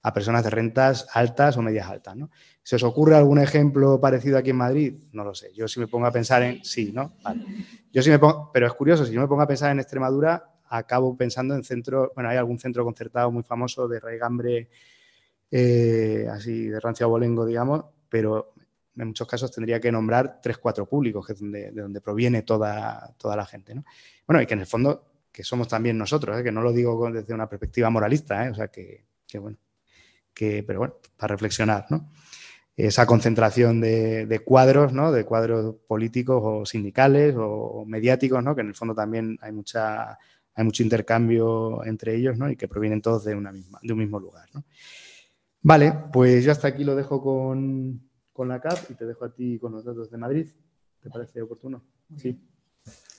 a 0.02 0.14
personas 0.14 0.46
de 0.46 0.50
rentas 0.50 1.08
altas 1.12 1.58
o 1.58 1.62
medias 1.62 1.90
altas. 1.90 2.16
¿no? 2.16 2.30
¿Se 2.64 2.78
os 2.78 2.84
ocurre 2.84 3.18
algún 3.18 3.40
ejemplo 3.40 4.00
parecido 4.00 4.38
aquí 4.38 4.52
en 4.52 4.56
Madrid? 4.56 4.94
No 5.12 5.26
lo 5.26 5.36
sé. 5.36 5.52
Yo 5.54 5.68
si 5.68 5.82
me 5.82 5.88
pongo 5.88 6.06
a 6.06 6.12
pensar 6.14 6.42
en... 6.42 6.64
Sí, 6.64 6.94
¿no? 6.94 7.18
Yo 7.92 8.02
sí 8.02 8.10
me 8.12 8.18
pongo... 8.18 8.50
Pero 8.54 8.68
es 8.68 8.74
curioso, 8.74 9.06
si 9.06 9.12
yo 9.12 9.20
me 9.20 9.28
pongo 9.28 9.42
a 9.42 9.48
pensar 9.48 9.70
en 9.70 9.82
Extremadura, 9.82 10.54
acabo 10.70 11.18
pensando 11.18 11.54
en 11.54 11.66
centro... 11.66 12.14
Bueno, 12.16 12.30
hay 12.30 12.38
algún 12.38 12.60
centro 12.60 12.86
concertado 12.86 13.30
muy 13.30 13.44
famoso 13.44 13.90
de 13.90 14.00
Raigambre, 14.00 14.70
eh, 15.52 16.28
así 16.32 16.68
de 16.68 16.80
rancio 16.80 17.06
abolengo, 17.06 17.46
digamos, 17.46 17.84
pero 18.08 18.54
en 18.98 19.08
muchos 19.08 19.28
casos 19.28 19.52
tendría 19.52 19.80
que 19.80 19.92
nombrar 19.92 20.40
tres, 20.42 20.58
cuatro 20.58 20.88
públicos, 20.88 21.26
que 21.26 21.34
es 21.34 21.40
de 21.40 21.72
donde 21.72 22.02
proviene 22.02 22.42
toda, 22.42 23.14
toda 23.18 23.36
la 23.36 23.46
gente. 23.46 23.76
¿no? 23.76 23.86
Bueno, 24.26 24.42
y 24.42 24.46
que 24.46 24.54
en 24.54 24.62
el 24.62 24.66
fondo, 24.66 25.06
que 25.32 25.44
somos 25.44 25.68
también 25.68 25.98
nosotros, 25.98 26.40
¿eh? 26.40 26.44
que 26.44 26.52
no 26.52 26.62
lo 26.62 26.74
digo 26.74 27.12
desde 27.12 27.34
una 27.34 27.48
perspectiva 27.48 27.90
moralista, 27.90 28.46
¿eh? 28.46 28.50
o 28.50 28.56
sea, 28.56 28.68
que, 28.70 29.06
que 29.28 29.40
bueno, 29.40 29.58
pero 30.40 30.80
bueno, 30.80 30.96
para 31.16 31.34
reflexionar, 31.34 31.86
¿no? 31.90 32.10
Esa 32.76 33.08
concentración 33.08 33.82
de, 33.82 34.42
cuadros, 34.46 34.94
¿no? 34.94 35.12
De 35.12 35.26
cuadros 35.26 35.76
políticos 35.88 36.42
o 36.44 36.66
sindicales 36.66 37.36
o, 37.38 37.86
mediáticos, 37.88 38.44
¿no? 38.44 38.54
Que 38.54 38.62
en 38.62 38.68
el 38.68 38.76
fondo 38.76 38.94
también 38.94 39.38
hay 39.42 39.52
mucha 39.52 40.18
hay 40.54 40.64
mucho 40.64 40.82
intercambio 40.82 41.84
entre 41.86 42.16
ellos, 42.16 42.38
¿no? 42.38 42.50
Y 42.50 42.56
que 42.56 42.68
provienen 42.68 43.02
todos 43.02 43.26
de 43.26 43.36
una 43.36 43.52
misma, 43.52 43.80
de 43.82 43.94
un 43.94 44.00
mismo 44.00 44.20
lugar. 44.20 44.50
Vale, 45.62 45.94
pues 46.12 46.44
yo 46.44 46.52
hasta 46.52 46.68
aquí 46.68 46.84
lo 46.84 46.96
dejo 46.96 47.22
con, 47.22 48.07
la 48.46 48.60
CAP 48.60 48.92
y 48.92 48.96
te 48.96 49.06
dejo 49.06 49.26
a 49.26 49.34
ti 49.34 49.58
con 49.60 49.72
los 49.72 49.86
datos 49.86 50.12
de 50.12 50.18
Madrid. 50.18 50.48
¿Te 51.02 51.10
parece 51.10 51.42
oportuno? 51.42 51.84
Sí. 52.16 52.40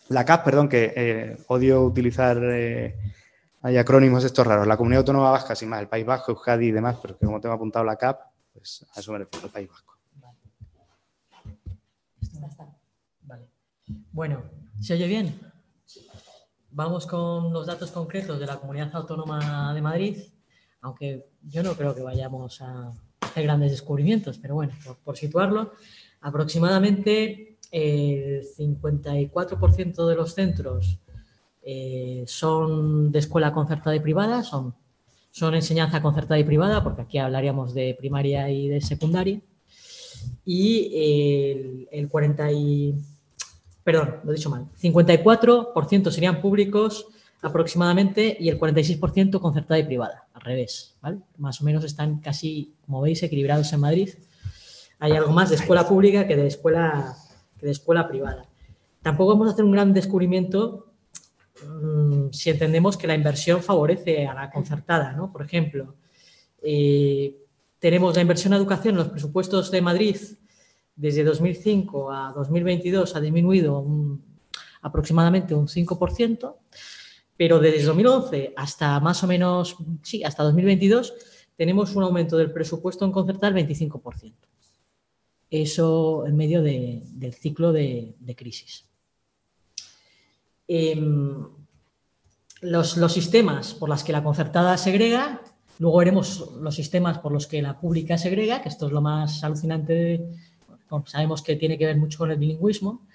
La 0.09 0.25
CAP, 0.25 0.45
perdón, 0.45 0.69
que 0.69 0.93
eh, 0.97 1.37
odio 1.49 1.83
utilizar 1.83 2.39
eh, 2.43 2.97
hay 3.63 3.77
acrónimos 3.77 4.25
estos 4.25 4.47
raros. 4.47 4.67
La 4.67 4.77
Comunidad 4.77 5.01
Autónoma 5.01 5.31
Vasca, 5.31 5.55
sin 5.55 5.69
más, 5.69 5.81
el 5.81 5.89
País 5.89 6.07
Vasco, 6.07 6.33
Euskadi 6.33 6.67
y 6.67 6.71
demás, 6.71 6.99
pero 7.03 7.19
que 7.19 7.27
como 7.27 7.41
tengo 7.41 7.55
apuntado 7.55 7.85
la 7.85 7.97
CAP, 7.97 8.21
pues 8.53 8.87
a 8.95 9.01
eso 9.01 9.13
me 9.13 9.19
refiero, 9.19 9.47
al 9.47 9.53
País 9.53 9.69
Vasco. 9.69 9.99
Vale. 13.23 13.49
Bueno, 14.13 14.43
¿se 14.81 14.95
oye 14.95 15.07
bien? 15.07 15.41
Vamos 16.71 17.07
con 17.07 17.53
los 17.53 17.67
datos 17.67 17.91
concretos 17.91 18.39
de 18.39 18.47
la 18.47 18.59
Comunidad 18.59 18.95
Autónoma 18.95 19.75
de 19.75 19.83
Madrid, 19.83 20.19
aunque 20.83 21.29
yo 21.43 21.63
no 21.63 21.75
creo 21.75 21.95
que 21.95 22.03
vayamos 22.03 22.61
a 22.61 22.93
grandes 23.43 23.71
descubrimientos, 23.71 24.39
pero 24.39 24.55
bueno, 24.55 24.73
por, 25.05 25.17
situarlo, 25.17 25.73
aproximadamente 26.21 27.57
el 27.71 28.43
54% 28.43 30.07
de 30.07 30.15
los 30.15 30.35
centros 30.35 30.99
eh, 31.63 32.25
son 32.27 33.13
de 33.13 33.19
escuela 33.19 33.53
concertada 33.53 33.95
y 33.97 34.01
privada, 34.01 34.43
son, 34.43 34.75
son 35.31 35.55
enseñanza 35.55 36.03
concertada 36.03 36.39
y 36.39 36.45
privada, 36.45 36.83
porque 36.83 37.03
aquí 37.03 37.19
hablaríamos 37.19 37.75
de 37.75 37.95
primaria 37.99 38.51
y 38.51 38.69
de 38.69 38.81
secundaria, 38.81 39.41
y 40.45 40.91
el, 40.95 41.89
el 41.93 42.09
40 42.09 42.53
y 42.53 42.95
perdón, 43.89 44.17
lo 44.23 44.33
he 44.33 44.35
dicho 44.35 44.51
mal, 44.51 44.67
54% 44.79 46.11
serían 46.11 46.43
públicos 46.43 47.07
aproximadamente 47.43 48.37
y 48.39 48.49
el 48.49 48.59
46% 48.59 49.41
concertada 49.41 49.79
y 49.79 49.85
privada, 49.85 50.27
al 50.35 50.41
revés, 50.41 50.97
¿vale? 51.01 51.19
Más 51.37 51.61
o 51.61 51.65
menos 51.65 51.85
están 51.85 52.19
casi, 52.21 52.75
como 52.85 53.01
veis, 53.01 53.23
equilibrados 53.23 53.73
en 53.73 53.81
Madrid. 53.81 54.11
Hay 54.99 55.13
algo 55.13 55.33
más 55.33 55.51
de 55.51 55.57
escuela 55.57 55.87
pública 55.87 56.27
que 56.27 56.37
de 56.37 56.47
escuela, 56.47 57.17
que 57.59 57.67
de 57.67 57.73
escuela 57.73 58.09
privada. 58.09 58.47
Tampoco 59.03 59.31
vamos 59.31 59.49
a 59.49 59.53
hacer 59.53 59.65
un 59.65 59.73
gran 59.73 59.95
descubrimiento 59.95 60.93
mm, 61.65 62.31
si 62.33 62.51
entendemos 62.51 62.97
que 62.97 63.07
la 63.07 63.15
inversión 63.15 63.63
favorece 63.63 64.27
a 64.27 64.35
la 64.35 64.51
concertada, 64.51 65.13
¿no? 65.13 65.33
Por 65.33 65.43
ejemplo, 65.43 65.95
eh, 66.63 67.37
tenemos 67.79 68.17
la 68.17 68.23
inversión 68.23 68.53
en 68.53 68.59
educación 68.59 68.95
en 68.95 68.99
los 68.99 69.09
presupuestos 69.09 69.71
de 69.71 69.81
Madrid 69.81 70.17
desde 70.99 71.23
2005 71.23 72.13
a 72.13 72.33
2022 72.35 73.15
ha 73.15 73.21
disminuido 73.21 73.87
aproximadamente 74.83 75.55
un 75.55 75.69
5%, 75.69 76.57
pero 77.39 77.61
desde 77.61 77.85
2011 77.85 78.53
hasta 78.57 78.99
más 79.01 79.23
o 79.23 79.29
menos, 79.29 79.77
sí, 80.03 80.25
hasta 80.25 80.43
2022 80.43 81.15
tenemos 81.57 81.95
un 81.95 82.03
aumento 82.03 82.37
del 82.37 82.53
presupuesto 82.53 83.05
en 83.05 83.13
concertar 83.13 83.55
del 83.55 83.67
25%. 83.67 84.35
Eso 85.51 86.27
en 86.27 86.37
medio 86.37 86.63
del 86.63 87.35
ciclo 87.35 87.73
de, 87.73 88.15
crisis. 88.37 88.87
Em, 90.67 91.47
los, 92.61 92.97
los, 92.97 93.13
sistemas 93.13 93.73
por 93.73 93.89
los 93.89 94.05
que 94.05 94.13
la 94.13 94.23
concertada 94.23 94.77
segrega, 94.77 95.41
luego 95.79 95.99
veremos 95.99 96.53
los 96.61 96.75
sistemas 96.75 97.19
por 97.19 97.33
los 97.33 97.47
que 97.47 97.63
la 97.63 97.81
pública 97.81 98.19
segrega, 98.19 98.61
que 98.61 98.69
esto 98.69 98.89
es 98.89 98.93
lo 98.93 99.01
más 99.01 99.43
alucinante 99.45 99.95
de, 99.95 100.37
sabemos 101.07 101.43
que 101.43 101.57
tiene 101.57 101.79
que 101.79 101.87
ver 101.87 101.97
mucho 101.97 102.19
con 102.19 102.31
el 102.31 102.39
bilingüismo. 102.39 103.07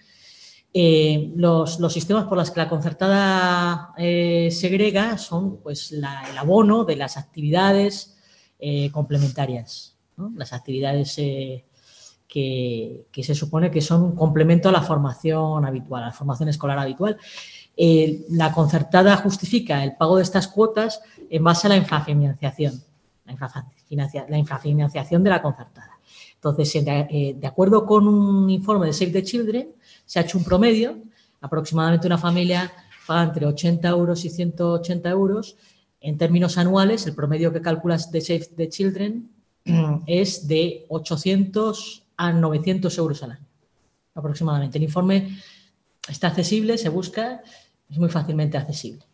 Eh, 0.76 1.32
los, 1.36 1.78
sistemas 1.93 2.26
por 2.26 2.36
los 2.36 2.49
que 2.49 2.59
la 2.59 2.67
concertada 2.67 3.93
eh, 3.95 4.49
segrega 4.51 5.19
son 5.19 5.57
pues, 5.57 5.91
el 5.91 6.03
abono 6.03 6.84
de 6.84 6.95
las 6.95 7.15
actividades 7.15 8.17
eh, 8.57 8.89
complementarias, 8.91 9.95
las 10.36 10.51
actividades 10.51 11.15
que, 11.15 13.05
se 13.13 13.36
supone 13.36 13.69
que 13.69 13.82
son 13.82 14.01
un 14.01 14.15
complemento 14.15 14.69
a 14.69 14.71
la 14.71 14.82
formación 14.82 15.63
habitual, 15.63 16.03
a 16.03 16.07
la 16.07 16.13
formación 16.13 16.49
escolar 16.49 16.80
habitual. 16.80 17.17
la 17.78 18.51
concertada 18.51 19.17
justifica 19.17 19.84
el 19.84 19.95
pago 19.95 20.17
de 20.17 20.24
estas 20.24 20.47
cuotas 20.47 21.01
en 21.30 21.43
base 21.43 21.67
a 21.67 21.69
la 21.69 21.78
infrafinanciación, 21.78 22.84
la 23.26 24.38
infrafinanciación 24.39 25.24
de 25.24 25.30
la 25.30 25.41
concertada. 25.41 25.92
Entonces, 26.43 26.75
eh, 26.75 27.35
de, 27.39 27.47
acuerdo 27.47 27.85
con 27.85 28.05
un 28.05 28.49
informe 28.49 28.87
de 28.87 28.93
Save 28.93 29.11
the 29.11 29.23
Children, 29.23 29.69
se 30.05 30.19
ha 30.19 30.23
hecho 30.23 30.37
un 30.37 30.43
promedio, 30.43 30.97
aproximadamente 31.39 32.05
una 32.05 32.17
familia 32.17 32.69
paga 33.07 33.23
entre 33.23 33.45
80 33.45 33.87
euros 33.87 34.25
y 34.25 34.29
180 34.29 35.09
euros. 35.09 35.55
En 36.01 36.17
términos 36.17 36.57
anuales, 36.57 37.07
el 37.07 37.15
promedio 37.15 37.53
que 37.53 37.61
calculas 37.61 38.11
de 38.11 38.19
Save 38.19 38.49
the 38.57 38.67
Children 38.67 39.29
es 40.05 40.45
de 40.45 40.85
800 40.89 42.03
a 42.17 42.33
900 42.33 42.97
euros 42.97 43.23
al 43.23 43.31
año, 43.31 43.47
aproximadamente. 44.13 44.77
El 44.77 44.83
informe 44.83 45.39
está 46.09 46.27
accesible, 46.27 46.77
se 46.77 46.89
busca, 46.89 47.41
es 47.89 47.97
muy 47.97 48.09
fácilmente 48.09 48.57
accesible. 48.57 49.05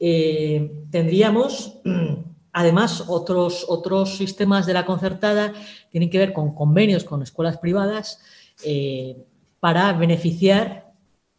Eh, 0.00 0.86
tendríamos 0.90 1.78
Además, 2.52 3.04
otros, 3.06 3.64
otros 3.68 4.16
sistemas 4.16 4.66
de 4.66 4.72
la 4.72 4.84
concertada 4.84 5.52
tienen 5.90 6.10
que 6.10 6.18
ver 6.18 6.32
con 6.32 6.54
convenios 6.54 7.04
con 7.04 7.22
escuelas 7.22 7.58
privadas 7.58 8.20
eh, 8.64 9.24
para 9.60 9.92
beneficiar, 9.92 10.92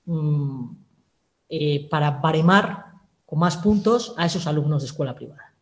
mm, 0.06 0.70
eh, 1.50 1.88
para 1.90 2.12
baremar 2.12 2.86
con 3.26 3.40
más 3.40 3.58
puntos 3.58 4.14
a 4.18 4.26
esos 4.26 4.48
alumnos 4.48 4.84
de 4.84 4.88
escuela 4.88 5.14
privada. 5.14 5.54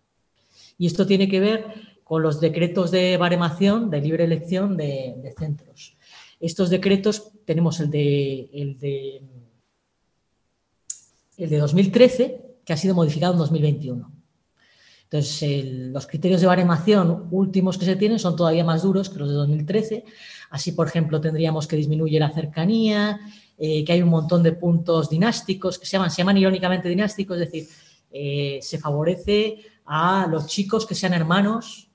Y 0.78 0.86
esto 0.86 1.08
tiene 1.08 1.28
que 1.28 1.40
ver 1.40 1.66
con 2.04 2.22
los 2.22 2.40
decretos 2.40 2.92
de 2.92 3.18
baremación 3.18 3.90
de 3.90 4.02
libre 4.02 4.24
elección 4.24 4.78
de, 4.78 5.34
centros. 5.38 5.96
Estos 6.40 6.70
decretos 6.70 7.32
tenemos 7.46 7.80
el 7.80 7.90
de, 7.90 8.50
el 8.54 8.80
de, 8.80 9.22
el 11.38 11.50
de 11.50 11.58
2013, 11.58 12.46
que 12.64 12.74
ha 12.74 12.78
sido 12.78 12.96
modificado 12.96 13.34
en 13.34 13.40
2021 13.40 14.19
entonces, 15.12 15.66
los 15.66 16.06
criterios 16.06 16.40
de 16.40 16.46
baremación 16.46 17.28
últimos 17.32 17.80
que 17.80 17.86
se 17.86 17.96
tienen 17.96 18.20
son 18.20 18.36
todavía 18.36 18.64
más 18.64 18.84
duros 18.84 19.10
que 19.10 19.18
los 19.18 19.30
de 19.30 19.34
2013. 19.34 20.06
Así, 20.52 20.74
por 20.74 20.88
ejemplo, 20.88 21.20
tendríamos 21.20 21.66
que 21.66 21.76
disminuye 21.76 22.20
la 22.20 22.32
cercanía, 22.32 23.20
eh, 23.58 23.84
que 23.84 23.92
hay 23.92 24.04
un 24.04 24.10
montón 24.10 24.44
de 24.44 24.52
puntos 24.52 25.10
dinásticos 25.10 25.80
que 25.80 25.88
se 25.88 25.94
llaman, 25.94 26.12
se 26.12 26.18
llaman 26.18 26.38
irónicamente 26.38 26.88
dinásticos, 26.88 27.42
es 27.42 27.52
decir, 27.52 27.68
eh, 28.12 28.60
se 28.62 28.78
favorece 28.78 29.58
a 29.86 30.28
los 30.30 30.46
chicos 30.46 30.86
que 30.86 30.94
sean 30.94 31.14
hermanos 31.14 31.90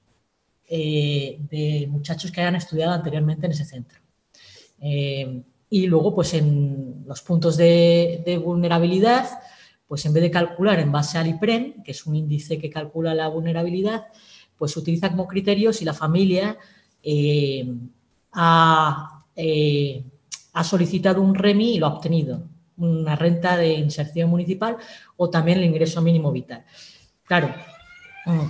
eh, 0.69 1.39
de 1.49 1.87
muchachos 1.89 2.33
que 2.33 2.41
hayan 2.41 2.57
estudiado 2.57 2.95
anteriormente 2.95 3.47
en 3.47 3.53
ese 3.53 3.65
centro. 3.65 4.01
y 5.71 5.87
luego, 5.87 6.15
pues 6.15 6.35
en 6.35 7.05
los 7.07 7.23
puntos 7.23 7.57
de 7.57 8.41
vulnerabilidad, 8.45 9.27
pues 9.95 10.07
en 10.07 10.13
vez 10.13 10.25
de 10.25 10.31
calcular 10.33 10.81
en 10.81 10.91
base 10.91 11.19
al 11.19 11.29
IPREN, 11.29 11.85
que 11.85 11.93
es 11.93 12.05
un 12.05 12.17
índice 12.17 12.59
que 12.59 12.69
calcula 12.69 13.15
la 13.15 13.29
vulnerabilidad, 13.29 14.09
pues 14.59 14.77
utiliza 14.77 15.09
como 15.09 15.29
criterio 15.29 15.73
si 15.73 15.85
la 15.85 15.95
familia 15.95 16.59
eh, 17.01 17.65
eh, 19.37 20.05
ha, 20.53 20.65
solicitado 20.65 21.23
un 21.23 21.33
REMI 21.33 21.77
y 21.77 21.79
lo 21.79 21.87
ha 21.87 21.95
obtenido, 21.95 22.43
una 22.77 23.15
renta 23.15 23.57
de 23.57 23.75
inserción 23.75 24.31
municipal 24.31 24.79
o 25.17 25.31
también 25.31 25.59
el 25.59 25.65
ingreso 25.67 26.03
mínimo 26.03 26.33
vital. 26.33 26.65
Claro, 27.23 27.55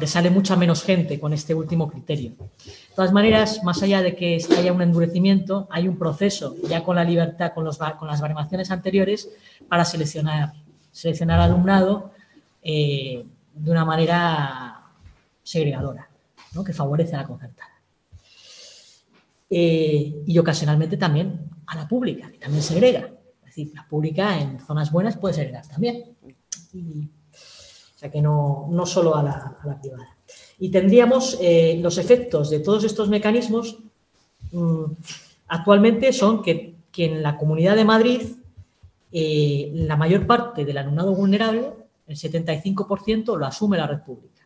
que 0.01 0.07
sale 0.07 0.31
mucha 0.31 0.57
menos 0.57 0.83
gente 0.83 1.21
con 1.21 1.35
este 1.35 1.55
último 1.55 1.91
criterio. 1.91 2.31
De 2.31 2.95
todas 2.97 3.13
maneras, 3.13 3.63
más 3.63 3.83
allá 3.83 4.01
de 4.01 4.17
que 4.17 4.43
haya 4.57 4.73
un 4.73 4.81
endurecimiento, 4.81 5.69
hay 5.71 5.89
un 5.89 5.99
proceso 5.99 6.57
ya 6.71 6.83
con 6.83 6.97
la 6.97 7.05
libertad, 7.05 7.53
con 7.53 7.67
las 7.67 7.79
baremaciones 7.79 8.71
anteriores, 8.71 9.29
para 9.69 9.85
seleccionar 9.85 10.64
seleccionar 10.95 11.41
alumnado 11.41 12.13
eh, 12.63 13.27
de 13.53 13.71
una 13.71 13.85
manera 13.85 14.81
segregadora, 15.43 16.09
que 16.65 16.73
favorece 16.73 17.17
a 17.17 17.23
la 17.23 17.27
concertada. 17.27 17.73
Eh, 19.51 20.23
y 20.25 20.39
ocasionalmente 20.39 20.97
también 20.97 21.51
a 21.67 21.77
la 21.77 21.89
pública, 21.89 22.31
que 22.31 22.39
también 22.39 22.63
segrega. 22.63 23.11
Es 23.41 23.47
decir, 23.47 23.73
la 23.75 23.87
pública 23.89 24.39
en 24.39 24.61
zonas 24.61 24.93
buenas 24.93 25.17
puede 25.17 25.35
segregar 25.35 25.67
también. 25.67 26.17
o 26.23 27.99
sea 27.99 28.11
que 28.11 28.23
no, 28.23 28.69
no 28.71 28.87
solo 28.87 29.17
a 29.17 29.23
la, 29.23 29.81
privada. 29.81 30.17
Y 30.61 30.71
tendríamos 30.71 31.39
eh, 31.41 31.77
los 31.83 31.99
efectos 31.99 32.51
de 32.51 32.61
todos 32.61 32.85
estos 32.85 33.09
mecanismos 33.09 33.79
mm, 34.53 34.85
actualmente 35.49 36.13
son 36.13 36.41
que, 36.41 36.77
que 36.93 37.07
en 37.07 37.23
la 37.23 37.37
Comunidad 37.37 37.75
de 37.75 37.85
Madrid 37.85 38.23
eh, 39.17 39.71
la 39.73 39.97
mayor 39.97 40.27
parte 40.27 40.65
del 40.65 40.77
alumnado 40.77 41.15
vulnerable, 41.15 41.71
el 42.09 42.17
75%, 42.17 43.39
lo 43.39 43.47
asume 43.47 43.77
la 43.79 43.87
red 43.87 44.01
pública. 44.01 44.45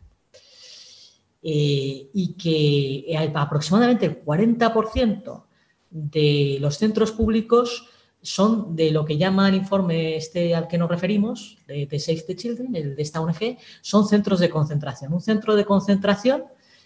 Eh, 1.42 2.10
y 2.12 2.34
que 2.34 3.30
aproximadamente 3.34 4.04
el 4.04 4.22
40% 4.22 5.44
de 5.88 6.58
los 6.60 6.76
centros 6.76 7.12
públicos 7.12 7.88
son 8.20 8.76
de 8.76 8.90
lo 8.90 9.06
que 9.06 9.16
llama 9.16 9.48
el 9.48 9.54
informe 9.54 10.16
este 10.16 10.54
al 10.54 10.68
que 10.68 10.76
nos 10.76 10.90
referimos, 10.90 11.56
de, 11.66 11.88
Save 11.98 12.24
the 12.26 12.36
Children, 12.36 12.76
el 12.76 12.94
de 12.94 13.02
esta 13.02 13.22
ONG, 13.22 13.56
son 13.80 14.06
centros 14.06 14.38
de 14.38 14.50
concentración. 14.50 15.14
Un 15.14 15.22
centro 15.22 15.56
de 15.56 15.64
concentración 15.64 16.44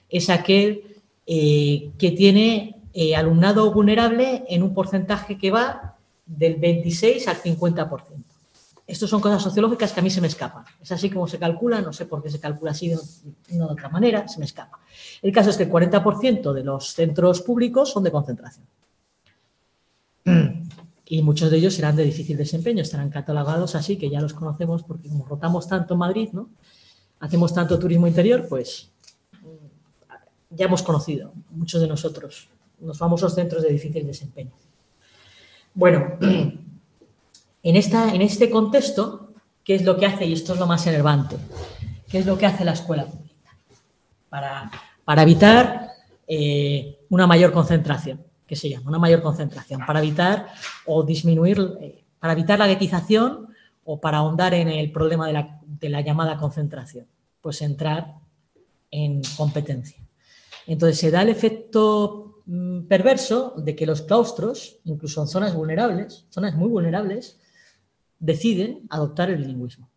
es 0.08 0.30
aquel 0.30 1.02
eh, 1.26 1.90
que 1.98 2.12
tiene 2.12 2.76
alumnado 3.16 3.72
vulnerable 3.72 4.44
en 4.48 4.62
un 4.62 4.72
porcentaje 4.72 5.36
que 5.36 5.50
va 5.50 5.92
del 6.36 6.56
26 6.56 7.28
al 7.28 7.36
50%. 7.36 8.02
Estas 8.86 9.08
son 9.08 9.20
cosas 9.20 9.42
sociológicas 9.42 9.92
que 9.92 10.00
a 10.00 10.02
mí 10.02 10.10
se 10.10 10.20
me 10.20 10.26
escapan. 10.26 10.64
Es 10.80 10.90
así 10.92 11.08
como 11.08 11.26
se 11.28 11.38
calcula, 11.38 11.80
no 11.80 11.92
sé 11.92 12.06
por 12.06 12.22
qué 12.22 12.30
se 12.30 12.40
calcula 12.40 12.72
así, 12.72 12.92
no 13.50 13.66
de 13.66 13.72
otra 13.72 13.88
manera, 13.88 14.26
se 14.26 14.38
me 14.38 14.44
escapa. 14.44 14.80
El 15.22 15.32
caso 15.32 15.50
es 15.50 15.56
que 15.56 15.62
el 15.64 15.70
40% 15.70 16.52
de 16.52 16.64
los 16.64 16.92
centros 16.92 17.40
públicos 17.42 17.90
son 17.90 18.02
de 18.04 18.10
concentración. 18.10 18.66
Y 21.06 21.20
muchos 21.20 21.50
de 21.50 21.58
ellos 21.58 21.74
serán 21.74 21.94
de 21.94 22.04
difícil 22.04 22.36
desempeño, 22.36 22.82
estarán 22.82 23.10
catalogados 23.10 23.74
así, 23.74 23.96
que 23.96 24.08
ya 24.08 24.20
los 24.20 24.32
conocemos 24.32 24.82
porque 24.82 25.08
como 25.08 25.26
rotamos 25.26 25.68
tanto 25.68 25.94
en 25.94 25.98
Madrid, 25.98 26.30
¿no? 26.32 26.48
hacemos 27.22 27.54
tanto 27.54 27.78
turismo 27.78 28.06
interior, 28.08 28.46
pues 28.48 28.90
ya 30.50 30.66
hemos 30.66 30.82
conocido, 30.82 31.32
muchos 31.50 31.80
de 31.80 31.86
nosotros, 31.86 32.48
los 32.80 32.98
famosos 32.98 33.34
centros 33.34 33.62
de 33.62 33.70
difícil 33.70 34.06
desempeño. 34.06 34.50
Bueno, 35.74 36.16
en, 37.62 37.76
esta, 37.76 38.14
en 38.14 38.22
este 38.22 38.50
contexto, 38.50 39.32
¿qué 39.64 39.74
es 39.74 39.84
lo 39.84 39.96
que 39.96 40.06
hace? 40.06 40.26
Y 40.26 40.32
esto 40.32 40.54
es 40.54 40.58
lo 40.58 40.66
más 40.66 40.86
enervante. 40.86 41.36
¿Qué 42.10 42.18
es 42.18 42.26
lo 42.26 42.36
que 42.36 42.46
hace 42.46 42.64
la 42.64 42.72
escuela 42.72 43.06
pública? 43.06 43.56
Para, 44.28 44.70
para 45.04 45.22
evitar 45.22 45.88
eh, 46.26 46.98
una 47.08 47.26
mayor 47.26 47.52
concentración, 47.52 48.22
que 48.46 48.56
se 48.56 48.68
llama, 48.68 48.90
una 48.90 48.98
mayor 48.98 49.22
concentración, 49.22 49.84
para 49.86 50.00
evitar 50.00 50.48
o 50.86 51.02
disminuir, 51.02 51.58
eh, 51.80 52.04
para 52.18 52.34
evitar 52.34 52.58
la 52.58 52.68
guetización 52.68 53.48
o 53.84 54.00
para 54.00 54.18
ahondar 54.18 54.54
en 54.54 54.68
el 54.68 54.92
problema 54.92 55.26
de 55.26 55.32
la, 55.32 55.60
de 55.66 55.88
la 55.88 56.02
llamada 56.02 56.36
concentración, 56.36 57.06
pues 57.40 57.62
entrar 57.62 58.14
en 58.90 59.22
competencia. 59.36 59.98
Entonces 60.66 60.98
se 60.98 61.10
da 61.10 61.22
el 61.22 61.30
efecto 61.30 62.31
perverso 62.88 63.54
de 63.56 63.74
que 63.74 63.86
los 63.86 64.02
claustros, 64.02 64.78
incluso 64.84 65.22
en 65.22 65.28
zonas 65.28 65.54
vulnerables, 65.54 66.26
zonas 66.28 66.54
muy 66.54 66.68
vulnerables, 66.68 67.38
deciden 68.18 68.86
adoptar 68.90 69.30
el 69.30 69.38
bilingüismo. 69.38 69.88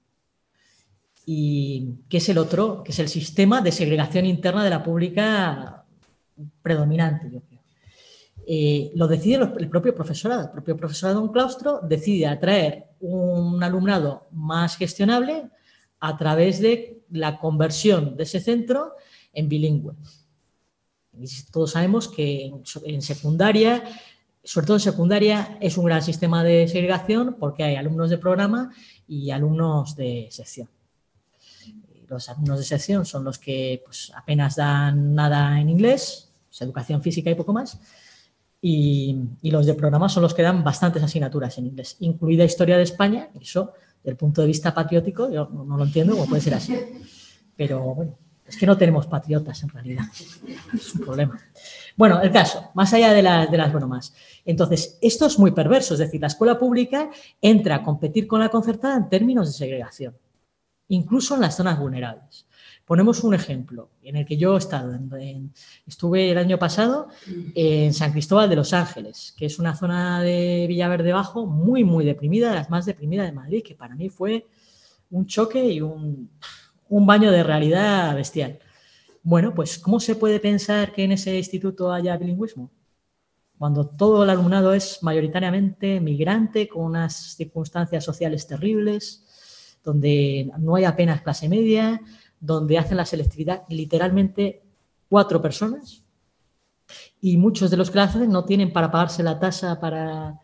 Y 1.26 1.96
que 2.08 2.18
es 2.18 2.30
el 2.30 2.38
otro, 2.38 2.84
que 2.84 2.92
es 2.92 3.00
el 3.00 3.10
sistema 3.10 3.62
de 3.62 3.72
segregación 3.72 4.26
interna 4.26 4.64
de 4.64 4.70
la 4.70 4.84
pública 4.84 5.86
predominante, 6.62 7.30
yo 7.32 7.42
creo. 7.42 7.62
Eh, 8.48 8.92
lo 8.96 9.08
decide 9.08 9.36
el 9.58 9.70
propio 9.70 9.96
profesorado. 9.96 10.44
El 10.44 10.52
propio 10.52 10.78
profesorado 10.78 11.20
de 11.20 11.28
un 11.28 11.34
claustro 11.34 11.80
decide 11.82 12.28
atraer 12.28 12.86
un 13.00 13.64
alumnado 13.64 14.28
más 14.32 14.78
gestionable 14.78 15.50
a 16.00 16.16
través 16.16 16.60
de 16.62 17.02
la 17.10 17.40
conversión 17.40 18.16
de 18.16 18.24
ese 18.24 18.40
centro 18.40 18.94
en 19.34 19.50
bilingüe. 19.50 19.94
Todos 21.52 21.72
sabemos 21.72 22.08
que 22.08 22.52
en 22.86 23.02
secundaria, 23.02 23.84
sobre 24.44 24.68
todo 24.68 24.78
en 24.78 24.82
secundaria, 24.82 25.58
es 25.62 25.78
un 25.78 25.86
gran 25.86 26.02
sistema 26.02 26.44
de 26.44 26.68
segregación 26.68 27.38
porque 27.40 27.64
hay 27.64 27.76
alumnos 27.76 28.10
de 28.10 28.18
programa 28.18 28.72
y 29.08 29.32
alumnos 29.32 29.96
de 29.96 30.28
sección. 30.32 30.70
Los 32.08 32.30
alumnos 32.30 32.60
de 32.60 32.66
sección 32.66 33.06
son 33.06 33.24
los 33.24 33.40
que 33.40 33.82
pues, 33.86 34.12
apenas 34.16 34.56
dan 34.56 35.16
nada 35.16 35.60
en 35.60 35.70
inglés, 35.70 36.32
educación 36.60 37.02
física 37.02 37.30
y 37.30 37.36
poco 37.36 37.54
más, 37.54 37.80
y, 38.62 39.16
los 39.44 39.66
de 39.66 39.76
programa 39.76 40.10
son 40.10 40.24
los 40.24 40.34
que 40.34 40.42
dan 40.42 40.64
bastantes 40.64 41.04
asignaturas 41.04 41.58
en 41.58 41.68
inglés, 41.68 41.98
incluida 42.00 42.44
Historia 42.44 42.78
de 42.78 42.84
España, 42.84 43.30
eso, 43.40 43.74
desde 43.98 44.12
el 44.12 44.18
punto 44.18 44.42
de 44.42 44.48
vista 44.48 44.74
patriótico, 44.74 45.30
yo 45.30 45.48
no, 45.52 45.66
no 45.66 45.78
lo 45.78 45.84
entiendo 45.84 46.14
cómo 46.14 46.28
puede 46.28 46.42
ser 46.42 46.56
así. 46.56 46.76
Pero 47.56 47.82
bueno, 47.94 48.18
es 48.48 48.58
que 48.58 48.66
no 48.66 48.78
tenemos 48.78 49.08
patriotas 49.08 49.62
en 49.64 49.70
realidad. 49.70 50.06
Es 50.74 50.94
un 50.94 51.02
problema. 51.02 51.40
Bueno, 51.98 52.22
el 52.22 52.32
caso, 52.32 52.70
más 52.74 52.94
allá 52.94 53.14
de, 53.14 53.22
de, 53.50 53.58
las 53.58 53.74
bromas. 53.74 54.14
Entonces, 54.44 54.98
esto 55.02 55.26
es 55.26 55.40
muy 55.40 55.52
perverso, 55.52 55.94
es 55.94 56.00
decir, 56.00 56.22
la 56.22 56.28
escuela 56.28 56.60
pública 56.60 57.10
entra 57.42 57.76
a 57.76 57.84
competir 57.84 58.28
con 58.28 58.40
la 58.40 58.50
concertada 58.50 58.98
en 58.98 59.10
términos 59.10 59.48
de 59.48 59.54
segregación, 59.54 60.16
incluso 60.90 61.36
en 61.36 61.42
las 61.42 61.56
zonas 61.56 61.80
vulnerables. 61.80 62.46
Ponemos 62.86 63.24
un 63.24 63.34
ejemplo 63.34 63.90
en 64.04 64.16
el 64.16 64.26
que 64.28 64.38
yo 64.38 64.54
he 64.54 64.60
estado. 64.60 64.96
estuve 65.88 66.30
el 66.30 66.38
año 66.38 66.60
pasado 66.60 67.08
en 67.56 67.96
San 67.96 68.12
Cristóbal 68.12 68.48
de 68.48 68.58
los 68.58 68.74
Ángeles, 68.74 69.34
que 69.36 69.48
es 69.48 69.58
una 69.58 69.76
zona 69.76 70.22
de 70.22 70.66
Villaverde 70.68 71.12
Bajo 71.12 71.48
muy, 71.48 71.84
muy 71.84 72.06
deprimida, 72.06 72.50
de 72.50 72.56
las 72.56 72.70
más 72.70 72.86
deprimidas 72.86 73.26
de 73.26 73.32
Madrid, 73.32 73.64
que 73.64 73.74
para 73.74 73.96
mí 73.96 74.10
fue 74.10 74.46
un 75.10 75.26
choque 75.26 75.66
y 75.66 75.82
un, 75.82 76.30
un 76.90 77.06
baño 77.06 77.32
de 77.32 77.44
realidad 77.44 78.16
bestial. 78.16 78.60
Bueno, 79.24 79.54
pues 79.54 79.80
¿cómo 79.80 80.00
se 80.00 80.16
puede 80.16 80.40
pensar 80.40 80.94
que 80.94 81.04
en 81.04 81.14
ese 81.14 81.36
instituto 81.38 81.92
haya 81.92 82.18
bilingüismo? 82.18 82.72
Cuando 83.58 83.88
todo 83.88 84.24
el 84.24 84.30
alumnado 84.30 84.74
es 84.74 85.02
mayoritariamente 85.02 86.00
migrante, 86.00 86.68
con 86.68 86.84
unas 86.84 87.36
circunstancias 87.36 88.04
sociales 88.04 88.46
terribles, 88.46 89.80
donde 89.84 90.52
no 90.60 90.76
hay 90.76 90.84
apenas 90.84 91.22
clase 91.22 91.48
media, 91.48 92.02
donde 92.40 92.78
hacen 92.78 92.98
la 92.98 93.06
selectividad 93.06 93.64
literalmente 93.70 94.64
cuatro 95.10 95.42
personas 95.42 96.04
y 97.22 97.38
muchos 97.38 97.72
de 97.72 97.78
los 97.78 97.90
que 97.90 97.98
la 97.98 98.04
hacen 98.04 98.30
no 98.30 98.46
tienen 98.46 98.74
para 98.74 98.92
pagarse 98.92 99.24
la 99.24 99.40
tasa 99.40 99.80
para 99.80 100.40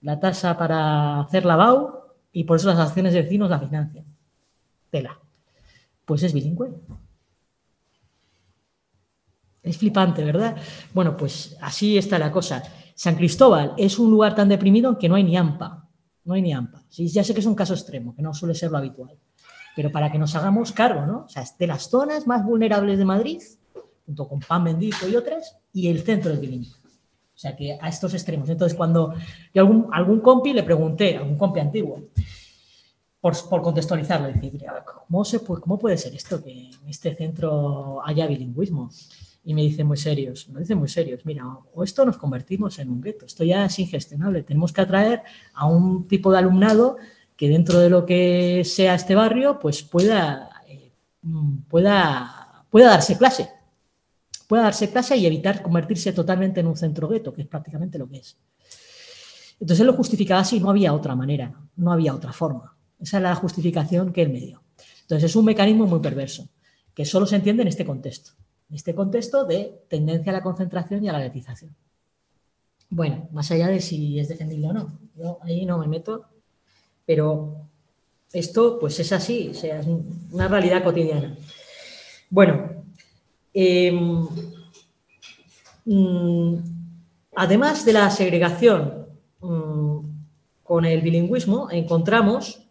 la 0.00 0.18
tasa 0.18 0.56
para 0.56 1.20
hacer 1.20 1.44
lavado 1.44 2.16
y 2.32 2.44
por 2.44 2.56
eso 2.56 2.68
las 2.68 2.78
acciones 2.78 3.12
de 3.12 3.22
vecinos 3.22 3.50
la 3.50 3.60
financian. 3.60 4.04
Tela 4.90 5.20
pues 6.10 6.24
es 6.24 6.32
bilingüe. 6.32 6.72
Es 9.62 9.78
flipante, 9.78 10.24
¿verdad? 10.24 10.56
Bueno, 10.92 11.16
pues 11.16 11.56
así 11.60 11.96
está 11.96 12.18
la 12.18 12.32
cosa. 12.32 12.64
San 12.96 13.14
Cristóbal 13.14 13.74
es 13.76 13.96
un 13.96 14.10
lugar 14.10 14.34
tan 14.34 14.48
deprimido 14.48 14.98
que 14.98 15.08
no 15.08 15.14
hay 15.14 15.22
ni 15.22 15.36
AMPA. 15.36 15.88
No 16.24 16.34
hay 16.34 16.42
ni 16.42 16.52
AMPA. 16.52 16.82
Sí, 16.88 17.06
ya 17.06 17.22
sé 17.22 17.32
que 17.32 17.38
es 17.38 17.46
un 17.46 17.54
caso 17.54 17.74
extremo, 17.74 18.12
que 18.16 18.22
no 18.22 18.34
suele 18.34 18.56
ser 18.56 18.72
lo 18.72 18.78
habitual. 18.78 19.16
Pero 19.76 19.92
para 19.92 20.10
que 20.10 20.18
nos 20.18 20.34
hagamos 20.34 20.72
cargo, 20.72 21.06
¿no? 21.06 21.26
O 21.26 21.28
sea, 21.28 21.44
de 21.56 21.66
las 21.68 21.88
zonas 21.88 22.26
más 22.26 22.44
vulnerables 22.44 22.98
de 22.98 23.04
Madrid, 23.04 23.40
junto 24.04 24.26
con 24.26 24.40
Pan 24.40 24.64
Bendito 24.64 25.08
y 25.08 25.14
otras, 25.14 25.58
y 25.72 25.86
el 25.86 26.02
centro 26.02 26.32
es 26.32 26.40
bilingüe. 26.40 26.72
O 26.72 27.38
sea, 27.38 27.54
que 27.54 27.78
a 27.80 27.88
estos 27.88 28.14
extremos. 28.14 28.48
Entonces, 28.48 28.76
cuando 28.76 29.14
yo 29.54 29.62
algún, 29.62 29.86
algún 29.92 30.18
compi 30.18 30.54
le 30.54 30.64
pregunté, 30.64 31.18
algún 31.18 31.38
compi 31.38 31.60
antiguo, 31.60 32.08
por, 33.20 33.36
por 33.48 33.62
contextualizarlo, 33.62 34.28
decir, 34.28 34.52
¿cómo, 35.06 35.24
se 35.24 35.40
puede, 35.40 35.60
¿cómo 35.60 35.78
puede 35.78 35.98
ser 35.98 36.14
esto 36.14 36.42
que 36.42 36.70
en 36.70 36.88
este 36.88 37.14
centro 37.14 38.00
haya 38.04 38.26
bilingüismo? 38.26 38.90
Y 39.44 39.54
me 39.54 39.62
dicen 39.62 39.86
muy 39.86 39.96
serios, 39.96 40.48
me 40.48 40.60
dicen 40.60 40.78
muy 40.78 40.88
serios, 40.88 41.24
mira, 41.24 41.44
o 41.74 41.82
esto 41.82 42.04
nos 42.04 42.16
convertimos 42.16 42.78
en 42.78 42.90
un 42.90 43.00
gueto, 43.00 43.26
esto 43.26 43.44
ya 43.44 43.64
es 43.64 43.78
ingestionable, 43.78 44.42
tenemos 44.42 44.72
que 44.72 44.80
atraer 44.80 45.22
a 45.54 45.66
un 45.66 46.06
tipo 46.08 46.30
de 46.30 46.38
alumnado 46.38 46.96
que 47.36 47.48
dentro 47.48 47.78
de 47.78 47.88
lo 47.88 48.04
que 48.04 48.62
sea 48.64 48.94
este 48.94 49.14
barrio, 49.14 49.58
pues 49.58 49.82
pueda, 49.82 50.50
eh, 50.68 50.92
pueda, 51.68 52.66
pueda 52.70 52.90
darse 52.90 53.16
clase, 53.16 53.48
pueda 54.46 54.64
darse 54.64 54.90
clase 54.90 55.16
y 55.16 55.26
evitar 55.26 55.62
convertirse 55.62 56.12
totalmente 56.12 56.60
en 56.60 56.66
un 56.66 56.76
centro 56.76 57.08
gueto, 57.08 57.32
que 57.32 57.42
es 57.42 57.48
prácticamente 57.48 57.98
lo 57.98 58.08
que 58.08 58.18
es. 58.18 58.36
Entonces 59.58 59.80
él 59.80 59.86
lo 59.86 59.94
justificaba 59.94 60.40
así, 60.40 60.60
no 60.60 60.70
había 60.70 60.92
otra 60.92 61.14
manera, 61.14 61.54
no 61.76 61.92
había 61.92 62.14
otra 62.14 62.32
forma. 62.32 62.76
Esa 63.00 63.16
es 63.16 63.22
la 63.22 63.34
justificación 63.34 64.12
que 64.12 64.22
él 64.22 64.30
me 64.30 64.40
dio. 64.40 64.62
Entonces 65.02 65.30
es 65.30 65.36
un 65.36 65.44
mecanismo 65.44 65.86
muy 65.86 66.00
perverso, 66.00 66.48
que 66.94 67.04
solo 67.04 67.26
se 67.26 67.36
entiende 67.36 67.62
en 67.62 67.68
este 67.68 67.84
contexto, 67.84 68.32
en 68.68 68.76
este 68.76 68.94
contexto 68.94 69.44
de 69.44 69.82
tendencia 69.88 70.30
a 70.30 70.36
la 70.36 70.42
concentración 70.42 71.04
y 71.04 71.08
a 71.08 71.12
la 71.12 71.18
letización. 71.18 71.74
Bueno, 72.90 73.28
más 73.32 73.50
allá 73.50 73.68
de 73.68 73.80
si 73.80 74.18
es 74.18 74.28
defendible 74.28 74.68
o 74.68 74.72
no, 74.72 74.98
yo 75.16 75.38
ahí 75.42 75.64
no 75.64 75.78
me 75.78 75.86
meto, 75.86 76.26
pero 77.06 77.68
esto 78.32 78.78
pues 78.78 78.98
es 79.00 79.12
así, 79.12 79.52
es 79.52 79.86
una 80.30 80.48
realidad 80.48 80.84
cotidiana. 80.84 81.36
Bueno, 82.28 82.84
em, 83.52 84.26
mm, 85.84 86.56
además 87.34 87.84
de 87.84 87.92
la 87.92 88.10
segregación 88.10 89.06
mm, 89.40 89.98
con 90.62 90.84
el 90.84 91.00
bilingüismo, 91.00 91.68
encontramos 91.70 92.69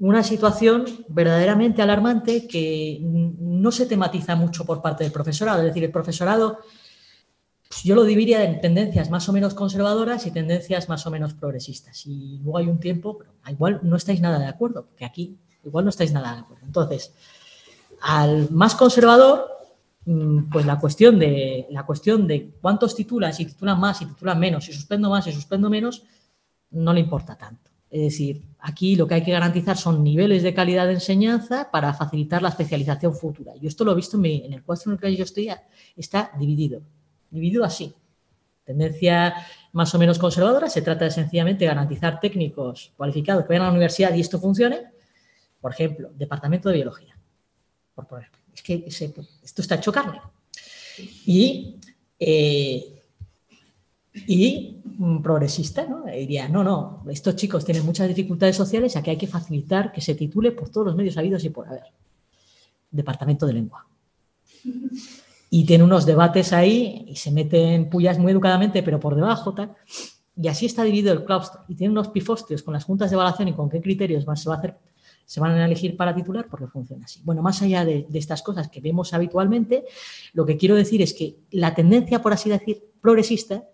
una 0.00 0.22
situación 0.22 0.84
verdaderamente 1.08 1.82
alarmante 1.82 2.46
que 2.46 2.98
no 3.02 3.72
se 3.72 3.86
tematiza 3.86 4.36
mucho 4.36 4.64
por 4.64 4.80
parte 4.80 5.04
del 5.04 5.12
profesorado. 5.12 5.60
Es 5.60 5.66
decir, 5.66 5.82
el 5.82 5.90
profesorado, 5.90 6.58
pues, 7.68 7.82
yo 7.82 7.94
lo 7.96 8.04
dividiría 8.04 8.44
en 8.44 8.60
tendencias 8.60 9.10
más 9.10 9.28
o 9.28 9.32
menos 9.32 9.54
conservadoras 9.54 10.24
y 10.26 10.30
tendencias 10.30 10.88
más 10.88 11.04
o 11.06 11.10
menos 11.10 11.34
progresistas. 11.34 12.06
Y 12.06 12.38
luego 12.42 12.58
hay 12.58 12.68
un 12.68 12.78
tiempo, 12.78 13.18
pero 13.18 13.32
igual 13.48 13.80
no 13.82 13.96
estáis 13.96 14.20
nada 14.20 14.38
de 14.38 14.46
acuerdo, 14.46 14.86
porque 14.86 15.04
aquí 15.04 15.36
igual 15.64 15.84
no 15.84 15.90
estáis 15.90 16.12
nada 16.12 16.32
de 16.34 16.40
acuerdo. 16.40 16.64
Entonces, 16.64 17.12
al 18.00 18.50
más 18.50 18.76
conservador, 18.76 19.48
mm, 20.04 20.50
pues 20.50 20.64
la 20.64 20.78
cuestión 20.78 21.18
de, 21.18 21.66
la 21.70 21.84
cuestión 21.84 22.28
de 22.28 22.52
cuántos 22.60 22.94
titulan, 22.94 23.34
si 23.34 23.46
titulan 23.46 23.80
más, 23.80 23.98
si 23.98 24.06
titulan 24.06 24.38
menos, 24.38 24.64
si 24.64 24.72
suspendo 24.72 25.10
más, 25.10 25.24
si 25.24 25.32
suspendo 25.32 25.68
menos, 25.68 26.04
no 26.70 26.92
le 26.92 27.00
importa 27.00 27.36
tanto. 27.36 27.67
Es 27.90 28.02
decir, 28.02 28.42
aquí 28.58 28.96
lo 28.96 29.06
que 29.06 29.14
hay 29.14 29.24
que 29.24 29.32
garantizar 29.32 29.76
son 29.76 30.04
niveles 30.04 30.42
de 30.42 30.52
calidad 30.52 30.86
de 30.86 30.94
enseñanza 30.94 31.70
para 31.70 31.94
facilitar 31.94 32.42
la 32.42 32.50
especialización 32.50 33.14
futura. 33.14 33.54
Yo 33.56 33.68
esto 33.68 33.84
lo 33.84 33.92
he 33.92 33.96
visto 33.96 34.18
en, 34.22 34.52
el 34.52 34.62
cuadro 34.62 34.82
en 34.86 34.92
el 34.92 34.98
que 34.98 35.16
yo 35.16 35.24
estoy, 35.24 35.50
está 35.96 36.30
dividido, 36.38 36.82
dividido 37.30 37.64
así. 37.64 37.94
tendencia 38.64 39.34
más 39.72 39.94
o 39.94 39.98
menos 39.98 40.18
conservadora, 40.18 40.68
se 40.68 40.82
trata 40.82 41.06
de 41.06 41.10
sencillamente 41.10 41.64
garantizar 41.64 42.20
técnicos 42.20 42.92
cualificados 42.96 43.44
que 43.44 43.48
vayan 43.48 43.62
a 43.62 43.66
la 43.66 43.72
universidad 43.72 44.12
y 44.14 44.20
esto 44.20 44.38
funcione. 44.38 44.82
Por 45.60 45.72
ejemplo, 45.72 46.10
departamento 46.14 46.68
de 46.68 46.76
biología. 46.76 47.18
Por. 47.94 48.06
Es 48.54 48.62
que 48.62 48.84
esto 48.86 49.62
está 49.62 49.76
hecho 49.76 49.92
carne. 49.92 50.20
Y, 51.26 51.76
eh, 52.18 52.97
y 54.26 54.78
progresista, 55.22 55.86
¿no? 55.86 56.04
diría, 56.04 56.48
no, 56.48 56.64
no, 56.64 57.04
estos 57.08 57.36
chicos 57.36 57.64
tienen 57.64 57.84
muchas 57.84 58.08
dificultades 58.08 58.56
sociales, 58.56 58.96
aquí 58.96 59.10
hay 59.10 59.16
que 59.16 59.26
facilitar 59.26 59.92
que 59.92 60.00
se 60.00 60.14
titule 60.14 60.52
por 60.52 60.70
todos 60.70 60.88
los 60.88 60.96
medios 60.96 61.16
habidos 61.16 61.44
y 61.44 61.50
por 61.50 61.68
haber. 61.68 61.84
Departamento 62.90 63.46
de 63.46 63.52
lengua. 63.52 63.86
Y 65.50 65.64
tiene 65.64 65.84
unos 65.84 66.04
debates 66.04 66.52
ahí 66.52 67.04
y 67.06 67.16
se 67.16 67.30
meten 67.30 67.88
pullas 67.88 68.18
muy 68.18 68.32
educadamente, 68.32 68.82
pero 68.82 69.00
por 69.00 69.14
debajo, 69.14 69.54
tal. 69.54 69.74
Y 70.40 70.48
así 70.48 70.66
está 70.66 70.84
dividido 70.84 71.12
el 71.12 71.24
claustro. 71.24 71.62
Y 71.68 71.74
tiene 71.74 71.92
unos 71.92 72.08
pifostios 72.08 72.62
con 72.62 72.74
las 72.74 72.84
juntas 72.84 73.10
de 73.10 73.14
evaluación 73.14 73.48
y 73.48 73.54
con 73.54 73.68
qué 73.68 73.80
criterios 73.80 74.24
se, 74.24 74.48
va 74.48 74.54
a 74.54 74.58
hacer, 74.58 74.76
se 75.24 75.40
van 75.40 75.52
a 75.52 75.64
elegir 75.64 75.96
para 75.96 76.14
titular, 76.14 76.46
porque 76.48 76.66
funciona 76.66 77.06
así. 77.06 77.20
Bueno, 77.24 77.42
más 77.42 77.60
allá 77.62 77.84
de, 77.84 78.06
estas 78.12 78.42
cosas 78.42 78.68
que 78.68 78.80
vemos 78.80 79.14
habitualmente, 79.14 79.84
lo 80.34 80.44
que 80.44 80.56
quiero 80.56 80.74
decir 80.74 81.02
es 81.02 81.14
que 81.14 81.36
la 81.50 81.74
tendencia, 81.74 82.20
por 82.20 82.32
así 82.32 82.50
decir, 82.50 82.84
progresista, 83.00 83.64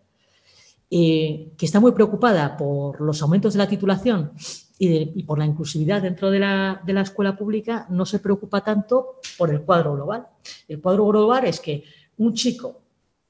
que 0.90 1.54
está 1.60 1.80
muy 1.80 1.92
preocupada 1.92 2.56
por 2.56 3.00
los 3.00 3.20
aumentos 3.22 3.54
de 3.54 3.58
la 3.58 3.68
titulación 3.68 4.32
y, 4.78 5.22
por 5.22 5.38
la 5.38 5.46
inclusividad 5.46 6.02
dentro 6.02 6.30
de 6.30 6.38
la, 6.40 6.82
escuela 7.02 7.36
pública 7.36 7.86
no 7.90 8.04
se 8.04 8.18
preocupa 8.18 8.62
tanto 8.62 9.20
por 9.38 9.50
el 9.50 9.62
cuadro 9.62 9.94
global. 9.94 10.26
El 10.68 10.80
cuadro 10.80 11.06
global 11.06 11.44
es 11.44 11.60
que 11.60 11.84
un 12.18 12.34
chico 12.34 12.82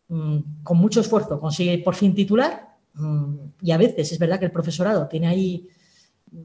mm, 0.08 0.38
con 0.62 0.78
mucho 0.78 1.00
esfuerzo 1.00 1.38
consigue 1.38 1.78
por 1.78 1.94
fin 1.94 2.14
titular 2.14 2.76
mm, 2.94 3.34
y 3.62 3.70
a 3.72 3.76
veces 3.76 4.12
es 4.12 4.18
verdad 4.18 4.38
que 4.38 4.46
el 4.46 4.52
profesorado 4.52 5.06
tiene 5.06 5.26
ahí, 5.26 5.68
mm, 6.32 6.38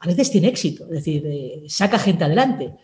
a 0.00 0.06
veces 0.06 0.30
tiene 0.30 0.48
éxito, 0.48 0.84
es 0.84 0.90
decir, 0.90 1.22
eh, 1.26 1.64
saca 1.68 1.98
gente 1.98 2.24
adelante, 2.24 2.74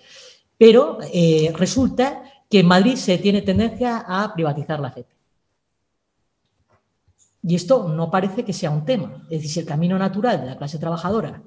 pero 0.56 0.98
eh, 1.12 1.52
resulta 1.56 2.22
que 2.50 2.60
en 2.60 2.66
Madrid 2.66 2.96
se 2.96 3.18
tiene 3.18 3.42
tendencia 3.42 4.04
a 4.06 4.32
privatizar 4.34 4.80
la 4.80 4.90
FEP. 4.90 5.17
Y 7.42 7.54
esto 7.54 7.88
no 7.88 8.10
parece 8.10 8.44
que 8.44 8.52
sea 8.52 8.70
un 8.70 8.84
tema. 8.84 9.26
Es 9.30 9.42
decir, 9.42 9.62
el 9.62 9.68
camino 9.68 9.98
natural 9.98 10.40
de 10.40 10.46
la 10.46 10.56
clase 10.56 10.78
trabajadora, 10.78 11.42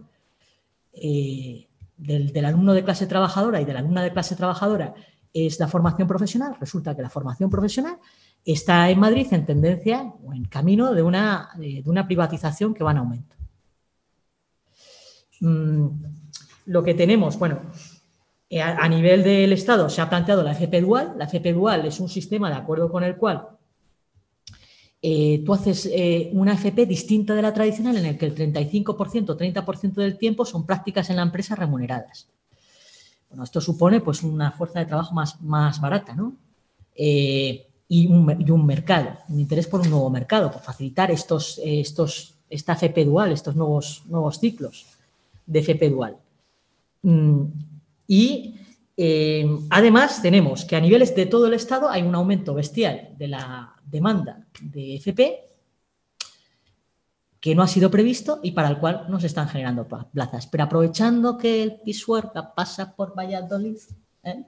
eh, 0.93 1.67
del, 1.97 2.45
alumno 2.45 2.73
de 2.73 2.83
clase 2.83 3.07
trabajadora 3.07 3.61
y 3.61 3.65
de 3.65 3.73
la 3.73 3.79
alumna 3.79 4.03
de 4.03 4.11
clase 4.11 4.35
trabajadora 4.35 4.93
es 5.33 5.59
la 5.59 5.67
formación 5.67 6.07
profesional, 6.07 6.57
resulta 6.59 6.95
que 6.95 7.01
la 7.01 7.09
formación 7.09 7.49
profesional 7.49 7.97
está 8.43 8.89
en 8.89 8.99
Madrid 8.99 9.27
en 9.31 9.45
tendencia 9.45 10.13
o 10.23 10.33
en 10.33 10.45
camino 10.45 10.93
de 10.93 11.03
una, 11.03 11.49
una 11.85 12.05
privatización 12.05 12.73
que 12.73 12.83
va 12.83 12.91
en 12.91 12.97
aumento. 12.97 13.35
Mm, 15.39 15.87
lo 16.65 16.83
que 16.83 16.93
tenemos, 16.93 17.37
bueno, 17.39 17.59
eh, 18.49 18.61
a, 18.61 18.77
a 18.77 18.89
nivel 18.89 19.23
del 19.23 19.53
Estado 19.53 19.89
se 19.89 20.01
ha 20.01 20.09
planteado 20.09 20.43
la 20.43 20.51
FP 20.51 20.81
Dual. 20.81 21.13
La 21.17 21.25
FP 21.25 21.53
Dual 21.53 21.85
es 21.85 21.99
un 21.99 22.09
sistema 22.09 22.49
de 22.49 22.55
acuerdo 22.55 22.91
con 22.91 23.03
el 23.03 23.15
cual 23.15 23.47
eh, 25.03 25.41
tú 25.43 25.53
haces 25.53 25.87
eh, 25.91 26.29
una 26.33 26.53
FP 26.53 26.85
distinta 26.85 27.33
de 27.33 27.41
la 27.41 27.51
tradicional 27.51 27.97
en 27.97 28.05
el 28.05 28.17
que 28.19 28.27
el 28.27 28.35
35%, 28.35 29.35
30% 29.35 29.93
del 29.93 30.17
tiempo 30.17 30.45
son 30.45 30.65
prácticas 30.65 31.09
en 31.09 31.15
la 31.15 31.23
empresa 31.23 31.55
remuneradas. 31.55 32.29
Bueno, 33.29 33.43
esto 33.43 33.61
supone 33.61 34.01
pues 34.01 34.21
una 34.21 34.51
fuerza 34.51 34.79
de 34.79 34.85
trabajo 34.85 35.15
más, 35.15 35.41
más 35.41 35.81
barata, 35.81 36.13
¿no? 36.13 36.35
Eh, 36.95 37.65
y, 37.87 38.07
un, 38.07 38.25
mercado, 38.65 39.17
un 39.27 39.39
interés 39.39 39.67
por 39.67 39.81
un 39.81 39.89
nuevo 39.89 40.09
mercado, 40.09 40.51
por 40.51 40.61
facilitar 40.61 41.09
estos, 41.09 41.59
estos, 41.63 42.35
esta 42.49 42.73
FP 42.73 43.03
dual, 43.03 43.31
estos 43.31 43.55
nuevos, 43.55 44.03
nuevos 44.05 44.39
ciclos 44.39 44.85
de 45.45 45.59
FP 45.59 45.89
dual. 45.89 46.17
Mm, 47.01 47.43
y 48.07 48.55
además 49.71 50.21
tenemos 50.21 50.63
que 50.63 50.75
a 50.75 50.79
niveles 50.79 51.15
de 51.15 51.25
todo 51.25 51.47
el 51.47 51.55
Estado 51.55 51.89
hay 51.89 52.03
un 52.03 52.13
aumento 52.13 52.53
bestial 52.53 53.09
de 53.17 53.29
la 53.29 53.70
demanda 53.91 54.45
de 54.61 54.95
FP 54.95 55.51
que 57.41 57.55
no 57.55 57.63
ha 57.63 57.67
sido 57.67 57.89
previsto 57.89 58.39
y 58.43 58.51
para 58.51 58.69
el 58.69 58.77
cual 58.77 59.07
no 59.09 59.19
se 59.19 59.27
están 59.27 59.49
generando 59.49 59.87
plazas. 59.87 60.45
Pero 60.45 60.63
aprovechando 60.63 61.37
que 61.37 61.63
el 61.63 61.81
Pisuerga 61.81 62.53
pasa 62.53 62.95
por 62.95 63.17
Valladolid, 63.17 63.77
¿eh? 64.23 64.45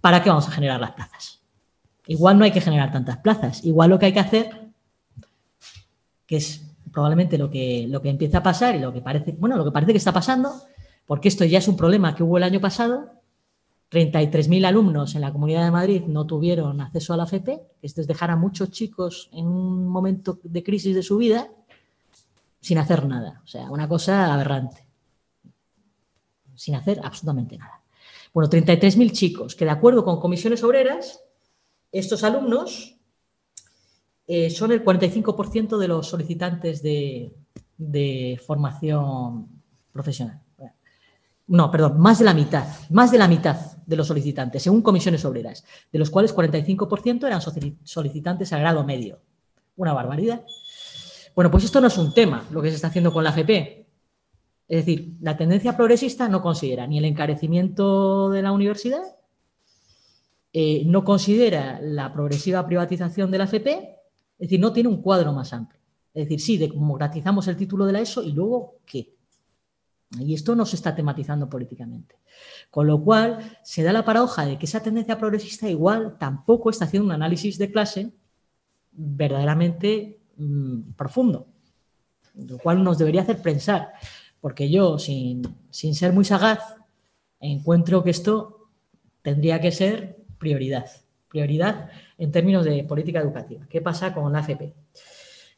¿para 0.00 0.22
qué 0.22 0.28
vamos 0.28 0.46
a 0.46 0.52
generar 0.52 0.80
las 0.80 0.92
plazas? 0.92 1.42
Igual 2.06 2.38
no 2.38 2.44
hay 2.44 2.52
que 2.52 2.60
generar 2.60 2.92
tantas 2.92 3.16
plazas. 3.18 3.64
Igual 3.64 3.90
lo 3.90 3.98
que 3.98 4.06
hay 4.06 4.12
que 4.12 4.20
hacer, 4.20 4.70
que 6.26 6.36
es 6.36 6.62
probablemente 6.92 7.36
lo 7.36 7.50
que, 7.50 7.86
lo 7.88 8.00
que 8.00 8.08
empieza 8.08 8.38
a 8.38 8.42
pasar 8.42 8.76
y 8.76 8.78
lo 8.78 8.92
que 8.92 9.00
parece, 9.00 9.32
bueno, 9.32 9.56
lo 9.56 9.64
que 9.64 9.72
parece 9.72 9.92
que 9.92 9.98
está 9.98 10.12
pasando, 10.12 10.52
porque 11.06 11.26
esto 11.26 11.44
ya 11.44 11.58
es 11.58 11.66
un 11.66 11.76
problema 11.76 12.14
que 12.14 12.22
hubo 12.22 12.36
el 12.36 12.44
año 12.44 12.60
pasado, 12.60 13.15
33.000 13.90 14.66
alumnos 14.66 15.14
en 15.14 15.20
la 15.20 15.32
Comunidad 15.32 15.64
de 15.64 15.70
Madrid 15.70 16.02
no 16.06 16.26
tuvieron 16.26 16.80
acceso 16.80 17.14
a 17.14 17.16
la 17.16 17.24
FP, 17.24 17.60
esto 17.82 18.00
es 18.00 18.06
dejar 18.06 18.30
a 18.30 18.36
muchos 18.36 18.70
chicos 18.70 19.28
en 19.32 19.46
un 19.46 19.86
momento 19.86 20.40
de 20.42 20.62
crisis 20.62 20.94
de 20.94 21.02
su 21.02 21.18
vida 21.18 21.50
sin 22.60 22.78
hacer 22.78 23.06
nada. 23.06 23.40
O 23.44 23.46
sea, 23.46 23.70
una 23.70 23.88
cosa 23.88 24.32
aberrante. 24.34 24.84
Sin 26.54 26.74
hacer 26.74 27.00
absolutamente 27.04 27.58
nada. 27.58 27.82
Bueno, 28.32 28.50
33.000 28.50 29.12
chicos 29.12 29.54
que 29.54 29.64
de 29.64 29.70
acuerdo 29.70 30.04
con 30.04 30.18
comisiones 30.18 30.64
obreras, 30.64 31.22
estos 31.92 32.24
alumnos 32.24 32.96
eh, 34.26 34.50
son 34.50 34.72
el 34.72 34.84
45% 34.84 35.78
de 35.78 35.88
los 35.88 36.08
solicitantes 36.08 36.82
de 36.82 38.40
formación 38.44 39.48
profesional 39.92 40.42
no, 41.48 41.70
perdón, 41.70 42.00
más 42.00 42.18
de 42.18 42.24
la 42.24 42.34
mitad, 42.34 42.66
más 42.90 43.10
de 43.10 43.18
la 43.18 43.28
mitad 43.28 43.75
de 43.86 43.96
los 43.96 44.08
solicitantes, 44.08 44.62
según 44.62 44.82
comisiones 44.82 45.24
obreras, 45.24 45.64
de 45.92 45.98
los 45.98 46.10
cuales 46.10 46.34
45% 46.34 47.26
eran 47.26 47.40
solicitantes 47.84 48.52
a 48.52 48.58
grado 48.58 48.84
medio. 48.84 49.20
Una 49.76 49.92
barbaridad. 49.92 50.44
Bueno, 51.34 51.50
pues 51.50 51.64
esto 51.64 51.80
no 51.80 51.86
es 51.86 51.96
un 51.96 52.12
tema, 52.12 52.44
lo 52.50 52.60
que 52.60 52.70
se 52.70 52.76
está 52.76 52.88
haciendo 52.88 53.12
con 53.12 53.22
la 53.22 53.30
FP. 53.30 53.86
Es 54.68 54.84
decir, 54.84 55.14
la 55.20 55.36
tendencia 55.36 55.76
progresista 55.76 56.28
no 56.28 56.42
considera 56.42 56.86
ni 56.86 56.98
el 56.98 57.04
encarecimiento 57.04 58.30
de 58.30 58.42
la 58.42 58.52
universidad, 58.52 59.02
eh, 60.52 60.82
no 60.86 61.04
considera 61.04 61.78
la 61.80 62.12
progresiva 62.12 62.66
privatización 62.66 63.30
de 63.30 63.38
la 63.38 63.44
FP, 63.44 63.96
es 64.38 64.48
decir, 64.48 64.58
no 64.58 64.72
tiene 64.72 64.88
un 64.88 65.02
cuadro 65.02 65.32
más 65.32 65.52
amplio. 65.52 65.80
Es 66.12 66.24
decir, 66.24 66.40
sí, 66.40 66.56
democratizamos 66.56 67.46
el 67.46 67.56
título 67.56 67.84
de 67.84 67.92
la 67.92 68.00
ESO 68.00 68.22
y 68.22 68.32
luego, 68.32 68.78
¿qué? 68.86 69.15
Y 70.10 70.34
esto 70.34 70.54
no 70.54 70.64
se 70.64 70.76
está 70.76 70.94
tematizando 70.94 71.48
políticamente. 71.48 72.16
Con 72.70 72.86
lo 72.86 73.02
cual, 73.02 73.58
se 73.62 73.82
da 73.82 73.92
la 73.92 74.04
paradoja 74.04 74.46
de 74.46 74.58
que 74.58 74.66
esa 74.66 74.82
tendencia 74.82 75.18
progresista 75.18 75.68
igual 75.68 76.16
tampoco 76.18 76.70
está 76.70 76.84
haciendo 76.84 77.06
un 77.06 77.12
análisis 77.12 77.58
de 77.58 77.70
clase 77.70 78.12
verdaderamente 78.92 80.20
mm, 80.36 80.92
profundo, 80.92 81.48
lo 82.34 82.58
cual 82.58 82.82
nos 82.82 82.98
debería 82.98 83.22
hacer 83.22 83.42
pensar, 83.42 83.92
porque 84.40 84.70
yo, 84.70 84.98
sin, 84.98 85.42
sin 85.70 85.94
ser 85.94 86.12
muy 86.12 86.24
sagaz, 86.24 86.76
encuentro 87.40 88.02
que 88.02 88.10
esto 88.10 88.68
tendría 89.22 89.60
que 89.60 89.72
ser 89.72 90.24
prioridad, 90.38 90.86
prioridad 91.28 91.90
en 92.16 92.30
términos 92.32 92.64
de 92.64 92.84
política 92.84 93.20
educativa. 93.20 93.66
¿Qué 93.68 93.80
pasa 93.80 94.14
con 94.14 94.32
la 94.32 94.38
AFP? 94.38 94.72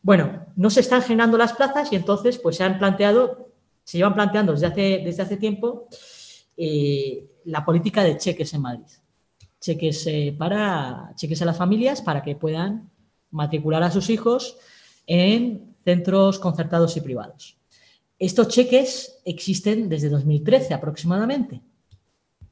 Bueno, 0.02 0.46
no 0.56 0.70
se 0.70 0.80
están 0.80 1.02
generando 1.02 1.36
las 1.36 1.52
plazas 1.52 1.92
y 1.92 1.96
entonces 1.96 2.38
pues 2.38 2.56
se 2.56 2.64
han 2.64 2.78
planteado 2.78 3.47
se 3.88 3.96
llevan 3.96 4.12
planteando 4.12 4.52
desde 4.52 4.66
hace, 4.66 5.02
desde 5.02 5.22
hace 5.22 5.38
tiempo 5.38 5.88
eh, 6.58 7.26
la 7.46 7.64
política 7.64 8.04
de 8.04 8.18
cheques 8.18 8.52
en 8.52 8.60
Madrid. 8.60 8.84
Cheques, 9.58 10.06
eh, 10.08 10.36
para, 10.38 11.14
cheques 11.16 11.40
a 11.40 11.46
las 11.46 11.56
familias 11.56 12.02
para 12.02 12.22
que 12.22 12.36
puedan 12.36 12.90
matricular 13.30 13.82
a 13.82 13.90
sus 13.90 14.10
hijos 14.10 14.58
en 15.06 15.74
centros 15.86 16.38
concertados 16.38 16.98
y 16.98 17.00
privados. 17.00 17.56
Estos 18.18 18.48
cheques 18.48 19.22
existen 19.24 19.88
desde 19.88 20.10
2013 20.10 20.74
aproximadamente 20.74 21.62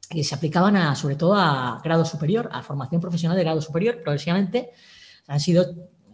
y 0.09 0.23
se 0.23 0.33
aplicaban 0.33 0.75
a, 0.75 0.95
sobre 0.95 1.17
todo 1.17 1.35
a 1.35 1.79
grado 1.83 2.03
superior, 2.03 2.49
a 2.51 2.63
formación 2.63 2.99
profesional 2.99 3.37
de 3.37 3.43
grado 3.43 3.61
superior. 3.61 4.01
Progresivamente 4.01 4.71
han 5.27 5.39
sido 5.39 5.61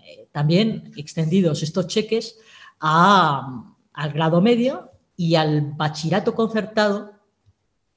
eh, 0.05 0.28
también 0.34 0.91
extendidos 0.97 1.63
estos 1.63 1.88
cheques 1.88 2.38
al 2.82 4.11
grado 4.11 4.41
medio 4.41 4.89
y 5.16 5.36
al 5.36 5.61
bachillerato 5.61 6.34
concertado 6.34 7.14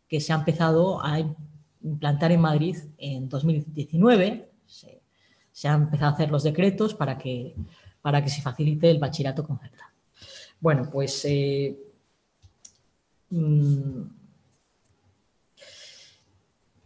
que 0.09 0.21
se 0.21 0.33
ha 0.33 0.37
empezado 0.37 1.05
a 1.05 1.19
implantar 1.83 2.33
en 2.33 2.41
Madrid 2.41 2.77
en 2.99 3.29
2019. 3.29 4.51
Se, 4.67 5.69
han 5.69 5.85
empezado 5.85 6.11
a 6.11 6.15
hacer 6.15 6.31
los 6.31 6.43
decretos 6.43 6.95
para 6.95 7.17
que, 7.17 7.55
para 8.03 8.23
que 8.23 8.29
se 8.29 8.43
facilite 8.43 8.91
el 8.91 8.99
bachillerato 8.99 9.45
concertado. 9.45 9.91
Bueno, 10.61 10.89
pues 10.91 11.25
eh, 11.25 11.77
mm, 13.31 14.03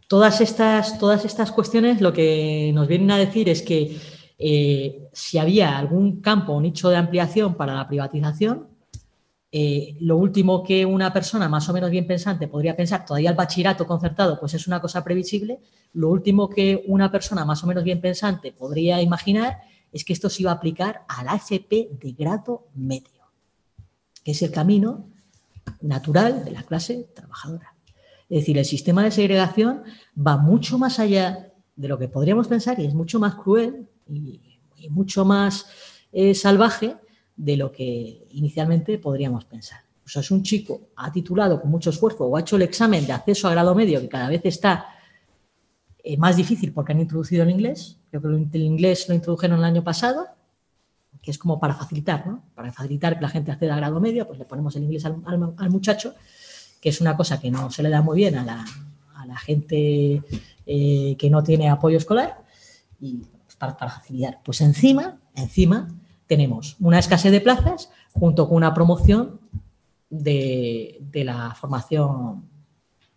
todas, 0.07 0.41
estas, 0.41 0.97
todas 0.97 1.25
estas 1.25 1.51
cuestiones 1.51 2.01
lo 2.01 2.13
que 2.13 2.71
nos 2.73 2.87
vienen 2.87 3.11
a 3.11 3.17
decir 3.17 3.49
es 3.49 3.61
que 3.61 3.97
eh, 4.37 5.09
si 5.13 5.37
había 5.37 5.77
algún 5.77 6.21
campo 6.21 6.53
o 6.53 6.61
nicho 6.61 6.89
de 6.89 6.97
ampliación 6.97 7.55
para 7.55 7.75
la 7.75 7.87
privatización, 7.87 8.70
eh, 9.53 9.97
lo 9.99 10.15
último 10.15 10.63
que 10.63 10.85
una 10.85 11.11
persona 11.11 11.49
más 11.49 11.67
o 11.67 11.73
menos 11.73 11.89
bien 11.89 12.07
pensante 12.07 12.47
podría 12.47 12.75
pensar, 12.77 13.05
todavía 13.05 13.31
el 13.31 13.35
bachillerato 13.35 13.85
concertado 13.85 14.39
pues 14.39 14.53
es 14.53 14.65
una 14.65 14.79
cosa 14.79 15.03
previsible, 15.03 15.59
lo 15.93 16.09
último 16.09 16.49
que 16.49 16.83
una 16.87 17.11
persona 17.11 17.43
más 17.43 17.61
o 17.63 17.67
menos 17.67 17.83
bien 17.83 17.99
pensante 17.99 18.53
podría 18.53 19.01
imaginar 19.01 19.59
es 19.91 20.05
que 20.05 20.13
esto 20.13 20.29
se 20.29 20.43
iba 20.43 20.51
a 20.51 20.55
aplicar 20.55 21.03
a 21.09 21.23
la 21.25 21.41
de 21.49 22.15
grado 22.17 22.67
medio, 22.75 23.25
que 24.23 24.31
es 24.31 24.41
el 24.41 24.51
camino 24.51 25.07
natural 25.81 26.45
de 26.45 26.51
la 26.51 26.63
clase 26.63 27.09
trabajadora. 27.13 27.75
Es 28.29 28.39
decir, 28.39 28.57
el 28.57 28.65
sistema 28.65 29.03
de 29.03 29.11
segregación 29.11 29.83
va 30.15 30.37
mucho 30.37 30.77
más 30.77 30.99
allá 30.99 31.51
de 31.75 31.87
lo 31.89 31.97
que 31.97 32.07
podríamos 32.07 32.47
pensar 32.47 32.79
y 32.79 32.85
es 32.85 32.93
mucho 32.93 33.19
más 33.19 33.35
cruel 33.35 33.89
y, 34.09 34.39
mucho 34.89 35.25
más 35.25 35.67
eh, 36.11 36.33
salvaje 36.33 36.95
de 37.41 37.57
lo 37.57 37.71
que 37.71 38.27
inicialmente 38.33 38.99
podríamos 38.99 39.45
pensar. 39.45 39.79
O 40.05 40.07
sea, 40.07 40.21
es 40.21 40.29
un 40.29 40.43
chico 40.43 40.89
ha 40.95 41.11
titulado 41.11 41.59
con 41.59 41.71
mucho 41.71 41.89
esfuerzo 41.89 42.25
o 42.25 42.37
ha 42.37 42.41
hecho 42.41 42.55
el 42.55 42.61
examen 42.61 43.07
de 43.07 43.13
acceso 43.13 43.47
a 43.47 43.51
grado 43.51 43.73
medio 43.73 43.99
que 43.99 44.07
cada 44.07 44.29
vez 44.29 44.41
está 44.43 44.85
eh, 46.03 46.17
más 46.17 46.35
difícil 46.35 46.71
porque 46.71 46.91
han 46.91 46.99
introducido 46.99 47.41
el 47.41 47.49
inglés. 47.49 47.97
Creo 48.11 48.21
que 48.21 48.27
el 48.27 48.61
inglés 48.61 49.09
lo 49.09 49.15
introdujeron 49.15 49.57
el 49.57 49.65
año 49.65 49.83
pasado, 49.83 50.27
que 51.19 51.31
es 51.31 51.39
como 51.39 51.59
para 51.59 51.73
facilitar, 51.73 52.27
¿no? 52.27 52.43
Para 52.53 52.71
facilitar 52.71 53.15
que 53.15 53.21
la 53.21 53.29
gente 53.29 53.51
acceda 53.51 53.73
a 53.73 53.77
grado 53.77 53.99
medio, 53.99 54.27
pues 54.27 54.37
le 54.37 54.45
ponemos 54.45 54.75
el 54.75 54.83
inglés 54.83 55.03
al, 55.05 55.71
muchacho, 55.71 56.13
que 56.79 56.89
es 56.89 57.01
una 57.01 57.17
cosa 57.17 57.39
que 57.39 57.49
no 57.49 57.71
se 57.71 57.81
le 57.81 57.89
da 57.89 58.03
muy 58.03 58.17
bien 58.17 58.35
a 58.35 58.43
la, 58.43 58.65
gente 59.37 60.21
eh, 60.65 61.15
que 61.17 61.29
no 61.29 61.41
tiene 61.41 61.69
apoyo 61.69 61.97
escolar 61.97 62.43
y 62.99 63.23
pues, 63.45 63.55
para, 63.55 63.75
para 63.77 63.91
facilitar. 63.91 64.41
Pues 64.43 64.61
encima, 64.61 65.17
encima 65.35 65.87
tenemos 66.31 66.77
una 66.79 66.97
escasez 66.97 67.29
de 67.29 67.41
plazas 67.41 67.89
junto 68.13 68.47
con 68.47 68.55
una 68.55 68.73
promoción 68.73 69.41
de 70.09 71.23
la 71.25 71.53
formación 71.55 72.49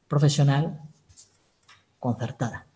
profesional 0.08 0.80
concertada. 2.00 2.66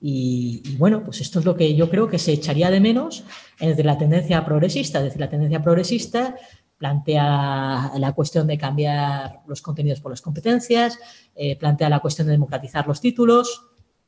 Y, 0.00 0.74
bueno, 0.78 1.04
pues 1.04 1.20
esto 1.20 1.38
es 1.38 1.44
lo 1.44 1.54
que 1.54 1.74
yo 1.74 1.90
creo 1.90 2.08
que 2.08 2.18
se 2.18 2.32
echaría 2.32 2.70
de 2.70 2.80
menos 2.80 3.24
desde 3.60 3.84
la 3.84 3.98
tendencia 3.98 4.42
progresista. 4.42 5.00
Es 5.00 5.04
decir, 5.04 5.20
la 5.20 5.28
tendencia 5.28 5.62
progresista 5.62 6.34
plantea 6.78 7.92
la 7.98 8.12
cuestión 8.14 8.46
de 8.46 8.56
cambiar 8.56 9.42
los 9.46 9.60
contenidos 9.60 10.00
por 10.00 10.12
las 10.12 10.22
competencias, 10.22 10.98
eh, 11.34 11.56
plantea 11.56 11.90
la 11.90 12.00
cuestión 12.00 12.26
de 12.26 12.32
democratizar 12.32 12.88
los 12.88 13.02
títulos, 13.02 13.66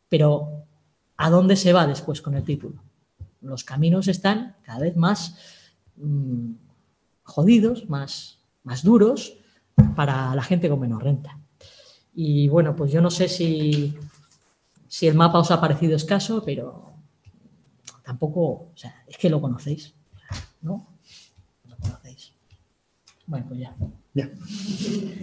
pero 0.09 0.65
¿a 1.19 1.29
dónde 1.29 1.55
se 1.55 1.75
va 1.75 1.87
después 1.87 2.23
con 2.23 2.35
el 2.35 2.45
título? 2.45 2.83
Los 3.45 3.65
caminos 3.65 4.09
están 4.09 4.57
cada 4.63 4.81
vez 4.81 4.97
más 4.97 5.37
mm, 5.97 6.53
jodidos, 7.23 7.89
más, 7.89 8.41
más 8.63 8.83
duros 8.83 9.37
para 9.95 10.35
la 10.35 10.43
gente 10.43 10.69
con 10.69 10.81
menos 10.81 11.03
renta. 11.03 11.39
Y 12.15 12.49
bueno, 12.49 12.75
pues 12.75 12.93
yo 12.93 13.01
no 13.01 13.11
sé 13.11 13.29
si 13.29 13.97
si 14.95 15.09
el 15.09 15.17
mapa 15.17 15.41
os 15.41 15.51
ha 15.51 15.61
parecido 15.61 15.97
escaso, 15.97 16.45
pero 16.47 16.95
tampoco, 18.05 18.41
o 18.41 18.73
sea, 18.77 18.95
es 19.09 19.19
que 19.19 19.29
lo 19.29 19.41
conocéis, 19.41 19.93
¿no? 20.63 20.87
Lo 21.69 21.77
conocéis. 21.79 22.33
Bueno, 23.27 23.45
pues 23.49 23.59
ya. 23.59 23.75
Ya. 24.15 24.31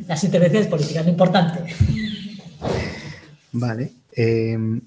Las 0.08 0.22
intervenciones 0.26 0.68
políticas, 0.68 1.06
lo 1.06 1.12
importante. 1.12 1.74
Vale. 3.54 3.94
Eh, 4.12 4.82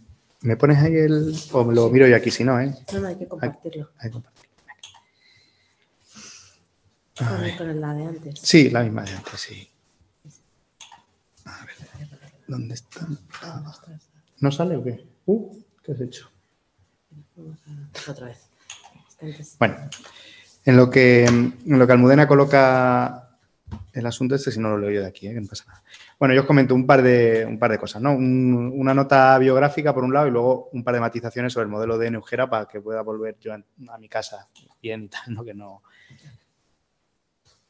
¿Me 0.45 0.59
pones 0.59 0.77
ahí 0.77 0.95
el. 0.95 1.35
o 1.53 1.73
lo 1.73 1.89
miro 1.89 2.07
yo 2.07 2.15
aquí 2.15 2.31
si 2.31 2.45
no, 2.45 2.61
eh? 2.61 2.71
No, 2.93 3.01
no, 3.01 3.09
hay 3.09 3.17
que 3.17 3.27
compartirlo. 3.27 3.91
Hay, 3.99 4.11
que 4.11 4.13
compartirlo. 4.13 4.51
Con, 7.17 7.57
con 7.57 7.81
la 7.81 7.95
de 7.95 8.05
antes. 8.05 8.41
Sí, 8.43 8.69
la 8.69 8.83
misma 8.83 9.05
de 9.05 9.13
antes, 9.13 9.41
sí. 9.41 9.71
A 11.47 11.65
ver. 11.65 11.75
¿Dónde 12.47 12.75
está? 12.75 13.09
Ah. 13.41 13.75
¿No 14.41 14.53
sale 14.53 14.77
o 14.77 14.85
qué? 14.85 15.07
Uh, 15.25 15.51
¿qué 15.83 15.93
has 15.93 16.01
hecho? 16.03 16.31
Otra 18.07 18.27
vez. 18.27 18.51
Bueno, 19.59 19.77
en 20.67 20.77
lo 20.77 20.91
que, 20.91 21.25
en 21.25 21.55
lo 21.65 21.87
que 21.87 21.93
Almudena 21.95 22.29
coloca 22.29 23.39
el 23.95 24.05
asunto 24.05 24.35
este, 24.35 24.53
si 24.53 24.61
no 24.61 24.69
lo 24.69 24.79
leo 24.79 24.91
yo 24.91 25.01
de 25.01 25.07
aquí, 25.07 25.27
¿eh? 25.27 25.33
que 25.33 25.41
no 25.41 25.49
pasa 25.49 25.65
nada. 25.69 25.83
Bueno, 26.19 26.35
yo 26.35 26.43
os 26.43 26.47
comento 26.47 26.75
un 26.75 26.87
par 26.87 27.03
de, 27.03 27.45
un 27.47 27.59
par 27.59 27.71
de 27.71 27.79
cosas, 27.79 28.01
¿no? 28.01 28.13
una 28.13 28.95
nota 28.95 29.37
biográfica 29.39 29.93
por 29.93 30.05
un 30.05 30.13
lado 30.13 30.29
y 30.29 30.31
luego 30.31 30.69
un 30.73 30.85
par 30.85 30.95
de 30.95 31.01
matizaciones 31.01 31.53
sobre 31.53 31.65
el 31.65 31.71
modelo 31.71 31.99
de 31.99 32.11
Neugera 32.11 32.49
para 32.49 32.67
que 32.67 32.81
pueda 32.81 33.03
volver 33.03 33.37
yo 33.39 33.53
a, 33.53 33.99
mi 33.99 34.09
casa 34.09 34.49
y 34.81 34.91
tal, 35.09 35.35
¿no? 35.35 35.45
Que 35.45 35.55
no 35.55 35.83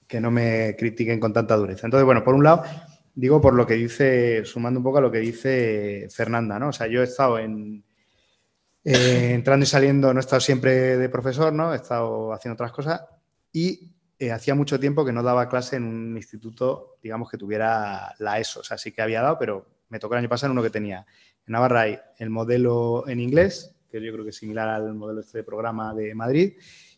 que 0.07 0.21
no 0.21 0.31
me 0.31 0.77
critiquen 0.79 1.19
con 1.19 1.33
tanta 1.33 1.57
dureza. 1.57 1.87
Entonces, 1.87 2.05
bueno, 2.05 2.23
por 2.23 2.35
un 2.35 2.45
lado, 2.45 2.63
Digo 3.17 3.41
por 3.41 3.55
lo 3.55 3.65
que 3.65 3.75
dice, 3.75 4.45
sumando 4.45 4.81
un 4.81 4.85
poco 4.85 4.99
a 4.99 5.01
lo 5.01 5.11
que 5.11 5.19
dice 5.19 6.09
Fernanda, 6.11 6.59
¿no? 6.59 6.71
O 6.71 6.73
sea, 6.73 6.89
yo 6.89 7.01
he 7.01 7.05
estado 7.05 7.39
en, 7.39 7.85
eh, 8.83 9.31
entrando 9.35 9.63
y 9.63 9.67
saliendo, 9.69 10.13
no 10.13 10.19
he 10.19 10.21
estado 10.21 10.41
siempre 10.41 10.97
de 10.99 11.09
profesor, 11.09 11.53
¿no? 11.53 11.73
He 11.73 11.77
estado 11.77 12.33
haciendo 12.33 12.55
otras 12.55 12.73
cosas 12.73 13.03
y 13.53 13.94
eh, 14.19 14.31
hacía 14.31 14.55
mucho 14.55 14.79
tiempo 14.79 15.05
que 15.05 15.13
no 15.13 15.23
daba 15.23 15.49
clase 15.49 15.77
en 15.77 15.85
un 15.85 16.17
instituto, 16.17 16.99
digamos, 17.03 17.31
que 17.31 17.39
tuviera 17.39 18.15
la 18.19 18.39
ESO. 18.39 18.61
O 18.61 18.65
sea, 18.65 18.79
sí 18.79 18.93
que 18.93 19.03
había 19.03 19.23
dado, 19.23 19.39
pero 19.39 19.67
me 19.89 19.99
tocó 19.99 20.15
el 20.15 20.21
año 20.21 20.29
pasado 20.29 20.53
uno 20.53 20.63
que 20.63 20.71
tenía. 20.71 21.07
En 21.47 21.53
Navarra 21.53 21.83
hay 21.83 21.99
el 22.19 22.31
modelo 22.31 23.07
en 23.09 23.21
inglés, 23.21 23.75
que 23.91 24.05
yo 24.05 24.13
creo 24.13 24.25
que 24.25 24.31
es 24.31 24.37
similar 24.37 24.69
al 24.69 24.95
modelo 24.95 25.21
este 25.21 25.39
de 25.39 25.45
programa 25.45 25.95
de 25.95 26.15
Madrid, 26.15 26.55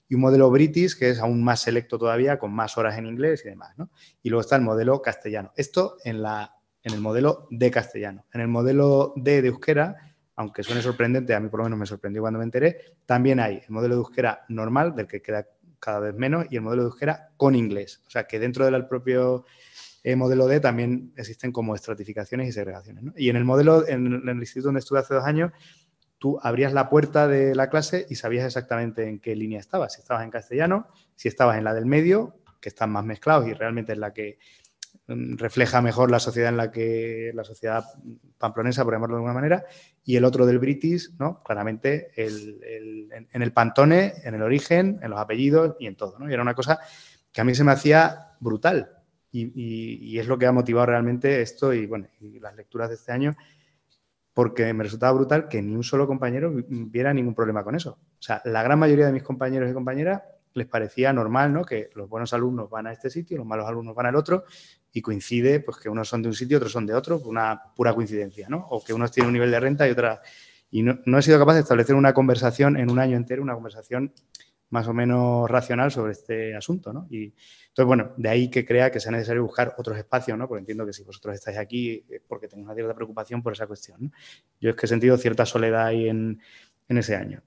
y 0.08 0.14
un 0.14 0.20
modelo 0.20 0.50
British 0.50 0.96
que 0.96 1.10
es 1.10 1.18
aún 1.18 1.42
más 1.42 1.60
selecto 1.60 1.98
todavía, 1.98 2.38
con 2.38 2.52
más 2.52 2.78
horas 2.78 2.96
en 2.98 3.06
inglés 3.06 3.42
y 3.44 3.48
demás. 3.48 3.76
¿no? 3.76 3.90
Y 4.22 4.30
luego 4.30 4.42
está 4.42 4.56
el 4.56 4.62
modelo 4.62 5.02
castellano. 5.02 5.52
Esto 5.56 5.96
en, 6.04 6.22
la, 6.22 6.54
en 6.82 6.94
el 6.94 7.00
modelo 7.00 7.48
de 7.50 7.70
castellano. 7.70 8.24
En 8.32 8.40
el 8.40 8.48
modelo 8.48 9.14
D 9.16 9.42
de 9.42 9.48
euskera, 9.48 9.96
aunque 10.36 10.62
suene 10.62 10.82
sorprendente, 10.82 11.34
a 11.34 11.40
mí 11.40 11.48
por 11.48 11.60
lo 11.60 11.64
menos 11.64 11.78
me 11.78 11.86
sorprendió 11.86 12.22
cuando 12.22 12.38
me 12.38 12.44
enteré, 12.44 12.98
también 13.04 13.40
hay 13.40 13.56
el 13.56 13.70
modelo 13.70 13.96
de 13.96 14.00
euskera 14.00 14.44
normal, 14.48 14.94
del 14.94 15.06
que 15.06 15.22
queda 15.22 15.46
cada 15.78 16.00
vez 16.00 16.14
menos, 16.14 16.46
y 16.50 16.56
el 16.56 16.62
modelo 16.62 16.82
de 16.82 16.88
euskera 16.88 17.30
con 17.36 17.54
inglés. 17.54 18.02
O 18.06 18.10
sea 18.10 18.26
que 18.26 18.38
dentro 18.38 18.64
del 18.64 18.86
propio 18.86 19.44
eh, 20.02 20.16
modelo 20.16 20.46
D 20.46 20.60
también 20.60 21.12
existen 21.16 21.52
como 21.52 21.74
estratificaciones 21.74 22.48
y 22.48 22.52
segregaciones. 22.52 23.04
Y 23.16 23.28
en 23.28 23.36
el 23.36 23.44
modelo, 23.44 23.86
en 23.88 24.28
el 24.28 24.38
instituto 24.38 24.68
donde 24.68 24.80
estuve 24.80 25.00
hace 25.00 25.14
dos 25.14 25.24
años, 25.24 25.52
tú 26.18 26.38
abrías 26.42 26.72
la 26.72 26.88
puerta 26.88 27.28
de 27.28 27.54
la 27.54 27.68
clase 27.68 28.06
y 28.08 28.14
sabías 28.14 28.46
exactamente 28.46 29.08
en 29.08 29.18
qué 29.20 29.36
línea 29.36 29.60
estabas. 29.60 29.94
Si 29.94 30.00
estabas 30.00 30.24
en 30.24 30.30
castellano, 30.30 30.88
si 31.14 31.28
estabas 31.28 31.58
en 31.58 31.64
la 31.64 31.74
del 31.74 31.86
medio, 31.86 32.40
que 32.60 32.68
están 32.68 32.90
más 32.90 33.04
mezclados 33.04 33.46
y 33.48 33.52
realmente 33.52 33.92
es 33.92 33.98
la 33.98 34.12
que 34.12 34.38
refleja 35.08 35.80
mejor 35.80 36.10
la 36.10 36.18
sociedad 36.18 36.48
en 36.48 36.56
la 36.56 36.70
que 36.70 37.30
la 37.34 37.44
sociedad 37.44 37.84
pamplonesa, 38.38 38.84
por 38.84 38.94
llamarlo 38.94 39.16
de 39.16 39.20
alguna 39.20 39.34
manera, 39.34 39.64
y 40.04 40.16
el 40.16 40.24
otro 40.24 40.46
del 40.46 40.58
British, 40.58 41.12
¿no? 41.18 41.42
Claramente 41.42 42.10
en, 42.16 43.42
el 43.42 43.52
pantone, 43.52 44.14
en 44.24 44.34
el 44.34 44.42
origen, 44.42 44.98
en 45.02 45.10
los 45.10 45.20
apellidos 45.20 45.76
y 45.78 45.86
en 45.86 45.96
todo, 45.96 46.18
¿no? 46.18 46.28
Y 46.28 46.32
era 46.32 46.42
una 46.42 46.54
cosa 46.54 46.80
que 47.30 47.40
a 47.40 47.44
mí 47.44 47.54
se 47.54 47.64
me 47.64 47.72
hacía 47.72 48.32
brutal. 48.40 48.92
Y, 49.30 50.18
es 50.18 50.26
lo 50.28 50.38
que 50.38 50.46
ha 50.46 50.52
motivado 50.52 50.86
realmente 50.86 51.42
esto 51.42 51.74
y, 51.74 51.86
bueno, 51.86 52.08
y 52.20 52.40
las 52.40 52.56
lecturas 52.56 52.88
de 52.88 52.94
este 52.94 53.12
año 53.12 53.36
porque 54.32 54.72
me 54.72 54.84
resultaba 54.84 55.12
brutal 55.12 55.48
que 55.48 55.62
ni 55.62 55.74
un 55.74 55.82
solo 55.82 56.06
compañero 56.06 56.52
viera 56.68 57.12
ningún 57.12 57.34
problema 57.34 57.62
con 57.62 57.74
eso. 57.74 57.98
O 58.18 58.22
sea, 58.22 58.40
la 58.44 58.62
gran 58.62 58.78
mayoría 58.78 59.06
de 59.06 59.12
mis 59.12 59.22
compañeros 59.22 59.70
y 59.70 59.74
compañeras 59.74 60.22
les 60.52 60.66
parecía 60.66 61.12
normal, 61.12 61.52
¿no? 61.52 61.64
Que 61.64 61.90
los 61.94 62.08
buenos 62.08 62.32
alumnos 62.32 62.68
van 62.70 62.86
a 62.86 62.92
este 62.92 63.10
sitio, 63.10 63.36
los 63.36 63.46
malos 63.46 63.66
alumnos 63.66 63.94
van 63.94 64.06
al 64.06 64.16
otro 64.16 64.44
y 64.96 65.02
coincide, 65.02 65.60
pues 65.60 65.76
que 65.78 65.88
unos 65.88 66.08
son 66.08 66.22
de 66.22 66.28
un 66.28 66.34
sitio, 66.34 66.56
otros 66.56 66.72
son 66.72 66.86
de 66.86 66.94
otro, 66.94 67.18
una 67.26 67.60
pura 67.74 67.94
coincidencia, 67.94 68.48
¿no? 68.48 68.66
O 68.70 68.82
que 68.82 68.92
unos 68.92 69.12
tienen 69.12 69.28
un 69.28 69.34
nivel 69.34 69.50
de 69.50 69.60
renta 69.60 69.86
y 69.86 69.90
otra... 69.90 70.22
Y 70.70 70.82
no, 70.82 70.98
no 71.04 71.18
he 71.18 71.22
sido 71.22 71.38
capaz 71.38 71.54
de 71.54 71.60
establecer 71.60 71.94
una 71.94 72.12
conversación 72.12 72.76
en 72.76 72.90
un 72.90 72.98
año 72.98 73.16
entero, 73.16 73.42
una 73.42 73.54
conversación 73.54 74.12
más 74.70 74.88
o 74.88 74.92
menos 74.92 75.48
racional 75.50 75.90
sobre 75.90 76.12
este 76.12 76.56
asunto, 76.56 76.92
¿no? 76.92 77.06
Y 77.10 77.34
entonces, 77.68 77.86
bueno, 77.86 78.12
de 78.16 78.28
ahí 78.28 78.50
que 78.50 78.64
crea 78.64 78.90
que 78.90 79.00
sea 79.00 79.12
necesario 79.12 79.42
buscar 79.42 79.74
otros 79.78 79.96
espacios, 79.96 80.36
¿no? 80.36 80.48
Porque 80.48 80.60
entiendo 80.60 80.84
que 80.84 80.92
si 80.92 81.02
vosotros 81.04 81.34
estáis 81.34 81.58
aquí 81.58 82.04
porque 82.26 82.48
tenéis 82.48 82.66
una 82.66 82.74
cierta 82.74 82.94
preocupación 82.94 83.42
por 83.42 83.52
esa 83.52 83.66
cuestión, 83.66 83.98
¿no? 84.00 84.10
Yo 84.60 84.70
es 84.70 84.76
que 84.76 84.86
he 84.86 84.88
sentido 84.88 85.16
cierta 85.18 85.46
soledad 85.46 85.86
ahí 85.86 86.08
en, 86.08 86.40
ese 86.88 87.16
año. 87.16 87.42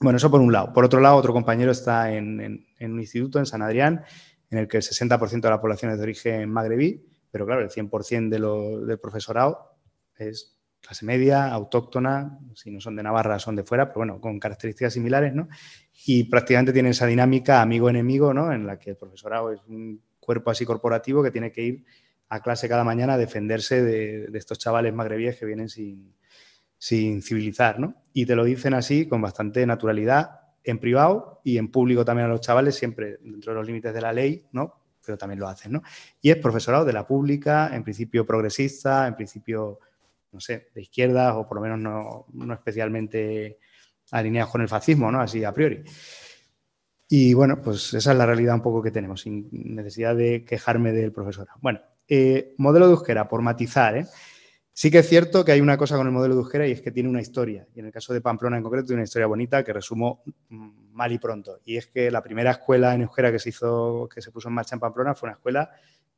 Bueno, 0.00 0.16
eso 0.16 0.30
por 0.30 0.40
un 0.40 0.52
lado. 0.52 0.72
Por 0.72 0.84
otro 0.84 1.00
lado, 1.00 1.16
otro 1.16 1.32
compañero 1.32 1.70
está 1.70 2.12
en, 2.12 2.66
un 2.80 3.00
instituto 3.00 3.38
en 3.38 3.46
San 3.46 3.62
Adrián, 3.62 4.04
en 4.50 4.58
el 4.58 4.68
que 4.68 4.78
el 4.78 4.82
60% 4.82 5.40
de 5.40 5.50
la 5.50 5.60
población 5.60 5.90
es 5.90 5.98
de 5.98 6.02
origen 6.02 6.50
magrebí, 6.50 7.04
pero 7.30 7.46
claro, 7.46 7.62
el 7.62 7.70
100% 7.70 8.28
de 8.28 8.86
del 8.86 8.98
profesorado 8.98 9.76
es 10.16 10.56
clase 10.80 11.04
media, 11.04 11.52
autóctona, 11.52 12.38
si 12.54 12.70
no 12.70 12.80
son 12.80 12.96
de 12.96 13.02
Navarra, 13.02 13.38
son 13.38 13.56
de 13.56 13.64
fuera, 13.64 13.88
pero 13.88 13.98
bueno, 13.98 14.20
con 14.20 14.38
características 14.38 14.92
similares, 14.92 15.34
¿no? 15.34 15.48
Y 16.06 16.24
prácticamente 16.24 16.72
tienen 16.72 16.92
esa 16.92 17.06
dinámica 17.06 17.60
amigo-enemigo, 17.60 18.32
¿no? 18.32 18.52
En 18.52 18.66
la 18.66 18.78
que 18.78 18.90
el 18.90 18.96
profesorado 18.96 19.52
es 19.52 19.60
un 19.66 20.00
cuerpo 20.20 20.50
así 20.50 20.64
corporativo 20.64 21.22
que 21.22 21.30
tiene 21.30 21.50
que 21.50 21.62
ir 21.62 21.84
a 22.28 22.40
clase 22.40 22.68
cada 22.68 22.84
mañana 22.84 23.14
a 23.14 23.18
defenderse 23.18 23.82
de, 23.82 24.28
estos 24.34 24.58
chavales 24.58 24.94
magrebíes 24.94 25.36
que 25.36 25.46
vienen 25.46 25.68
sin, 25.68 26.14
sin 26.78 27.22
civilizar, 27.22 27.78
¿no? 27.78 28.02
y 28.12 28.26
te 28.26 28.34
lo 28.34 28.44
dicen 28.44 28.74
así 28.74 29.06
con 29.06 29.20
bastante 29.20 29.66
naturalidad 29.66 30.45
en 30.66 30.78
privado 30.80 31.40
y 31.44 31.58
en 31.58 31.70
público 31.70 32.04
también 32.04 32.26
a 32.26 32.28
los 32.28 32.40
chavales, 32.40 32.74
siempre 32.74 33.18
dentro 33.22 33.52
de 33.52 33.58
los 33.58 33.66
límites 33.66 33.94
de 33.94 34.00
la 34.00 34.12
ley, 34.12 34.44
¿no? 34.50 34.74
Pero 35.04 35.16
también 35.16 35.38
lo 35.38 35.46
hacen, 35.46 35.72
¿no? 35.72 35.82
Y 36.20 36.30
es 36.30 36.36
profesorado 36.38 36.84
de 36.84 36.92
la 36.92 37.06
pública, 37.06 37.70
en 37.72 37.84
principio 37.84 38.26
progresista, 38.26 39.06
en 39.06 39.14
principio, 39.14 39.78
no 40.32 40.40
sé, 40.40 40.68
de 40.74 40.82
izquierda 40.82 41.38
o 41.38 41.46
por 41.46 41.58
lo 41.58 41.62
menos 41.62 41.78
no, 41.78 42.26
no 42.32 42.52
especialmente 42.52 43.58
alineados 44.10 44.50
con 44.50 44.60
el 44.60 44.68
fascismo, 44.68 45.10
¿no? 45.12 45.20
Así 45.20 45.44
a 45.44 45.54
priori. 45.54 45.84
Y 47.08 47.32
bueno, 47.34 47.62
pues 47.62 47.94
esa 47.94 48.10
es 48.10 48.18
la 48.18 48.26
realidad 48.26 48.56
un 48.56 48.62
poco 48.62 48.82
que 48.82 48.90
tenemos, 48.90 49.20
sin 49.20 49.48
necesidad 49.52 50.16
de 50.16 50.44
quejarme 50.44 50.90
del 50.90 51.12
profesor. 51.12 51.46
Bueno, 51.60 51.80
eh, 52.08 52.54
modelo 52.58 52.88
de 52.88 52.94
euskera, 52.94 53.28
por 53.28 53.40
matizar, 53.40 53.96
¿eh? 53.96 54.06
Sí 54.78 54.90
que 54.90 54.98
es 54.98 55.08
cierto 55.08 55.42
que 55.42 55.52
hay 55.52 55.62
una 55.62 55.78
cosa 55.78 55.96
con 55.96 56.06
el 56.06 56.12
modelo 56.12 56.34
de 56.34 56.42
Euskera 56.42 56.66
y 56.68 56.72
es 56.72 56.82
que 56.82 56.90
tiene 56.90 57.08
una 57.08 57.22
historia. 57.22 57.66
Y 57.74 57.80
en 57.80 57.86
el 57.86 57.92
caso 57.92 58.12
de 58.12 58.20
Pamplona 58.20 58.58
en 58.58 58.62
concreto 58.62 58.88
tiene 58.88 58.98
una 59.00 59.04
historia 59.04 59.26
bonita 59.26 59.64
que 59.64 59.72
resumo 59.72 60.22
mal 60.50 61.10
y 61.12 61.18
pronto. 61.18 61.60
Y 61.64 61.78
es 61.78 61.86
que 61.86 62.10
la 62.10 62.22
primera 62.22 62.50
escuela 62.50 62.94
en 62.94 63.00
Euskera 63.00 63.32
que 63.32 63.38
se 63.38 63.48
hizo, 63.48 64.06
que 64.14 64.20
se 64.20 64.30
puso 64.30 64.48
en 64.48 64.54
marcha 64.54 64.76
en 64.76 64.80
Pamplona 64.80 65.14
fue 65.14 65.28
una 65.28 65.36
escuela 65.36 65.70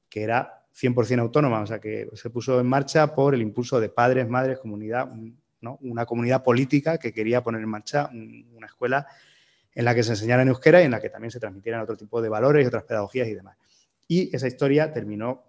que 0.09 0.25
era 0.25 0.65
100% 0.75 1.21
autónoma, 1.21 1.61
o 1.61 1.69
sea 1.69 1.79
que 1.79 2.09
se 2.15 2.31
puso 2.31 2.59
en 2.59 2.67
marcha 2.67 3.15
por 3.15 3.33
el 3.33 3.43
impulso 3.43 3.79
de 3.79 3.91
padres, 3.91 4.29
madres, 4.29 4.59
comunidad, 4.59 5.09
¿no? 5.61 5.79
una 5.83 6.05
comunidad 6.05 6.43
política 6.43 6.99
que 6.99 7.13
quería 7.13 7.45
poner 7.45 7.63
en 7.63 7.69
marcha 7.69 8.11
una 8.13 8.67
escuela 8.67 9.07
en 9.73 9.85
la 9.85 9.95
que 9.95 10.03
se 10.03 10.11
enseñara 10.11 10.43
en 10.43 10.49
euskera 10.49 10.83
y 10.83 10.87
en 10.87 10.91
la 10.91 11.01
que 11.01 11.11
también 11.11 11.31
se 11.31 11.39
transmitieran 11.39 11.81
otro 11.81 11.97
tipo 11.97 12.21
de 12.21 12.29
valores 12.29 12.65
y 12.65 12.67
otras 12.67 12.83
pedagogías 12.83 13.29
y 13.29 13.35
demás. 13.35 13.57
Y 14.09 14.35
esa 14.35 14.49
historia 14.49 14.93
terminó 14.93 15.45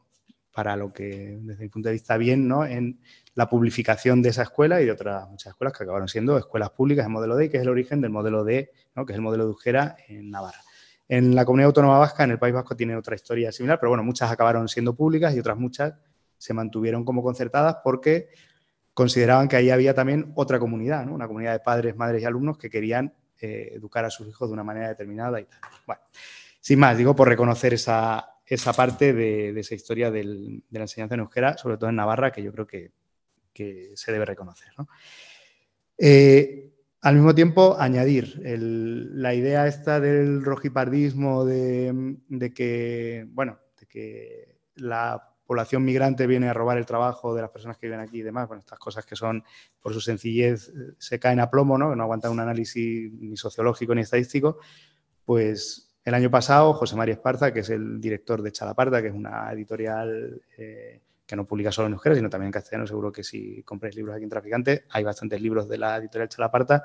para 0.59 0.75
lo 0.75 0.91
que 0.91 1.37
desde 1.39 1.63
mi 1.63 1.69
punto 1.69 1.87
de 1.87 1.93
vista 1.93 2.17
bien, 2.17 2.45
¿no? 2.45 2.65
En 2.65 2.99
la 3.33 3.47
publificación 3.47 4.21
de 4.21 4.27
esa 4.27 4.41
escuela 4.41 4.81
y 4.81 4.85
de 4.85 4.91
otras 4.91 5.29
muchas 5.29 5.51
escuelas 5.51 5.73
que 5.73 5.83
acabaron 5.83 6.09
siendo 6.09 6.37
escuelas 6.37 6.71
públicas 6.71 7.05
en 7.05 7.13
modelo 7.13 7.37
D, 7.37 7.49
que 7.49 7.55
es 7.55 7.63
el 7.63 7.69
origen 7.69 8.01
del 8.01 8.11
modelo 8.11 8.43
D, 8.43 8.69
¿no? 8.93 9.05
que 9.05 9.13
es 9.13 9.15
el 9.15 9.21
modelo 9.21 9.45
de 9.45 9.51
Euskera 9.51 9.95
en 10.09 10.29
Navarra. 10.29 10.59
En 11.07 11.33
la 11.33 11.45
comunidad 11.45 11.67
autónoma 11.67 11.97
vasca, 11.97 12.25
en 12.25 12.31
el 12.31 12.39
País 12.39 12.53
Vasco, 12.53 12.75
tiene 12.75 12.93
otra 12.97 13.15
historia 13.15 13.53
similar, 13.53 13.79
pero 13.79 13.91
bueno, 13.91 14.03
muchas 14.03 14.29
acabaron 14.29 14.67
siendo 14.67 14.93
públicas 14.93 15.33
y 15.33 15.39
otras 15.39 15.57
muchas 15.57 15.93
se 16.37 16.53
mantuvieron 16.53 17.05
como 17.05 17.23
concertadas 17.23 17.77
porque 17.81 18.27
consideraban 18.93 19.47
que 19.47 19.55
ahí 19.55 19.69
había 19.69 19.93
también 19.93 20.33
otra 20.35 20.59
comunidad, 20.59 21.05
¿no? 21.05 21.13
una 21.13 21.27
comunidad 21.27 21.53
de 21.53 21.59
padres, 21.61 21.95
madres 21.95 22.21
y 22.21 22.25
alumnos 22.25 22.57
que 22.57 22.69
querían 22.69 23.13
eh, 23.39 23.69
educar 23.75 24.03
a 24.03 24.09
sus 24.09 24.27
hijos 24.27 24.49
de 24.49 24.53
una 24.55 24.65
manera 24.65 24.89
determinada 24.89 25.39
y 25.39 25.45
tal. 25.45 25.59
Bueno, 25.87 26.01
sin 26.59 26.79
más, 26.79 26.97
digo 26.97 27.15
por 27.15 27.29
reconocer 27.29 27.75
esa, 27.75 28.35
esa 28.49 28.73
parte 28.73 29.13
de, 29.13 29.57
esa 29.59 29.75
historia 29.75 30.09
de 30.09 30.23
la 30.71 30.81
enseñanza 30.81 31.13
en 31.13 31.21
euskera, 31.21 31.55
sobre 31.57 31.77
todo 31.77 31.89
en 31.89 31.95
Navarra, 31.95 32.31
que 32.31 32.41
yo 32.41 32.51
creo 32.51 32.65
que, 32.65 32.91
se 33.93 34.11
debe 34.13 34.23
reconocer. 34.23 34.69
Eh, 35.97 36.71
al 37.01 37.15
mismo 37.15 37.35
tiempo, 37.35 37.75
añadir 37.77 38.41
la 38.41 39.33
idea 39.33 39.67
esta 39.67 39.99
del 39.99 40.43
rojipardismo, 40.43 41.45
de, 41.45 42.53
que, 42.55 43.27
bueno, 43.29 43.59
de 43.77 43.85
que 43.85 44.59
la 44.75 45.35
población 45.45 45.83
migrante 45.83 46.25
viene 46.25 46.47
a 46.47 46.53
robar 46.53 46.77
el 46.77 46.85
trabajo 46.85 47.35
de 47.35 47.41
las 47.41 47.51
personas 47.51 47.77
que 47.77 47.87
viven 47.87 47.99
aquí 47.99 48.19
y 48.19 48.23
demás, 48.23 48.47
bueno, 48.47 48.61
estas 48.61 48.79
cosas 48.79 49.05
que 49.05 49.15
son, 49.15 49.43
por 49.81 49.93
su 49.93 49.99
sencillez, 49.99 50.71
se 50.97 51.19
caen 51.19 51.39
a 51.39 51.49
plomo, 51.49 51.77
¿no? 51.77 51.95
no 51.95 52.03
aguantan 52.03 52.31
un 52.31 52.39
análisis 52.39 53.11
ni 53.11 53.35
sociológico 53.35 53.93
ni 53.93 54.01
estadístico, 54.01 54.59
pues 55.25 55.88
el 56.09 56.15
año 56.15 56.29
pasado, 56.29 56.73
José 56.73 56.95
María 56.95 57.13
Esparza, 57.13 57.53
que 57.53 57.61
es 57.61 57.69
el 57.69 58.01
director 58.01 58.41
de 58.41 58.51
Chalaparta, 58.51 59.01
que 59.01 59.07
es 59.07 59.13
una 59.13 59.51
editorial 59.51 60.41
eh, 60.57 61.01
que 61.25 61.35
no 61.35 61.45
publica 61.45 61.71
solo 61.71 61.87
en 61.87 61.93
euskera, 61.93 62.15
sino 62.15 62.29
también 62.29 62.47
en 62.47 62.53
castellano, 62.53 62.87
seguro 62.87 63.11
que 63.11 63.23
si 63.23 63.63
compráis 63.63 63.95
libros 63.95 64.15
aquí 64.15 64.23
en 64.23 64.29
Traficante, 64.29 64.85
hay 64.89 65.03
bastantes 65.03 65.41
libros 65.41 65.69
de 65.69 65.77
la 65.77 65.97
editorial 65.97 66.27
Chalaparta, 66.29 66.83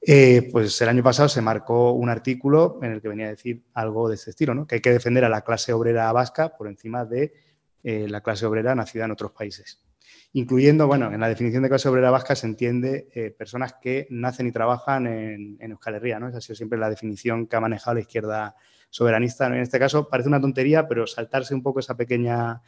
eh, 0.00 0.48
pues 0.50 0.80
el 0.80 0.88
año 0.88 1.02
pasado 1.02 1.28
se 1.28 1.42
marcó 1.42 1.92
un 1.92 2.08
artículo 2.08 2.78
en 2.82 2.92
el 2.92 3.02
que 3.02 3.08
venía 3.08 3.26
a 3.26 3.30
decir 3.30 3.62
algo 3.74 4.08
de 4.08 4.14
este 4.14 4.30
estilo, 4.30 4.54
¿no? 4.54 4.66
que 4.66 4.76
hay 4.76 4.80
que 4.80 4.92
defender 4.92 5.24
a 5.24 5.28
la 5.28 5.42
clase 5.42 5.72
obrera 5.74 6.10
vasca 6.12 6.56
por 6.56 6.68
encima 6.68 7.04
de 7.04 7.34
eh, 7.82 8.08
la 8.08 8.22
clase 8.22 8.46
obrera 8.46 8.74
nacida 8.74 9.04
en 9.04 9.10
otros 9.10 9.32
países 9.32 9.89
incluyendo, 10.32 10.86
bueno, 10.86 11.12
en 11.12 11.20
la 11.20 11.28
definición 11.28 11.62
de 11.62 11.68
clase 11.68 11.88
obrera 11.88 12.10
vasca 12.10 12.36
se 12.36 12.46
entiende 12.46 13.08
eh, 13.14 13.30
personas 13.30 13.74
que 13.80 14.06
nacen 14.10 14.46
y 14.46 14.52
trabajan 14.52 15.06
en, 15.06 15.58
Euskal 15.60 15.96
Herria, 15.96 16.20
¿no? 16.20 16.28
Esa 16.28 16.38
ha 16.38 16.40
sido 16.40 16.54
siempre 16.54 16.78
la 16.78 16.88
definición 16.88 17.46
que 17.46 17.56
ha 17.56 17.60
manejado 17.60 17.94
la 17.94 18.00
izquierda 18.00 18.54
soberanista. 18.90 19.46
En 19.46 19.54
este 19.54 19.78
caso 19.78 20.08
parece 20.08 20.28
una 20.28 20.40
tontería, 20.40 20.86
pero 20.86 21.06
saltarse 21.06 21.54
un 21.54 21.62
poco 21.62 21.80
esa 21.80 21.96
pequeña, 21.96 22.62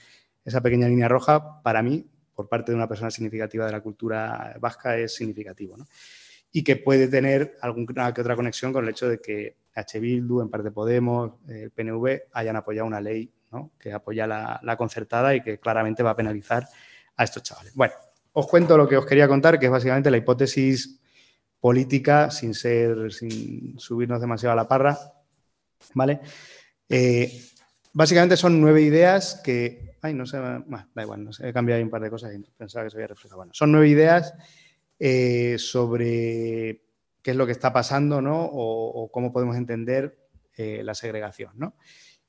esa 0.44 0.60
pequeña 0.60 0.88
línea 0.88 1.08
roja, 1.08 1.62
para 1.62 1.82
mí, 1.82 2.04
por 2.34 2.48
parte 2.48 2.72
de 2.72 2.76
una 2.76 2.88
persona 2.88 3.10
significativa 3.10 3.66
de 3.66 3.72
la 3.72 3.80
cultura 3.80 4.56
vasca, 4.60 4.96
es 4.96 5.14
significativo, 5.14 5.76
¿no? 5.76 5.86
Y 6.50 6.64
que 6.64 6.76
puede 6.76 7.08
tener 7.08 7.56
alguna 7.62 8.12
que 8.12 8.20
otra 8.20 8.36
conexión 8.36 8.72
con 8.72 8.84
el 8.84 8.90
hecho 8.90 9.08
de 9.08 9.20
que 9.20 9.56
H. 9.74 10.00
Bildu, 10.00 10.42
en 10.42 10.50
parte 10.50 10.70
Podemos, 10.70 11.34
el 11.48 11.70
PNV, 11.70 12.24
hayan 12.32 12.56
apoyado 12.56 12.86
una 12.86 13.00
ley 13.00 13.32
¿no? 13.50 13.70
que 13.78 13.92
apoya 13.92 14.26
la 14.26 14.76
concertada 14.76 15.34
y 15.34 15.42
que 15.42 15.58
claramente 15.58 16.02
va 16.02 16.10
a 16.10 16.16
penalizar 16.16 16.68
a 17.16 17.24
estos 17.24 17.42
chavales. 17.42 17.74
Bueno, 17.74 17.94
os 18.32 18.46
cuento 18.46 18.76
lo 18.76 18.88
que 18.88 18.96
os 18.96 19.06
quería 19.06 19.28
contar, 19.28 19.58
que 19.58 19.66
es 19.66 19.72
básicamente 19.72 20.10
la 20.10 20.16
hipótesis 20.16 21.00
política, 21.60 22.30
sin 22.30 22.54
ser, 22.54 23.12
sin 23.12 23.78
subirnos 23.78 24.20
demasiado 24.20 24.52
a 24.52 24.56
la 24.56 24.68
parra, 24.68 24.98
¿vale? 25.94 26.20
Eh, 26.88 27.40
básicamente 27.92 28.36
son 28.36 28.60
nueve 28.60 28.82
ideas 28.82 29.40
que, 29.44 29.96
ay, 30.02 30.14
no 30.14 30.26
sé, 30.26 30.38
da 30.38 31.02
igual, 31.02 31.24
no 31.24 31.32
sé, 31.32 31.48
he 31.48 31.52
cambiado 31.52 31.82
un 31.82 31.90
par 31.90 32.02
de 32.02 32.10
cosas 32.10 32.34
y 32.34 32.38
pensaba 32.38 32.84
que 32.84 32.90
se 32.90 32.96
había 32.96 33.08
reflejado. 33.08 33.38
Bueno, 33.38 33.52
son 33.54 33.70
nueve 33.70 33.88
ideas 33.88 34.34
eh, 34.98 35.56
sobre 35.58 36.82
qué 37.22 37.30
es 37.30 37.36
lo 37.36 37.46
que 37.46 37.52
está 37.52 37.72
pasando, 37.72 38.20
¿no? 38.20 38.44
O, 38.44 39.10
cómo 39.12 39.32
podemos 39.32 39.56
entender 39.56 40.18
eh, 40.56 40.82
la 40.82 40.94
segregación, 40.94 41.52
¿no? 41.56 41.76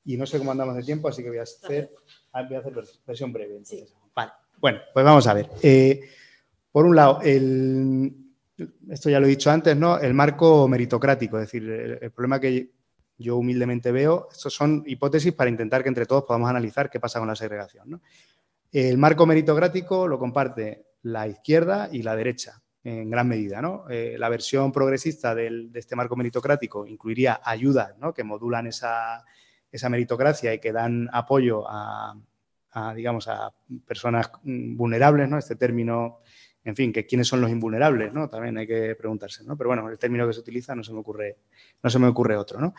Y 0.04 0.16
no 0.16 0.26
sé 0.26 0.38
cómo 0.38 0.52
andamos 0.52 0.76
de 0.76 0.82
tiempo, 0.82 1.08
así 1.08 1.22
que 1.22 1.30
voy 1.30 1.38
a 1.38 1.42
hacer, 1.42 1.90
voy 2.32 2.56
a 2.56 2.58
hacer 2.60 2.74
versión 3.06 3.32
breve. 3.32 3.54
Vale. 3.54 4.03
Bueno, 4.64 4.80
pues 4.94 5.04
vamos 5.04 5.26
a 5.26 5.34
ver. 5.34 5.50
Eh, 5.62 6.00
por 6.72 6.86
un 6.86 6.96
lado, 6.96 7.20
esto 7.20 9.10
ya 9.10 9.20
lo 9.20 9.26
he 9.26 9.28
dicho 9.28 9.50
antes, 9.50 9.76
¿no? 9.76 9.98
El 9.98 10.14
marco 10.14 10.66
meritocrático, 10.66 11.36
es 11.36 11.42
decir, 11.42 11.68
el, 12.00 12.10
problema 12.12 12.40
que 12.40 12.70
yo 13.18 13.36
humildemente 13.36 13.92
veo, 13.92 14.26
estos 14.32 14.54
son 14.54 14.82
hipótesis 14.86 15.34
para 15.34 15.50
intentar 15.50 15.82
que 15.82 15.90
entre 15.90 16.06
todos 16.06 16.24
podamos 16.24 16.48
analizar 16.48 16.88
qué 16.88 16.98
pasa 16.98 17.18
con 17.18 17.28
la 17.28 17.36
segregación. 17.36 18.00
El 18.72 18.96
marco 18.96 19.26
meritocrático 19.26 20.08
lo 20.08 20.18
comparte 20.18 20.86
la 21.02 21.28
izquierda 21.28 21.90
y 21.92 22.00
la 22.00 22.16
derecha 22.16 22.62
en 22.84 23.10
gran 23.10 23.28
medida. 23.28 23.60
¿no? 23.60 23.84
Eh, 23.90 24.16
la 24.18 24.30
versión 24.30 24.72
progresista 24.72 25.34
de 25.34 25.68
este 25.74 25.94
marco 25.94 26.16
meritocrático 26.16 26.86
incluiría 26.86 27.38
ayudas 27.44 27.98
¿no? 27.98 28.14
que 28.14 28.24
modulan 28.24 28.66
esa 28.66 29.22
meritocracia 29.90 30.54
y 30.54 30.58
que 30.58 30.72
dan 30.72 31.10
apoyo 31.12 31.68
a, 31.68 32.14
a, 32.74 32.92
digamos, 32.94 33.28
a 33.28 33.52
personas 33.86 34.30
vulnerables, 34.42 35.28
¿no? 35.28 35.38
Este 35.38 35.56
término, 35.56 36.20
en 36.64 36.76
fin, 36.76 36.92
que 36.92 37.06
quiénes 37.06 37.28
son 37.28 37.40
los 37.40 37.50
invulnerables, 37.50 38.12
¿no? 38.12 38.28
También 38.28 38.58
hay 38.58 38.66
que 38.66 38.94
preguntarse, 38.94 39.44
¿no? 39.44 39.56
Pero 39.56 39.70
bueno, 39.70 39.88
el 39.88 39.98
término 39.98 40.26
que 40.26 40.32
se 40.32 40.40
utiliza 40.40 40.74
no 40.74 40.82
se 40.82 40.92
me 40.92 40.98
ocurre, 40.98 41.38
no 41.82 41.90
se 41.90 41.98
me 41.98 42.08
ocurre 42.08 42.36
otro, 42.36 42.60
¿no? 42.60 42.74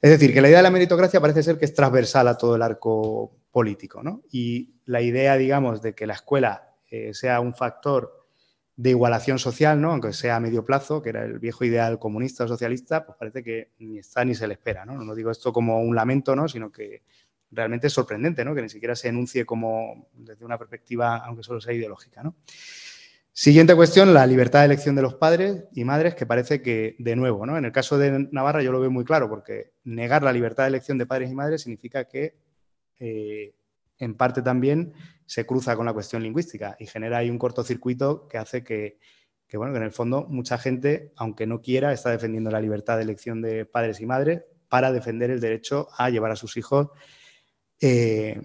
Es 0.00 0.10
decir, 0.10 0.32
que 0.32 0.40
la 0.40 0.48
idea 0.48 0.58
de 0.58 0.64
la 0.64 0.70
meritocracia 0.70 1.20
parece 1.20 1.42
ser 1.42 1.58
que 1.58 1.64
es 1.64 1.74
transversal 1.74 2.28
a 2.28 2.36
todo 2.36 2.56
el 2.56 2.62
arco 2.62 3.32
político, 3.50 4.02
¿no? 4.02 4.22
Y 4.30 4.74
la 4.84 5.00
idea, 5.00 5.36
digamos, 5.36 5.82
de 5.82 5.94
que 5.94 6.06
la 6.06 6.14
escuela 6.14 6.74
eh, 6.90 7.12
sea 7.14 7.40
un 7.40 7.54
factor 7.54 8.18
de 8.78 8.90
igualación 8.90 9.40
social, 9.40 9.80
¿no? 9.80 9.90
aunque 9.90 10.12
sea 10.12 10.36
a 10.36 10.40
medio 10.40 10.64
plazo, 10.64 11.02
que 11.02 11.08
era 11.08 11.24
el 11.24 11.40
viejo 11.40 11.64
ideal 11.64 11.98
comunista 11.98 12.44
o 12.44 12.48
socialista, 12.48 13.04
pues 13.04 13.18
parece 13.18 13.42
que 13.42 13.72
ni 13.80 13.98
está 13.98 14.24
ni 14.24 14.36
se 14.36 14.46
le 14.46 14.54
espera. 14.54 14.86
¿no? 14.86 15.02
no 15.02 15.14
digo 15.16 15.32
esto 15.32 15.52
como 15.52 15.80
un 15.80 15.96
lamento, 15.96 16.36
¿no? 16.36 16.46
sino 16.46 16.70
que 16.70 17.02
realmente 17.50 17.88
sorprendente, 17.88 18.44
¿no? 18.44 18.54
Que 18.54 18.62
ni 18.62 18.68
siquiera 18.68 18.94
se 18.94 19.08
enuncie 19.08 19.44
como 19.44 20.08
desde 20.12 20.44
una 20.44 20.58
perspectiva, 20.58 21.18
aunque 21.18 21.42
solo 21.42 21.60
sea 21.60 21.72
ideológica, 21.72 22.22
¿no? 22.22 22.36
Siguiente 23.32 23.76
cuestión, 23.76 24.12
la 24.12 24.26
libertad 24.26 24.60
de 24.60 24.64
elección 24.66 24.96
de 24.96 25.02
los 25.02 25.14
padres 25.14 25.64
y 25.72 25.84
madres, 25.84 26.16
que 26.16 26.26
parece 26.26 26.60
que, 26.60 26.96
de 26.98 27.14
nuevo, 27.14 27.46
¿no? 27.46 27.56
En 27.56 27.64
el 27.64 27.70
caso 27.70 27.96
de 27.96 28.28
Navarra 28.32 28.62
yo 28.62 28.72
lo 28.72 28.80
veo 28.80 28.90
muy 28.90 29.04
claro, 29.04 29.28
porque 29.28 29.70
negar 29.84 30.24
la 30.24 30.32
libertad 30.32 30.64
de 30.64 30.70
elección 30.70 30.98
de 30.98 31.06
padres 31.06 31.30
y 31.30 31.34
madres 31.34 31.62
significa 31.62 32.08
que, 32.08 32.36
eh, 32.98 33.54
en 33.98 34.14
parte 34.16 34.42
también, 34.42 34.92
se 35.24 35.46
cruza 35.46 35.76
con 35.76 35.86
la 35.86 35.92
cuestión 35.92 36.22
lingüística 36.22 36.76
y 36.80 36.86
genera 36.86 37.18
ahí 37.18 37.30
un 37.30 37.38
cortocircuito 37.38 38.26
que 38.26 38.38
hace 38.38 38.64
que, 38.64 38.98
que, 39.46 39.56
bueno, 39.56 39.72
que 39.72 39.78
en 39.78 39.84
el 39.84 39.92
fondo 39.92 40.26
mucha 40.28 40.58
gente, 40.58 41.12
aunque 41.14 41.46
no 41.46 41.60
quiera, 41.60 41.92
está 41.92 42.10
defendiendo 42.10 42.50
la 42.50 42.60
libertad 42.60 42.96
de 42.96 43.04
elección 43.04 43.40
de 43.40 43.66
padres 43.66 44.00
y 44.00 44.06
madres 44.06 44.42
para 44.68 44.90
defender 44.90 45.30
el 45.30 45.38
derecho 45.38 45.88
a 45.96 46.10
llevar 46.10 46.32
a 46.32 46.36
sus 46.36 46.56
hijos 46.56 46.88
eh, 47.80 48.40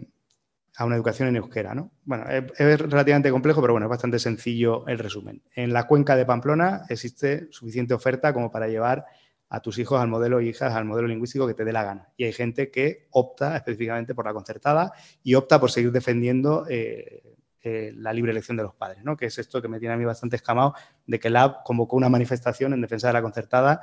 a 0.76 0.86
una 0.86 0.96
educación 0.96 1.28
en 1.30 1.36
euskera. 1.36 1.76
¿no? 1.76 1.92
Bueno, 2.04 2.26
es, 2.30 2.80
relativamente 2.80 3.32
complejo, 3.32 3.62
pero 3.62 3.74
bueno, 3.74 3.86
es 3.86 3.92
bastante 3.92 4.20
sencillo 4.20 4.88
el 4.88 5.00
resumen. 5.00 5.42
En 5.56 5.74
la 5.74 5.88
cuenca 5.88 6.16
de 6.16 6.26
Pamplona 6.26 6.86
existe 6.90 7.48
suficiente 7.52 7.94
oferta 7.94 8.34
como 8.34 8.52
para 8.52 8.68
llevar 8.68 9.06
a 9.50 9.60
tus 9.60 9.78
hijos 9.78 10.02
al 10.02 10.08
modelo 10.08 10.42
hijas, 10.42 10.74
al 10.74 10.86
modelo 10.86 11.08
lingüístico 11.08 11.46
que 11.46 11.54
te 11.54 11.64
dé 11.64 11.72
la 11.72 11.84
gana. 11.84 12.10
Y 12.18 12.24
hay 12.24 12.34
gente 12.34 12.72
que 12.72 13.08
opta 13.12 13.56
específicamente 13.56 14.16
por 14.16 14.26
la 14.26 14.34
concertada 14.34 14.94
y 15.22 15.36
opta 15.36 15.60
por 15.60 15.70
seguir 15.70 15.92
defendiendo 15.92 16.66
eh, 16.68 17.36
eh, 17.62 17.94
la 17.96 18.12
libre 18.12 18.32
elección 18.32 18.58
de 18.58 18.64
los 18.64 18.74
padres, 18.74 19.04
¿no? 19.04 19.16
que 19.16 19.28
es 19.28 19.38
esto 19.38 19.62
que 19.62 19.68
me 19.68 19.80
tiene 19.80 19.94
a 19.94 19.98
mí 19.98 20.04
bastante 20.04 20.36
escamado 20.36 20.74
de 21.06 21.20
que 21.20 21.30
la 21.30 21.62
convocó 21.64 21.96
una 21.96 22.10
manifestación 22.10 22.74
en 22.74 22.82
defensa 22.82 23.08
de 23.08 23.14
la 23.14 23.22
concertada 23.22 23.82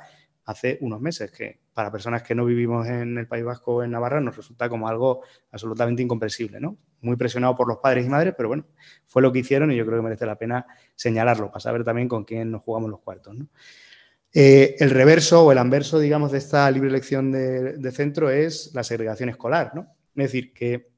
hace 0.51 0.77
unos 0.81 1.01
meses, 1.01 1.31
que 1.31 1.59
para 1.73 1.91
personas 1.91 2.23
que 2.23 2.35
no 2.35 2.45
vivimos 2.45 2.87
en 2.87 3.17
el 3.17 3.27
País 3.27 3.43
Vasco 3.43 3.75
o 3.75 3.83
en 3.83 3.91
Navarra 3.91 4.21
nos 4.21 4.37
resulta 4.37 4.69
como 4.69 4.87
algo 4.87 5.21
absolutamente 5.51 6.03
incomprensible, 6.03 6.59
¿no? 6.59 6.77
Muy 7.01 7.15
presionado 7.15 7.55
por 7.55 7.67
los 7.67 7.77
padres 7.77 8.05
y 8.05 8.09
madres, 8.09 8.33
pero 8.37 8.49
bueno, 8.49 8.65
fue 9.07 9.21
lo 9.21 9.31
que 9.31 9.39
hicieron 9.39 9.71
y 9.71 9.75
yo 9.75 9.85
creo 9.85 9.99
que 9.99 10.03
merece 10.03 10.25
la 10.25 10.37
pena 10.37 10.65
señalarlo 10.95 11.47
para 11.47 11.59
saber 11.59 11.83
también 11.83 12.07
con 12.07 12.23
quién 12.23 12.51
nos 12.51 12.61
jugamos 12.61 12.89
los 12.89 12.99
cuartos, 12.99 13.35
eh, 14.33 14.75
el 14.79 14.91
reverso 14.91 15.45
o 15.45 15.51
el 15.51 15.57
anverso, 15.57 15.99
digamos, 15.99 16.31
de 16.31 16.37
esta 16.37 16.69
libre 16.71 16.89
elección 16.89 17.31
de, 17.31 17.91
centro 17.91 18.29
es 18.29 18.71
la 18.73 18.83
segregación 18.83 19.29
escolar, 19.29 19.71
¿no? 19.75 19.87
Es 20.15 20.25
decir, 20.31 20.53
que 20.53 20.91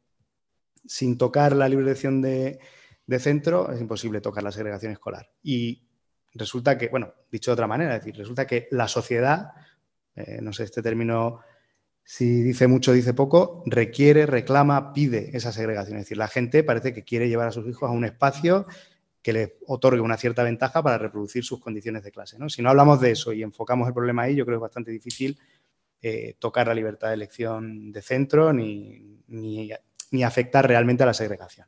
sin 0.86 1.18
tocar 1.18 1.56
la 1.56 1.68
libre 1.68 1.86
elección 1.86 2.22
de, 2.22 2.60
de 3.08 3.20
centro 3.20 3.72
es 3.72 3.82
imposible 3.82 4.22
tocar 4.22 4.44
la 4.44 4.52
segregación 4.52 4.92
escolar. 4.92 5.32
Y 5.42 5.88
resulta 6.34 6.78
que, 6.78 6.90
bueno, 6.90 7.14
dicho 7.32 7.52
de 7.52 7.54
otra 7.54 7.68
manera, 7.68 7.96
es 7.96 8.02
decir, 8.02 8.18
resulta 8.18 8.48
que 8.48 8.68
la 8.72 8.88
sociedad, 8.88 9.52
eh, 10.16 10.40
no 10.42 10.54
sé, 10.54 10.64
este 10.64 10.82
término, 10.82 11.42
si 12.04 12.42
dice 12.42 12.68
mucho, 12.68 12.92
dice 12.94 13.14
poco, 13.14 13.64
requiere, 13.66 14.26
reclama, 14.26 14.94
pide 14.94 15.36
esa 15.36 15.52
segregación. 15.52 15.98
Es 15.98 16.06
decir, 16.06 16.18
la 16.18 16.28
gente 16.28 16.64
parece 16.64 16.94
que 16.94 17.04
quiere 17.04 17.30
llevar 17.30 17.48
a 17.48 17.52
sus 17.52 17.68
hijos 17.68 17.90
a 17.90 17.94
un 17.94 18.06
espacio 18.06 18.66
que 19.22 19.34
le 19.34 19.58
otorgue 19.68 20.02
una 20.02 20.18
cierta 20.18 20.44
ventaja 20.44 20.84
para 20.84 20.98
reproducir 20.98 21.46
sus 21.46 21.60
condiciones 21.62 22.04
de 22.04 22.12
clase. 22.12 22.38
¿no? 22.38 22.50
Si 22.50 22.62
no 22.62 22.70
hablamos 22.70 23.00
de 23.00 23.12
eso 23.12 23.32
y 23.32 23.42
enfocamos 23.42 23.88
el 23.88 23.94
problema 23.94 24.24
ahí, 24.24 24.36
yo 24.36 24.46
creo 24.46 24.58
que 24.58 24.66
es 24.66 24.70
bastante 24.70 24.92
difícil 24.92 25.40
eh, 26.02 26.36
tocar 26.38 26.68
la 26.68 26.74
libertad 26.74 27.08
de 27.08 27.14
elección 27.14 27.94
de 27.94 28.02
centro 28.02 28.52
ni, 28.52 29.22
ni, 29.28 30.24
afectar 30.24 30.68
realmente 30.68 31.04
a 31.04 31.06
la 31.06 31.14
segregación. 31.14 31.66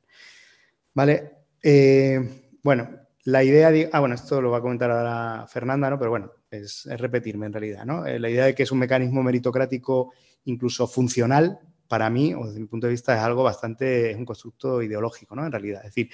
¿Vale? 0.93 1.32
Eh, 1.63 2.57
bueno, 2.61 3.05
la 3.26 3.43
idea 3.43 3.71
de, 3.71 3.89
ah, 3.91 3.99
bueno, 3.99 4.13
esto 4.13 4.39
lo 4.39 4.51
va 4.51 4.59
a 4.59 4.61
comentar 4.61 4.91
ahora 4.91 5.47
Fernanda, 5.47 5.89
¿no? 5.89 5.97
Pero 5.97 6.11
bueno, 6.11 6.32
es, 6.49 6.86
repetirme 6.86 7.47
en 7.47 7.53
realidad, 7.53 7.84
¿no? 7.84 8.05
Eh, 8.05 8.19
la 8.19 8.30
idea 8.30 8.45
de 8.45 8.53
que 8.53 8.63
es 8.63 8.71
un 8.71 8.78
mecanismo 8.78 9.23
meritocrático 9.23 10.13
incluso 10.45 10.86
funcional, 10.88 11.59
para 11.88 12.09
mí, 12.11 12.36
o 12.36 12.45
desde 12.45 12.59
mi 12.59 12.67
punto 12.67 12.86
de 12.86 12.91
vista, 12.91 13.15
es 13.15 13.21
algo 13.21 13.43
bastante, 13.43 14.11
es 14.11 14.17
un 14.17 14.26
constructo 14.26 14.82
ideológico, 14.82 15.36
¿no? 15.36 15.43
En 15.43 15.51
realidad, 15.51 15.82
es 15.82 15.95
decir, 15.95 16.09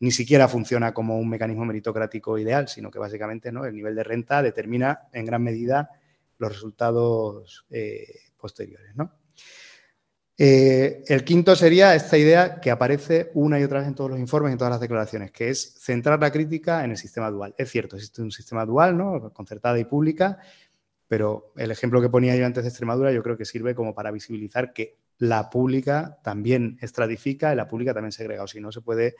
ni 0.00 0.10
siquiera 0.10 0.48
funciona 0.48 0.92
como 0.92 1.18
un 1.18 1.28
mecanismo 1.28 1.64
meritocrático 1.64 2.36
ideal, 2.38 2.66
sino 2.66 2.90
que 2.90 2.98
básicamente, 2.98 3.52
¿no? 3.52 3.64
El 3.64 3.74
nivel 3.76 3.94
de 3.94 4.02
renta 4.02 4.42
determina 4.42 5.02
en 5.12 5.26
gran 5.26 5.42
medida 5.44 5.90
los 6.38 6.52
resultados 6.52 7.66
eh, 7.70 8.04
posteriores, 8.36 8.96
¿no? 8.96 9.12
Eh, 10.40 11.02
el 11.08 11.24
quinto 11.24 11.56
sería 11.56 11.96
esta 11.96 12.16
idea 12.16 12.60
que 12.60 12.70
aparece 12.70 13.32
una 13.34 13.58
y 13.58 13.64
otra 13.64 13.80
vez 13.80 13.88
en 13.88 13.96
todos 13.96 14.10
los 14.10 14.20
informes, 14.20 14.50
y 14.50 14.52
en 14.52 14.58
todas 14.58 14.70
las 14.70 14.80
declaraciones, 14.80 15.32
que 15.32 15.50
es 15.50 15.74
centrar 15.80 16.20
la 16.20 16.30
crítica 16.30 16.84
en 16.84 16.92
el 16.92 16.96
sistema 16.96 17.28
dual. 17.28 17.56
Es 17.58 17.70
cierto, 17.70 17.96
existe 17.96 18.22
un 18.22 18.30
sistema 18.30 18.64
dual, 18.64 18.96
¿no? 18.96 19.32
concertada 19.32 19.80
y 19.80 19.84
pública, 19.84 20.38
pero 21.08 21.52
el 21.56 21.72
ejemplo 21.72 22.00
que 22.00 22.08
ponía 22.08 22.36
yo 22.36 22.46
antes 22.46 22.62
de 22.62 22.68
Extremadura 22.68 23.10
yo 23.10 23.22
creo 23.24 23.36
que 23.36 23.44
sirve 23.44 23.74
como 23.74 23.94
para 23.94 24.12
visibilizar 24.12 24.72
que 24.72 24.98
la 25.18 25.50
pública 25.50 26.18
también 26.22 26.78
estratifica 26.80 27.52
y 27.52 27.56
la 27.56 27.66
pública 27.66 27.92
también 27.92 28.12
segrega. 28.12 28.44
O 28.44 28.46
si 28.46 28.60
no, 28.60 28.70
se 28.70 28.80
puede 28.80 29.16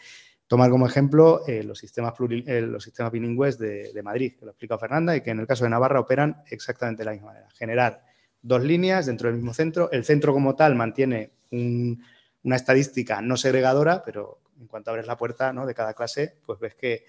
tomar 0.47 0.71
como 0.71 0.87
ejemplo 0.87 1.43
eh, 1.49 1.65
los, 1.65 1.81
sistemas 1.81 2.15
eh, 2.21 2.61
los 2.61 2.85
sistemas 2.85 3.11
bilingües 3.11 3.59
de, 3.59 3.93
de 3.93 4.03
Madrid, 4.05 4.35
que 4.39 4.45
lo 4.45 4.53
explica 4.53 4.79
Fernanda, 4.79 5.17
y 5.17 5.23
que 5.23 5.31
en 5.31 5.41
el 5.41 5.49
caso 5.49 5.65
de 5.65 5.71
Navarra 5.71 5.99
operan 5.99 6.43
exactamente 6.49 7.01
de 7.01 7.07
la 7.07 7.13
misma 7.13 7.29
manera. 7.29 7.49
Generar 7.55 8.08
dos 8.49 8.65
líneas 8.65 9.07
dentro 9.07 9.29
del 9.29 9.37
mismo 9.37 9.55
centro. 9.55 9.91
El 9.93 10.05
centro 10.05 10.33
como 10.33 10.57
tal 10.57 10.75
mantiene 10.75 11.31
una 11.51 12.57
estadística 12.57 13.21
no 13.21 13.37
segregadora, 13.37 14.03
pero 14.05 14.41
en 14.59 14.67
cuanto 14.67 14.91
abres 14.91 15.07
la 15.07 15.17
puerta 15.17 15.53
de 15.53 15.75
cada 15.75 15.95
clase, 15.95 16.37
pues 16.45 16.59
ves 16.59 16.75
que, 16.75 17.05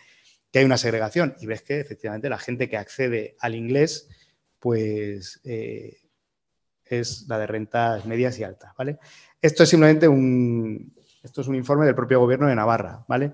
hay 0.53 0.65
una 0.65 0.77
segregación 0.77 1.35
y 1.39 1.45
ves 1.45 1.61
que 1.61 1.79
efectivamente 1.79 2.27
la 2.27 2.39
gente 2.39 2.67
que 2.67 2.77
accede 2.77 3.35
al 3.39 3.55
inglés, 3.55 4.09
pues 4.59 5.39
eh, 5.43 5.97
es 6.85 7.25
la 7.27 7.37
de 7.37 7.47
rentas 7.47 8.05
medias 8.05 8.39
y 8.39 8.43
altas, 8.43 8.73
¿vale? 8.75 8.97
Esto 9.41 9.63
es 9.63 9.69
simplemente 9.69 10.07
un, 10.07 10.95
esto 11.21 11.41
es 11.41 11.47
un 11.47 11.55
informe 11.55 11.85
del 11.85 11.93
propio 11.93 12.19
gobierno 12.19 12.47
de 12.47 12.55
Navarra, 12.55 13.05
¿vale? 13.07 13.33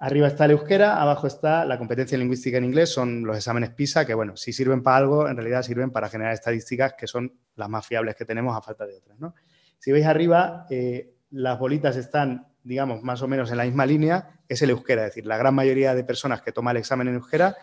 Arriba 0.00 0.28
está 0.28 0.44
el 0.44 0.52
euskera, 0.52 1.02
abajo 1.02 1.26
está 1.26 1.64
la 1.64 1.76
competencia 1.76 2.16
lingüística 2.16 2.56
en 2.56 2.64
inglés, 2.64 2.90
son 2.90 3.24
los 3.24 3.36
exámenes 3.36 3.70
PISA, 3.70 4.06
que 4.06 4.14
bueno, 4.14 4.36
si 4.36 4.52
sirven 4.52 4.80
para 4.80 4.98
algo, 4.98 5.28
en 5.28 5.36
realidad 5.36 5.62
sirven 5.62 5.90
para 5.90 6.08
generar 6.08 6.32
estadísticas 6.32 6.94
que 6.96 7.08
son 7.08 7.32
las 7.56 7.68
más 7.68 7.84
fiables 7.84 8.14
que 8.14 8.24
tenemos 8.24 8.56
a 8.56 8.62
falta 8.62 8.86
de 8.86 8.96
otras. 8.96 9.18
¿no? 9.18 9.34
Si 9.76 9.90
veis 9.90 10.06
arriba, 10.06 10.66
eh, 10.70 11.16
las 11.30 11.58
bolitas 11.58 11.96
están, 11.96 12.46
digamos, 12.62 13.02
más 13.02 13.22
o 13.22 13.28
menos 13.28 13.50
en 13.50 13.56
la 13.56 13.64
misma 13.64 13.86
línea, 13.86 14.38
es 14.48 14.62
el 14.62 14.70
euskera, 14.70 15.02
es 15.02 15.08
decir, 15.08 15.26
la 15.26 15.36
gran 15.36 15.52
mayoría 15.52 15.96
de 15.96 16.04
personas 16.04 16.42
que 16.42 16.52
toma 16.52 16.70
el 16.70 16.76
examen 16.76 17.08
en 17.08 17.14
euskera 17.14 17.56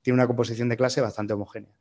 tiene 0.00 0.14
una 0.14 0.26
composición 0.26 0.70
de 0.70 0.78
clase 0.78 1.02
bastante 1.02 1.34
homogénea. 1.34 1.76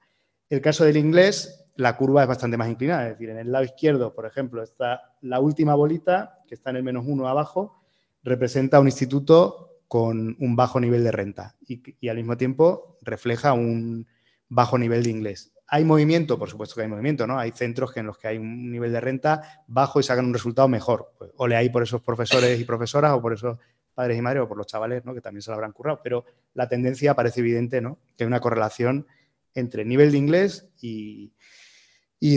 El 0.49 0.59
caso 0.59 0.83
del 0.83 0.97
inglés, 0.97 1.65
la 1.77 1.95
curva 1.95 2.23
es 2.23 2.27
bastante 2.27 2.57
más 2.57 2.67
inclinada, 2.67 3.07
es 3.07 3.13
decir, 3.13 3.29
en 3.29 3.37
el 3.37 3.53
lado 3.53 3.63
izquierdo, 3.63 4.13
por 4.13 4.25
ejemplo, 4.25 4.63
está 4.63 5.13
la 5.21 5.39
última 5.39 5.75
bolita, 5.75 6.39
que 6.45 6.55
está 6.55 6.71
en 6.71 6.75
el 6.75 6.83
menos 6.83 7.05
uno 7.07 7.29
abajo, 7.29 7.81
representa 8.21 8.81
un 8.81 8.87
instituto 8.87 9.72
con 9.93 10.35
un 10.39 10.55
bajo 10.55 10.79
nivel 10.79 11.03
de 11.03 11.11
renta 11.11 11.55
y, 11.67 12.09
al 12.09 12.17
mismo 12.17 12.35
tiempo 12.35 12.97
refleja 13.03 13.53
un 13.53 14.07
bajo 14.49 14.79
nivel 14.79 15.03
de 15.03 15.11
inglés. 15.11 15.53
¿Hay 15.67 15.85
movimiento? 15.85 16.39
Por 16.39 16.49
supuesto 16.49 16.73
que 16.73 16.81
hay 16.81 16.87
movimiento, 16.87 17.27
¿no? 17.27 17.37
Hay 17.37 17.51
centros 17.51 17.95
en 17.95 18.07
los 18.07 18.17
que 18.17 18.27
hay 18.27 18.39
un 18.39 18.71
nivel 18.71 18.91
de 18.91 18.99
renta 18.99 19.63
bajo 19.67 19.99
y 19.99 20.03
sacan 20.03 20.25
un 20.25 20.33
resultado 20.33 20.67
mejor. 20.67 21.11
Pues, 21.19 21.29
o 21.35 21.47
le 21.47 21.57
hay 21.57 21.69
por 21.69 21.83
esos 21.83 22.01
profesores 22.01 22.59
y 22.59 22.63
profesoras 22.63 23.11
o 23.13 23.21
por 23.21 23.33
esos 23.33 23.59
padres 23.93 24.17
y 24.17 24.21
madres 24.23 24.41
o 24.41 24.47
por 24.47 24.57
los 24.57 24.65
chavales, 24.65 25.05
¿no? 25.05 25.13
Que 25.13 25.21
también 25.21 25.43
se 25.43 25.51
lo 25.51 25.57
habrán 25.57 25.73
currado. 25.73 25.99
Pero 26.03 26.25
la 26.55 26.67
tendencia 26.67 27.13
parece 27.13 27.41
evidente, 27.41 27.79
¿no? 27.79 27.99
Que 28.17 28.23
hay 28.23 28.27
una 28.27 28.39
correlación 28.39 29.05
entre 29.53 29.85
nivel 29.85 30.11
de 30.11 30.17
inglés 30.17 30.71
y, 30.81 31.31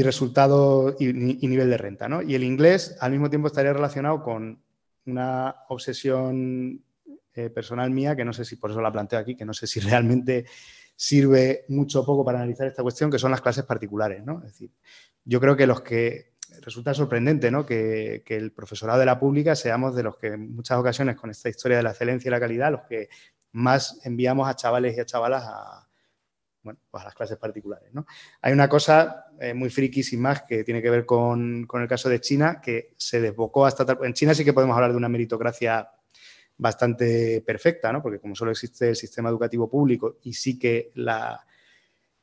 resultado 0.02 0.94
y, 1.00 1.08
y, 1.08 1.48
nivel 1.48 1.70
de 1.70 1.78
renta, 1.78 2.06
¿no? 2.06 2.20
Y 2.20 2.34
el 2.34 2.44
inglés 2.44 2.98
al 3.00 3.12
mismo 3.12 3.30
tiempo 3.30 3.46
estaría 3.48 3.72
relacionado 3.72 4.22
con 4.22 4.60
una 5.06 5.56
obsesión 5.70 6.82
eh, 7.36 7.50
personal 7.50 7.90
mía, 7.90 8.16
que 8.16 8.24
no 8.24 8.32
sé 8.32 8.44
si 8.44 8.56
por 8.56 8.70
eso 8.70 8.80
la 8.80 8.90
planteo 8.90 9.18
aquí, 9.18 9.36
que 9.36 9.44
no 9.44 9.52
sé 9.52 9.66
si 9.66 9.80
realmente 9.80 10.46
sirve 10.96 11.66
mucho 11.68 12.00
o 12.00 12.06
poco 12.06 12.24
para 12.24 12.38
analizar 12.38 12.66
esta 12.66 12.82
cuestión, 12.82 13.10
que 13.10 13.18
son 13.18 13.30
las 13.30 13.42
clases 13.42 13.64
particulares, 13.64 14.24
¿no? 14.24 14.38
Es 14.38 14.52
decir, 14.52 14.70
yo 15.24 15.40
creo 15.40 15.56
que 15.56 15.66
los 15.66 15.82
que 15.82 16.32
resulta 16.62 16.94
sorprendente, 16.94 17.50
¿no? 17.50 17.66
Que, 17.66 18.22
el 18.26 18.52
profesorado 18.52 18.98
de 18.98 19.06
la 19.06 19.18
pública 19.18 19.54
seamos 19.54 19.94
de 19.94 20.02
los 20.02 20.16
que 20.16 20.28
en 20.28 20.54
muchas 20.54 20.78
ocasiones 20.78 21.16
con 21.16 21.30
esta 21.30 21.48
historia 21.48 21.76
de 21.76 21.82
la 21.82 21.90
excelencia 21.90 22.28
y 22.28 22.30
la 22.30 22.40
calidad, 22.40 22.72
los 22.72 22.82
que 22.82 23.08
más 23.52 24.00
enviamos 24.04 24.48
a 24.48 24.56
chavales 24.56 24.96
y 24.96 25.00
a 25.00 25.06
chavalas 25.06 25.44
a, 25.44 25.88
bueno, 26.62 26.80
pues 26.90 27.02
a 27.02 27.06
las 27.06 27.14
clases 27.14 27.36
particulares. 27.36 27.92
¿no? 27.92 28.06
Hay 28.40 28.52
una 28.52 28.68
cosa 28.68 29.26
eh, 29.40 29.54
muy 29.54 29.70
friki 29.70 30.02
sin 30.02 30.20
más 30.20 30.42
que 30.42 30.64
tiene 30.64 30.80
que 30.80 30.90
ver 30.90 31.04
con, 31.04 31.66
con, 31.66 31.82
el 31.82 31.88
caso 31.88 32.08
de 32.08 32.20
China, 32.20 32.60
que 32.62 32.94
se 32.96 33.20
desbocó 33.20 33.66
hasta... 33.66 33.98
En 34.02 34.14
China 34.14 34.34
sí 34.34 34.44
que 34.44 34.52
podemos 34.52 34.74
hablar 34.74 34.92
de 34.92 34.96
una 34.96 35.08
meritocracia 35.08 35.90
bastante 36.58 37.42
perfecta, 37.42 37.92
¿no? 37.92 38.02
porque 38.02 38.18
como 38.18 38.34
solo 38.34 38.50
existe 38.50 38.88
el 38.88 38.96
sistema 38.96 39.28
educativo 39.28 39.68
público 39.68 40.16
y 40.22 40.32
sí 40.32 40.58
que 40.58 40.90
la, 40.94 41.44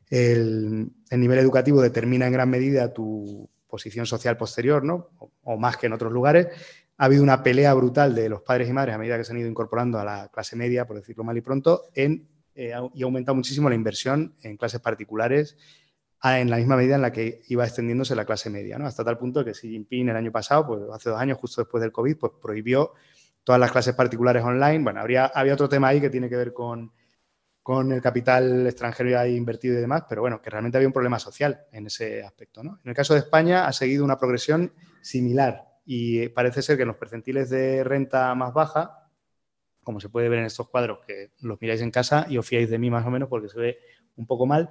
el, 0.09 0.91
nivel 1.11 1.39
educativo 1.39 1.81
determina 1.81 2.27
en 2.27 2.34
gran 2.34 2.49
medida 2.49 2.93
tu 2.93 3.49
posición 3.67 4.05
social 4.05 4.38
posterior, 4.38 4.84
¿no? 4.84 5.09
o, 5.43 5.57
más 5.57 5.77
que 5.77 5.88
en 5.88 5.93
otros 5.93 6.11
lugares, 6.11 6.47
ha 6.97 7.05
habido 7.05 7.23
una 7.23 7.41
pelea 7.41 7.73
brutal 7.73 8.13
de 8.13 8.29
los 8.29 8.41
padres 8.41 8.69
y 8.69 8.73
madres 8.73 8.95
a 8.95 8.99
medida 8.99 9.17
que 9.17 9.23
se 9.23 9.31
han 9.31 9.39
ido 9.39 9.49
incorporando 9.49 9.99
a 9.99 10.05
la 10.05 10.29
clase 10.29 10.55
media, 10.55 10.86
por 10.86 10.97
decirlo 10.97 11.23
mal 11.23 11.38
y 11.38 11.41
pronto, 11.41 11.84
en, 11.95 12.27
eh, 12.55 12.73
y 12.93 13.01
ha 13.01 13.05
aumentado 13.05 13.36
muchísimo 13.36 13.69
la 13.69 13.76
inversión 13.76 14.35
en 14.43 14.57
clases 14.57 14.80
particulares 14.80 15.57
en 16.23 16.49
la 16.49 16.57
misma 16.57 16.77
medida 16.77 16.95
en 16.95 17.01
la 17.01 17.11
que 17.11 17.41
iba 17.49 17.65
extendiéndose 17.65 18.15
la 18.15 18.23
clase 18.23 18.49
media, 18.49 18.77
¿no? 18.77 18.88
hasta 18.88 19.03
tal 19.03 19.18
punto 19.18 19.43
que 19.43 19.51
Xi 19.51 19.69
Jinping 19.69 20.07
el 20.07 20.15
año 20.15 20.31
pasado, 20.31 20.65
pues 20.65 20.81
hace 20.93 21.10
dos 21.10 21.19
años, 21.19 21.38
justo 21.38 21.61
después 21.61 21.81
del 21.81 21.91
COVID, 21.91 22.18
pues 22.18 22.31
prohibió 22.41 22.93
todas 23.44 23.60
las 23.60 23.72
clases 23.72 23.95
particulares 23.95 24.44
online. 24.44 24.84
Bueno, 24.84 24.99
habría, 24.99 25.26
había 25.26 25.53
otro 25.53 25.70
tema 25.70 25.90
ahí 25.90 26.02
que 26.02 26.10
tiene 26.10 26.30
que 26.30 26.36
ver 26.36 26.53
con, 26.53 26.91
el 27.91 28.02
capital 28.02 28.68
extranjero 28.68 29.10
ya 29.10 29.28
invertido 29.28 29.78
y 29.78 29.82
demás, 29.82 30.03
pero 30.07 30.22
bueno, 30.22 30.41
que 30.41 30.49
realmente 30.49 30.78
había 30.78 30.88
un 30.88 30.94
problema 30.94 31.20
social 31.20 31.65
en 31.72 31.88
ese 31.88 32.24
aspecto. 32.24 32.64
¿no? 32.64 32.80
En 32.84 32.90
el 32.90 32.95
caso 32.95 33.14
de 33.14 33.20
España 33.20 33.68
ha 33.68 33.74
seguido 33.74 34.03
una 34.03 34.18
progresión 34.18 34.74
similar 35.02 35.68
y 35.86 36.30
parece 36.30 36.61
ser 36.61 36.78
que 36.78 36.84
en 36.84 36.90
los 36.90 36.98
percentiles 36.98 37.49
de 37.49 37.84
renta 37.84 38.34
más 38.36 38.53
baja, 38.53 39.10
como 39.84 39.99
se 39.99 40.10
puede 40.10 40.30
ver 40.30 40.40
en 40.40 40.45
estos 40.45 40.70
cuadros, 40.70 40.99
que 41.06 41.32
los 41.41 41.60
miráis 41.61 41.82
en 41.82 41.91
casa 41.91 42.26
y 42.30 42.38
os 42.38 42.48
fiáis 42.48 42.70
de 42.70 42.80
mí 42.80 42.90
más 42.90 43.06
o 43.06 43.11
menos 43.11 43.30
porque 43.30 43.49
se 43.49 43.60
ve 43.60 43.78
un 44.15 44.26
poco 44.26 44.45
mal, 44.45 44.70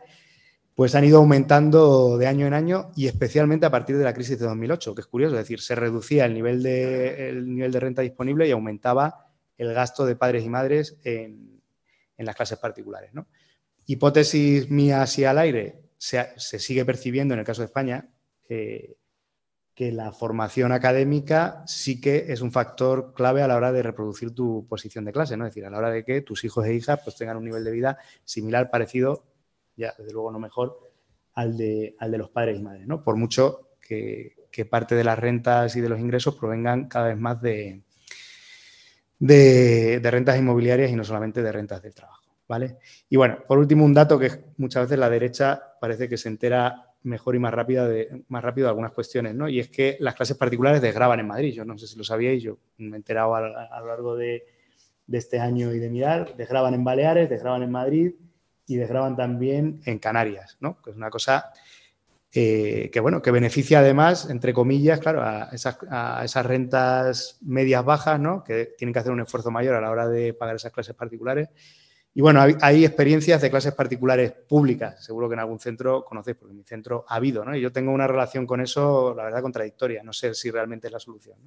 pues 0.75 0.95
han 0.95 1.05
ido 1.05 1.19
aumentando 1.19 2.17
de 2.17 2.27
año 2.27 2.47
en 2.47 2.55
año 2.55 2.91
y 2.97 3.07
especialmente 3.07 3.67
a 3.67 3.71
partir 3.71 3.99
de 3.99 4.05
la 4.05 4.15
crisis 4.15 4.39
de 4.39 4.47
2008, 4.47 4.95
que 4.95 5.01
es 5.03 5.07
curioso, 5.07 5.35
es 5.35 5.43
decir, 5.43 5.61
se 5.61 5.75
reducía 5.75 6.25
el 6.25 6.35
nivel 6.35 6.63
de, 6.63 7.41
nivel 7.45 7.73
de 7.73 7.81
renta 7.81 8.03
disponible 8.03 8.49
y 8.49 8.53
aumentaba 8.53 9.27
el 9.59 9.75
gasto 9.75 10.07
de 10.07 10.17
padres 10.17 10.45
y 10.45 10.49
madres 10.49 10.99
en, 11.05 11.61
las 12.19 12.37
clases 12.37 12.59
particulares. 12.59 13.11
Hipótesis 13.87 14.71
mía 14.71 15.03
así 15.03 15.25
al 15.25 15.39
aire, 15.39 15.83
se, 15.99 16.37
sigue 16.37 16.85
percibiendo 16.85 17.35
en 17.35 17.41
el 17.41 17.47
caso 17.47 17.63
de 17.63 17.67
España 17.67 18.09
que 18.47 18.97
que 19.75 19.91
la 19.91 20.13
formación 20.13 20.71
académica 20.73 21.63
sí 21.67 22.01
que 22.01 22.27
es 22.29 22.43
un 22.43 22.53
factor 22.53 23.15
clave 23.15 23.43
a 23.43 23.49
la 23.49 23.57
hora 23.57 23.73
de 23.73 23.83
reproducir 23.83 24.35
tu 24.35 24.67
posición 24.69 25.05
de 25.05 25.13
clase, 25.13 25.37
¿no? 25.37 25.47
Es 25.47 25.53
decir, 25.53 25.65
a 25.65 25.71
la 25.71 25.79
hora 25.79 25.91
de 25.91 26.05
que 26.05 26.21
tus 26.21 26.45
hijos 26.45 26.67
e 26.67 26.75
hijas 26.75 27.01
pues, 27.03 27.17
tengan 27.17 27.39
un 27.39 27.45
nivel 27.45 27.65
de 27.65 27.71
vida 27.71 27.99
similar, 28.25 28.71
parecido, 28.71 29.25
ya 29.77 29.95
desde 29.99 30.13
luego 30.13 30.31
no 30.31 30.39
mejor, 30.39 30.79
al 31.35 31.57
de, 31.57 31.97
al 31.99 32.11
de 32.11 32.19
los 32.19 32.31
padres 32.31 32.59
y 32.59 32.63
madres, 32.63 32.87
¿no? 32.87 33.03
Por 33.03 33.17
mucho 33.17 33.71
que, 33.81 34.35
parte 34.71 34.95
de 34.95 35.05
las 35.05 35.19
rentas 35.19 35.75
y 35.77 35.81
de 35.81 35.89
los 35.89 35.99
ingresos 35.99 36.35
provengan 36.37 36.89
cada 36.89 37.09
vez 37.09 37.19
más 37.19 37.41
de, 37.41 37.83
de, 39.19 40.01
de 40.01 40.11
rentas 40.11 40.39
inmobiliarias 40.39 40.91
y 40.91 40.97
no 40.97 41.05
solamente 41.05 41.43
de 41.43 41.53
rentas 41.53 41.83
del 41.83 41.95
trabajo, 41.95 42.23
¿vale? 42.49 42.79
Y 43.09 43.17
bueno, 43.17 43.39
por 43.47 43.59
último, 43.59 43.85
un 43.85 43.95
dato 43.95 44.19
que 44.19 44.31
muchas 44.59 44.85
veces 44.85 44.99
la 44.99 45.11
derecha 45.11 45.61
parece 45.81 46.09
que 46.09 46.17
se 46.17 46.29
entera 46.29 46.93
mejor 47.05 47.35
y 47.35 47.39
más, 47.39 47.53
rápida 47.53 47.89
de, 47.89 48.25
más 48.29 48.43
rápido 48.43 48.67
de 48.67 48.71
algunas 48.71 48.93
cuestiones, 48.93 49.35
¿no? 49.35 49.49
Y 49.49 49.61
es 49.61 49.69
que 49.69 49.97
las 50.01 50.15
clases 50.15 50.37
particulares 50.37 50.81
desgraban 50.81 51.21
en 51.21 51.27
Madrid. 51.27 51.53
Yo 51.53 51.65
no 51.65 51.77
sé 51.79 51.87
si 51.87 51.97
lo 51.97 52.05
sabíais, 52.05 52.43
yo 52.43 52.59
me 52.79 52.97
he 52.97 52.99
enterado 52.99 53.35
a, 53.35 53.41
lo 53.81 53.87
largo 53.87 54.17
de, 54.17 54.45
este 55.11 55.39
año 55.39 55.73
y 55.73 55.79
de 55.79 55.91
mirar. 55.91 56.37
Desgraban 56.37 56.75
en 56.75 56.85
Baleares, 56.85 57.29
desgraban 57.29 57.63
en 57.63 57.71
Madrid 57.71 58.13
y 58.73 58.77
desgraban 58.77 59.17
también 59.17 59.81
en 59.85 59.99
Canarias, 59.99 60.57
¿no? 60.61 60.81
Que 60.83 60.91
es 60.91 60.97
una 60.97 61.11
cosa 61.11 61.53
eh, 62.33 62.91
que, 62.93 63.01
bueno, 63.01 63.21
que 63.21 63.31
beneficia 63.31 63.81
además, 63.81 64.29
entre 64.31 64.55
comillas, 64.55 65.01
claro, 65.01 65.23
a 65.23 65.51
esas, 65.53 66.47
rentas 66.47 67.39
medias 67.43 67.85
bajas, 67.85 68.19
¿no? 68.19 68.43
Que 68.43 68.75
tienen 68.77 68.93
que 68.93 69.01
hacer 69.01 69.13
un 69.13 69.21
esfuerzo 69.21 69.51
mayor 69.51 69.75
a 69.75 69.81
la 69.81 69.91
hora 69.91 70.09
de 70.09 70.33
pagar 70.35 70.57
esas 70.57 70.73
clases 70.73 70.95
particulares 70.95 71.49
y 72.15 72.21
bueno, 72.21 72.43
hay, 72.61 72.85
experiencias 72.85 73.41
de 73.41 73.51
clases 73.51 73.73
particulares 73.73 74.33
públicas, 74.33 75.03
seguro 75.03 75.29
que 75.29 75.35
en 75.35 75.41
algún 75.41 75.59
centro 75.59 76.05
conocéis, 76.05 76.37
porque 76.37 76.53
en 76.53 76.59
mi 76.59 76.65
centro 76.65 77.07
ha 77.09 77.15
habido, 77.15 77.43
¿no? 77.43 77.57
Y 77.57 77.61
yo 77.63 77.73
tengo 77.73 77.91
una 77.91 78.07
relación 78.07 78.47
con 78.47 78.61
eso, 78.61 79.15
la 79.17 79.25
verdad, 79.25 79.41
contradictoria, 79.41 80.03
no 80.03 80.13
sé 80.13 80.35
si 80.35 80.51
realmente 80.51 80.89
es 80.89 80.93
la 80.93 80.99
solución. 80.99 81.39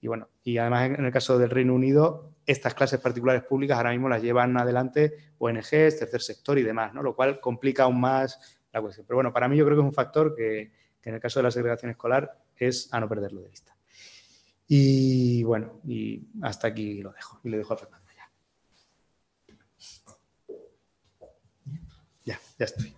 Y 0.00 0.06
bueno, 0.06 0.28
y 0.44 0.58
además 0.58 0.90
en 0.98 1.04
el 1.04 1.12
caso 1.12 1.38
del 1.38 1.50
Reino 1.50 1.74
Unido, 1.74 2.34
estas 2.46 2.74
clases 2.74 3.00
particulares 3.00 3.42
públicas 3.42 3.76
ahora 3.76 3.90
mismo 3.90 4.08
las 4.08 4.22
llevan 4.22 4.56
adelante 4.56 5.32
ONGs, 5.38 5.98
tercer 5.98 6.20
sector 6.20 6.58
y 6.58 6.62
demás, 6.62 6.94
¿no? 6.94 7.02
Lo 7.02 7.16
cual 7.16 7.40
complica 7.40 7.84
aún 7.84 8.00
más 8.00 8.60
la 8.72 8.80
cuestión. 8.80 9.06
Pero 9.06 9.16
bueno, 9.16 9.32
para 9.32 9.48
mí 9.48 9.56
yo 9.56 9.64
creo 9.64 9.76
que 9.76 9.82
es 9.82 9.88
un 9.88 9.94
factor 9.94 10.34
que, 10.34 10.72
que 11.00 11.08
en 11.08 11.16
el 11.16 11.20
caso 11.20 11.40
de 11.40 11.44
la 11.44 11.50
segregación 11.50 11.90
escolar 11.90 12.38
es 12.56 12.92
a 12.92 13.00
no 13.00 13.08
perderlo 13.08 13.40
de 13.40 13.48
vista. 13.48 13.76
Y 14.68 15.42
bueno, 15.44 15.80
y 15.84 16.28
hasta 16.42 16.68
aquí 16.68 17.00
lo 17.00 17.10
dejo, 17.12 17.40
y 17.42 17.48
le 17.48 17.58
dejo 17.58 17.74
a 17.74 17.76
Fernando. 17.76 18.08
Ya, 22.28 22.38
ya 22.58 22.66
estoy. 22.66 22.94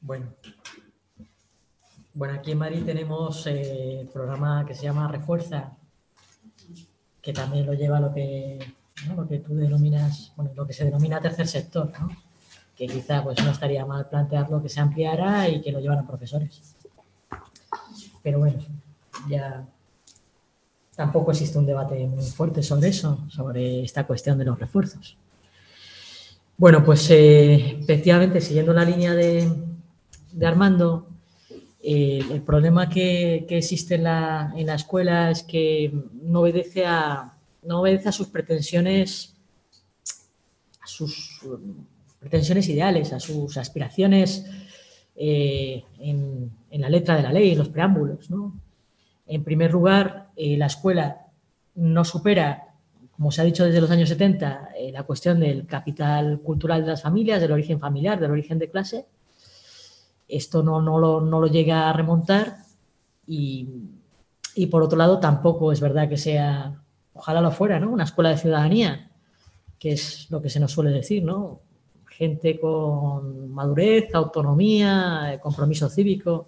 Bueno. 0.00 0.32
Bueno, 2.14 2.34
aquí 2.34 2.52
en 2.52 2.58
Madrid 2.58 2.84
tenemos 2.84 3.46
eh, 3.46 4.00
el 4.00 4.08
programa 4.08 4.64
que 4.64 4.74
se 4.74 4.84
llama 4.84 5.08
Refuerza, 5.08 5.76
que 7.20 7.32
también 7.32 7.66
lo 7.66 7.74
lleva 7.74 8.00
lo 8.00 8.12
que, 8.14 8.58
lo 9.16 9.26
que 9.26 9.38
tú 9.38 9.54
denominas, 9.54 10.32
bueno, 10.36 10.52
lo 10.54 10.66
que 10.66 10.72
se 10.72 10.84
denomina 10.84 11.20
tercer 11.20 11.48
sector, 11.48 11.92
¿no? 11.98 12.08
que 12.76 12.86
quizá 12.86 13.22
pues 13.22 13.42
no 13.42 13.50
estaría 13.50 13.86
mal 13.86 14.08
plantearlo 14.08 14.62
que 14.62 14.68
se 14.68 14.80
ampliara 14.80 15.48
y 15.48 15.60
que 15.60 15.72
lo 15.72 15.80
llevaran 15.80 16.06
profesores. 16.06 16.76
Pero 18.22 18.38
bueno, 18.40 18.58
ya 19.28 19.64
tampoco 20.96 21.30
existe 21.30 21.58
un 21.58 21.66
debate 21.66 22.06
muy 22.06 22.24
fuerte 22.24 22.62
sobre 22.62 22.88
eso, 22.88 23.24
sobre 23.28 23.82
esta 23.82 24.06
cuestión 24.06 24.38
de 24.38 24.44
los 24.44 24.58
refuerzos. 24.58 25.16
Bueno, 26.56 26.84
pues 26.84 27.10
eh, 27.10 27.78
efectivamente, 27.80 28.40
siguiendo 28.40 28.72
la 28.72 28.84
línea 28.84 29.14
de, 29.14 29.50
Armando, 30.44 31.08
eh, 31.86 32.22
el 32.30 32.42
problema 32.42 32.88
que, 32.88 33.46
existe 33.48 33.96
en 33.96 34.04
la, 34.04 34.74
escuela 34.74 35.30
es 35.30 35.42
que 35.42 35.92
no 36.22 36.40
obedece 36.40 36.86
a, 36.86 37.36
no 37.62 37.80
obedece 37.80 38.08
a 38.08 38.12
sus 38.12 38.28
pretensiones, 38.28 39.36
a 40.80 40.86
sus 40.86 41.40
pretensiones 42.18 42.68
ideales, 42.68 43.12
a 43.12 43.20
sus 43.20 43.56
aspiraciones 43.56 44.46
eh, 45.16 45.84
en, 45.98 46.50
la 46.70 46.88
letra 46.88 47.16
de 47.16 47.22
la 47.22 47.32
ley, 47.32 47.52
en 47.52 47.58
los 47.58 47.68
preámbulos. 47.68 48.28
En 49.26 49.44
primer 49.44 49.72
lugar, 49.72 50.30
la 50.36 50.66
escuela 50.66 51.26
no 51.74 52.04
supera 52.04 52.74
como 53.16 53.30
se 53.30 53.40
ha 53.40 53.44
dicho 53.44 53.64
desde 53.64 53.80
los 53.80 53.90
años 53.90 54.08
70, 54.08 54.70
eh, 54.76 54.90
la 54.92 55.04
cuestión 55.04 55.38
del 55.40 55.66
capital 55.66 56.40
cultural 56.40 56.82
de 56.82 56.88
las 56.88 57.02
familias, 57.02 57.40
del 57.40 57.52
origen 57.52 57.78
familiar, 57.78 58.18
del 58.18 58.30
origen 58.30 58.58
de 58.58 58.70
clase. 58.70 59.06
Esto 60.28 60.62
no, 60.62 60.80
no, 60.80 60.98
lo, 60.98 61.20
no 61.20 61.40
lo, 61.40 61.46
llega 61.46 61.88
a 61.88 61.92
remontar 61.92 62.56
y, 63.26 63.68
y, 64.54 64.66
por 64.66 64.82
otro 64.82 64.98
lado 64.98 65.20
tampoco 65.20 65.72
es 65.72 65.80
verdad 65.80 66.08
que 66.08 66.16
sea, 66.16 66.82
ojalá 67.12 67.40
lo 67.40 67.50
fuera, 67.50 67.78
¿no? 67.78 67.90
Una 67.90 68.04
escuela 68.04 68.30
de 68.30 68.38
ciudadanía, 68.38 69.10
que 69.78 69.92
es 69.92 70.30
lo 70.30 70.40
que 70.40 70.50
se 70.50 70.60
nos 70.60 70.72
suele 70.72 70.90
decir, 70.90 71.22
¿no? 71.22 71.60
Gente 72.08 72.58
con 72.58 73.50
madurez, 73.52 74.14
autonomía, 74.14 75.38
compromiso 75.42 75.88
cívico. 75.88 76.46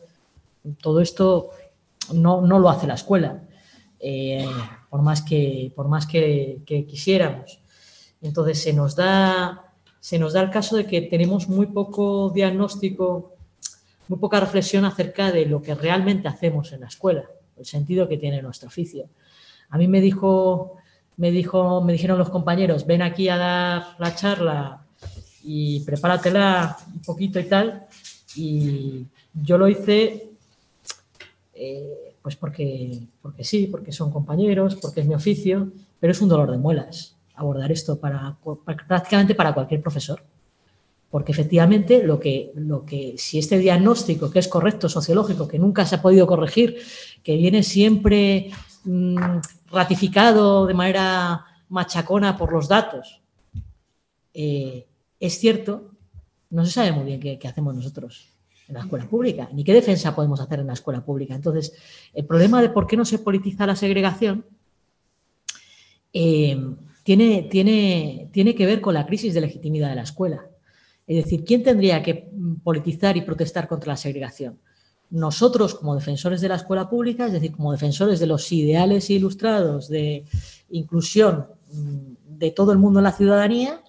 Todo 0.81 1.01
esto 1.01 1.51
no, 2.15 2.41
no 2.41 2.59
lo 2.59 2.69
hace 2.71 2.87
la 2.87 2.95
escuela. 2.95 3.43
Eh, 3.99 4.47
por 4.91 5.03
más 5.03 5.23
que, 5.23 5.73
por 5.75 5.89
más 5.89 6.07
que, 6.07 6.63
quisiéramos. 6.89 7.61
Entonces 8.23 8.63
se 8.63 8.73
nos, 8.73 8.97
da, 8.97 9.73
se 10.01 10.19
nos 10.19 10.33
da 10.33 10.43
el 10.43 10.51
caso 10.51 10.77
de 10.77 10.87
que 10.87 11.03
tenemos 11.03 11.49
muy 11.49 11.67
poco 11.67 12.31
diagnóstico, 12.31 13.36
muy 14.09 14.19
poca 14.19 14.41
reflexión 14.41 14.85
acerca 14.85 15.33
de 15.33 15.47
lo 15.47 15.63
que 15.63 15.75
realmente 15.75 16.29
hacemos 16.29 16.73
en 16.73 16.81
la 16.81 16.87
escuela, 16.87 17.25
el 17.57 17.65
sentido 17.65 18.09
que 18.09 18.19
tiene 18.19 18.43
nuestro 18.43 18.69
oficio. 18.69 19.09
A 19.71 19.79
mí 19.79 19.89
me 19.89 20.01
dijo, 20.01 20.77
me 21.17 21.31
dijo, 21.31 21.83
me 21.83 21.93
dijeron 21.93 22.19
los 22.19 22.31
compañeros, 22.31 22.87
ven 22.87 23.03
aquí 23.03 23.29
a 23.29 23.37
dar 23.37 23.85
la 23.99 24.15
charla 24.15 24.85
y 25.43 25.81
prepáratela 25.81 26.77
un 26.93 27.03
poquito 27.03 27.41
y 27.41 27.45
tal. 27.45 27.87
Y 28.37 29.07
yo 29.33 29.59
lo 29.59 29.69
hice 29.69 30.31
eh, 31.55 32.15
pues 32.23 32.37
porque, 32.37 33.01
porque 33.23 33.45
sí, 33.45 33.67
porque 33.67 33.93
son 33.93 34.11
compañeros, 34.11 34.77
porque 34.77 35.01
es 35.01 35.07
mi 35.07 35.15
oficio, 35.15 35.73
pero 35.99 36.13
es 36.13 36.21
un 36.21 36.29
dolor 36.29 36.51
de 36.51 36.59
muelas 36.59 37.17
abordar 37.37 37.71
esto 37.71 37.99
para, 37.99 38.37
prácticamente 38.89 39.35
para 39.35 39.55
cualquier 39.55 39.83
profesor. 39.83 40.23
Porque 41.17 41.33
efectivamente 41.33 42.03
lo 42.03 42.21
que, 42.21 42.53
lo 42.57 42.85
que, 42.85 43.15
si 43.17 43.39
este 43.39 43.57
diagnóstico 43.57 44.31
que 44.31 44.39
es 44.39 44.49
correcto, 44.49 44.87
sociológico, 44.87 45.49
que 45.49 45.59
nunca 45.59 45.87
se 45.87 45.95
ha 45.95 46.03
podido 46.03 46.27
corregir, 46.27 46.77
que 47.23 47.39
viene 47.39 47.63
siempre 47.63 48.51
mm, 48.85 49.39
ratificado 49.73 50.67
de 50.67 50.75
manera 50.75 51.43
machacona 51.71 52.37
por 52.37 52.53
los 52.53 52.69
datos, 52.69 53.23
eh, 54.35 54.87
es 55.19 55.39
cierto, 55.39 55.93
no 56.51 56.67
se 56.67 56.73
sabe 56.73 56.93
muy 56.93 57.05
bien 57.05 57.39
qué 57.39 57.49
hacemos 57.49 57.75
nosotros 57.75 58.29
en 58.69 58.75
la 58.75 58.81
escuela 58.81 59.09
pública, 59.09 59.49
ni 59.55 59.65
qué 59.65 59.73
defensa 59.73 60.15
podemos 60.15 60.39
hacer 60.39 60.61
en 60.61 60.67
la 60.67 60.75
escuela 60.75 61.03
pública. 61.03 61.35
Entonces, 61.35 61.73
el 62.13 62.27
problema 62.27 62.61
de 62.61 62.69
por 62.69 62.87
qué 62.87 62.99
no 62.99 63.07
se 63.07 63.21
politiza 63.21 63.67
la 63.67 63.75
segregación 63.75 64.45
eh, 66.13 66.63
tiene, 67.05 67.49
tiene, 67.51 68.29
tiene 68.33 68.55
que 68.55 68.67
ver 68.67 68.83
con 68.83 68.93
la 68.93 69.07
crisis 69.07 69.33
de 69.33 69.41
legitimidad 69.41 69.89
de 69.89 69.97
la 69.97 70.03
escuela. 70.03 70.51
Es 71.07 71.25
decir, 71.25 71.45
¿quién 71.45 71.63
tendría 71.63 72.03
que 72.03 72.29
politizar 72.65 73.17
y 73.17 73.23
protestar 73.23 73.69
contra 73.69 73.93
la 73.93 73.97
segregación? 73.97 74.59
Nosotros 75.11 75.75
como 75.75 75.95
defensores 75.95 76.41
de 76.41 76.49
la 76.49 76.57
escuela 76.57 76.91
pública, 76.91 77.27
es 77.27 77.33
decir, 77.33 77.53
como 77.53 77.71
defensores 77.71 78.19
de 78.19 78.27
los 78.27 78.51
ideales 78.51 79.09
ilustrados 79.09 79.89
de 79.89 80.25
inclusión 80.71 81.47
mm, 81.73 82.39
de 82.39 82.51
todo 82.51 82.73
el 82.73 82.79
mundo 82.79 82.99
en 82.99 83.05
la 83.05 83.13
ciudadanía 83.13 83.81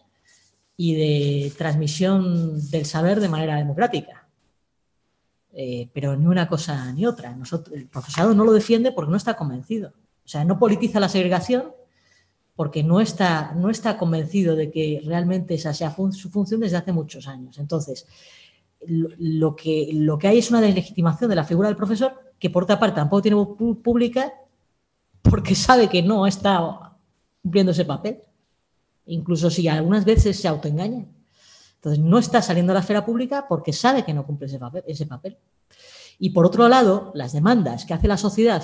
y 0.76 0.96
de 0.96 1.52
transmisión 1.58 2.70
del 2.70 2.86
saber 2.86 3.20
de 3.20 3.30
manera 3.30 3.56
democrática. 3.56 4.28
Eh, 5.54 5.90
pero 5.92 6.16
ni 6.16 6.28
una 6.28 6.48
cosa 6.48 6.94
ni 6.94 7.08
otra. 7.08 7.36
El 7.74 7.88
profesorado 7.88 8.36
no 8.36 8.44
lo 8.44 8.54
defiende 8.54 8.92
porque 8.92 9.10
no 9.10 9.18
está 9.18 9.36
convencido. 9.36 9.90
O 10.24 10.28
sea, 10.28 10.46
no 10.46 10.60
politiza 10.60 11.00
la 11.00 11.10
segregación 11.10 11.72
porque 12.58 12.84
no 12.84 13.00
está, 13.00 13.54
no 13.56 13.70
está 13.70 14.00
convencido 14.00 14.56
de 14.56 14.72
que 14.72 15.00
realmente 15.06 15.54
esa 15.54 15.76
sea 15.76 15.96
su 16.12 16.32
función 16.32 16.60
desde 16.60 16.78
hace 16.78 16.92
muchos 16.92 17.28
años. 17.28 17.60
Entonces, 17.60 18.08
lo, 18.88 19.56
que, 19.56 19.92
lo 19.94 20.18
que 20.18 20.28
hay 20.28 20.40
es 20.40 20.50
una 20.50 20.60
deslegitimación 20.60 21.30
de 21.30 21.36
la 21.36 21.44
figura 21.44 21.68
del 21.68 21.78
profesor 21.78 22.20
que, 22.40 22.50
por 22.50 22.64
otra 22.64 22.80
parte, 22.80 22.96
tampoco 22.96 23.22
tiene 23.22 23.36
voz 23.36 23.56
pública 23.84 24.34
porque 25.22 25.54
sabe 25.54 25.88
que 25.88 26.02
no 26.02 26.26
está 26.26 26.98
cumpliendo 27.44 27.74
ese 27.74 27.86
papel. 27.86 28.24
Incluso 29.06 29.52
si 29.52 29.68
algunas 29.68 30.04
veces 30.04 30.40
se 30.40 30.48
autoengaña. 30.48 31.06
Entonces, 31.76 32.04
no 32.04 32.18
está 32.18 32.42
saliendo 32.42 32.72
a 32.72 32.74
la 32.74 32.80
esfera 32.80 33.06
pública 33.06 33.46
porque 33.48 33.72
sabe 33.72 34.04
que 34.04 34.16
no 34.16 34.26
cumple 34.26 34.48
ese 34.48 34.58
papel, 34.58 34.84
ese 34.88 35.06
papel. 35.06 35.38
Y 36.18 36.32
por 36.32 36.48
otro 36.48 36.68
lado, 36.68 37.12
las 37.14 37.34
demandas 37.34 37.86
que 37.86 37.94
hace 37.94 38.08
la 38.08 38.18
sociedad 38.18 38.64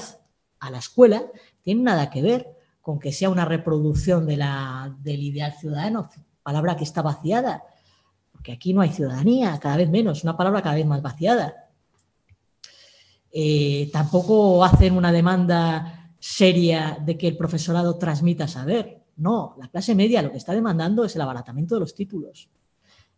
a 0.60 0.72
la 0.72 0.80
escuela 0.80 1.26
tienen 1.62 1.84
nada 1.84 2.10
que 2.10 2.24
ver 2.24 2.53
con 2.84 3.00
que 3.00 3.14
sea 3.14 3.30
una 3.30 3.46
reproducción 3.46 4.28
del 4.28 5.24
ideal 5.24 5.54
ciudadano, 5.54 6.10
palabra 6.44 6.76
que 6.76 6.84
está 6.84 7.02
vaciada, 7.02 7.64
porque 8.34 8.52
aquí 8.52 8.74
no 8.74 8.82
hay 8.82 8.90
ciudadanía, 8.90 9.58
cada 9.62 9.78
vez 9.78 9.90
menos, 9.90 10.24
una 10.26 10.36
palabra 10.36 10.62
cada 10.62 10.76
vez 10.76 10.86
más 10.86 11.02
vaciada. 11.02 11.70
eh, 13.32 13.90
tampoco 13.92 14.64
hacen 14.66 14.98
una 14.98 15.14
demanda 15.14 16.12
seria 16.20 16.98
de 17.04 17.18
que 17.18 17.30
el 17.30 17.38
profesorado 17.38 17.98
transmita 17.98 18.50
saber. 18.50 19.02
No, 19.16 19.56
la 19.60 19.70
clase 19.70 19.96
media 19.96 20.22
lo 20.22 20.32
que 20.32 20.38
está 20.38 20.54
demandando 20.54 21.06
es 21.06 21.16
el 21.16 21.22
abaratamiento 21.22 21.76
de 21.76 21.80
los 21.80 21.96
títulos. 21.96 22.50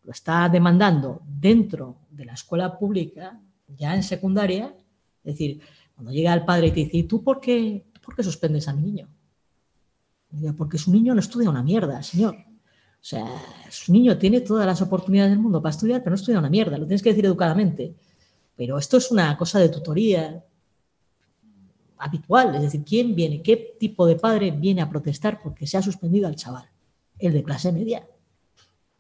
Lo 0.04 0.12
está 0.12 0.48
demandando 0.48 1.22
dentro 1.26 1.98
de 2.12 2.26
la 2.26 2.34
escuela 2.34 2.78
pública, 2.78 3.42
ya 3.68 3.96
en 3.96 4.04
secundaria. 4.04 4.76
Es 5.24 5.34
decir, 5.34 5.60
cuando 5.96 6.12
llega 6.12 6.36
el 6.36 6.46
padre 6.46 6.68
y 6.68 6.72
te 6.72 6.80
dice, 6.82 6.98
¿y 6.98 7.04
tú 7.04 7.24
por 7.24 7.40
qué, 7.40 7.84
por 8.04 8.16
qué 8.16 8.22
suspendes 8.22 8.68
a 8.68 8.74
mi 8.74 8.84
niño? 8.84 9.08
Porque 10.58 10.78
su 10.78 10.92
niño 10.92 11.14
no 11.14 11.20
estudia 11.20 11.50
una 11.50 11.64
mierda, 11.64 12.02
señor. 12.04 12.36
O 12.36 13.08
sea, 13.08 13.26
su 13.70 13.92
niño 13.94 14.18
tiene 14.18 14.42
todas 14.42 14.66
las 14.66 14.82
oportunidades 14.82 15.32
del 15.32 15.40
mundo 15.40 15.62
para 15.62 15.72
estudiar, 15.72 16.02
pero 16.02 16.12
no 16.12 16.16
estudia 16.16 16.40
una 16.40 16.50
mierda. 16.50 16.78
Lo 16.78 16.86
tienes 16.86 17.04
que 17.04 17.10
decir 17.10 17.26
educadamente. 17.26 17.94
Pero 18.56 18.78
esto 18.78 18.98
es 18.98 19.12
una 19.12 19.38
cosa 19.38 19.60
de 19.60 19.70
tutoría 19.70 20.44
habitual. 21.98 22.56
Es 22.56 22.62
decir, 22.64 22.84
¿quién 22.84 23.16
viene? 23.16 23.42
¿Qué 23.42 23.76
tipo 23.80 24.06
de 24.06 24.16
padre 24.16 24.52
viene 24.52 24.82
a 24.82 24.90
protestar 24.90 25.40
porque 25.42 25.68
se 25.68 25.78
ha 25.78 25.82
suspendido 25.82 26.28
al 26.28 26.36
chaval? 26.36 26.68
El 27.20 27.34
de 27.34 27.44
clase 27.44 27.72
media. 27.72 28.08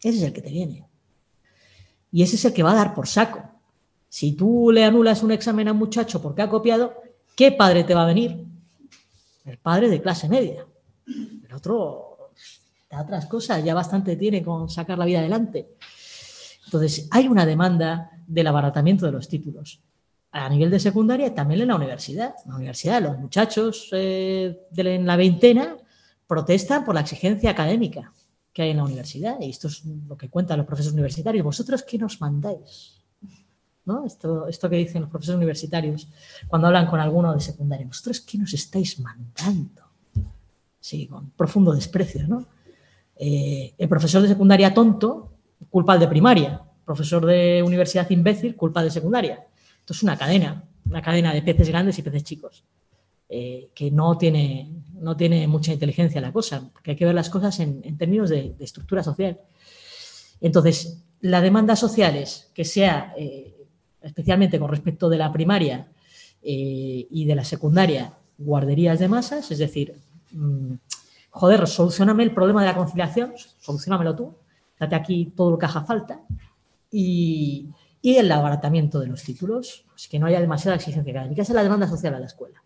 Ese 0.01 0.17
es 0.17 0.23
el 0.23 0.33
que 0.33 0.41
te 0.41 0.51
viene. 0.51 0.85
Y 2.11 2.21
ese 2.21 2.35
es 2.35 2.45
el 2.45 2.53
que 2.53 2.63
va 2.63 2.71
a 2.71 2.75
dar 2.75 2.93
por 2.93 3.07
saco. 3.07 3.41
Si 4.07 4.33
tú 4.33 4.71
le 4.71 4.83
anulas 4.83 5.23
un 5.23 5.31
examen 5.31 5.67
a 5.67 5.71
un 5.71 5.79
muchacho 5.79 6.21
porque 6.21 6.41
ha 6.41 6.49
copiado, 6.49 6.93
¿qué 7.35 7.51
padre 7.51 7.83
te 7.83 7.93
va 7.93 8.03
a 8.03 8.07
venir? 8.07 8.45
El 9.45 9.57
padre 9.57 9.89
de 9.89 10.01
clase 10.01 10.29
media. 10.29 10.65
El 11.07 11.53
otro 11.53 12.31
da 12.89 13.01
otras 13.01 13.25
cosas, 13.25 13.63
ya 13.63 13.73
bastante 13.73 14.15
tiene 14.15 14.43
con 14.43 14.69
sacar 14.69 14.97
la 14.97 15.05
vida 15.05 15.19
adelante. 15.19 15.75
Entonces, 16.65 17.07
hay 17.11 17.27
una 17.27 17.45
demanda 17.45 18.11
del 18.27 18.47
abaratamiento 18.47 19.05
de 19.05 19.11
los 19.11 19.27
títulos 19.27 19.81
a 20.31 20.49
nivel 20.49 20.69
de 20.69 20.79
secundaria 20.79 21.27
y 21.27 21.31
también 21.31 21.61
en 21.61 21.69
la 21.69 21.75
universidad. 21.75 22.35
En 22.43 22.51
la 22.51 22.57
universidad, 22.57 23.01
los 23.01 23.17
muchachos 23.17 23.89
eh, 23.93 24.67
en 24.75 25.05
la 25.05 25.15
veintena 25.15 25.77
protestan 26.27 26.83
por 26.83 26.95
la 26.95 27.01
exigencia 27.01 27.51
académica 27.51 28.11
que 28.51 28.63
hay 28.63 28.71
en 28.71 28.77
la 28.77 28.83
universidad. 28.83 29.39
Y 29.39 29.49
esto 29.49 29.67
es 29.67 29.85
lo 29.85 30.17
que 30.17 30.29
cuentan 30.29 30.57
los 30.57 30.67
profesores 30.67 30.93
universitarios. 30.93 31.43
¿Vosotros 31.43 31.83
qué 31.83 31.97
nos 31.97 32.19
mandáis? 32.19 33.01
¿No? 33.85 34.05
Esto, 34.05 34.47
esto 34.47 34.69
que 34.69 34.77
dicen 34.77 35.03
los 35.03 35.11
profesores 35.11 35.37
universitarios 35.37 36.09
cuando 36.47 36.67
hablan 36.67 36.87
con 36.87 36.99
alguno 36.99 37.33
de 37.33 37.39
secundaria. 37.39 37.85
¿Vosotros 37.85 38.19
qué 38.21 38.37
nos 38.37 38.53
estáis 38.53 38.99
mandando? 38.99 39.84
Sí, 40.85 41.07
con 41.07 41.31
profundo 41.31 41.73
desprecio. 41.73 42.27
¿no? 42.27 42.45
Eh, 43.15 43.73
el 43.75 43.89
profesor 43.89 44.21
de 44.21 44.27
secundaria 44.27 44.71
tonto 44.71 45.31
culpa 45.71 45.97
de 45.97 46.07
primaria. 46.07 46.61
Profesor 46.85 47.25
de 47.25 47.63
universidad 47.63 48.07
imbécil, 48.11 48.55
culpa 48.55 48.83
de 48.83 48.91
secundaria. 48.91 49.47
Esto 49.79 49.93
es 49.93 50.03
una 50.03 50.15
cadena, 50.15 50.63
una 50.87 51.01
cadena 51.01 51.33
de 51.33 51.41
peces 51.41 51.69
grandes 51.69 51.97
y 51.97 52.03
peces 52.03 52.23
chicos, 52.23 52.63
eh, 53.29 53.69
que 53.73 53.89
no 53.89 54.15
tiene, 54.19 54.69
no 54.93 55.17
tiene 55.17 55.47
mucha 55.47 55.73
inteligencia 55.73 56.21
la 56.21 56.31
cosa, 56.31 56.69
porque 56.71 56.91
hay 56.91 56.97
que 56.97 57.05
ver 57.05 57.15
las 57.15 57.31
cosas 57.31 57.59
en, 57.61 57.97
términos 57.97 58.29
de, 58.29 58.53
estructura 58.59 59.01
social. 59.01 59.39
Entonces, 60.39 61.01
la 61.19 61.41
demanda 61.41 61.75
social 61.75 62.15
es 62.15 62.51
que 62.53 62.63
sea, 62.63 63.11
eh, 63.17 63.55
especialmente 64.03 64.59
con 64.59 64.69
respecto 64.69 65.09
de 65.09 65.17
la 65.17 65.33
primaria 65.33 65.87
y 66.43 67.25
de 67.25 67.33
la 67.33 67.43
secundaria, 67.43 68.13
guarderías 68.37 68.99
de 68.99 69.07
masas, 69.07 69.49
es 69.49 69.57
decir, 69.57 69.95
joder, 71.29 71.67
solucioname 71.67 72.23
el 72.23 72.33
problema 72.33 72.61
de 72.61 72.67
la 72.67 72.77
conciliación, 72.77 73.33
solucionamelo 73.59 74.15
tú, 74.15 74.35
date 74.79 74.95
aquí 74.95 75.33
todo 75.35 75.51
lo 75.51 75.57
que 75.57 75.65
haga 75.65 75.83
falta 75.83 76.21
y, 76.91 77.69
el 78.03 78.31
abaratamiento 78.31 78.99
de 78.99 79.07
los 79.07 79.23
títulos, 79.23 79.83
pues 79.89 80.07
que 80.07 80.19
no 80.19 80.27
haya 80.27 80.39
demasiada 80.39 80.75
exigencia 80.75 81.11
académica. 81.11 81.41
Esa 81.41 81.53
es 81.53 81.55
la 81.55 81.63
demanda 81.63 81.87
social 81.87 82.13
a 82.13 82.19
la 82.19 82.27
escuela. 82.27 82.63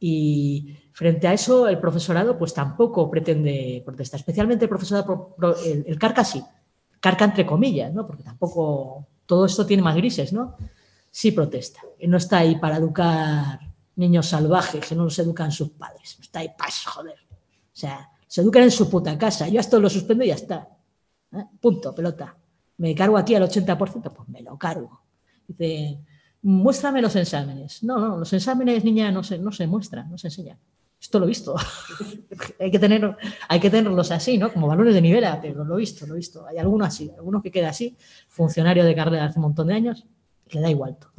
Y 0.00 0.74
frente 0.92 1.28
a 1.28 1.34
eso, 1.34 1.68
el 1.68 1.78
profesorado 1.78 2.38
pues 2.38 2.54
tampoco 2.54 3.10
pretende 3.10 3.82
protestar, 3.84 4.18
especialmente 4.18 4.64
el 4.64 4.70
profesorado, 4.70 5.36
el, 5.64 5.98
carca 5.98 6.24
sí, 6.24 6.42
carca 7.00 7.26
entre 7.26 7.44
comillas, 7.44 7.92
¿no? 7.92 8.06
porque 8.06 8.22
tampoco 8.22 9.06
todo 9.26 9.44
esto 9.44 9.66
tiene 9.66 9.82
más 9.82 9.94
grises, 9.94 10.32
¿no? 10.32 10.56
Sí 11.10 11.30
protesta, 11.30 11.80
no 12.08 12.16
está 12.16 12.38
ahí 12.38 12.56
para 12.56 12.78
educar 12.78 13.60
niños 13.96 14.26
salvajes 14.26 14.86
que 14.86 14.94
no 14.94 15.04
los 15.04 15.18
educan 15.18 15.52
sus 15.52 15.70
padres, 15.70 16.16
está 16.20 16.40
ahí 16.40 16.50
para 16.56 16.72
joder. 16.86 17.18
O 17.20 17.76
sea, 17.76 18.10
se 18.26 18.40
educan 18.40 18.62
en 18.62 18.70
su 18.70 18.88
puta 18.88 19.16
casa. 19.18 19.48
Yo 19.48 19.60
esto 19.60 19.78
lo 19.80 19.90
suspendo 19.90 20.24
y 20.24 20.28
ya 20.28 20.34
está. 20.34 20.68
¿Eh? 21.32 21.44
Punto, 21.60 21.94
pelota. 21.94 22.36
¿Me 22.78 22.94
cargo 22.94 23.16
aquí 23.16 23.34
al 23.34 23.42
80%? 23.42 23.76
Pues 24.12 24.28
me 24.28 24.42
lo 24.42 24.58
cargo. 24.58 25.02
Dice, 25.46 26.00
muéstrame 26.42 27.00
los 27.02 27.14
exámenes. 27.16 27.82
No, 27.82 27.98
no, 27.98 28.16
los 28.16 28.32
exámenes, 28.32 28.84
niña, 28.84 29.10
no 29.10 29.22
se, 29.22 29.38
no 29.38 29.52
se 29.52 29.66
muestran, 29.66 30.10
no 30.10 30.18
se 30.18 30.28
enseñan. 30.28 30.58
Esto 31.00 31.18
lo 31.18 31.24
he 31.24 31.28
visto. 31.28 31.54
hay, 32.60 32.70
que 32.70 32.78
tener, 32.78 33.16
hay 33.48 33.60
que 33.60 33.70
tenerlos 33.70 34.10
así, 34.10 34.38
¿no? 34.38 34.52
Como 34.52 34.66
valores 34.66 34.94
de 34.94 35.02
nivel, 35.02 35.24
pero 35.40 35.64
lo 35.64 35.74
he 35.76 35.80
visto, 35.80 36.06
lo 36.06 36.14
he 36.14 36.18
visto. 36.18 36.46
Hay 36.46 36.58
algunos 36.58 36.88
así, 36.88 37.10
algunos 37.16 37.42
que 37.42 37.50
queda 37.50 37.70
así, 37.70 37.96
funcionario 38.28 38.84
de 38.84 38.94
carrera 38.94 39.26
hace 39.26 39.38
un 39.38 39.42
montón 39.42 39.66
de 39.66 39.74
años, 39.74 40.06
le 40.50 40.60
da 40.60 40.70
igual 40.70 40.96
todo. 40.96 41.11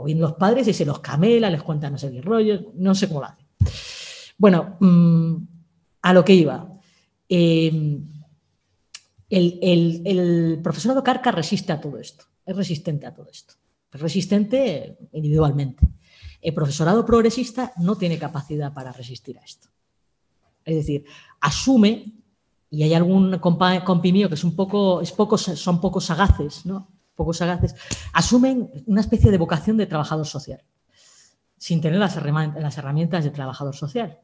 O 0.00 0.04
bien 0.04 0.18
los 0.18 0.32
padres 0.32 0.66
y 0.66 0.72
se 0.72 0.86
los 0.86 1.00
camela, 1.00 1.50
les 1.50 1.62
cuentan 1.62 1.92
no 1.92 1.98
sé 1.98 2.20
rollo, 2.22 2.72
no 2.74 2.94
sé 2.94 3.06
cómo 3.06 3.20
lo 3.20 3.26
hacen. 3.26 3.46
Bueno, 4.38 4.78
mmm, 4.80 5.36
a 6.00 6.12
lo 6.14 6.24
que 6.24 6.34
iba. 6.34 6.72
El, 7.28 8.08
el, 9.28 10.58
profesorado 10.62 11.04
Carca 11.04 11.30
resiste 11.30 11.72
a 11.72 11.80
todo 11.80 11.98
esto, 11.98 12.24
es 12.46 12.56
resistente 12.56 13.06
a 13.06 13.14
todo 13.14 13.28
esto, 13.30 13.54
es 13.92 14.00
resistente 14.00 14.96
individualmente. 15.12 15.86
El 16.40 16.54
profesorado 16.54 17.04
progresista 17.04 17.74
no 17.76 17.96
tiene 17.96 18.18
capacidad 18.18 18.72
para 18.72 18.92
resistir 18.92 19.38
a 19.38 19.44
esto. 19.44 19.68
Es 20.64 20.76
decir, 20.76 21.04
asume, 21.40 22.14
y 22.70 22.82
hay 22.82 22.94
algún 22.94 23.38
compi 23.38 24.12
mío 24.12 24.28
que 24.28 24.36
es 24.36 24.44
un 24.44 24.56
poco, 24.56 25.02
es 25.02 25.12
poco, 25.12 25.36
son 25.36 25.80
pocos 25.80 26.06
sagaces, 26.06 26.64
¿no? 26.64 26.88
Pocos 27.20 27.36
sagaces, 27.36 27.74
asumen 28.14 28.70
una 28.86 29.02
especie 29.02 29.30
de 29.30 29.36
vocación 29.36 29.76
de 29.76 29.84
trabajador 29.84 30.24
social, 30.24 30.62
sin 31.58 31.82
tener 31.82 31.98
las 31.98 32.16
herramientas 32.78 33.24
de 33.24 33.30
trabajador 33.30 33.76
social. 33.76 34.18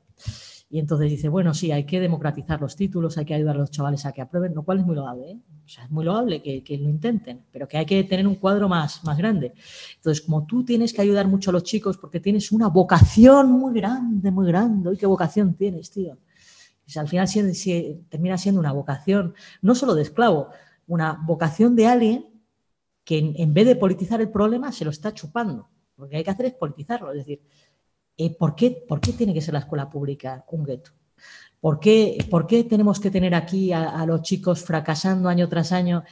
Y 0.71 0.79
entonces 0.79 1.11
dice, 1.11 1.29
bueno, 1.29 1.53
sí, 1.53 1.73
hay 1.73 1.85
que 1.85 2.01
democratizar 2.01 2.59
los 2.59 2.75
títulos, 2.75 3.19
hay 3.19 3.27
que 3.27 3.35
ayudar 3.35 3.57
a 3.57 3.59
los 3.59 3.71
chavales 3.71 4.07
a 4.07 4.13
que 4.13 4.23
aprueben, 4.23 4.55
lo 4.55 4.63
cual 4.63 4.79
es 4.79 4.87
muy 4.87 4.97
loable. 4.97 5.33
¿eh? 5.33 5.41
O 5.63 5.69
sea, 5.69 5.85
es 5.85 5.91
muy 5.91 6.07
loable 6.07 6.41
que, 6.41 6.65
que, 6.65 6.79
lo 6.79 6.89
intenten, 6.89 7.45
pero 7.53 7.69
que 7.69 7.77
hay 7.77 7.85
que 7.85 8.03
tener 8.05 8.27
un 8.27 8.37
cuadro 8.37 8.67
más, 8.67 9.05
más 9.05 9.19
grande. 9.19 9.53
Entonces, 9.97 10.25
como 10.25 10.47
tú 10.47 10.65
tienes 10.65 10.95
que 10.95 11.03
ayudar 11.03 11.29
mucho 11.29 11.51
a 11.51 11.53
los 11.53 11.65
chicos 11.65 11.99
porque 11.99 12.19
tienes 12.19 12.51
una 12.51 12.69
vocación 12.69 13.53
muy 13.53 13.75
grande, 13.75 14.31
muy 14.31 14.47
grande, 14.47 14.95
¿y 14.95 14.97
qué 14.97 15.05
vocación 15.05 15.53
tienes, 15.53 15.91
tío? 15.91 16.17
Al 16.97 17.09
final 17.09 17.29
termina 18.09 18.39
siendo 18.39 18.59
una 18.59 18.73
vocación, 18.73 19.35
no 19.61 19.75
solo 19.75 19.95
de 19.95 20.01
esclavo, 20.01 20.49
una 20.87 21.21
vocación 21.27 21.77
de 21.77 21.89
alguien 21.89 22.36
que 23.07 23.19
en, 23.19 23.35
en 23.37 23.55
vez 23.55 23.67
de 23.67 23.77
politizar 23.77 24.21
el 24.21 24.31
problema 24.31 24.73
se 24.73 24.85
lo 24.85 24.91
está 24.91 25.15
chupando. 25.15 25.71
Lo 25.97 26.09
que 26.09 26.17
hay 26.17 26.25
que 26.25 26.31
hacer 26.31 26.47
es 26.47 26.55
politizarlo, 26.55 27.13
es 27.13 27.19
decir, 27.19 27.41
eh, 28.19 28.37
¿por, 28.37 28.57
qué, 28.57 28.85
¿por, 28.87 29.01
qué, 29.01 29.13
tiene 29.13 29.33
que 29.33 29.41
ser 29.41 29.55
la 29.55 29.61
escuela 29.61 29.89
pública 29.89 30.45
un 30.51 30.65
gueto? 30.65 30.91
¿Por 31.61 31.79
qué, 31.79 32.27
¿Por 32.29 32.47
qué, 32.47 32.65
tenemos 32.65 32.99
que 32.99 33.11
tener 33.11 33.35
aquí 33.35 33.73
a, 33.73 34.05
los 34.07 34.23
chicos 34.23 34.63
fracasando 34.63 35.29
año 35.29 35.49
tras 35.49 35.71
año 35.73 36.03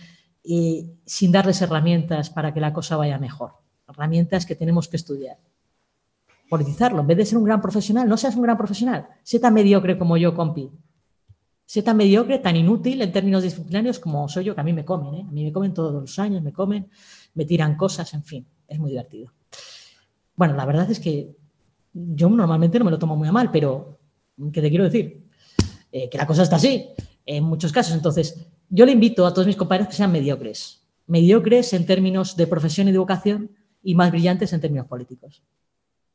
eh, 0.45 0.87
sin 1.05 1.33
darles 1.33 1.61
herramientas 1.62 2.31
para 2.31 2.55
que 2.55 2.61
la 2.61 2.73
cosa 2.73 2.97
vaya 2.97 3.19
mejor? 3.19 3.53
Herramientas 3.89 4.47
que 4.47 4.55
tenemos 4.55 4.89
que 4.89 4.97
estudiar. 4.97 5.39
Politizarlo. 6.49 7.01
En 7.01 7.07
vez 7.09 7.16
de 7.16 7.27
ser 7.27 7.39
un 7.39 7.45
gran 7.45 7.61
profesional, 7.61 8.09
no 8.09 8.16
seas 8.16 8.37
un 8.37 8.43
gran 8.43 8.57
profesional. 8.57 9.09
Sé 9.23 9.41
tan 9.41 9.53
mediocre 9.53 9.99
como 9.99 10.16
yo, 10.16 10.35
compi. 10.35 10.71
Sé 11.66 11.82
tan 11.82 11.97
mediocre, 11.97 12.39
tan 12.39 12.57
inútil 12.57 13.01
en 13.01 13.11
términos 13.11 13.43
disciplinarios 13.43 13.99
como 13.99 14.28
soy 14.28 14.45
yo, 14.45 14.55
que 14.55 14.61
a 14.61 14.65
mí 14.65 14.73
me 14.73 14.85
comen. 14.85 15.15
¿eh? 15.15 15.24
A 15.27 15.32
mí 15.32 15.45
me 15.45 15.53
comen 15.53 15.73
todos 15.73 15.93
los 15.93 16.19
años, 16.19 16.43
me 16.43 16.53
comen, 16.53 16.89
me 17.35 17.45
tiran 17.45 17.77
cosas, 17.77 18.12
en 18.15 18.23
fin. 18.23 18.47
Es 18.69 18.78
muy 18.78 18.91
divertido. 18.91 19.32
Bueno, 20.36 20.55
la 20.55 20.66
verdad 20.66 20.91
es 20.91 21.01
que 21.01 21.36
yo 21.93 22.28
normalmente 22.28 22.78
no 22.78 22.85
me 22.85 22.91
lo 22.91 22.99
tomo 22.99 23.16
muy 23.16 23.28
a 23.28 23.32
mal, 23.32 23.51
pero 23.51 23.99
¿qué 24.53 24.61
te 24.61 24.69
quiero 24.69 24.85
decir? 24.85 25.28
Eh, 25.93 26.09
que 26.11 26.19
la 26.19 26.27
cosa 26.27 26.43
está 26.43 26.57
así 26.57 26.91
en 27.24 27.45
muchos 27.45 27.73
casos. 27.73 27.95
Entonces, 27.95 28.47
yo 28.69 28.85
le 28.85 28.93
invito 28.93 29.27
a 29.27 29.32
todos 29.32 29.47
mis 29.47 29.57
compañeros 29.57 29.89
que 29.89 29.95
sean 29.95 30.12
mediocres. 30.12 30.82
Mediocres 31.07 31.73
en 31.73 31.86
términos 31.86 32.36
de 32.36 32.47
profesión 32.47 32.89
y 32.89 32.93
de 32.93 32.99
vocación 32.99 33.51
y 33.82 33.95
más 33.95 34.11
brillantes 34.11 34.53
en 34.53 34.61
términos 34.61 34.86
políticos. 34.86 35.43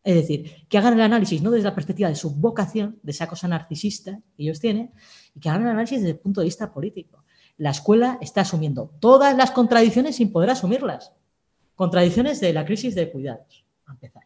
Es 0.04 0.16
decir, 0.16 0.66
que 0.68 0.78
hagan 0.78 0.94
el 0.94 1.02
análisis 1.02 1.42
no 1.42 1.52
desde 1.52 1.66
la 1.66 1.76
perspectiva 1.76 2.10
de 2.10 2.16
su 2.16 2.32
vocación, 2.32 3.00
de 3.04 3.12
esa 3.12 3.28
cosa 3.28 3.48
narcisista 3.48 4.20
que 4.36 4.44
ellos 4.44 4.60
tienen, 4.60 4.92
y 5.36 5.40
que 5.40 5.50
hagan 5.50 5.64
el 5.64 5.70
análisis 5.70 6.00
desde 6.00 6.12
el 6.12 6.20
punto 6.20 6.42
de 6.42 6.46
vista 6.46 6.72
político. 6.72 7.26
La 7.58 7.72
escuela 7.72 8.18
está 8.22 8.42
asumiendo 8.42 8.96
todas 9.00 9.36
las 9.36 9.52
contradicciones 9.52 10.16
sin 10.16 10.32
poder 10.32 10.52
asumirlas. 10.52 11.12
Contradicciones 11.76 12.40
de 12.40 12.54
la 12.54 12.66
crisis 12.66 12.96
de 12.96 13.12
cuidados, 13.12 13.66
a 13.86 13.92
empezar. 13.92 14.24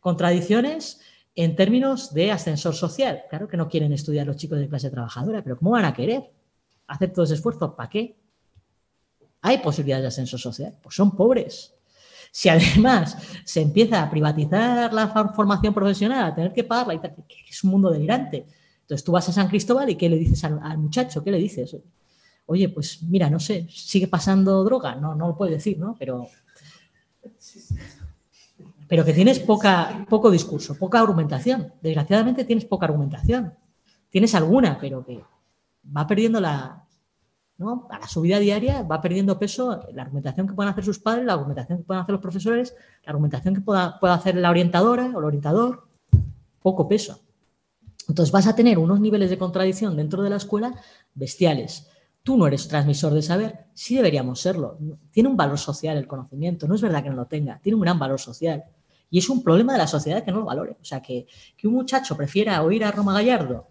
Contradicciones 0.00 1.00
en 1.34 1.54
términos 1.54 2.12
de 2.14 2.32
ascensor 2.32 2.74
social. 2.74 3.24
Claro 3.28 3.46
que 3.46 3.56
no 3.56 3.68
quieren 3.68 3.92
estudiar 3.92 4.26
los 4.26 4.36
chicos 4.36 4.58
de 4.58 4.68
clase 4.68 4.90
trabajadora, 4.90 5.42
pero 5.42 5.56
¿cómo 5.58 5.72
van 5.72 5.84
a 5.84 5.92
querer 5.94 6.32
hacer 6.86 7.12
todos 7.12 7.28
esos 7.28 7.38
esfuerzos? 7.38 7.74
¿Para 7.74 7.88
qué? 7.88 8.16
¿Hay 9.42 9.58
posibilidades 9.58 10.02
de 10.02 10.08
ascenso 10.08 10.36
social? 10.36 10.76
Pues 10.82 10.96
son 10.96 11.14
pobres. 11.14 11.77
Si 12.30 12.48
además 12.48 13.16
se 13.44 13.62
empieza 13.62 14.02
a 14.02 14.10
privatizar 14.10 14.92
la 14.92 15.08
formación 15.34 15.74
profesional, 15.74 16.26
a 16.26 16.34
tener 16.34 16.52
que 16.52 16.64
pagarla 16.64 17.00
que 17.00 17.36
es 17.48 17.64
un 17.64 17.70
mundo 17.70 17.90
delirante. 17.90 18.46
Entonces 18.82 19.04
tú 19.04 19.12
vas 19.12 19.28
a 19.28 19.32
San 19.32 19.48
Cristóbal 19.48 19.90
y 19.90 19.96
¿qué 19.96 20.08
le 20.08 20.16
dices 20.16 20.42
al, 20.44 20.60
al 20.62 20.78
muchacho? 20.78 21.22
¿Qué 21.22 21.30
le 21.30 21.38
dices? 21.38 21.76
Oye, 22.46 22.68
pues 22.70 23.02
mira, 23.02 23.28
no 23.28 23.38
sé, 23.38 23.66
sigue 23.70 24.08
pasando 24.08 24.64
droga, 24.64 24.94
no, 24.94 25.14
no 25.14 25.28
lo 25.28 25.36
puede 25.36 25.52
decir, 25.52 25.78
¿no? 25.78 25.94
Pero 25.98 26.28
pero 28.88 29.04
que 29.04 29.12
tienes 29.12 29.38
poca, 29.38 30.06
poco 30.08 30.30
discurso, 30.30 30.74
poca 30.74 30.98
argumentación. 30.98 31.74
Desgraciadamente 31.82 32.44
tienes 32.44 32.64
poca 32.64 32.86
argumentación. 32.86 33.52
Tienes 34.08 34.34
alguna, 34.34 34.78
pero 34.80 35.04
que 35.04 35.22
va 35.94 36.06
perdiendo 36.06 36.40
la, 36.40 36.87
¿no? 37.58 37.88
A 37.90 37.98
la 37.98 38.08
subida 38.08 38.38
diaria 38.38 38.82
va 38.82 39.00
perdiendo 39.02 39.38
peso 39.38 39.86
la 39.92 40.02
argumentación 40.02 40.46
que 40.46 40.54
pueden 40.54 40.72
hacer 40.72 40.84
sus 40.84 41.00
padres, 41.00 41.26
la 41.26 41.34
argumentación 41.34 41.78
que 41.78 41.84
pueden 41.84 42.02
hacer 42.02 42.12
los 42.12 42.22
profesores, 42.22 42.74
la 43.04 43.10
argumentación 43.10 43.54
que 43.54 43.60
pueda, 43.60 43.98
pueda 43.98 44.14
hacer 44.14 44.36
la 44.36 44.50
orientadora 44.50 45.10
o 45.14 45.18
el 45.18 45.24
orientador, 45.24 45.88
poco 46.62 46.88
peso. 46.88 47.20
Entonces 48.08 48.32
vas 48.32 48.46
a 48.46 48.54
tener 48.54 48.78
unos 48.78 49.00
niveles 49.00 49.28
de 49.28 49.38
contradicción 49.38 49.96
dentro 49.96 50.22
de 50.22 50.30
la 50.30 50.36
escuela 50.36 50.74
bestiales. 51.14 51.88
Tú 52.22 52.36
no 52.36 52.46
eres 52.46 52.68
transmisor 52.68 53.12
de 53.12 53.22
saber, 53.22 53.66
sí 53.74 53.96
deberíamos 53.96 54.40
serlo. 54.40 54.78
Tiene 55.10 55.28
un 55.28 55.36
valor 55.36 55.58
social 55.58 55.96
el 55.96 56.06
conocimiento, 56.06 56.68
no 56.68 56.74
es 56.74 56.80
verdad 56.80 57.02
que 57.02 57.10
no 57.10 57.16
lo 57.16 57.26
tenga, 57.26 57.58
tiene 57.60 57.74
un 57.76 57.82
gran 57.82 57.98
valor 57.98 58.20
social. 58.20 58.64
Y 59.10 59.18
es 59.18 59.28
un 59.28 59.42
problema 59.42 59.72
de 59.72 59.78
la 59.78 59.86
sociedad 59.86 60.22
que 60.22 60.30
no 60.30 60.40
lo 60.40 60.44
valore. 60.44 60.76
O 60.80 60.84
sea, 60.84 61.00
que, 61.00 61.26
un 61.64 61.72
muchacho 61.72 62.16
prefiera 62.16 62.62
oír 62.62 62.84
a 62.84 62.90
Roma 62.90 63.14
Gallardo 63.14 63.68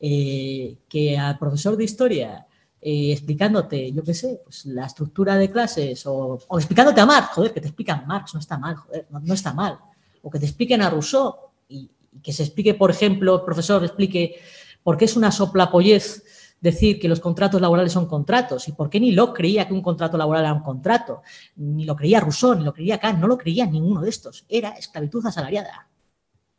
eh, 0.00 0.78
que 0.88 1.18
al 1.18 1.38
profesor 1.38 1.76
de 1.76 1.84
historia 1.84 2.46
eh, 2.82 3.12
explicándote, 3.12 3.92
yo 3.92 4.02
qué 4.02 4.14
sé, 4.14 4.40
pues 4.42 4.64
la 4.64 4.86
estructura 4.86 5.36
de 5.36 5.50
clases 5.50 6.02
o, 6.06 6.38
explicándote 6.52 7.00
a 7.00 7.06
Marx, 7.06 7.34
joder, 7.34 7.52
que 7.52 7.60
te 7.60 7.68
explican 7.68 8.06
Marx, 8.06 8.32
no 8.32 8.40
está 8.40 8.56
mal, 8.56 8.76
joder, 8.76 9.06
no, 9.10 9.34
está 9.34 9.52
mal. 9.52 9.78
O 10.22 10.30
que 10.30 10.38
te 10.38 10.46
expliquen 10.46 10.80
a 10.80 10.88
Rousseau 10.88 11.34
y, 11.68 11.90
que 12.22 12.32
se 12.32 12.42
explique, 12.42 12.72
por 12.72 12.90
ejemplo, 12.90 13.34
el 13.36 13.42
profesor 13.42 13.84
explique 13.84 14.40
por 14.82 14.96
qué 14.96 15.04
es 15.04 15.14
una 15.14 15.30
soplapollez 15.30 16.24
decir 16.58 16.98
que 16.98 17.08
los 17.08 17.20
contratos 17.20 17.60
laborales 17.60 17.92
son 17.92 18.06
contratos 18.06 18.66
y 18.68 18.72
por 18.72 18.88
qué 18.88 18.98
ni 18.98 19.12
Locke 19.12 19.36
creía 19.36 19.68
que 19.68 19.74
un 19.74 19.82
contrato 19.82 20.16
laboral 20.16 20.44
era 20.44 20.52
un 20.54 20.62
contrato, 20.62 21.22
ni 21.56 21.84
lo 21.84 21.94
creía 21.94 22.20
Rousseau, 22.20 22.54
ni 22.54 22.64
lo 22.64 22.72
creía 22.72 22.98
Kant, 22.98 23.18
no 23.18 23.26
lo 23.26 23.36
creía 23.36 23.66
ninguno 23.66 24.00
de 24.00 24.08
estos, 24.08 24.46
era 24.48 24.70
esclavitud 24.70 25.24
asalariada. 25.26 25.86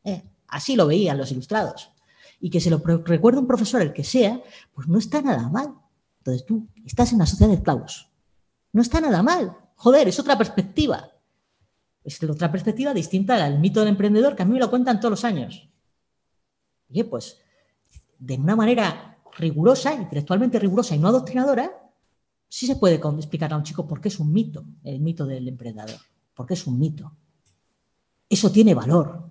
Eh, 0.04 0.22
así 0.48 0.76
lo 0.76 0.86
veían 0.86 1.18
los 1.18 1.32
ilustrados. 1.32 1.92
Y 2.40 2.50
que 2.50 2.60
se 2.60 2.70
lo 2.70 2.78
recuerde 2.78 3.40
un 3.40 3.48
profesor, 3.48 3.82
el 3.82 3.94
que 3.94 4.04
sea, 4.04 4.40
pues 4.74 4.88
no 4.88 5.00
está 5.00 5.22
nada 5.22 5.50
mal. 5.50 5.81
Entonces 6.22 6.46
tú 6.46 6.68
estás 6.86 7.10
en 7.10 7.16
una 7.16 7.26
sociedad 7.26 7.50
de 7.50 7.58
esclavos. 7.58 8.08
No 8.72 8.82
está 8.82 9.02
nada 9.02 9.24
mal. 9.24 9.58
Joder, 9.76 10.08
es 10.08 10.20
otra 10.20 10.38
perspectiva. 10.38 11.10
Es 12.04 12.22
otra 12.24 12.52
perspectiva 12.52 12.94
distinta 12.94 13.44
al 13.44 13.60
mito 13.60 13.80
del 13.80 13.90
emprendedor 13.90 14.36
que 14.36 14.44
a 14.44 14.46
mí 14.46 14.54
me 14.54 14.60
lo 14.60 14.70
cuentan 14.70 15.00
todos 15.00 15.12
los 15.12 15.26
años. 15.26 15.68
Oye, 16.90 17.06
pues 17.06 17.38
de 18.20 18.36
una 18.36 18.56
manera 18.56 19.18
rigurosa, 19.38 19.94
intelectualmente 19.96 20.60
rigurosa 20.60 20.96
y 20.96 21.00
no 21.00 21.08
adoctrinadora, 21.08 21.72
sí 22.48 22.68
se 22.68 22.76
puede 22.76 22.96
explicar 22.96 23.52
a 23.54 23.58
un 23.58 23.64
chico 23.64 23.88
por 23.88 24.00
qué 24.00 24.10
es 24.10 24.20
un 24.20 24.32
mito, 24.32 24.64
el 24.84 25.00
mito 25.00 25.26
del 25.26 25.48
emprendedor, 25.48 26.00
por 26.36 26.46
qué 26.46 26.54
es 26.54 26.68
un 26.68 26.78
mito. 26.78 27.12
Eso 28.30 28.52
tiene 28.52 28.74
valor, 28.74 29.30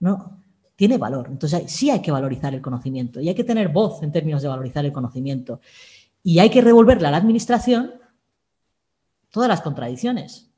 ¿no? 0.00 0.42
Tiene 0.76 0.98
valor. 0.98 1.28
Entonces 1.30 1.70
sí 1.72 1.90
hay 1.90 2.00
que 2.00 2.10
valorizar 2.12 2.54
el 2.54 2.60
conocimiento 2.60 3.20
y 3.20 3.28
hay 3.28 3.34
que 3.34 3.44
tener 3.44 3.68
voz 3.68 4.02
en 4.02 4.12
términos 4.12 4.42
de 4.42 4.48
valorizar 4.48 4.84
el 4.84 4.92
conocimiento. 4.92 5.60
Y 6.26 6.40
hay 6.40 6.50
que 6.50 6.60
revolverle 6.60 7.06
a 7.06 7.12
la 7.12 7.18
administración 7.18 8.00
todas 9.30 9.48
las 9.48 9.60
contradicciones. 9.60 10.50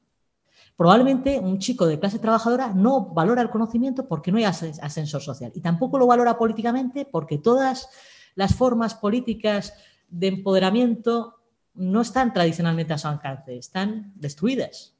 Probablemente 0.78 1.39
un 1.39 1.59
chico 1.59 1.86
de 1.86 2.01
clase 2.01 2.19
trabajadora 2.19 2.73
no 2.73 3.12
valora 3.12 3.43
el 3.43 3.51
conocimiento 3.51 4.09
porque 4.09 4.32
no 4.32 4.39
hay 4.39 4.45
ascensor 4.45 5.20
social 5.20 5.53
y 5.55 5.61
tampoco 5.61 5.99
lo 5.99 6.07
valora 6.07 6.39
políticamente 6.39 7.05
porque 7.05 7.36
todas 7.36 7.90
las 8.35 8.55
formas 8.55 8.95
políticas 8.95 9.74
de 10.09 10.28
empoderamiento 10.28 11.35
no 11.74 12.01
están 12.01 12.32
tradicionalmente 12.32 12.95
a 12.95 12.99
su 12.99 13.09
alcance, 13.09 13.59
están 13.59 14.15
destruidas. 14.16 14.95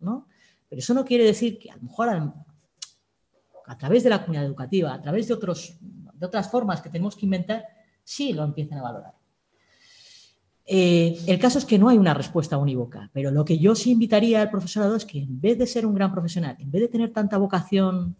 ¿no? 0.00 0.26
Pero 0.68 0.80
eso 0.80 0.92
no 0.92 1.06
quiere 1.06 1.24
decir 1.24 1.58
que 1.58 1.70
a 1.70 1.76
lo 1.76 1.82
mejor 1.84 2.10
a, 3.64 3.78
través 3.78 4.04
de 4.04 4.10
la 4.10 4.20
comunidad 4.20 4.44
educativa, 4.44 4.92
a 4.92 5.00
través 5.00 5.28
de, 5.28 5.32
otros, 5.32 5.78
de 5.80 6.26
otras 6.26 6.50
formas 6.50 6.82
que 6.82 6.90
tenemos 6.90 7.16
que 7.16 7.24
inventar, 7.24 7.64
sí 8.04 8.34
lo 8.34 8.44
empiecen 8.44 8.76
a 8.76 8.82
valorar. 8.82 9.19
Eh, 10.72 11.18
el 11.26 11.40
caso 11.40 11.58
es 11.58 11.64
que 11.64 11.80
no 11.80 11.88
hay 11.88 11.98
una 11.98 12.14
respuesta 12.14 12.56
unívoca, 12.56 13.10
pero 13.12 13.32
lo 13.32 13.44
que 13.44 13.58
yo 13.58 13.74
sí 13.74 13.90
invitaría 13.90 14.40
al 14.40 14.50
profesorado 14.50 14.94
es 14.94 15.04
que 15.04 15.18
en 15.18 15.40
vez 15.40 15.58
de 15.58 15.66
ser 15.66 15.84
un 15.84 15.96
gran 15.96 16.12
profesional, 16.12 16.56
en 16.60 16.70
vez 16.70 16.82
de 16.82 16.86
tener 16.86 17.12
tanta 17.12 17.38
vocación 17.38 18.14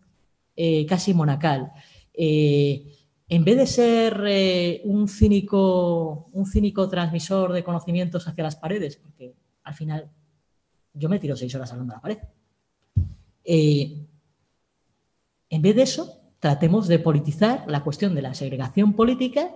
eh, 0.56 0.84
casi 0.84 1.14
monacal, 1.14 1.70
eh, 2.12 2.92
en 3.28 3.44
vez 3.44 3.56
de 3.56 3.66
ser 3.68 4.82
un, 4.82 5.06
cínico, 5.06 6.28
un 6.32 6.44
cínico 6.44 6.88
transmisor 6.88 7.52
de 7.52 7.62
conocimientos 7.62 8.26
hacia 8.26 8.42
las 8.42 8.56
paredes, 8.56 8.96
porque 8.96 9.32
al 9.62 9.74
final 9.74 10.10
yo 10.92 11.08
me 11.08 11.20
tiro 11.20 11.36
seis 11.36 11.54
horas 11.54 11.70
hablando 11.70 11.92
a 11.92 11.98
la 11.98 12.02
pared, 12.02 12.18
en 13.44 14.08
vez 15.62 15.76
de 15.76 15.82
eso, 15.82 16.20
tratemos 16.40 16.88
de 16.88 16.98
politizar 16.98 17.62
la 17.68 17.84
cuestión 17.84 18.12
de 18.16 18.22
la 18.22 18.34
segregación 18.34 18.94
política, 18.94 19.52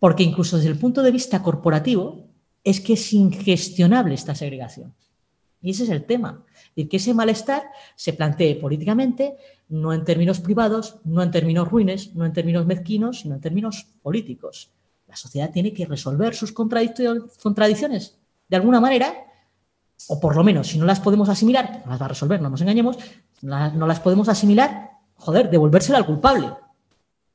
porque 0.00 0.24
incluso 0.24 0.56
desde 0.56 0.70
el 0.70 0.78
punto 0.78 1.02
de 1.02 1.12
vista 1.12 1.42
corporativo 1.42 2.26
es 2.64 2.80
que 2.80 2.94
es 2.94 3.12
ingestionable 3.12 4.14
esta 4.14 4.34
segregación. 4.34 4.94
Y 5.62 5.70
ese 5.70 5.84
es 5.84 5.90
el 5.90 6.04
tema. 6.04 6.42
Decir, 6.74 6.88
que 6.88 6.96
ese 6.96 7.14
malestar 7.14 7.64
se 7.94 8.14
plantee 8.14 8.56
políticamente, 8.56 9.36
no 9.68 9.92
en 9.92 10.04
términos 10.04 10.40
privados, 10.40 10.96
no 11.04 11.22
en 11.22 11.30
términos 11.30 11.68
ruines, 11.68 12.14
no 12.14 12.24
en 12.24 12.32
términos 12.32 12.64
mezquinos, 12.66 13.20
sino 13.20 13.34
en 13.34 13.42
términos 13.42 13.86
políticos. 14.02 14.70
La 15.06 15.16
sociedad 15.16 15.50
tiene 15.52 15.74
que 15.74 15.84
resolver 15.84 16.34
sus 16.34 16.52
contradicciones 16.52 18.18
de 18.48 18.56
alguna 18.56 18.80
manera, 18.80 19.14
o 20.08 20.18
por 20.18 20.34
lo 20.34 20.42
menos, 20.42 20.68
si 20.68 20.78
no 20.78 20.86
las 20.86 21.00
podemos 21.00 21.28
asimilar, 21.28 21.82
no 21.84 21.90
las 21.90 22.00
va 22.00 22.06
a 22.06 22.08
resolver, 22.08 22.40
no 22.40 22.48
nos 22.48 22.60
engañemos, 22.62 22.96
no 23.42 23.86
las 23.86 24.00
podemos 24.00 24.30
asimilar, 24.30 24.92
joder, 25.16 25.50
devolvérsela 25.50 25.98
al 25.98 26.06
culpable 26.06 26.50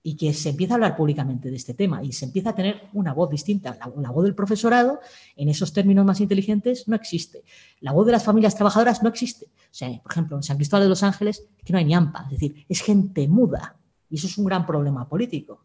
y 0.08 0.16
que 0.16 0.32
se 0.36 0.50
empieza 0.50 0.74
a 0.74 0.76
hablar 0.76 0.96
públicamente 0.96 1.50
de 1.50 1.56
este 1.56 1.74
tema 1.74 2.04
y 2.04 2.14
se 2.14 2.26
empieza 2.26 2.52
a 2.52 2.56
tener 2.56 2.90
una 2.94 3.12
voz 3.12 3.28
distinta. 3.28 3.76
La, 3.98 4.12
voz 4.12 4.24
del 4.24 4.36
profesorado, 4.36 5.00
en 5.36 5.50
esos 5.50 5.74
términos 5.74 6.06
más 6.06 6.22
inteligentes, 6.22 6.88
no 6.88 6.96
existe. 6.96 7.44
La 7.80 7.92
voz 7.92 8.06
de 8.06 8.12
las 8.12 8.24
familias 8.24 8.54
trabajadoras 8.54 9.02
no 9.02 9.10
existe. 9.10 9.48
O 9.48 9.72
sea, 9.72 9.90
por 10.04 10.12
ejemplo, 10.12 10.38
en 10.38 10.44
San 10.44 10.58
Cristóbal 10.58 10.84
de 10.84 10.90
los 10.90 11.02
Ángeles, 11.02 11.48
que 11.64 11.74
no 11.74 11.80
hay 11.80 11.86
ni 11.86 11.96
AMPA, 11.96 12.26
es 12.26 12.30
decir, 12.30 12.66
es 12.70 12.82
gente 12.82 13.28
muda. 13.28 13.78
Y 14.08 14.18
eso 14.18 14.28
es 14.28 14.38
un 14.38 14.46
gran 14.46 14.68
problema 14.68 15.10
político. 15.10 15.64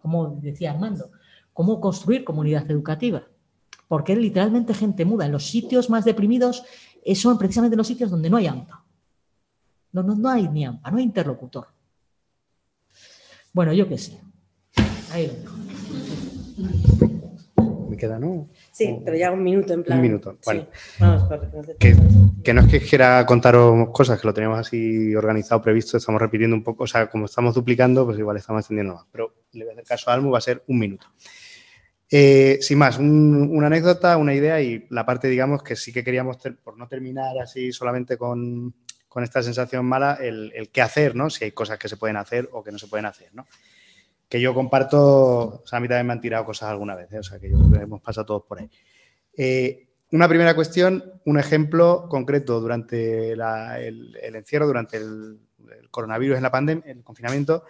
Como 0.00 0.38
decía 0.40 0.70
Armando, 0.70 1.10
¿cómo 1.52 1.80
construir 1.80 2.22
comunidad 2.22 2.70
educativa? 2.70 3.24
Porque 3.88 4.12
es 4.12 4.20
literalmente 4.20 4.72
gente 4.72 5.04
muda. 5.04 5.26
En 5.26 5.32
los 5.32 5.48
sitios 5.48 5.90
más 5.90 6.04
deprimidos 6.04 6.62
eh, 7.04 7.16
son 7.16 7.36
precisamente 7.36 7.76
los 7.76 7.88
sitios 7.88 8.08
donde 8.08 8.30
no 8.30 8.36
hay 8.36 8.46
AMPA. 8.46 8.84
No, 9.90 10.04
no, 10.04 10.14
no 10.14 10.28
hay 10.28 10.46
ni 10.46 10.64
AMPA, 10.64 10.92
no 10.92 10.98
hay 10.98 11.02
interlocutor. 11.02 11.66
Bueno, 13.52 13.72
yo 13.72 13.88
qué 13.88 13.98
sé. 13.98 14.18
Ahí 15.10 15.26
lo 15.26 15.32
dejo. 15.34 15.56
Me 17.88 17.96
queda, 17.96 18.18
¿no? 18.18 18.48
Sí, 18.70 18.98
pero 19.04 19.16
ya 19.16 19.32
un 19.32 19.42
minuto 19.42 19.72
en 19.72 19.82
plan. 19.82 19.98
Un 19.98 20.02
minuto, 20.02 20.38
bueno. 20.44 20.66
que, 21.78 21.96
que, 22.44 22.54
no 22.54 22.60
es 22.60 22.66
que 22.68 22.80
quiera 22.80 23.24
contaros 23.24 23.88
cosas, 23.92 24.20
que 24.20 24.26
lo 24.26 24.34
tenemos 24.34 24.58
así 24.58 25.14
organizado, 25.14 25.62
previsto, 25.62 25.96
estamos 25.96 26.20
repitiendo 26.20 26.54
un 26.54 26.62
poco, 26.62 26.84
o 26.84 26.86
sea, 26.86 27.08
como 27.08 27.24
estamos 27.24 27.54
duplicando, 27.54 28.04
pues 28.04 28.18
igual 28.18 28.36
estamos 28.36 28.60
extendiendo 28.60 28.94
más. 28.94 29.06
Pero 29.10 29.34
le 29.52 29.64
voy 29.64 29.70
a 29.70 29.72
hacer 29.74 29.84
caso 29.84 30.10
a 30.10 30.14
Almu, 30.14 30.30
va 30.30 30.38
a 30.38 30.42
ser 30.42 30.62
un 30.66 30.78
minuto. 30.78 31.06
Eh, 32.10 32.58
sin 32.60 32.78
más, 32.78 32.98
una 32.98 33.66
anécdota, 33.66 34.16
una 34.16 34.34
idea 34.34 34.60
y 34.60 34.86
la 34.90 35.04
parte, 35.04 35.28
digamos, 35.28 35.62
que 35.62 35.76
sí 35.76 35.92
que 35.92 36.04
queríamos, 36.04 36.38
por 36.62 36.78
no 36.78 36.88
terminar 36.88 37.38
así 37.38 37.72
solamente 37.72 38.16
con, 38.16 38.74
con 39.08 39.24
esta 39.24 39.42
sensación 39.42 39.86
mala 39.86 40.14
el, 40.20 40.70
qué 40.72 40.82
hacer, 40.82 41.14
¿no? 41.14 41.30
Si 41.30 41.44
hay 41.44 41.52
cosas 41.52 41.78
que 41.78 41.88
se 41.88 41.96
pueden 41.96 42.16
hacer 42.16 42.48
o 42.52 42.62
que 42.62 42.72
no 42.72 42.78
se 42.78 42.86
pueden 42.86 43.06
hacer, 43.06 43.34
¿no? 43.34 43.46
Que 44.28 44.40
yo 44.40 44.52
comparto, 44.52 45.62
o 45.62 45.66
sea, 45.66 45.78
a 45.78 45.80
mí 45.80 45.88
también 45.88 46.06
me 46.06 46.12
han 46.12 46.20
tirado 46.20 46.44
cosas 46.44 46.68
alguna 46.68 46.94
vez, 46.94 47.10
¿eh? 47.12 47.18
o 47.18 47.22
sea, 47.22 47.38
que 47.38 47.50
yo 47.50 47.56
creo 47.58 47.70
que 47.70 47.78
hemos 47.78 48.02
pasado 48.02 48.26
todos 48.26 48.42
por 48.44 48.58
ahí. 48.58 48.70
Eh, 49.36 49.88
una 50.12 50.28
primera 50.28 50.54
cuestión, 50.54 51.20
un 51.24 51.38
ejemplo 51.38 52.06
concreto 52.08 52.60
durante 52.60 53.32
el, 53.32 54.16
encierro, 54.34 54.66
durante 54.66 54.98
el, 54.98 55.38
coronavirus 55.90 56.36
en 56.36 56.42
la 56.42 56.50
pandemia, 56.50 56.84
el 56.86 57.02
confinamiento. 57.02 57.64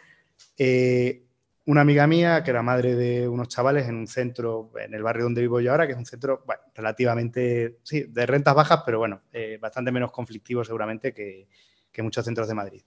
Eh, 0.56 1.27
una 1.68 1.82
amiga 1.82 2.06
mía, 2.06 2.42
que 2.42 2.50
era 2.50 2.62
madre 2.62 2.96
de 2.96 3.28
unos 3.28 3.48
chavales 3.48 3.86
en 3.88 3.96
un 3.96 4.06
centro, 4.06 4.70
en 4.80 4.94
el 4.94 5.02
barrio 5.02 5.24
donde 5.24 5.42
vivo 5.42 5.60
yo 5.60 5.70
ahora, 5.70 5.86
que 5.86 5.92
es 5.92 5.98
un 5.98 6.06
centro, 6.06 6.42
relativamente, 6.74 7.80
sí, 7.82 8.04
de 8.08 8.24
rentas 8.24 8.54
bajas, 8.54 8.84
pero 8.86 8.98
bueno, 8.98 9.20
eh, 9.30 9.58
bastante 9.60 9.92
menos 9.92 10.10
conflictivo 10.10 10.64
seguramente 10.64 11.12
que, 11.12 11.46
muchos 11.98 12.24
centros 12.24 12.46
de 12.46 12.54
Madrid. 12.54 12.82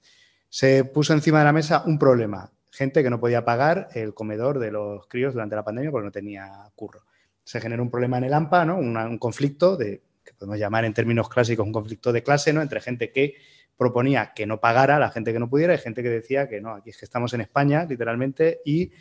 Se 0.48 0.86
puso 0.86 1.12
encima 1.14 1.40
de 1.40 1.46
la 1.46 1.52
mesa 1.52 1.84
un 1.86 2.00
problema, 2.00 2.50
gente 2.72 3.04
que 3.04 3.10
no 3.10 3.20
podía 3.20 3.44
pagar 3.44 3.90
el 3.94 4.14
comedor 4.14 4.58
de 4.58 4.72
los 4.72 5.06
críos 5.08 5.34
durante 5.34 5.58
la 5.58 5.66
pandemia 5.66 5.92
porque 5.92 6.06
no 6.06 6.12
tenía 6.12 6.50
curro. 6.74 7.04
Se 7.44 7.60
generó 7.60 7.84
un 7.84 7.92
problema 7.92 8.18
en 8.20 8.24
el 8.24 8.34
AMPA, 8.34 8.64
¿no? 8.64 8.78
un 8.78 9.18
conflicto 9.18 9.76
de 9.76 10.02
que 10.24 10.34
podemos 10.34 10.60
llamar 10.60 10.86
en 10.86 10.94
términos 10.94 11.30
clásicos 11.30 11.66
un 11.66 11.72
conflicto 11.72 12.12
de 12.12 12.24
clase, 12.24 12.54
¿no? 12.54 12.62
Entre 12.62 12.80
gente 12.82 13.12
que 13.12 13.36
proponía 13.78 14.34
que 14.36 14.46
no 14.46 14.60
pagara 14.60 15.00
la 15.00 15.10
gente 15.10 15.34
que 15.34 15.40
no 15.40 15.50
pudiera 15.50 15.74
y 15.74 15.78
gente 15.80 16.04
que 16.04 16.10
decía 16.10 16.48
que 16.48 16.62
no, 16.62 16.76
aquí 16.76 16.92
es 16.92 16.98
que 16.98 17.06
estamos 17.06 17.34
en 17.34 17.42
España, 17.42 17.86
literalmente, 17.86 18.62
y 18.64 18.92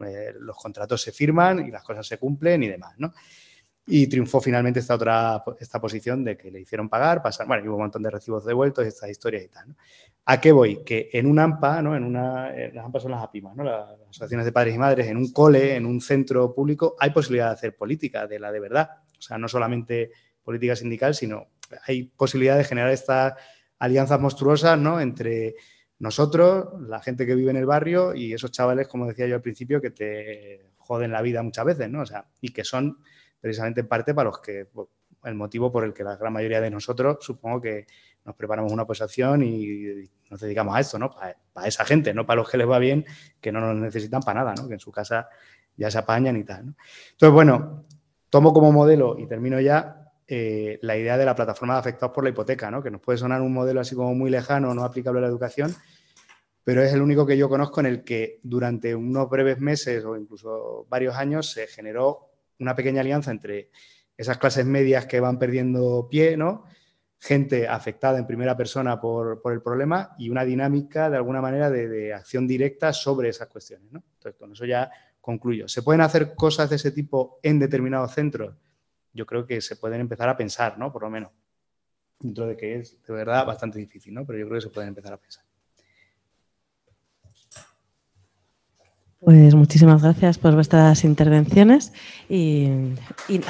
eh, 0.00 0.32
los 0.40 0.56
contratos 0.56 1.02
se 1.02 1.12
firman 1.12 1.66
y 1.66 1.70
las 1.70 1.84
cosas 1.84 2.06
se 2.06 2.18
cumplen 2.18 2.62
y 2.62 2.68
demás, 2.68 2.94
¿no? 2.98 3.12
Y 3.86 4.06
triunfó 4.06 4.40
finalmente 4.40 4.80
esta 4.80 4.94
otra 4.94 5.44
esta 5.60 5.78
posición 5.78 6.24
de 6.24 6.38
que 6.38 6.50
le 6.50 6.60
hicieron 6.60 6.88
pagar, 6.88 7.22
pasar, 7.22 7.46
bueno, 7.46 7.64
hubo 7.66 7.74
un 7.74 7.82
montón 7.82 8.02
de 8.02 8.08
recibos 8.08 8.46
devueltos, 8.46 8.86
estas 8.86 9.10
historias 9.10 9.44
y 9.44 9.48
tal. 9.48 9.76
¿A 10.24 10.40
qué 10.40 10.52
voy? 10.52 10.82
Que 10.82 11.10
en 11.12 11.26
un 11.26 11.38
AMPA, 11.38 11.82
¿no? 11.82 11.94
En 11.94 12.02
una, 12.02 12.50
las 12.50 12.82
AMPA 12.82 13.00
son 13.00 13.10
las 13.10 13.22
APIMAS, 13.22 13.56
¿no? 13.56 13.62
Las, 13.62 13.90
asociaciones 14.08 14.46
de 14.46 14.52
padres 14.52 14.74
y 14.74 14.78
madres, 14.78 15.06
en 15.08 15.18
un 15.18 15.32
cole, 15.32 15.76
en 15.76 15.84
un 15.84 16.00
centro 16.00 16.54
público, 16.54 16.96
hay 16.98 17.10
posibilidad 17.10 17.48
de 17.48 17.52
hacer 17.52 17.76
política, 17.76 18.26
de 18.26 18.38
la 18.38 18.50
de 18.50 18.60
verdad. 18.60 18.88
O 19.18 19.20
sea, 19.20 19.36
no 19.36 19.48
solamente 19.48 20.12
política 20.44 20.76
sindical, 20.76 21.14
sino 21.14 21.48
hay 21.86 22.04
posibilidad 22.04 22.56
de 22.56 22.64
generar 22.64 22.90
estas 22.90 23.34
alianzas 23.78 24.20
monstruosas, 24.20 24.78
¿no? 24.78 25.00
Entre 25.00 25.56
nosotros, 25.98 26.80
la 26.86 27.00
gente 27.00 27.26
que 27.26 27.34
vive 27.34 27.50
en 27.50 27.56
el 27.56 27.66
barrio 27.66 28.14
y 28.14 28.32
esos 28.32 28.50
chavales, 28.50 28.88
como 28.88 29.06
decía 29.06 29.26
yo 29.26 29.36
al 29.36 29.42
principio, 29.42 29.80
que 29.80 29.90
te 29.90 30.66
joden 30.76 31.12
la 31.12 31.22
vida 31.22 31.42
muchas 31.42 31.64
veces, 31.64 31.88
¿no? 31.90 32.02
O 32.02 32.06
sea, 32.06 32.26
y 32.40 32.52
que 32.52 32.64
son 32.64 32.98
precisamente 33.40 33.80
en 33.80 33.88
parte 33.88 34.14
para 34.14 34.30
los 34.30 34.40
que, 34.40 34.68
el 35.24 35.34
motivo 35.34 35.72
por 35.72 35.84
el 35.84 35.94
que 35.94 36.04
la 36.04 36.16
gran 36.16 36.32
mayoría 36.32 36.60
de 36.60 36.70
nosotros, 36.70 37.18
supongo 37.20 37.60
que 37.60 37.86
nos 38.24 38.34
preparamos 38.34 38.72
una 38.72 38.86
posición 38.86 39.42
y 39.42 40.08
nos 40.30 40.40
dedicamos 40.40 40.74
a 40.76 40.80
esto, 40.80 40.98
¿no? 40.98 41.10
Para, 41.10 41.66
esa 41.66 41.84
gente, 41.84 42.12
no 42.12 42.26
para 42.26 42.40
los 42.40 42.50
que 42.50 42.58
les 42.58 42.68
va 42.68 42.78
bien, 42.78 43.04
que 43.40 43.52
no 43.52 43.60
nos 43.60 43.76
necesitan 43.76 44.20
para 44.22 44.40
nada, 44.40 44.54
¿no? 44.54 44.68
Que 44.68 44.74
en 44.74 44.80
su 44.80 44.90
casa 44.90 45.28
ya 45.76 45.90
se 45.90 45.98
apañan 45.98 46.36
y 46.36 46.44
tal. 46.44 46.74
Entonces, 47.12 47.32
bueno, 47.32 47.86
tomo 48.30 48.52
como 48.52 48.72
modelo 48.72 49.16
y 49.18 49.26
termino 49.26 49.60
ya 49.60 50.03
eh, 50.26 50.78
la 50.82 50.96
idea 50.96 51.18
de 51.18 51.24
la 51.26 51.34
plataforma 51.34 51.74
de 51.74 51.80
afectados 51.80 52.14
por 52.14 52.24
la 52.24 52.30
hipoteca, 52.30 52.70
¿no? 52.70 52.82
Que 52.82 52.90
nos 52.90 53.00
puede 53.00 53.18
sonar 53.18 53.42
un 53.42 53.52
modelo 53.52 53.80
así 53.80 53.94
como 53.94 54.14
muy 54.14 54.30
lejano, 54.30 54.74
no 54.74 54.84
aplicable 54.84 55.18
a 55.18 55.22
la 55.22 55.28
educación, 55.28 55.74
pero 56.64 56.82
es 56.82 56.94
el 56.94 57.02
único 57.02 57.26
que 57.26 57.36
yo 57.36 57.48
conozco 57.50 57.80
en 57.80 57.86
el 57.86 58.04
que 58.04 58.40
durante 58.42 58.94
unos 58.94 59.28
breves 59.28 59.60
meses 59.60 60.02
o 60.04 60.16
incluso 60.16 60.86
varios 60.88 61.14
años 61.14 61.50
se 61.50 61.66
generó 61.66 62.30
una 62.58 62.74
pequeña 62.74 63.02
alianza 63.02 63.30
entre 63.30 63.70
esas 64.16 64.38
clases 64.38 64.64
medias 64.64 65.06
que 65.06 65.20
van 65.20 65.38
perdiendo 65.38 66.08
pie, 66.10 66.38
¿no? 66.38 66.64
Gente 67.18 67.68
afectada 67.68 68.18
en 68.18 68.26
primera 68.26 68.56
persona 68.56 68.98
por, 69.00 69.42
el 69.52 69.60
problema 69.60 70.14
y 70.18 70.30
una 70.30 70.44
dinámica, 70.44 71.10
de 71.10 71.16
alguna 71.16 71.42
manera, 71.42 71.68
de, 71.68 72.14
acción 72.14 72.46
directa 72.46 72.94
sobre 72.94 73.28
esas 73.28 73.48
cuestiones, 73.48 73.92
¿no? 73.92 74.02
Entonces, 74.14 74.38
con 74.38 74.52
eso 74.52 74.64
ya 74.64 74.90
concluyo. 75.20 75.68
¿Se 75.68 75.82
pueden 75.82 76.00
hacer 76.00 76.34
cosas 76.34 76.70
de 76.70 76.76
ese 76.76 76.92
tipo 76.92 77.40
en 77.42 77.58
determinados 77.58 78.12
centros? 78.12 78.54
Yo 79.14 79.24
creo 79.24 79.46
que 79.46 79.60
se 79.60 79.76
pueden 79.76 80.00
empezar 80.00 80.28
a 80.28 80.36
pensar, 80.36 80.76
¿no? 80.76 80.92
Por 80.92 81.02
lo 81.02 81.10
menos. 81.10 81.30
Dentro 82.20 82.46
de 82.46 82.56
que 82.56 82.76
es, 82.76 83.02
de 83.02 83.14
verdad, 83.14 83.46
bastante 83.46 83.78
difícil, 83.78 84.12
¿no? 84.12 84.26
Pero 84.26 84.38
yo 84.38 84.46
creo 84.46 84.58
que 84.58 84.66
se 84.66 84.70
pueden 84.70 84.88
empezar 84.88 85.12
a 85.12 85.16
pensar. 85.16 85.44
Pues 89.20 89.54
muchísimas 89.54 90.02
gracias 90.02 90.36
por 90.36 90.54
vuestras 90.54 91.02
intervenciones 91.04 91.94
y, 92.28 92.68
y 93.28 93.40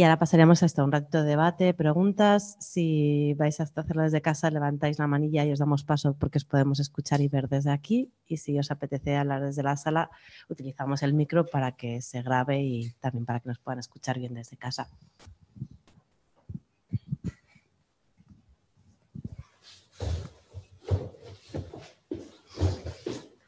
ahora 0.00 0.18
pasaríamos 0.18 0.62
hasta 0.62 0.82
un 0.82 0.90
rato 0.90 1.22
de 1.22 1.28
debate, 1.28 1.74
preguntas. 1.74 2.56
Si 2.60 3.34
vais 3.34 3.60
a 3.60 3.64
hacerlo 3.64 4.02
desde 4.02 4.22
casa, 4.22 4.50
levantáis 4.50 4.98
la 4.98 5.06
manilla 5.06 5.44
y 5.44 5.52
os 5.52 5.58
damos 5.58 5.84
paso 5.84 6.16
porque 6.18 6.38
os 6.38 6.46
podemos 6.46 6.80
escuchar 6.80 7.20
y 7.20 7.28
ver 7.28 7.46
desde 7.46 7.72
aquí. 7.72 8.10
Y 8.26 8.38
si 8.38 8.58
os 8.58 8.70
apetece 8.70 9.16
hablar 9.16 9.42
desde 9.42 9.62
la 9.62 9.76
sala, 9.76 10.10
utilizamos 10.48 11.02
el 11.02 11.12
micro 11.12 11.44
para 11.44 11.72
que 11.72 12.00
se 12.00 12.22
grabe 12.22 12.62
y 12.62 12.92
también 13.00 13.26
para 13.26 13.40
que 13.40 13.50
nos 13.50 13.58
puedan 13.58 13.80
escuchar 13.80 14.18
bien 14.18 14.32
desde 14.32 14.56
casa. 14.56 14.88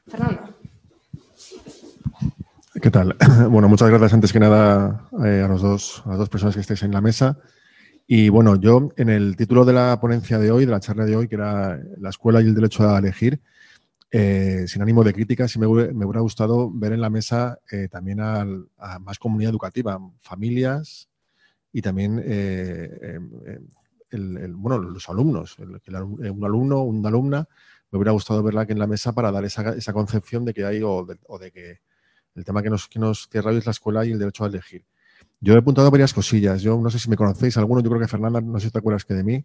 Fernando. 0.07 0.44
¿Qué 2.85 2.90
tal? 2.90 3.16
Bueno, 3.51 3.66
muchas 3.70 3.89
gracias 3.89 4.12
antes 4.12 4.31
que 4.31 4.39
nada 4.39 5.09
eh, 5.24 5.40
a, 5.43 5.48
los 5.48 5.62
dos, 5.62 6.02
a 6.05 6.11
las 6.11 6.19
dos 6.19 6.28
personas 6.28 6.55
que 6.55 6.61
estáis 6.61 6.82
en 6.82 6.93
la 6.93 7.01
mesa. 7.01 7.39
Y 8.06 8.28
bueno, 8.28 8.56
yo 8.56 8.90
en 8.98 9.09
el 9.09 9.36
título 9.36 9.65
de 9.65 9.73
la 9.73 9.98
ponencia 10.02 10.39
de 10.39 10.51
hoy, 10.51 10.66
de 10.66 10.70
la 10.70 10.81
charla 10.81 11.06
de 11.06 11.16
hoy, 11.16 11.27
que 11.27 11.36
era 11.36 11.81
la 11.97 12.11
escuela 12.11 12.43
y 12.43 12.44
el 12.44 12.55
derecho 12.55 12.86
a 12.86 12.98
elegir, 12.98 13.40
eh, 14.11 14.66
sin 14.69 14.82
ánimo 14.82 15.02
de 15.02 15.15
crítica, 15.15 15.48
sí 15.48 15.59
me, 15.59 15.66
hubiera 15.66 16.20
gustado 16.20 16.70
ver 16.70 16.93
en 16.93 17.01
la 17.01 17.09
mesa 17.09 17.59
eh, 17.73 17.89
también 17.90 18.20
a, 18.20 18.44
más 19.01 19.19
comunidad 19.19 19.52
educativa, 19.52 19.98
familias 20.20 21.09
y 21.73 21.81
también 21.81 22.16
bueno, 24.56 24.78
los 24.78 25.09
alumnos, 25.09 25.56
un 25.59 26.44
alumno, 26.44 26.82
una 26.82 27.09
alumna 27.09 27.48
me 27.90 27.97
hubiera 27.97 28.12
gustado 28.12 28.43
verla 28.43 28.61
aquí 28.61 28.73
en 28.73 28.78
la 28.78 28.86
mesa 28.86 29.15
para 29.15 29.32
dar 29.32 29.47
esa, 29.47 29.70
esa 29.70 29.94
concepción 29.94 30.44
de 30.44 30.52
que 30.52 30.66
hay 30.66 30.82
o 30.82 31.06
de, 31.06 31.51
que 31.51 31.81
el 32.35 32.44
tema 32.44 32.62
que 32.62 32.70
nos, 32.70 32.89
que 32.89 32.98
nos 32.98 33.28
cierra 33.28 33.51
hoy 33.51 33.59
es 33.59 33.66
la 33.66 33.73
escuela 33.73 34.05
y 34.05 34.12
el 34.12 34.19
derecho 34.19 34.44
a 34.44 34.48
elegir. 34.48 34.85
Yo 35.40 35.55
he 35.55 35.59
apuntado 35.59 35.90
varias 35.90 36.12
cosillas. 36.12 36.62
Yo 36.62 36.78
no 36.78 36.90
sé 36.90 36.98
si 36.98 37.09
me 37.11 37.16
conocéis 37.16 37.56
alguno, 37.56 37.81
yo 37.81 37.90
creo 37.90 38.01
que 38.01 38.09
Fernanda, 38.09 38.40
no 38.40 38.59
sé 38.59 38.66
si 38.66 38.73
te 38.73 38.78
acuerdas 38.78 39.05
que 39.05 39.15
de 39.15 39.24
mí. 39.24 39.44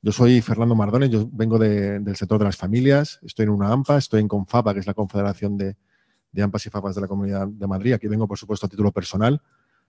Yo 0.00 0.12
soy 0.12 0.40
Fernando 0.40 0.74
Mardones, 0.74 1.10
yo 1.10 1.28
vengo 1.32 1.58
del 1.58 2.14
sector 2.14 2.38
de 2.38 2.44
las 2.44 2.56
familias, 2.56 3.18
estoy 3.22 3.44
en 3.44 3.50
una 3.50 3.72
AMPA, 3.72 3.98
estoy 3.98 4.20
en 4.20 4.28
CONFAPA, 4.28 4.74
que 4.74 4.80
es 4.80 4.86
la 4.86 4.94
Confederación 4.94 5.56
de, 5.56 5.76
de 6.30 6.42
AMPAs 6.42 6.66
y 6.66 6.70
FAPAs 6.70 6.94
de 6.94 7.00
la 7.00 7.08
Comunidad 7.08 7.48
de 7.48 7.66
Madrid. 7.66 7.94
Aquí 7.94 8.06
vengo, 8.06 8.28
por 8.28 8.38
supuesto, 8.38 8.66
a 8.66 8.68
título 8.68 8.92
personal, 8.92 9.42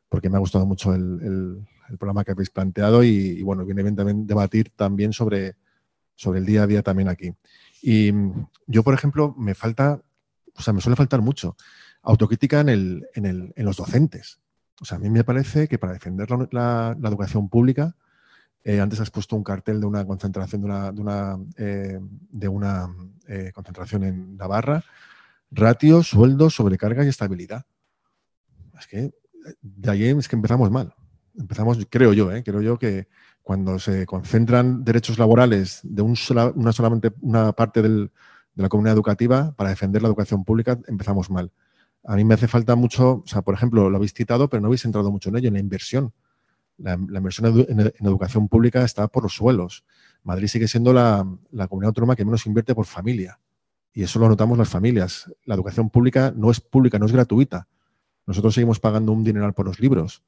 porque 0.08 0.30
me 0.30 0.38
ha 0.38 0.40
gustado 0.40 0.66
mucho 0.66 0.96
el, 0.96 1.66
el, 1.90 1.98
programa 1.98 2.24
que 2.24 2.32
habéis 2.32 2.50
planteado 2.50 3.04
y, 3.04 3.42
bueno, 3.44 3.66
viene 3.66 3.84
bien 3.84 3.96
también 3.96 4.26
debatir 4.26 4.72
también 4.76 5.12
sobre, 5.12 5.56
sobre 6.16 6.40
el 6.40 6.46
día 6.46 6.64
a 6.64 6.68
día 6.68 6.82
también 6.82 7.10
aquí. 7.10 7.34
Y 7.82 8.12
yo, 8.68 8.84
por 8.84 8.94
ejemplo, 8.94 9.36
me 9.38 9.56
falta, 9.56 10.02
o 10.56 10.62
sea, 10.62 10.72
me 10.74 10.82
suele 10.82 10.96
faltar 10.96 11.22
mucho 11.22 11.56
autocrítica 12.10 12.62
en, 12.62 13.54
los 13.56 13.78
docentes. 13.78 14.40
O 14.82 14.86
sea, 14.86 14.98
a 14.98 15.00
mí 15.00 15.10
me 15.10 15.24
parece 15.24 15.68
que 15.68 15.78
para 15.78 15.94
defender 15.94 16.30
la, 16.52 16.98
educación 17.04 17.50
pública, 17.50 17.96
eh, 18.64 18.80
antes 18.80 19.00
has 19.00 19.12
puesto 19.12 19.36
un 19.36 19.44
cartel 19.44 19.80
de 19.80 19.86
una 19.86 20.06
concentración, 20.06 20.62
de 20.62 20.68
una, 20.68 20.92
de 20.92 21.02
una, 21.02 21.38
eh, 21.58 22.00
eh, 23.28 23.52
concentración 23.54 24.04
en 24.04 24.38
Navarra, 24.38 24.84
ratio, 25.52 26.04
sueldo, 26.04 26.50
sobrecarga 26.50 27.06
y 27.06 27.10
estabilidad. 27.10 27.66
Es 28.80 28.88
que 28.88 29.12
de 29.62 29.92
ahí 29.92 30.04
es 30.06 30.28
que 30.28 30.36
empezamos 30.36 30.72
mal. 30.72 30.94
Empezamos, 31.38 31.78
creo 31.90 32.14
yo, 32.14 32.30
creo 32.44 32.62
yo 32.62 32.78
que, 32.80 33.08
cuando 33.44 33.80
se 33.80 34.06
concentran 34.06 34.84
derechos 34.84 35.18
laborales 35.18 35.80
de 35.84 36.02
un 36.02 36.16
una 36.56 36.72
solamente 36.72 37.12
una 37.22 37.52
parte 37.54 37.82
de 37.82 38.10
la 38.56 38.70
comunidad 38.70 38.94
educativa 38.94 39.54
para 39.56 39.72
defender 39.72 40.02
la 40.02 40.08
educación 40.08 40.44
pública, 40.44 40.78
empezamos 40.88 41.30
mal. 41.32 41.52
A 42.04 42.16
mí 42.16 42.24
me 42.24 42.34
hace 42.34 42.48
falta 42.48 42.76
mucho, 42.76 43.24
o 43.24 43.28
sea, 43.28 43.42
por 43.42 43.54
ejemplo, 43.54 43.90
lo 43.90 43.98
habéis 43.98 44.14
citado, 44.14 44.50
pero 44.50 44.62
no 44.62 44.68
habéis 44.68 44.86
entrado 44.86 45.12
mucho 45.12 45.30
en 45.30 45.38
ello, 45.38 45.48
en 45.50 45.56
la 45.56 45.60
inversión. 45.60 46.14
La, 46.78 46.94
inversión 46.94 47.66
en, 47.68 47.80
educación 48.00 48.48
pública 48.48 48.84
está 48.84 49.08
por 49.10 49.24
los 49.24 49.34
suelos. 49.34 49.84
Madrid 50.24 50.48
sigue 50.48 50.68
siendo 50.68 50.94
la, 50.94 51.28
la 51.52 51.68
comunidad 51.68 51.90
autónoma 51.90 52.16
que 52.16 52.24
menos 52.24 52.46
invierte 52.46 52.74
por 52.74 52.86
familia. 52.86 53.40
Y 53.94 54.04
eso 54.04 54.20
lo 54.20 54.30
notamos 54.30 54.58
las 54.58 54.70
familias. 54.70 55.30
La 55.44 55.56
educación 55.56 55.90
pública 55.90 56.32
no 56.36 56.52
es 56.52 56.62
pública, 56.62 56.98
no 57.00 57.06
es 57.06 57.12
gratuita. 57.12 57.68
Nosotros 58.26 58.54
seguimos 58.54 58.80
pagando 58.80 59.12
un 59.12 59.24
dineral 59.24 59.54
por 59.54 59.66
los 59.66 59.80
libros 59.80 60.24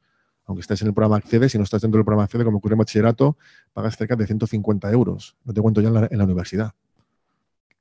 aunque 0.45 0.61
estés 0.61 0.81
en 0.81 0.89
el 0.89 0.93
programa 0.93 1.17
Accede, 1.17 1.49
si 1.49 1.57
no 1.57 1.63
estás 1.63 1.81
dentro 1.81 1.97
del 1.97 2.05
programa 2.05 2.25
Accede, 2.25 2.43
como 2.43 2.57
ocurre 2.57 2.73
en 2.73 2.79
bachillerato, 2.79 3.37
pagas 3.73 3.97
cerca 3.97 4.15
de 4.15 4.25
150 4.25 4.91
euros. 4.91 5.37
No 5.43 5.53
te 5.53 5.61
cuento 5.61 5.81
ya 5.81 5.87
en 5.87 6.17
la, 6.17 6.23
universidad. 6.23 6.73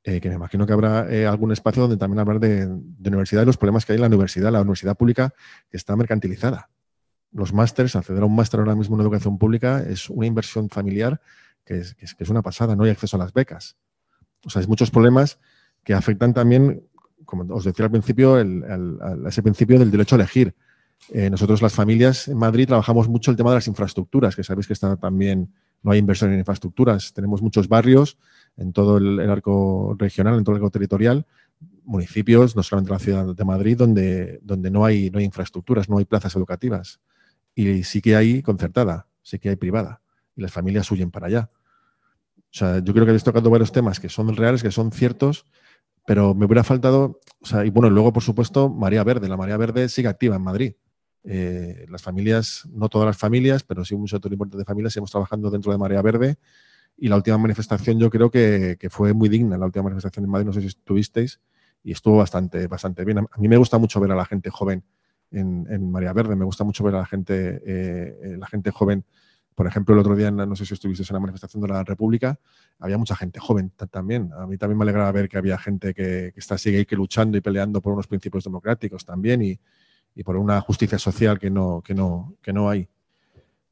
Eh, 0.02 0.20
que 0.20 0.30
me 0.30 0.36
imagino 0.36 0.66
que 0.66 0.72
habrá 0.72 1.12
eh, 1.12 1.26
algún 1.26 1.52
espacio 1.52 1.82
donde 1.82 1.98
también 1.98 2.20
hablar 2.20 2.40
de, 2.40 2.66
universidad 2.66 3.42
y 3.42 3.46
los 3.46 3.58
problemas 3.58 3.84
que 3.84 3.92
hay 3.92 3.96
en 3.96 4.00
la 4.00 4.06
universidad, 4.06 4.50
la 4.50 4.62
universidad 4.62 4.96
pública 4.96 5.34
está 5.70 5.94
mercantilizada. 5.94 6.70
Los 7.32 7.52
másters, 7.52 7.94
acceder 7.96 8.22
a 8.22 8.26
un 8.26 8.34
máster 8.34 8.60
ahora 8.60 8.74
mismo 8.74 8.96
en 8.96 9.02
educación 9.02 9.38
pública 9.38 9.82
es 9.82 10.08
una 10.08 10.26
inversión 10.26 10.70
familiar 10.70 11.20
que 11.66 11.78
es, 11.78 11.94
que 11.94 12.24
es, 12.24 12.30
una 12.30 12.40
pasada, 12.40 12.74
no 12.74 12.84
hay 12.84 12.90
acceso 12.90 13.16
a 13.16 13.20
las 13.20 13.32
becas. 13.34 13.76
O 14.44 14.50
sea, 14.50 14.62
hay 14.62 14.68
muchos 14.68 14.90
problemas 14.90 15.38
que 15.84 15.92
afectan 15.92 16.32
también, 16.32 16.82
como 17.26 17.54
os 17.54 17.64
decía 17.64 17.84
al 17.84 17.90
principio, 17.90 18.38
el, 18.38 18.98
ese 19.26 19.42
principio 19.42 19.78
del 19.78 19.90
derecho 19.90 20.14
a 20.16 20.18
elegir. 20.18 20.54
Eh, 21.10 21.28
nosotros 21.30 21.60
las 21.60 21.74
familias 21.74 22.26
en 22.28 22.38
Madrid 22.38 22.66
trabajamos 22.66 23.08
mucho 23.08 23.30
el 23.30 23.36
tema 23.36 23.50
de 23.50 23.56
las 23.56 23.66
infraestructuras, 23.66 24.34
que 24.34 24.44
sabéis 24.44 24.66
que 24.66 24.72
está 24.72 24.96
también, 24.96 25.52
no 25.82 25.92
hay 25.92 25.98
inversión 25.98 26.32
en 26.32 26.38
infraestructuras. 26.38 27.12
Tenemos 27.12 27.42
muchos 27.42 27.68
barrios 27.68 28.18
en 28.60 28.72
todo 28.72 28.98
el, 28.98 29.18
arco 29.28 29.96
regional, 29.98 30.36
en 30.36 30.44
todo 30.44 30.54
el 30.54 30.60
arco 30.60 30.70
territorial, 30.70 31.26
municipios, 31.84 32.54
no 32.54 32.62
solamente 32.62 32.90
en 32.90 32.94
la 32.94 32.98
ciudad 32.98 33.34
de 33.34 33.44
Madrid, 33.44 33.76
donde, 33.76 34.38
donde 34.42 34.70
no, 34.70 34.84
hay, 34.84 35.10
no 35.10 35.18
hay 35.18 35.24
infraestructuras, 35.24 35.88
no 35.88 35.98
hay 35.98 36.04
plazas 36.04 36.36
educativas. 36.36 37.00
Y 37.54 37.82
sí 37.84 38.00
que 38.02 38.16
hay 38.16 38.42
concertada, 38.42 39.08
sí 39.22 39.38
que 39.38 39.48
hay 39.48 39.56
privada. 39.56 40.02
Y 40.36 40.42
las 40.42 40.52
familias 40.52 40.90
huyen 40.90 41.10
para 41.10 41.26
allá. 41.26 41.50
O 42.36 42.52
sea, 42.52 42.78
yo 42.80 42.92
creo 42.92 43.06
que 43.06 43.10
habéis 43.10 43.24
tocado 43.24 43.48
varios 43.48 43.72
temas 43.72 43.98
que 43.98 44.08
son 44.08 44.36
reales, 44.36 44.62
que 44.62 44.70
son 44.70 44.92
ciertos, 44.92 45.46
Pero 46.06 46.34
me 46.34 46.46
hubiera 46.46 46.64
faltado, 46.64 47.20
o 47.40 47.46
sea, 47.46 47.64
y 47.64 47.70
bueno, 47.70 47.88
luego, 47.90 48.12
por 48.12 48.22
supuesto, 48.22 48.68
María 48.68 49.04
Verde. 49.04 49.28
La 49.28 49.36
María 49.36 49.56
Verde 49.56 49.88
sigue 49.88 50.08
activa 50.08 50.36
en 50.36 50.42
Madrid. 50.42 50.72
Eh, 51.24 51.86
las 51.88 52.02
familias, 52.02 52.66
no 52.72 52.88
todas 52.88 53.06
las 53.06 53.16
familias, 53.16 53.62
pero 53.62 53.84
sí 53.84 53.94
un 53.94 54.08
sector 54.08 54.32
importante 54.32 54.58
de 54.58 54.64
familias, 54.64 54.92
seguimos 54.94 55.10
trabajando 55.10 55.50
dentro 55.50 55.72
de 55.72 55.78
María 55.78 56.02
Verde. 56.02 56.36
Y 57.02 57.08
la 57.08 57.16
última 57.16 57.38
manifestación 57.38 57.98
yo 57.98 58.10
creo 58.10 58.30
que, 58.30 58.76
que, 58.78 58.90
fue 58.90 59.14
muy 59.14 59.30
digna, 59.30 59.56
la 59.56 59.64
última 59.64 59.84
manifestación 59.84 60.26
en 60.26 60.30
Madrid, 60.30 60.46
no 60.46 60.52
sé 60.52 60.60
si 60.60 60.66
estuvisteis, 60.66 61.40
y 61.82 61.92
estuvo 61.92 62.18
bastante, 62.18 62.66
bastante 62.66 63.06
bien. 63.06 63.20
A 63.20 63.38
mí 63.38 63.48
me 63.48 63.56
gusta 63.56 63.78
mucho 63.78 64.00
ver 64.00 64.12
a 64.12 64.14
la 64.14 64.26
gente 64.26 64.50
joven 64.50 64.84
en, 65.30 65.66
en 65.70 65.90
María 65.90 66.12
Verde, 66.12 66.36
me 66.36 66.44
gusta 66.44 66.62
mucho 66.62 66.84
ver 66.84 66.94
a 66.94 66.98
la 66.98 67.06
gente, 67.06 67.62
eh, 67.64 68.36
la 68.38 68.46
gente 68.46 68.70
joven. 68.70 69.06
Por 69.54 69.66
ejemplo, 69.66 69.94
el 69.94 70.00
otro 70.00 70.14
día, 70.14 70.30
no 70.30 70.54
sé 70.54 70.66
si 70.66 70.74
estuvisteis 70.74 71.08
en 71.10 71.14
la 71.14 71.20
manifestación 71.20 71.62
de 71.62 71.68
la 71.68 71.84
República, 71.84 72.38
había 72.78 72.98
mucha 72.98 73.16
gente 73.16 73.40
joven 73.40 73.72
también. 73.90 74.30
A 74.36 74.46
mí 74.46 74.58
también 74.58 74.76
me 74.76 74.84
alegraba 74.84 75.10
ver 75.10 75.28
que 75.30 75.38
había 75.38 75.56
gente 75.56 75.94
que, 75.94 76.32
que 76.34 76.40
está, 76.40 76.58
sigue 76.58 76.84
que 76.84 76.96
luchando 76.96 77.38
y 77.38 77.40
peleando 77.40 77.80
por 77.80 77.94
unos 77.94 78.06
principios 78.08 78.44
democráticos 78.44 79.06
también 79.06 79.40
y, 79.40 79.58
y 80.14 80.22
por 80.22 80.36
una 80.36 80.60
justicia 80.60 80.98
social 80.98 81.38
que 81.38 81.50
no, 81.50 81.82
que 81.82 81.94
no, 81.94 82.34
que 82.42 82.52
no 82.52 82.68
hay. 82.68 82.88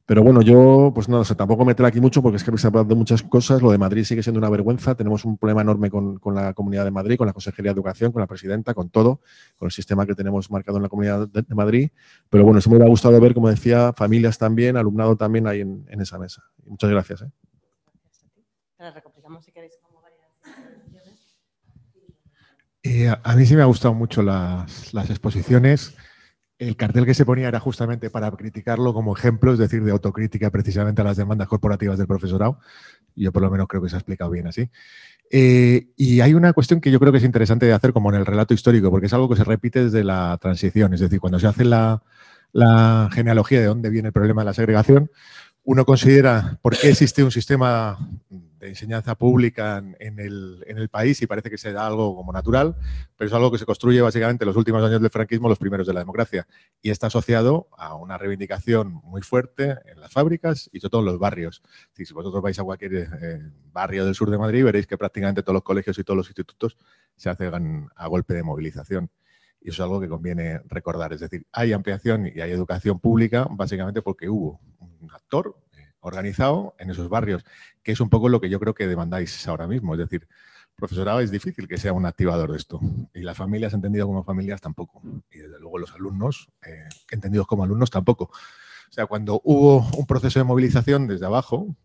Pero 0.09 0.23
bueno, 0.23 0.41
yo, 0.41 0.91
pues 0.95 1.07
no 1.07 1.23
sé, 1.23 1.35
tampoco 1.35 1.63
meter 1.63 1.85
aquí 1.85 2.01
mucho 2.01 2.23
porque 2.23 2.37
es 2.37 2.43
que 2.43 2.49
habéis 2.49 2.65
hablado 2.65 2.83
de 2.83 2.95
muchas 2.95 3.21
cosas. 3.21 3.61
Lo 3.61 3.69
de 3.69 3.77
Madrid 3.77 4.03
sigue 4.03 4.23
siendo 4.23 4.39
una 4.39 4.49
vergüenza. 4.49 4.95
Tenemos 4.95 5.23
un 5.23 5.37
problema 5.37 5.61
enorme 5.61 5.91
con, 5.91 6.17
con, 6.17 6.33
la 6.33 6.55
Comunidad 6.55 6.83
de 6.83 6.89
Madrid, 6.89 7.15
con 7.15 7.27
la 7.27 7.33
Consejería 7.33 7.69
de 7.69 7.75
Educación, 7.75 8.11
con 8.11 8.19
la 8.19 8.25
Presidenta, 8.25 8.73
con 8.73 8.89
todo, 8.89 9.21
con 9.55 9.67
el 9.67 9.71
sistema 9.71 10.07
que 10.07 10.15
tenemos 10.15 10.49
marcado 10.49 10.77
en 10.77 10.81
la 10.81 10.89
Comunidad 10.89 11.27
de, 11.27 11.43
de 11.43 11.53
Madrid. 11.53 11.91
Pero 12.27 12.43
bueno, 12.43 12.59
sí 12.59 12.71
me 12.71 12.77
hubiera 12.77 12.89
gustado 12.89 13.21
ver, 13.21 13.35
como 13.35 13.49
decía, 13.49 13.93
familias 13.93 14.39
también, 14.39 14.77
alumnado 14.77 15.15
también 15.15 15.45
ahí 15.45 15.61
en, 15.61 15.85
en 15.87 16.01
esa 16.01 16.17
mesa. 16.17 16.41
Muchas 16.65 16.89
gracias. 16.89 17.21
¿eh? 17.21 17.31
Eh, 22.81 23.13
a 23.23 23.35
mí 23.35 23.45
sí 23.45 23.55
me 23.55 23.61
ha 23.61 23.65
gustado 23.65 23.93
mucho 23.93 24.23
las, 24.23 24.91
las 24.91 25.07
exposiciones 25.11 25.95
el 26.59 26.75
cartel 26.75 27.05
que 27.05 27.13
se 27.13 27.25
ponía 27.25 27.47
era 27.47 27.59
justamente 27.59 28.09
para 28.09 28.29
criticarlo 28.31 28.93
como 28.93 29.15
ejemplo, 29.15 29.53
es 29.53 29.59
decir, 29.59 29.81
de 29.81 29.91
autocrítica 29.91 30.51
precisamente 30.51 31.01
a 31.01 31.05
las 31.05 31.15
demandas 31.15 31.47
corporativas 31.47 31.97
del 31.97 32.05
profesorado. 32.05 32.59
Yo 33.15 33.31
por 33.31 33.41
lo 33.41 33.49
menos 33.49 33.67
creo 33.67 33.81
que 33.81 33.89
se 33.89 33.95
ha 33.95 33.99
explicado 33.99 34.29
bien 34.29 34.45
así. 34.45 34.69
Eh, 35.31 35.87
y 35.95 36.19
hay 36.19 36.33
una 36.33 36.51
cuestión 36.51 36.81
que 36.81 36.91
yo 36.91 36.99
creo 36.99 37.13
que 37.13 37.19
es 37.19 37.23
interesante 37.23 37.65
de 37.65 37.71
hacer 37.71 37.93
como 37.93 38.09
en 38.09 38.17
el 38.17 38.25
relato 38.25 38.53
histórico, 38.53 38.91
porque 38.91 39.07
es 39.07 39.13
algo 39.13 39.29
que 39.29 39.37
se 39.37 39.45
repite 39.45 39.85
desde 39.85 40.03
la 40.03 40.37
transición, 40.41 40.93
es 40.93 40.99
decir, 40.99 41.21
cuando 41.21 41.39
se 41.39 41.47
hace 41.47 41.63
la, 41.63 42.03
la 42.51 43.09
genealogía 43.13 43.61
de 43.61 43.67
dónde 43.67 43.89
viene 43.89 44.07
el 44.07 44.13
problema 44.13 44.41
de 44.41 44.47
la 44.47 44.53
segregación, 44.53 45.09
uno 45.63 45.85
considera 45.85 46.57
por 46.61 46.77
qué 46.77 46.89
existe 46.89 47.23
un 47.23 47.31
sistema 47.31 47.97
de 48.59 48.67
enseñanza 48.67 49.15
pública 49.15 49.77
en 49.77 50.19
el, 50.19 50.63
en 50.67 50.77
el, 50.77 50.89
país 50.89 51.21
y 51.21 51.27
parece 51.27 51.49
que 51.49 51.57
se 51.57 51.71
da 51.71 51.87
algo 51.87 52.15
como 52.15 52.33
natural, 52.33 52.75
pero 53.15 53.27
es 53.27 53.33
algo 53.33 53.51
que 53.51 53.57
se 53.57 53.65
construye 53.65 54.01
básicamente 54.01 54.43
en 54.43 54.47
los 54.47 54.57
últimos 54.57 54.83
años 54.83 55.01
del 55.01 55.09
franquismo, 55.09 55.47
los 55.47 55.57
primeros 55.57 55.87
de 55.87 55.93
la 55.93 56.01
democracia, 56.01 56.45
y 56.81 56.89
está 56.89 57.07
asociado 57.07 57.69
a 57.77 57.95
una 57.95 58.17
reivindicación 58.17 58.93
muy 59.03 59.21
fuerte 59.21 59.77
en 59.85 60.01
las 60.01 60.11
fábricas 60.11 60.69
y 60.73 60.79
sobre 60.79 60.91
todo 60.91 61.01
en 61.01 61.05
los 61.05 61.19
barrios. 61.19 61.63
Si 61.93 62.13
vosotros 62.13 62.41
vais 62.41 62.59
a 62.59 62.63
cualquier 62.63 62.95
eh, 62.95 63.51
barrio 63.71 64.05
del 64.05 64.15
sur 64.15 64.29
de 64.29 64.37
Madrid, 64.37 64.63
veréis 64.63 64.87
que 64.87 64.97
prácticamente 64.97 65.41
todos 65.41 65.53
los 65.53 65.63
colegios 65.63 65.97
y 65.97 66.03
todos 66.03 66.17
los 66.17 66.27
institutos 66.27 66.77
se 67.15 67.29
hacen 67.29 67.87
a 67.95 68.07
golpe 68.07 68.33
de 68.33 68.43
movilización. 68.43 69.09
Y 69.61 69.69
eso 69.69 69.83
es 69.83 69.85
algo 69.85 69.99
que 69.99 70.07
conviene 70.07 70.59
recordar. 70.65 71.11
Es 71.13 71.19
decir, 71.19 71.45
hay 71.51 71.73
ampliación 71.73 72.27
y 72.27 72.39
hay 72.39 72.51
educación 72.51 72.99
pública 72.99 73.47
básicamente 73.49 74.01
porque 74.01 74.29
hubo 74.29 74.61
un 74.79 75.11
actor 75.11 75.55
organizado 76.01 76.75
en 76.79 76.89
esos 76.89 77.09
barrios, 77.09 77.45
que 77.83 77.91
es 77.91 77.99
un 77.99 78.09
poco 78.09 78.29
lo 78.29 78.39
que 78.39 78.49
yo 78.49 78.59
creo 78.59 78.73
que 78.73 78.87
demandáis 78.87 79.47
ahora 79.47 79.67
mismo. 79.67 79.93
Es 79.93 79.99
decir, 79.99 80.27
profesorado 80.79 81.19
es 81.19 81.29
difícil 81.29 81.67
que 81.67 81.77
sea 81.77 81.93
un 81.93 82.05
activador 82.05 82.51
de 82.51 82.57
esto. 82.57 82.79
Y 83.13 83.21
las 83.21 83.37
familias, 83.37 83.73
entendidas 83.73 84.05
como 84.05 84.23
familias, 84.23 84.61
tampoco. 84.61 85.01
Y 85.31 85.39
desde 85.39 85.59
luego 85.59 85.77
los 85.77 85.93
alumnos, 85.93 86.49
eh, 86.65 86.87
entendidos 87.11 87.45
como 87.45 87.63
alumnos, 87.63 87.89
tampoco. 87.89 88.25
O 88.25 88.91
sea, 88.91 89.05
cuando 89.05 89.41
hubo 89.43 89.87
un 89.97 90.07
proceso 90.07 90.39
de 90.39 90.45
movilización 90.45 91.07
desde 91.07 91.25
abajo, 91.25 91.75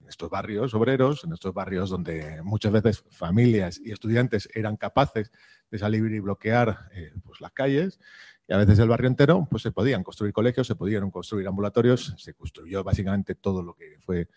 en 0.00 0.08
estos 0.08 0.28
barrios 0.28 0.74
obreros, 0.74 1.24
en 1.24 1.32
estos 1.32 1.54
barrios 1.54 1.90
donde 1.90 2.42
muchas 2.42 2.72
veces 2.72 3.04
familias 3.10 3.80
y 3.82 3.92
estudiantes 3.92 4.48
eran 4.54 4.76
capaces 4.76 5.30
de 5.70 5.78
salir 5.78 6.04
y 6.12 6.18
bloquear 6.18 6.90
eh, 6.92 7.12
pues 7.24 7.40
las 7.40 7.52
calles, 7.52 8.00
a 8.52 8.56
veces 8.58 8.78
el 8.78 8.88
barrio 8.88 9.08
entero, 9.08 9.46
pues 9.50 9.62
se 9.62 9.72
podían 9.72 10.02
construir 10.02 10.32
colegios, 10.32 10.66
se 10.66 10.74
podían 10.74 11.10
construir 11.10 11.46
ambulatorios, 11.48 12.14
se 12.18 12.34
construyó 12.34 12.84
básicamente 12.84 13.34
todo 13.34 13.62
lo 13.62 13.74
que 13.74 13.96
fue 14.00 14.28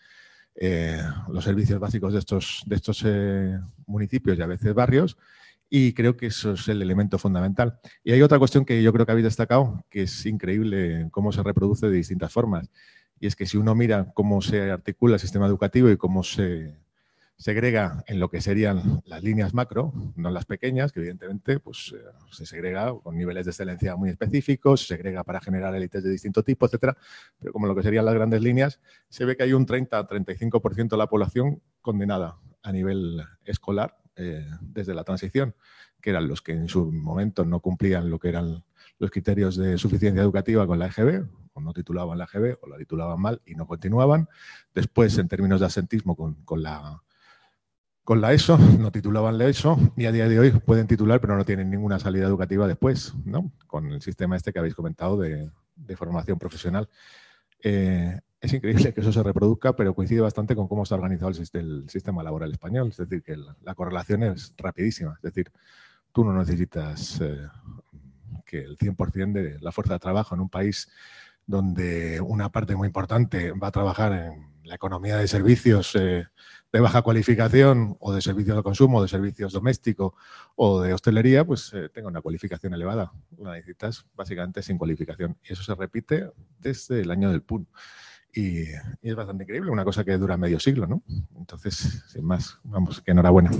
eh, 0.54 1.02
los 1.28 1.44
servicios 1.44 1.78
básicos 1.78 2.12
de 2.12 2.18
estos, 2.18 2.62
de 2.66 2.76
estos 2.76 3.02
eh, 3.04 3.58
municipios 3.86 4.38
y 4.38 4.42
a 4.42 4.46
veces 4.46 4.74
barrios, 4.74 5.16
y 5.68 5.92
creo 5.92 6.16
que 6.16 6.26
eso 6.26 6.52
es 6.52 6.68
el 6.68 6.80
elemento 6.80 7.18
fundamental. 7.18 7.78
Y 8.02 8.12
hay 8.12 8.22
otra 8.22 8.38
cuestión 8.38 8.64
que 8.64 8.82
yo 8.82 8.92
creo 8.92 9.04
que 9.04 9.12
habéis 9.12 9.24
destacado, 9.24 9.84
que 9.90 10.02
es 10.02 10.26
increíble 10.26 11.08
cómo 11.10 11.32
se 11.32 11.42
reproduce 11.42 11.88
de 11.88 11.96
distintas 11.96 12.32
formas, 12.32 12.70
y 13.20 13.26
es 13.26 13.36
que 13.36 13.46
si 13.46 13.56
uno 13.56 13.74
mira 13.74 14.12
cómo 14.14 14.40
se 14.42 14.70
articula 14.70 15.14
el 15.14 15.20
sistema 15.20 15.46
educativo 15.46 15.90
y 15.90 15.96
cómo 15.96 16.22
se 16.22 16.76
segrega 17.38 18.02
en 18.06 18.18
lo 18.18 18.30
que 18.30 18.40
serían 18.40 19.02
las 19.04 19.22
líneas 19.22 19.52
macro, 19.52 19.92
no 20.16 20.30
las 20.30 20.46
pequeñas, 20.46 20.92
que 20.92 21.00
evidentemente 21.00 21.60
pues, 21.60 21.94
eh, 21.94 22.02
se 22.30 22.46
segrega 22.46 22.94
con 23.02 23.16
niveles 23.16 23.44
de 23.44 23.50
excelencia 23.50 23.94
muy 23.96 24.10
específicos, 24.10 24.86
se 24.86 24.96
segrega 24.96 25.22
para 25.22 25.40
generar 25.40 25.74
élites 25.74 26.02
de 26.02 26.10
distinto 26.10 26.42
tipo, 26.42 26.66
etcétera, 26.66 26.96
pero 27.38 27.52
como 27.52 27.66
lo 27.66 27.74
que 27.74 27.82
serían 27.82 28.04
las 28.04 28.14
grandes 28.14 28.40
líneas, 28.40 28.80
se 29.08 29.24
ve 29.24 29.36
que 29.36 29.42
hay 29.42 29.52
un 29.52 29.66
30-35% 29.66 30.88
de 30.88 30.96
la 30.96 31.08
población 31.08 31.62
condenada 31.82 32.38
a 32.62 32.72
nivel 32.72 33.22
escolar 33.44 33.98
eh, 34.16 34.46
desde 34.62 34.94
la 34.94 35.04
transición, 35.04 35.54
que 36.00 36.10
eran 36.10 36.26
los 36.28 36.40
que 36.40 36.52
en 36.52 36.68
su 36.68 36.90
momento 36.90 37.44
no 37.44 37.60
cumplían 37.60 38.08
lo 38.08 38.18
que 38.18 38.30
eran 38.30 38.64
los 38.98 39.10
criterios 39.10 39.56
de 39.56 39.76
suficiencia 39.76 40.22
educativa 40.22 40.66
con 40.66 40.78
la 40.78 40.86
EGB, 40.86 41.26
o 41.52 41.60
no 41.60 41.74
titulaban 41.74 42.16
la 42.16 42.24
EGB, 42.24 42.58
o 42.62 42.66
la 42.66 42.78
titulaban 42.78 43.20
mal 43.20 43.42
y 43.44 43.54
no 43.54 43.66
continuaban. 43.66 44.28
Después, 44.74 45.16
en 45.18 45.28
términos 45.28 45.60
de 45.60 45.66
asentismo, 45.66 46.16
con, 46.16 46.34
con 46.44 46.62
la 46.62 47.02
con 48.06 48.20
la 48.20 48.32
ESO, 48.32 48.56
no 48.78 48.92
titulaban 48.92 49.36
la 49.36 49.46
ESO 49.46 49.76
y 49.96 50.06
a 50.06 50.12
día 50.12 50.28
de 50.28 50.38
hoy 50.38 50.52
pueden 50.52 50.86
titular, 50.86 51.20
pero 51.20 51.36
no 51.36 51.44
tienen 51.44 51.68
ninguna 51.68 51.98
salida 51.98 52.24
educativa 52.24 52.68
después, 52.68 53.12
¿no? 53.24 53.50
Con 53.66 53.90
el 53.90 54.00
sistema 54.00 54.36
este 54.36 54.52
que 54.52 54.60
habéis 54.60 54.76
comentado 54.76 55.18
de, 55.18 55.50
formación 55.96 56.38
profesional. 56.38 56.88
Eh, 57.64 58.20
es 58.40 58.52
increíble 58.52 58.94
que 58.94 59.00
eso 59.00 59.12
se 59.12 59.22
reproduzca, 59.24 59.74
pero 59.74 59.92
coincide 59.92 60.20
bastante 60.20 60.54
con 60.54 60.68
cómo 60.68 60.84
está 60.84 60.94
organizado 60.94 61.32
el, 61.32 61.90
sistema 61.90 62.22
laboral 62.22 62.52
español. 62.52 62.90
Es 62.90 62.98
decir, 62.98 63.24
que 63.24 63.36
la, 63.36 63.56
la, 63.64 63.74
correlación 63.74 64.22
es 64.22 64.54
rapidísima. 64.56 65.14
Es 65.16 65.22
decir, 65.22 65.50
tú 66.12 66.24
no 66.24 66.32
necesitas 66.32 67.20
eh, 67.20 67.48
que 68.44 68.60
el 68.60 68.78
100% 68.78 69.32
de 69.32 69.58
la 69.58 69.72
fuerza 69.72 69.94
de 69.94 69.98
trabajo 69.98 70.36
en 70.36 70.42
un 70.42 70.48
país 70.48 70.88
donde 71.44 72.20
una 72.20 72.52
parte 72.52 72.76
muy 72.76 72.86
importante 72.86 73.50
va 73.50 73.66
a 73.68 73.72
trabajar 73.72 74.12
en 74.12 74.55
la 74.66 74.74
economía 74.74 75.16
de 75.16 75.28
servicios 75.28 75.94
eh, 75.94 76.26
de 76.72 76.80
baja 76.80 77.02
cualificación 77.02 77.96
o 78.00 78.12
de 78.12 78.20
servicios 78.20 78.56
de 78.56 78.62
consumo, 78.62 79.00
de 79.00 79.08
servicios 79.08 79.52
domésticos 79.52 80.12
o 80.56 80.82
de 80.82 80.92
hostelería, 80.92 81.44
pues 81.44 81.72
eh, 81.72 81.88
tenga 81.88 82.08
una 82.08 82.20
cualificación 82.20 82.74
elevada. 82.74 83.12
La 83.38 83.54
necesitas 83.54 84.04
básicamente 84.14 84.62
sin 84.62 84.76
cualificación. 84.76 85.38
Y 85.48 85.52
eso 85.52 85.62
se 85.62 85.74
repite 85.74 86.30
desde 86.58 87.00
el 87.00 87.10
año 87.10 87.30
del 87.30 87.42
PUN. 87.42 87.66
Y, 88.34 88.64
es 89.00 89.14
bastante 89.14 89.44
increíble, 89.44 89.70
una 89.70 89.84
cosa 89.84 90.04
que 90.04 90.18
dura 90.18 90.36
medio 90.36 90.60
siglo, 90.60 90.86
¿no? 90.86 91.02
Entonces, 91.36 92.04
sin 92.08 92.24
más, 92.24 92.58
vamos, 92.64 93.00
que 93.00 93.12
enhorabuena. 93.12 93.50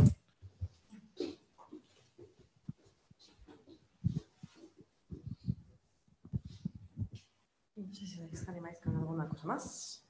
No 7.77 7.95
sé 7.95 8.07
si 8.07 8.21
animáis 8.49 8.79
con 8.81 8.97
alguna 8.97 9.27
cosa 9.29 9.47
más. 9.47 10.06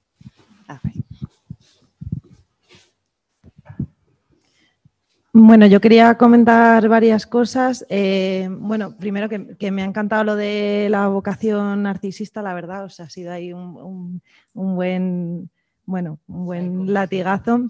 Bueno, 5.38 5.66
yo 5.66 5.82
quería 5.82 6.16
comentar 6.16 6.88
varias 6.88 7.26
cosas. 7.26 7.84
Eh, 7.90 8.48
bueno, 8.50 8.96
primero 8.96 9.28
que, 9.28 9.54
que, 9.58 9.70
me 9.70 9.82
ha 9.82 9.84
encantado 9.84 10.24
lo 10.24 10.34
de 10.34 10.88
la 10.90 11.08
vocación 11.08 11.82
narcisista, 11.82 12.40
la 12.40 12.54
verdad, 12.54 12.84
o 12.84 12.88
sea, 12.88 13.04
ha 13.04 13.10
sido 13.10 13.32
ahí 13.32 13.52
un, 13.52 13.76
un, 13.76 14.22
un 14.54 14.76
buen, 14.76 15.50
bueno, 15.84 16.20
un 16.26 16.46
buen 16.46 16.94
latigazo. 16.94 17.68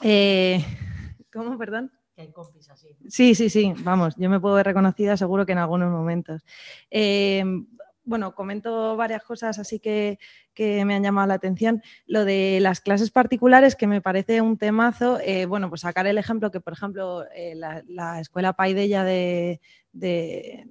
Eh, 0.00 0.64
¿Cómo, 1.32 1.58
perdón? 1.58 1.90
Que 2.14 2.22
hay 2.22 2.30
compis 2.30 2.70
así. 2.70 2.96
Sí, 3.08 3.34
sí, 3.34 3.50
sí, 3.50 3.74
vamos, 3.78 4.14
yo 4.16 4.30
me 4.30 4.38
puedo 4.38 4.54
ver 4.54 4.66
reconocida 4.66 5.16
seguro 5.16 5.44
que 5.44 5.52
en 5.52 5.58
algunos 5.58 5.90
momentos. 5.90 6.44
Eh, 6.88 7.42
bueno, 8.04 8.34
comento 8.34 8.96
varias 8.96 9.22
cosas 9.22 9.58
así 9.58 9.78
que, 9.78 10.18
que, 10.54 10.84
me 10.84 10.94
han 10.94 11.02
llamado 11.02 11.28
la 11.28 11.34
atención. 11.34 11.82
Lo 12.06 12.24
de 12.24 12.58
las 12.60 12.80
clases 12.80 13.10
particulares, 13.10 13.76
que 13.76 13.86
me 13.86 14.00
parece 14.00 14.40
un 14.40 14.58
temazo, 14.58 15.18
eh, 15.20 15.46
bueno, 15.46 15.68
pues 15.68 15.82
sacar 15.82 16.06
el 16.06 16.18
ejemplo 16.18 16.50
que, 16.50 16.60
por 16.60 16.72
ejemplo, 16.72 17.24
eh, 17.34 17.54
la, 17.54 17.82
la, 17.86 18.20
escuela 18.20 18.54
Paidella 18.54 19.04
de, 19.04 19.60
de, 19.92 20.66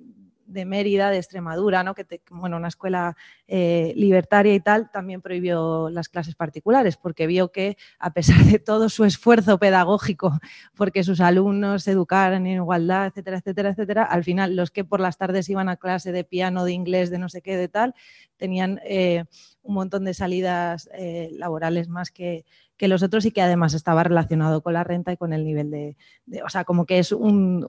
Mérida, 0.66 1.10
de 1.10 1.18
Extremadura, 1.18 1.84
¿no? 1.84 1.96
que 1.96 2.06
bueno, 2.30 2.58
una 2.58 2.68
escuela 2.68 3.16
eh, 3.48 3.94
libertaria 3.96 4.54
y 4.54 4.60
tal, 4.60 4.92
también 4.92 5.22
prohibió 5.22 5.90
las 5.90 6.10
clases 6.10 6.36
particulares 6.36 6.98
porque 6.98 7.28
vio 7.28 7.52
que 7.52 7.78
a 8.00 8.14
pesar 8.14 8.44
de 8.46 8.60
todo 8.60 8.90
su 8.90 9.06
esfuerzo 9.06 9.58
pedagógico 9.58 10.40
porque 10.76 11.04
sus 11.04 11.22
alumnos 11.22 11.84
se 11.84 11.92
educaran 11.92 12.46
en 12.46 12.58
igualdad, 12.58 13.08
etcétera, 13.08 13.38
etcétera, 13.38 13.70
etcétera, 13.70 14.04
al 14.04 14.24
final 14.24 14.56
los 14.56 14.72
que 14.72 14.84
por 14.84 15.00
las 15.00 15.18
tardes 15.18 15.50
iban 15.50 15.70
a 15.70 15.78
clase 15.78 16.12
de 16.12 16.24
piano, 16.24 16.66
de 16.66 16.74
inglés, 16.74 17.10
de 17.10 17.20
no 17.20 17.30
sé 17.30 17.42
qué, 17.42 17.58
de 17.58 17.68
tal, 17.68 17.96
tenían 18.38 18.80
eh, 18.84 19.26
un 19.64 19.76
montón 19.76 20.06
de 20.06 20.14
salidas 20.14 20.90
eh, 20.94 21.30
laborales 21.34 21.88
más 21.88 22.12
que, 22.12 22.46
los 22.88 23.04
otros 23.04 23.26
y 23.26 23.32
que 23.32 23.42
además 23.42 23.74
estaba 23.74 24.04
relacionado 24.04 24.62
con 24.62 24.74
la 24.74 24.84
renta 24.84 25.12
y 25.12 25.18
con 25.18 25.34
el 25.34 25.44
nivel 25.44 25.72
de, 25.72 25.96
o 26.44 26.50
sea, 26.50 26.64
como 26.64 26.86
que 26.86 27.00
es 27.00 27.12
un, 27.12 27.66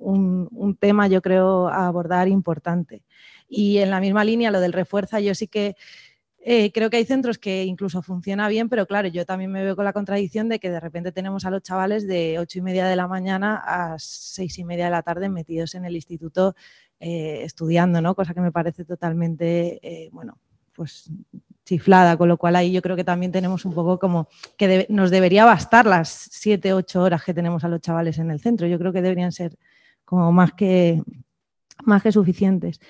tema 0.80 1.08
yo 1.08 1.22
creo 1.22 1.68
a 1.68 1.86
abordar 1.86 2.28
importante. 2.28 3.02
Y 3.48 3.78
en 3.78 3.90
la 3.90 4.00
misma 4.00 4.24
línea, 4.24 4.50
lo 4.50 4.60
del 4.60 4.72
refuerza, 4.72 5.20
yo 5.20 5.34
sí 5.34 5.48
que 5.48 5.76
eh, 6.38 6.72
creo 6.72 6.90
que 6.90 6.96
hay 6.96 7.04
centros 7.04 7.38
que 7.38 7.64
incluso 7.64 8.02
funciona 8.02 8.48
bien, 8.48 8.68
pero 8.68 8.86
claro, 8.86 9.08
yo 9.08 9.24
también 9.26 9.52
me 9.52 9.62
veo 9.62 9.76
con 9.76 9.84
la 9.84 9.92
contradicción 9.92 10.48
de 10.48 10.58
que 10.58 10.70
de 10.70 10.80
repente 10.80 11.12
tenemos 11.12 11.44
a 11.44 11.50
los 11.50 11.62
chavales 11.62 12.06
de 12.06 12.38
ocho 12.38 12.58
y 12.58 12.62
media 12.62 12.86
de 12.86 12.96
la 12.96 13.06
mañana 13.06 13.62
a 13.64 13.96
seis 13.98 14.58
y 14.58 14.64
media 14.64 14.86
de 14.86 14.90
la 14.90 15.02
tarde 15.02 15.28
metidos 15.28 15.74
en 15.74 15.84
el 15.84 15.94
instituto 15.94 16.56
estudiando, 16.98 18.00
¿no? 18.00 18.14
Cosa 18.14 18.32
que 18.32 18.40
me 18.40 18.52
parece 18.52 18.84
totalmente, 18.84 20.08
bueno, 20.12 20.38
pues 20.72 21.10
chiflada, 21.64 22.16
con 22.16 22.28
lo 22.28 22.36
cual 22.36 22.56
ahí 22.56 22.72
yo 22.72 22.82
creo 22.82 22.96
que 22.96 23.04
también 23.04 23.32
tenemos 23.32 23.64
un 23.64 23.74
poco 23.74 23.98
como 23.98 24.28
que 24.56 24.86
nos 24.88 25.10
debería 25.10 25.44
bastar 25.44 25.86
las 25.86 26.08
siete, 26.08 26.72
ocho 26.72 27.02
horas 27.02 27.24
que 27.24 27.34
tenemos 27.34 27.64
a 27.64 27.68
los 27.68 27.80
chavales 27.80 28.18
en 28.18 28.30
el 28.30 28.40
centro. 28.40 28.66
Yo 28.66 28.78
creo 28.78 28.92
que 28.92 29.02
deberían 29.02 29.32
ser 29.32 29.56
como 30.04 30.32
más 30.32 30.52
que, 30.52 31.02
más 31.84 32.02
que 32.02 32.12
suficientes. 32.12 32.80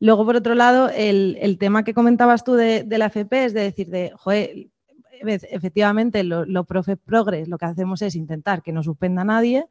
Luego, 0.00 0.24
por 0.26 0.36
otro 0.36 0.54
lado, 0.54 0.90
el, 0.90 1.56
tema 1.58 1.84
que 1.84 1.94
comentabas 1.94 2.44
tú 2.44 2.54
de, 2.54 2.86
la 2.88 3.06
FP 3.06 3.44
es 3.44 3.54
de 3.54 3.60
decir, 3.60 3.88
de, 3.88 4.12
joder, 4.16 4.68
efectivamente, 5.22 6.24
los 6.24 6.48
lo 6.48 6.64
profes 6.64 6.98
progres 7.02 7.48
lo 7.48 7.58
que 7.58 7.66
hacemos 7.66 8.02
es 8.02 8.14
intentar 8.14 8.62
que 8.62 8.72
no 8.72 8.82
suspenda 8.82 9.24
nadie, 9.24 9.66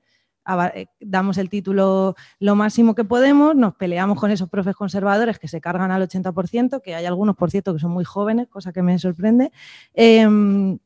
damos 0.99 1.37
el 1.37 1.49
título 1.49 2.15
lo 2.39 2.55
máximo 2.55 2.95
que 2.95 3.03
podemos, 3.03 3.55
nos 3.55 3.75
peleamos 3.75 4.19
con 4.19 4.31
esos 4.31 4.49
profes 4.49 4.75
conservadores 4.75 5.39
que 5.39 5.47
se 5.47 5.61
cargan 5.61 5.91
al 5.91 6.01
80%, 6.07 6.81
que 6.81 6.95
hay 6.95 7.05
algunos, 7.05 7.35
por 7.35 7.51
cierto, 7.51 7.73
que 7.73 7.79
son 7.79 7.91
muy 7.91 8.03
jóvenes, 8.03 8.47
cosa 8.47 8.73
que 8.73 8.81
me 8.81 8.97
sorprende. 8.99 9.51
Em, 9.93 10.79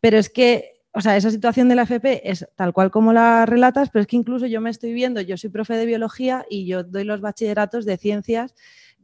pero 0.00 0.18
es 0.18 0.30
que, 0.30 0.82
o 0.92 1.00
sea, 1.00 1.16
esa 1.16 1.30
situación 1.30 1.68
de 1.68 1.74
la 1.74 1.82
FP 1.82 2.30
es 2.30 2.46
tal 2.56 2.72
cual 2.72 2.90
como 2.90 3.12
la 3.12 3.46
relatas, 3.46 3.90
pero 3.90 4.02
es 4.02 4.06
que 4.06 4.16
incluso 4.16 4.46
yo 4.46 4.60
me 4.60 4.70
estoy 4.70 4.92
viendo, 4.92 5.20
yo 5.20 5.36
soy 5.36 5.50
profe 5.50 5.74
de 5.74 5.86
biología 5.86 6.44
y 6.48 6.66
yo 6.66 6.84
doy 6.84 7.04
los 7.04 7.20
bachilleratos 7.20 7.84
de 7.84 7.96
ciencias 7.96 8.54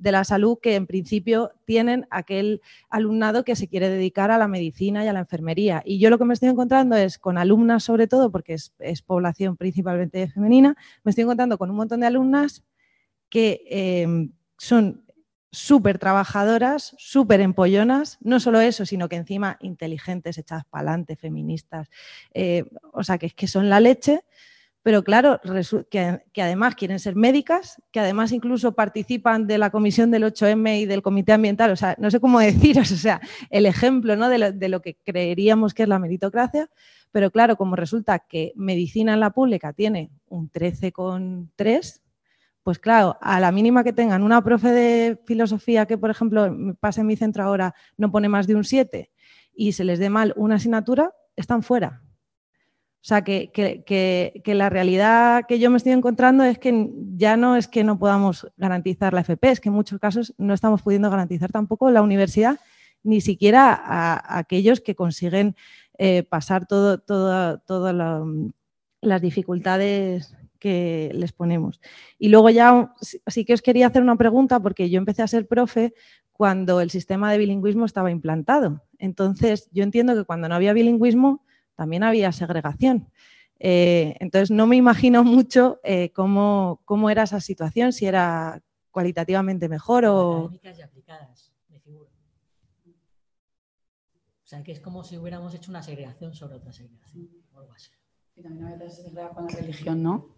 de 0.00 0.12
la 0.12 0.24
salud 0.24 0.58
que 0.60 0.74
en 0.74 0.86
principio 0.86 1.52
tienen 1.66 2.06
aquel 2.10 2.62
alumnado 2.88 3.44
que 3.44 3.54
se 3.54 3.68
quiere 3.68 3.90
dedicar 3.90 4.30
a 4.30 4.38
la 4.38 4.48
medicina 4.48 5.04
y 5.04 5.08
a 5.08 5.12
la 5.12 5.20
enfermería. 5.20 5.82
Y 5.84 5.98
yo 5.98 6.08
lo 6.08 6.18
que 6.18 6.24
me 6.24 6.34
estoy 6.34 6.48
encontrando 6.48 6.96
es 6.96 7.18
con 7.18 7.36
alumnas 7.36 7.84
sobre 7.84 8.06
todo, 8.06 8.32
porque 8.32 8.54
es, 8.54 9.02
población 9.02 9.56
principalmente 9.56 10.28
femenina, 10.28 10.76
me 11.04 11.10
estoy 11.10 11.22
encontrando 11.22 11.58
con 11.58 11.70
un 11.70 11.76
montón 11.76 12.00
de 12.00 12.06
alumnas 12.06 12.64
que 13.28 13.62
em, 13.68 14.32
son 14.56 15.04
súper 15.52 15.98
trabajadoras, 15.98 16.94
súper 16.96 17.40
empollonas, 17.40 18.18
no 18.20 18.40
solo 18.40 18.60
eso, 18.60 18.86
sino 18.86 19.08
que 19.08 19.16
encima 19.16 19.58
inteligentes, 19.60 20.38
echadas 20.38 20.64
para 20.64 20.82
adelante, 20.82 21.16
feministas, 21.16 21.88
eh, 22.32 22.64
o 22.92 23.04
sea, 23.04 23.18
que 23.18 23.26
es 23.26 23.34
que 23.34 23.48
son 23.48 23.68
la 23.68 23.80
leche, 23.80 24.22
pero 24.82 25.04
claro, 25.04 25.40
que, 25.90 26.22
además 26.40 26.74
quieren 26.74 26.98
ser 26.98 27.14
médicas, 27.14 27.82
que 27.92 28.00
además 28.00 28.32
incluso 28.32 28.72
participan 28.72 29.46
de 29.46 29.58
la 29.58 29.70
comisión 29.70 30.10
del 30.10 30.24
8M 30.24 30.80
y 30.80 30.86
del 30.86 31.02
comité 31.02 31.32
ambiental, 31.32 31.70
o 31.70 31.76
sea, 31.76 31.96
no 31.98 32.10
sé 32.10 32.18
cómo 32.18 32.40
deciros, 32.40 32.90
o 32.90 32.96
sea, 32.96 33.20
el 33.50 33.66
ejemplo 33.66 34.16
¿no? 34.16 34.28
de, 34.28 34.68
lo, 34.68 34.80
que 34.80 34.96
creeríamos 34.96 35.74
que 35.74 35.82
es 35.82 35.88
la 35.88 35.98
meritocracia, 35.98 36.70
pero 37.12 37.30
claro, 37.30 37.56
como 37.56 37.76
resulta 37.76 38.20
que 38.20 38.52
medicina 38.56 39.12
en 39.12 39.20
la 39.20 39.30
pública 39.30 39.74
tiene 39.74 40.10
un 40.28 40.50
13,3, 40.50 42.00
pues 42.62 42.78
claro, 42.78 43.18
a 43.20 43.40
la 43.40 43.52
mínima 43.52 43.84
que 43.84 43.92
tengan 43.92 44.22
una 44.22 44.42
profe 44.42 44.68
de 44.68 45.20
filosofía 45.26 45.86
que, 45.86 45.98
por 45.98 46.10
ejemplo, 46.10 46.54
pasa 46.78 47.02
en 47.02 47.06
mi 47.06 47.16
centro 47.16 47.44
ahora, 47.44 47.74
no 47.98 48.10
pone 48.10 48.28
más 48.28 48.46
de 48.46 48.54
un 48.54 48.64
7 48.64 49.10
y 49.54 49.72
se 49.72 49.84
les 49.84 49.98
dé 49.98 50.08
mal 50.08 50.32
una 50.36 50.54
asignatura, 50.54 51.12
están 51.36 51.62
fuera. 51.62 52.02
O 53.02 53.04
sea, 53.10 53.22
que, 53.22 54.42
la 54.44 54.68
realidad 54.68 55.44
que 55.48 55.58
yo 55.58 55.70
me 55.70 55.78
estoy 55.78 55.92
encontrando 55.92 56.44
es 56.44 56.58
que 56.58 56.90
ya 57.16 57.38
no 57.38 57.56
es 57.56 57.66
que 57.66 57.82
no 57.82 57.98
podamos 57.98 58.46
garantizar 58.58 59.14
la 59.14 59.22
FP, 59.22 59.50
es 59.50 59.60
que 59.60 59.70
en 59.70 59.74
muchos 59.74 59.98
casos 59.98 60.34
no 60.36 60.52
estamos 60.52 60.82
pudiendo 60.82 61.08
garantizar 61.08 61.50
tampoco 61.50 61.90
la 61.90 62.02
universidad, 62.02 62.60
ni 63.02 63.22
siquiera 63.22 63.72
a, 63.72 64.38
aquellos 64.38 64.82
que 64.82 64.94
consiguen 64.94 65.56
eh, 65.96 66.24
pasar 66.24 66.66
todas 66.66 67.00
todo, 67.64 67.92
las 69.00 69.22
dificultades 69.22 70.36
que 70.58 71.10
les 71.14 71.32
ponemos. 71.32 71.80
Y 72.18 72.28
luego 72.28 72.50
ya 72.50 72.92
sí 73.26 73.46
que 73.46 73.54
os 73.54 73.62
quería 73.62 73.86
hacer 73.86 74.02
una 74.02 74.16
pregunta, 74.16 74.60
porque 74.60 74.90
yo 74.90 74.98
empecé 74.98 75.22
a 75.22 75.26
ser 75.26 75.48
profe 75.48 75.94
cuando 76.32 76.82
el 76.82 76.90
sistema 76.90 77.32
de 77.32 77.38
bilingüismo 77.38 77.86
estaba 77.86 78.10
implantado. 78.10 78.82
Entonces, 78.98 79.70
yo 79.72 79.84
entiendo 79.84 80.14
que 80.14 80.24
cuando 80.24 80.50
no 80.50 80.54
había 80.54 80.74
bilingüismo, 80.74 81.46
también 81.80 82.02
había 82.02 82.30
segregación. 82.30 83.08
Eh, 83.58 84.14
entonces, 84.20 84.50
no 84.50 84.66
me 84.66 84.76
imagino 84.76 85.24
mucho 85.24 85.80
eh, 85.82 86.12
cómo, 86.12 86.78
era 87.10 87.22
esa 87.22 87.40
situación, 87.40 87.94
si 87.94 88.04
era 88.04 88.60
cualitativamente 88.90 89.66
mejor 89.66 90.04
o... 90.04 90.50
y 90.52 90.82
aplicadas, 90.82 91.54
de 91.68 91.80
figura. 91.80 92.10
O 92.84 94.46
sea, 94.50 94.62
que 94.62 94.72
es 94.72 94.80
como 94.80 95.02
si 95.04 95.16
hubiéramos 95.16 95.54
hecho 95.54 95.70
una 95.70 95.82
segregación 95.82 96.34
sobre 96.34 96.56
otra 96.56 96.70
segregación. 96.70 97.30
Y 98.36 98.42
también 98.42 98.66
a 98.66 98.76
veces 98.76 99.06
se 99.06 99.10
con 99.10 99.46
la 99.46 99.52
religión, 99.52 100.02
¿no? 100.02 100.36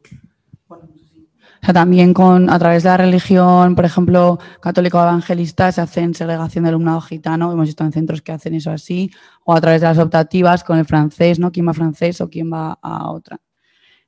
O 0.80 1.64
sea, 1.64 1.74
también 1.74 2.12
con, 2.12 2.50
a 2.50 2.58
través 2.58 2.82
de 2.82 2.88
la 2.88 2.96
religión, 2.96 3.76
por 3.76 3.84
ejemplo, 3.84 4.38
católico 4.60 5.00
evangelista, 5.00 5.70
se 5.70 5.80
hacen 5.80 6.14
segregación 6.14 6.64
de 6.64 6.70
alumnado 6.70 7.00
gitano, 7.00 7.52
hemos 7.52 7.66
visto 7.66 7.84
en 7.84 7.92
centros 7.92 8.20
que 8.20 8.32
hacen 8.32 8.54
eso 8.54 8.70
así, 8.72 9.10
o 9.44 9.54
a 9.54 9.60
través 9.60 9.80
de 9.80 9.86
las 9.86 9.98
optativas 9.98 10.64
con 10.64 10.78
el 10.78 10.84
francés, 10.84 11.38
¿no? 11.38 11.52
¿Quién 11.52 11.66
va 11.66 11.70
a 11.70 11.74
francés 11.74 12.20
o 12.20 12.28
quién 12.28 12.52
va 12.52 12.78
a 12.82 13.10
otra? 13.10 13.40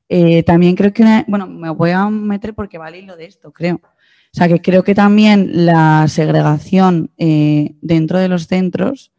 Eh, 0.09 0.43
también 0.43 0.75
creo 0.75 0.93
que, 0.93 1.25
bueno, 1.29 1.47
me 1.47 1.71
voy 1.71 1.91
a 1.91 2.09
meter 2.11 2.55
porque 2.55 2.79
vale 2.79 3.03
lo 3.03 3.17
de 3.17 3.27
esto, 3.27 3.53
creo. 3.53 3.81
O 4.35 4.37
sea, 4.37 4.49
que 4.49 4.61
creo 4.61 4.83
que 4.83 4.97
también 4.97 5.65
la 5.65 6.09
segregación 6.09 7.13
eh, 7.19 7.77
dentro 7.81 8.19
de 8.19 8.29
los 8.29 8.49
centros, 8.49 9.13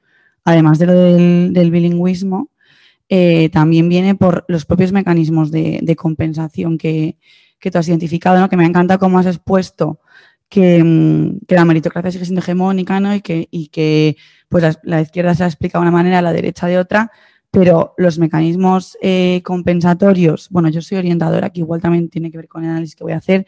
además 0.43 0.77
de 0.77 0.85
lo 0.85 0.93
del, 0.93 1.71
bilingüismo, 1.71 2.49
eh, 3.09 3.49
también 3.49 3.89
viene 3.89 4.15
por 4.15 4.45
los 4.47 4.65
propios 4.65 4.91
mecanismos 4.91 5.51
de 5.51 5.95
compensación 5.95 6.77
que, 6.77 7.17
que 7.59 7.71
tú 7.71 7.77
has 7.79 7.87
identificado, 7.87 8.39
¿no? 8.39 8.49
que 8.49 8.57
me 8.57 8.65
encanta 8.65 8.97
cómo 8.97 9.19
has 9.19 9.25
expuesto 9.25 9.99
que, 10.49 10.83
mm, 10.83 11.39
la 11.47 11.65
meritocracia 11.65 12.11
sigue 12.11 12.25
siendo 12.25 12.41
hegemónica 12.41 12.99
¿no? 12.99 13.15
y 13.15 13.21
que, 13.21 13.47
y 13.51 13.69
que 13.69 14.17
pues 14.49 14.77
la, 14.83 15.01
izquierda 15.01 15.33
se 15.35 15.43
ha 15.43 15.47
explicado 15.47 15.83
de 15.83 15.89
una 15.89 15.97
manera, 15.97 16.21
la 16.21 16.31
derecha 16.31 16.67
de 16.67 16.77
otra, 16.77 17.11
pero 17.49 17.93
los 17.97 18.19
mecanismos 18.19 18.97
eh, 19.01 19.41
compensatorios, 19.43 20.49
bueno, 20.51 20.69
yo 20.69 20.81
soy 20.81 20.99
orientadora, 20.99 21.49
que 21.49 21.61
igual 21.61 21.81
también 21.81 22.09
tiene 22.09 22.29
que 22.29 22.37
ver 22.37 22.47
con 22.47 22.63
el 22.63 22.69
análisis 22.69 22.95
que 22.95 23.03
voy 23.03 23.13
a 23.13 23.17
hacer, 23.17 23.47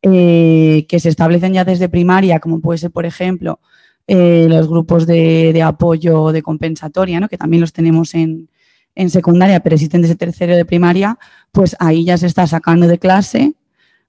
eh, 0.00 0.86
que 0.88 1.00
se 1.00 1.08
establecen 1.10 1.52
ya 1.52 1.64
desde 1.64 1.88
primaria, 1.88 2.40
como 2.40 2.60
puede 2.60 2.78
ser, 2.78 2.90
por 2.90 3.04
ejemplo, 3.04 3.60
los 4.06 4.68
grupos 4.68 5.06
de, 5.06 5.52
de, 5.52 5.62
apoyo 5.62 6.32
de 6.32 6.40
compensatoria, 6.40 7.20
¿no? 7.20 7.28
que 7.28 7.36
también 7.36 7.60
los 7.60 7.74
tenemos 7.74 8.14
en, 8.14 8.48
en 8.94 9.10
secundaria, 9.10 9.60
pero 9.60 9.74
existen 9.74 10.02
desde 10.02 10.16
tercero 10.16 10.56
de 10.56 10.64
primaria, 10.64 11.18
pues 11.52 11.76
ahí 11.78 12.04
ya 12.04 12.18
se 12.18 12.26
está 12.26 12.46
sacando 12.46 12.86
de 12.86 12.98
clase 12.98 13.54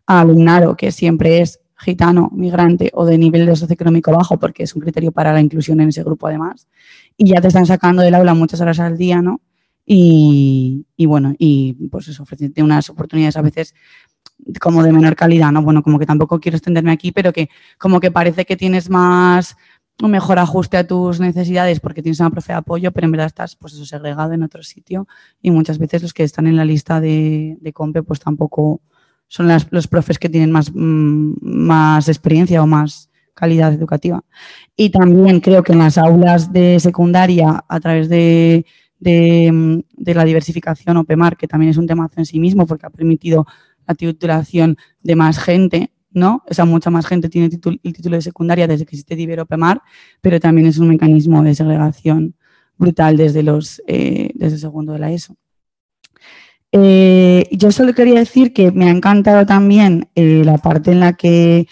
a 0.08 0.22
alumnado 0.22 0.76
que 0.76 0.92
siempre 0.92 1.42
es 1.42 1.60
gitano, 1.78 2.30
migrante 2.34 2.92
o 2.94 3.06
de 3.06 3.18
nivel 3.18 3.56
socioeconómico 3.56 4.12
bajo, 4.12 4.38
porque 4.38 4.64
es 4.64 4.76
un 4.76 4.82
criterio 4.82 5.12
para 5.12 5.32
la 5.32 5.42
inclusión 5.42 5.80
en 5.80 5.90
ese 5.90 6.04
grupo 6.04 6.28
además, 6.28 6.68
y 7.16 7.30
ya 7.30 7.40
te 7.40 7.48
están 7.48 7.66
sacando 7.66 8.02
del 8.02 8.16
aula 8.16 8.34
muchas 8.34 8.60
horas 8.62 8.80
al 8.80 8.98
día, 8.98 9.22
¿no? 9.22 9.42
Y, 9.92 10.86
bueno, 11.08 11.34
y 11.40 11.74
pues 11.90 12.10
eso, 12.10 12.22
ofrecerte 12.22 12.62
unas 12.62 12.92
oportunidades 12.92 13.38
a 13.38 13.42
veces 13.42 13.74
como 14.60 14.84
de 14.84 14.92
menor 14.92 15.16
calidad, 15.16 15.52
¿no? 15.52 15.64
Bueno, 15.64 15.82
como 15.82 15.98
que 15.98 16.06
tampoco 16.06 16.40
quiero 16.40 16.58
extenderme 16.58 16.92
aquí, 16.92 17.12
pero 17.12 17.34
que 17.34 17.50
como 17.80 18.00
que 18.00 18.12
parece 18.12 18.46
que 18.46 18.56
tienes 18.56 18.90
más 18.90 19.58
un 20.02 20.12
mejor 20.12 20.40
ajuste 20.40 20.78
a 20.78 20.88
tus 20.88 21.20
necesidades 21.20 21.80
porque 21.80 22.02
tienes 22.02 22.20
una 22.20 22.30
profe 22.30 22.54
de 22.54 22.60
apoyo, 22.60 22.92
pero 22.92 23.06
en 23.06 23.12
verdad 23.12 23.28
estás 23.28 23.56
pues 23.56 23.74
eso, 23.74 23.86
segregado 23.86 24.34
en 24.34 24.44
otro 24.44 24.64
sitio 24.64 25.08
y 25.42 25.52
muchas 25.52 25.78
veces 25.78 26.02
los 26.02 26.14
que 26.14 26.24
están 26.24 26.48
en 26.48 26.56
la 26.56 26.66
lista 26.66 27.02
de, 27.02 27.58
de 27.60 27.74
COMPE 27.74 28.04
pues 28.04 28.20
tampoco 28.20 28.82
son 29.28 29.48
los 29.70 29.88
profes 29.88 30.18
que 30.18 30.30
tienen 30.30 30.52
más, 30.52 30.72
mm, 30.74 31.34
más 31.42 32.08
experiencia 32.08 32.64
o 32.64 32.68
más 32.68 33.10
calidad 33.36 33.74
educativa. 33.74 34.24
Y 34.76 34.90
también 34.90 35.40
creo 35.40 35.64
que 35.64 35.72
en 35.72 35.80
las 35.80 35.98
aulas 35.98 36.52
de 36.52 36.80
secundaria, 36.80 37.64
a 37.68 37.80
través 37.80 38.10
de, 38.10 38.66
de, 39.00 39.84
de 39.94 40.14
la 40.14 40.26
diversificación 40.26 40.98
OPEMAR, 40.98 41.38
que 41.38 41.48
también 41.48 41.70
es 41.70 41.78
un 41.78 41.88
tema 41.88 42.10
en 42.16 42.26
sí 42.26 42.40
mismo 42.40 42.66
porque 42.66 42.88
ha 42.88 42.90
permitido 42.90 43.46
la 43.88 43.96
titulación 43.96 44.78
de 45.02 45.16
más 45.16 45.40
gente, 45.40 45.92
¿no? 46.12 46.44
O 46.50 46.54
sea, 46.54 46.66
mucha 46.66 46.90
más 46.90 47.06
gente 47.06 47.30
tiene 47.30 47.48
el 47.48 47.94
título 47.94 48.16
de 48.16 48.22
secundaria 48.22 48.68
desde 48.68 48.86
que 48.86 48.96
existe 48.96 49.16
Ibero 49.16 49.46
Pemar, 49.46 49.82
pero 50.22 50.40
también 50.40 50.68
es 50.68 50.78
un 50.78 50.90
mecanismo 50.90 51.44
de 51.44 51.56
segregación 51.56 52.36
brutal 52.78 53.18
desde, 53.18 53.44
los, 53.44 53.82
eh, 53.88 54.32
desde 54.36 54.56
el 54.56 54.62
segundo 54.62 54.94
de 54.94 55.00
la 55.00 55.12
ESO. 55.12 55.36
Eh, 56.72 57.48
yo 57.52 57.72
solo 57.72 57.94
quería 57.94 58.20
decir 58.20 58.54
que 58.54 58.72
me 58.72 58.88
ha 58.88 58.92
encantado 58.92 59.46
también 59.46 60.10
eh, 60.16 60.44
la 60.46 60.58
parte 60.60 60.92
en 60.92 61.00
la 61.00 61.14
que 61.14 61.68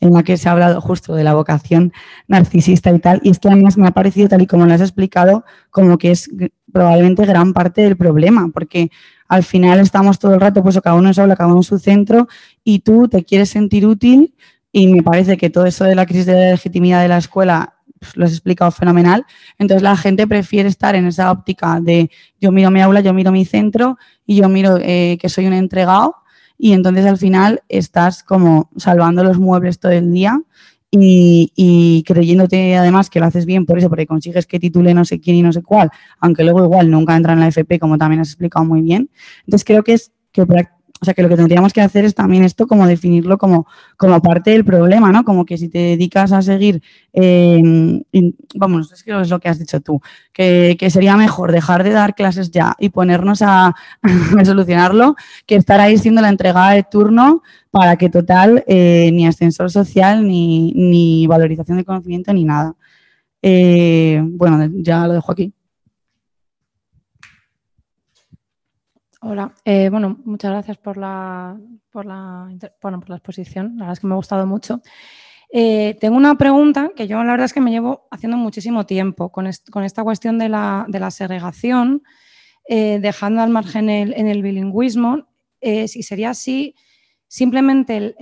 en 0.00 0.12
la 0.12 0.22
que 0.22 0.36
se 0.36 0.48
ha 0.48 0.52
hablado 0.52 0.80
justo 0.80 1.14
de 1.14 1.24
la 1.24 1.34
vocación 1.34 1.92
narcisista 2.28 2.92
y 2.92 3.00
tal, 3.00 3.20
y 3.24 3.30
es 3.30 3.38
que 3.38 3.48
además 3.48 3.76
me 3.76 3.88
ha 3.88 3.90
parecido, 3.90 4.28
tal 4.28 4.42
y 4.42 4.46
como 4.46 4.64
lo 4.64 4.72
has 4.72 4.80
explicado, 4.80 5.44
como 5.70 5.98
que 5.98 6.12
es 6.12 6.30
probablemente 6.72 7.26
gran 7.26 7.52
parte 7.52 7.82
del 7.82 7.96
problema, 7.96 8.48
porque 8.54 8.90
al 9.28 9.44
final 9.44 9.78
estamos 9.78 10.18
todo 10.18 10.34
el 10.34 10.40
rato, 10.40 10.62
pues 10.62 10.80
cada 10.80 10.96
uno 10.96 11.08
en 11.08 11.14
su 11.14 11.20
aula, 11.20 11.36
cada 11.36 11.48
uno 11.48 11.58
en 11.58 11.62
su 11.62 11.78
centro, 11.78 12.28
y 12.64 12.80
tú 12.80 13.08
te 13.08 13.24
quieres 13.24 13.50
sentir 13.50 13.86
útil, 13.86 14.34
y 14.72 14.86
me 14.88 15.02
parece 15.02 15.36
que 15.36 15.50
todo 15.50 15.66
eso 15.66 15.84
de 15.84 15.94
la 15.94 16.06
crisis 16.06 16.26
de 16.26 16.32
la 16.32 16.50
legitimidad 16.50 17.02
de 17.02 17.08
la 17.08 17.18
escuela 17.18 17.74
pues, 17.98 18.16
lo 18.16 18.24
has 18.24 18.32
explicado 18.32 18.70
fenomenal, 18.70 19.26
entonces 19.58 19.82
la 19.82 19.96
gente 19.96 20.26
prefiere 20.26 20.68
estar 20.68 20.94
en 20.94 21.06
esa 21.06 21.30
óptica 21.30 21.80
de 21.80 22.10
yo 22.40 22.52
miro 22.52 22.70
mi 22.70 22.80
aula, 22.80 23.00
yo 23.00 23.12
miro 23.12 23.30
mi 23.30 23.44
centro, 23.44 23.98
y 24.26 24.36
yo 24.36 24.48
miro 24.48 24.78
eh, 24.80 25.18
que 25.20 25.28
soy 25.28 25.46
un 25.46 25.52
entregado, 25.52 26.16
y 26.56 26.72
entonces 26.72 27.06
al 27.06 27.18
final 27.18 27.62
estás 27.68 28.22
como 28.24 28.70
salvando 28.76 29.22
los 29.22 29.38
muebles 29.38 29.78
todo 29.78 29.92
el 29.92 30.12
día 30.12 30.40
y, 30.90 31.52
y 31.54 32.02
creyéndote 32.04 32.76
además 32.76 33.10
que 33.10 33.20
lo 33.20 33.26
haces 33.26 33.46
bien 33.46 33.66
por 33.66 33.78
eso, 33.78 33.88
porque 33.88 34.06
consigues 34.06 34.46
que 34.46 34.58
titule 34.58 34.94
no 34.94 35.04
sé 35.04 35.20
quién 35.20 35.36
y 35.36 35.42
no 35.42 35.52
sé 35.52 35.62
cuál, 35.62 35.90
aunque 36.20 36.44
luego 36.44 36.64
igual 36.64 36.90
nunca 36.90 37.16
entra 37.16 37.34
en 37.34 37.40
la 37.40 37.48
FP, 37.48 37.78
como 37.78 37.98
también 37.98 38.20
has 38.20 38.28
explicado 38.28 38.64
muy 38.64 38.82
bien. 38.82 39.10
Entonces 39.40 39.64
creo 39.64 39.82
que 39.82 39.94
es 39.94 40.12
que, 40.32 40.46
o 41.00 41.04
sea, 41.04 41.14
que 41.14 41.22
lo 41.22 41.28
que 41.28 41.36
tendríamos 41.36 41.72
que 41.72 41.80
hacer 41.80 42.04
es 42.04 42.14
también 42.14 42.44
esto 42.44 42.66
como 42.66 42.86
definirlo 42.86 43.38
como, 43.38 43.66
como 43.96 44.20
parte 44.20 44.50
del 44.50 44.64
problema, 44.64 45.12
¿no? 45.12 45.24
Como 45.24 45.44
que 45.44 45.56
si 45.56 45.68
te 45.68 45.78
dedicas 45.78 46.32
a 46.32 46.42
seguir, 46.42 46.82
eh, 47.12 48.02
vamos, 48.54 48.92
es 48.92 49.02
que 49.02 49.20
es 49.20 49.30
lo 49.30 49.38
que 49.38 49.48
has 49.48 49.58
dicho 49.58 49.80
tú, 49.80 50.00
que, 50.32 50.76
que 50.78 50.90
sería 50.90 51.16
mejor 51.16 51.52
dejar 51.52 51.84
de 51.84 51.90
dar 51.90 52.14
clases 52.14 52.50
ya 52.50 52.74
y 52.78 52.88
ponernos 52.88 53.42
a, 53.42 53.74
a 54.38 54.44
solucionarlo 54.44 55.16
que 55.46 55.56
estar 55.56 55.80
ahí 55.80 55.98
siendo 55.98 56.20
la 56.20 56.28
entregada 56.28 56.72
de 56.72 56.82
turno 56.82 57.42
para 57.70 57.96
que 57.96 58.08
total 58.08 58.64
eh, 58.66 59.10
ni 59.12 59.26
ascensor 59.26 59.70
social 59.70 60.26
ni, 60.26 60.72
ni 60.72 61.26
valorización 61.26 61.76
del 61.76 61.86
conocimiento 61.86 62.32
ni 62.32 62.44
nada. 62.44 62.74
Eh, 63.42 64.20
bueno, 64.24 64.68
ya 64.74 65.06
lo 65.06 65.14
dejo 65.14 65.32
aquí. 65.32 65.52
Hola, 69.20 69.52
eh, 69.64 69.88
bueno, 69.90 70.16
muchas 70.24 70.52
gracias 70.52 70.76
por 70.78 70.96
la, 70.96 71.58
por, 71.90 72.06
la, 72.06 72.48
bueno, 72.80 73.00
por 73.00 73.10
la 73.10 73.16
exposición, 73.16 73.72
la 73.76 73.80
verdad 73.84 73.92
es 73.94 74.00
que 74.00 74.06
me 74.06 74.12
ha 74.14 74.16
gustado 74.16 74.46
mucho. 74.46 74.80
Eh, 75.52 75.96
tengo 76.00 76.16
una 76.16 76.36
pregunta 76.36 76.90
que 76.94 77.08
yo 77.08 77.22
la 77.24 77.32
verdad 77.32 77.46
es 77.46 77.52
que 77.52 77.60
me 77.60 77.70
llevo 77.72 78.06
haciendo 78.12 78.36
muchísimo 78.36 78.86
tiempo 78.86 79.32
con, 79.32 79.46
est- 79.48 79.70
con 79.70 79.82
esta 79.84 80.04
cuestión 80.04 80.38
de 80.38 80.48
la, 80.48 80.86
de 80.88 81.00
la 81.00 81.10
segregación, 81.10 82.02
eh, 82.68 83.00
dejando 83.00 83.42
al 83.42 83.50
margen 83.50 83.90
el, 83.90 84.14
en 84.14 84.28
el 84.28 84.42
bilingüismo, 84.42 85.26
eh, 85.60 85.88
si 85.88 86.02
sería 86.04 86.30
así, 86.30 86.74
simplemente 87.28 88.14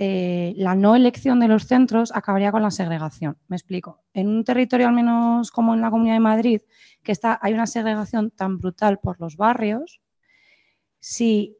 la 0.57 0.75
no 0.75 0.95
elección 0.95 1.39
de 1.39 1.47
los 1.47 1.67
centros 1.67 2.11
acabaría 2.15 2.51
con 2.51 2.63
la 2.63 2.71
segregación. 2.71 3.37
Me 3.47 3.55
explico. 3.57 4.01
En 4.13 4.27
un 4.29 4.43
territorio 4.43 4.87
al 4.87 4.93
menos 4.95 5.51
como 5.51 5.73
en 5.75 5.81
la 5.81 5.91
Comunidad 5.91 6.15
de 6.15 6.19
Madrid, 6.21 6.61
que 7.03 7.11
está, 7.11 7.39
hay 7.41 7.53
una 7.53 7.67
segregación 7.67 8.31
tan 8.31 8.59
brutal 8.59 8.99
por 8.99 9.19
los 9.21 9.37
barrios, 9.37 10.01
si 10.99 11.57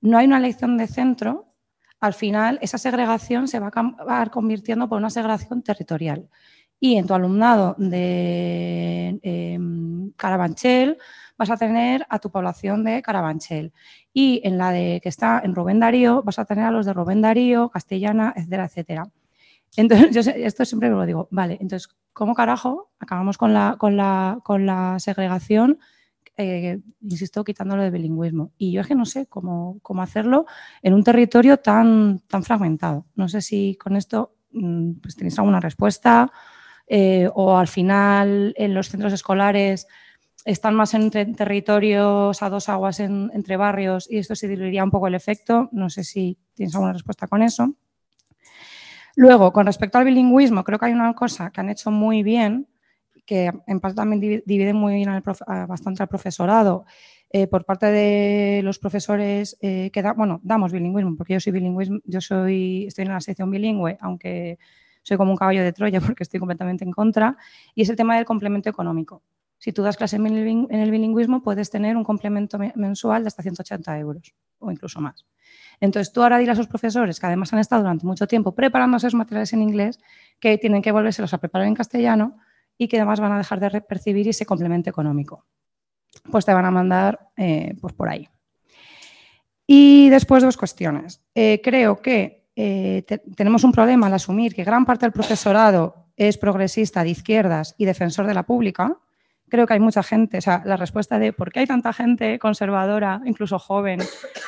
no 0.00 0.18
hay 0.18 0.26
una 0.26 0.38
elección 0.38 0.76
de 0.76 0.86
centro, 0.86 1.46
al 2.00 2.14
final 2.14 2.58
esa 2.62 2.78
segregación 2.78 3.46
se 3.46 3.58
va 3.58 3.66
a 3.66 3.68
acabar 3.68 4.30
convirtiendo 4.30 4.88
por 4.88 4.98
una 4.98 5.10
segregación 5.10 5.62
territorial. 5.62 6.28
Y 6.82 6.96
en 6.96 7.06
tu 7.06 7.12
alumnado 7.12 7.74
de 7.76 9.20
eh, 9.22 9.58
Carabanchel 10.16 10.96
vas 11.36 11.50
a 11.50 11.58
tener 11.58 12.06
a 12.08 12.18
tu 12.18 12.30
población 12.30 12.84
de 12.84 13.02
Carabanchel. 13.02 13.72
Y 14.14 14.40
en 14.44 14.56
la 14.56 14.72
de 14.72 15.00
que 15.02 15.10
está 15.10 15.42
en 15.44 15.54
Rubén 15.54 15.78
Darío 15.80 16.22
vas 16.22 16.38
a 16.38 16.46
tener 16.46 16.64
a 16.64 16.70
los 16.70 16.86
de 16.86 16.94
Rubén 16.94 17.20
Darío, 17.20 17.68
Castellana, 17.68 18.32
etcétera, 18.34 18.64
etcétera. 18.64 19.10
Entonces, 19.76 20.10
yo 20.26 20.32
esto 20.32 20.64
siempre 20.64 20.88
me 20.88 20.96
lo 20.96 21.06
digo, 21.06 21.28
vale, 21.30 21.58
entonces, 21.60 21.88
¿cómo 22.12 22.34
carajo 22.34 22.90
acabamos 22.98 23.38
con 23.38 23.52
la, 23.52 23.76
con 23.78 23.96
la, 23.96 24.38
con 24.42 24.66
la 24.66 24.98
segregación? 24.98 25.78
Eh, 26.40 26.80
insisto, 27.02 27.44
quitándolo 27.44 27.82
de 27.82 27.90
bilingüismo. 27.90 28.52
Y 28.58 28.72
yo 28.72 28.80
es 28.82 28.86
que 28.86 28.94
no 28.94 29.04
sé 29.06 29.26
cómo, 29.26 29.78
cómo 29.82 30.02
hacerlo 30.02 30.46
en 30.82 30.94
un 30.94 31.04
territorio 31.04 31.58
tan, 31.58 32.20
tan 32.28 32.42
fragmentado. 32.42 33.06
No 33.14 33.28
sé 33.28 33.42
si 33.42 33.76
con 33.76 33.96
esto 33.96 34.34
mm, 34.52 34.92
pues, 35.02 35.16
tenéis 35.16 35.38
alguna 35.38 35.60
respuesta 35.60 36.30
eh, 36.86 37.28
o 37.34 37.56
al 37.56 37.68
final 37.68 38.54
en 38.56 38.74
los 38.74 38.88
centros 38.88 39.12
escolares 39.12 39.86
están 40.44 40.74
más 40.74 40.94
entre 40.94 41.26
territorios 41.26 42.42
a 42.42 42.50
dos 42.50 42.68
aguas 42.68 43.00
en- 43.00 43.30
entre 43.34 43.56
barrios 43.56 44.10
y 44.10 44.18
esto 44.18 44.34
se 44.34 44.48
diluiría 44.48 44.84
un 44.84 44.90
poco 44.90 45.06
el 45.08 45.14
efecto. 45.14 45.68
No 45.72 45.90
sé 45.90 46.04
si 46.04 46.38
tienes 46.54 46.74
alguna 46.74 46.92
respuesta 46.94 47.26
con 47.28 47.42
eso. 47.42 47.74
Luego, 49.16 49.52
con 49.52 49.66
respecto 49.66 49.98
al 49.98 50.04
bilingüismo, 50.04 50.64
creo 50.64 50.78
que 50.78 50.86
hay 50.86 50.92
una 50.92 51.14
cosa 51.14 51.50
que 51.50 51.60
han 51.60 51.68
hecho 51.70 51.90
muy 51.90 52.22
bien, 52.22 52.68
que 53.30 53.48
en 53.72 53.78
parte 53.78 53.94
también 53.94 54.20
divi- 54.20 54.42
divide 54.44 54.72
muy 54.74 54.94
bien 54.96 55.08
al 55.08 55.22
prof- 55.22 55.42
a- 55.46 55.66
bastante 55.66 56.02
al 56.02 56.08
profesorado, 56.08 56.84
eh, 57.32 57.46
por 57.46 57.64
parte 57.64 57.86
de 57.86 58.60
los 58.64 58.80
profesores 58.80 59.56
eh, 59.60 59.90
que 59.92 60.02
da- 60.02 60.14
bueno, 60.14 60.40
damos 60.42 60.72
bilingüismo, 60.72 61.14
porque 61.16 61.34
yo 61.34 61.40
soy 61.40 61.52
bilingüismo, 61.52 62.00
yo 62.04 62.20
soy, 62.20 62.86
estoy 62.88 63.04
en 63.04 63.12
la 63.12 63.20
sección 63.20 63.48
bilingüe, 63.48 63.96
aunque 64.00 64.58
soy 65.02 65.16
como 65.16 65.30
un 65.30 65.36
caballo 65.36 65.62
de 65.62 65.72
Troya 65.72 66.00
porque 66.18 66.24
estoy 66.24 66.40
completamente 66.40 66.84
en 66.84 66.90
contra, 66.90 67.36
y 67.76 67.82
es 67.82 67.88
el 67.88 67.94
tema 67.96 68.16
del 68.16 68.24
complemento 68.24 68.68
económico. 68.68 69.22
Si 69.58 69.72
tú 69.72 69.82
das 69.84 69.96
clase 69.96 70.16
en 70.16 70.26
el 70.26 70.90
bilingüismo, 70.90 71.40
puedes 71.42 71.70
tener 71.70 71.96
un 71.96 72.02
complemento 72.02 72.58
me- 72.58 72.72
mensual 72.74 73.22
de 73.22 73.28
hasta 73.28 73.42
180 73.44 73.96
euros 73.98 74.34
o 74.58 74.72
incluso 74.72 75.00
más. 75.00 75.24
Entonces, 75.80 76.12
tú 76.12 76.22
ahora 76.22 76.38
dile 76.38 76.50
a 76.50 76.54
esos 76.54 76.66
profesores, 76.66 77.20
que 77.20 77.26
además 77.26 77.52
han 77.52 77.60
estado 77.60 77.82
durante 77.82 78.04
mucho 78.06 78.26
tiempo 78.26 78.54
preparando 78.56 78.96
esos 78.96 79.14
materiales 79.14 79.52
en 79.52 79.62
inglés, 79.62 80.00
que 80.40 80.58
tienen 80.58 80.82
que 80.82 80.90
volvérselos 80.90 81.32
a 81.32 81.38
preparar 81.38 81.68
en 81.68 81.74
castellano 81.74 82.36
y 82.82 82.88
que 82.88 82.96
además 82.96 83.20
van 83.20 83.32
a 83.32 83.36
dejar 83.38 83.60
de 83.60 83.82
percibir 83.82 84.26
ese 84.26 84.46
complemento 84.46 84.88
económico. 84.88 85.44
Pues 86.30 86.46
te 86.46 86.54
van 86.54 86.64
a 86.64 86.70
mandar 86.70 87.28
eh, 87.36 87.74
pues 87.78 87.92
por 87.92 88.08
ahí. 88.08 88.26
Y 89.66 90.08
después 90.08 90.42
dos 90.42 90.56
cuestiones. 90.56 91.20
Eh, 91.34 91.60
creo 91.62 92.00
que 92.00 92.48
eh, 92.56 93.04
te- 93.06 93.18
tenemos 93.36 93.64
un 93.64 93.72
problema 93.72 94.06
al 94.06 94.14
asumir 94.14 94.54
que 94.54 94.64
gran 94.64 94.86
parte 94.86 95.04
del 95.04 95.12
profesorado 95.12 96.06
es 96.16 96.38
progresista 96.38 97.04
de 97.04 97.10
izquierdas 97.10 97.74
y 97.76 97.84
defensor 97.84 98.26
de 98.26 98.32
la 98.34 98.44
pública. 98.44 98.96
Creo 99.50 99.66
que 99.66 99.74
hay 99.74 99.80
mucha 99.80 100.04
gente, 100.04 100.38
o 100.38 100.40
sea, 100.40 100.62
la 100.64 100.76
respuesta 100.76 101.18
de 101.18 101.32
por 101.32 101.50
qué 101.50 101.60
hay 101.60 101.66
tanta 101.66 101.92
gente 101.92 102.38
conservadora, 102.38 103.20
incluso 103.24 103.58
joven, 103.58 104.00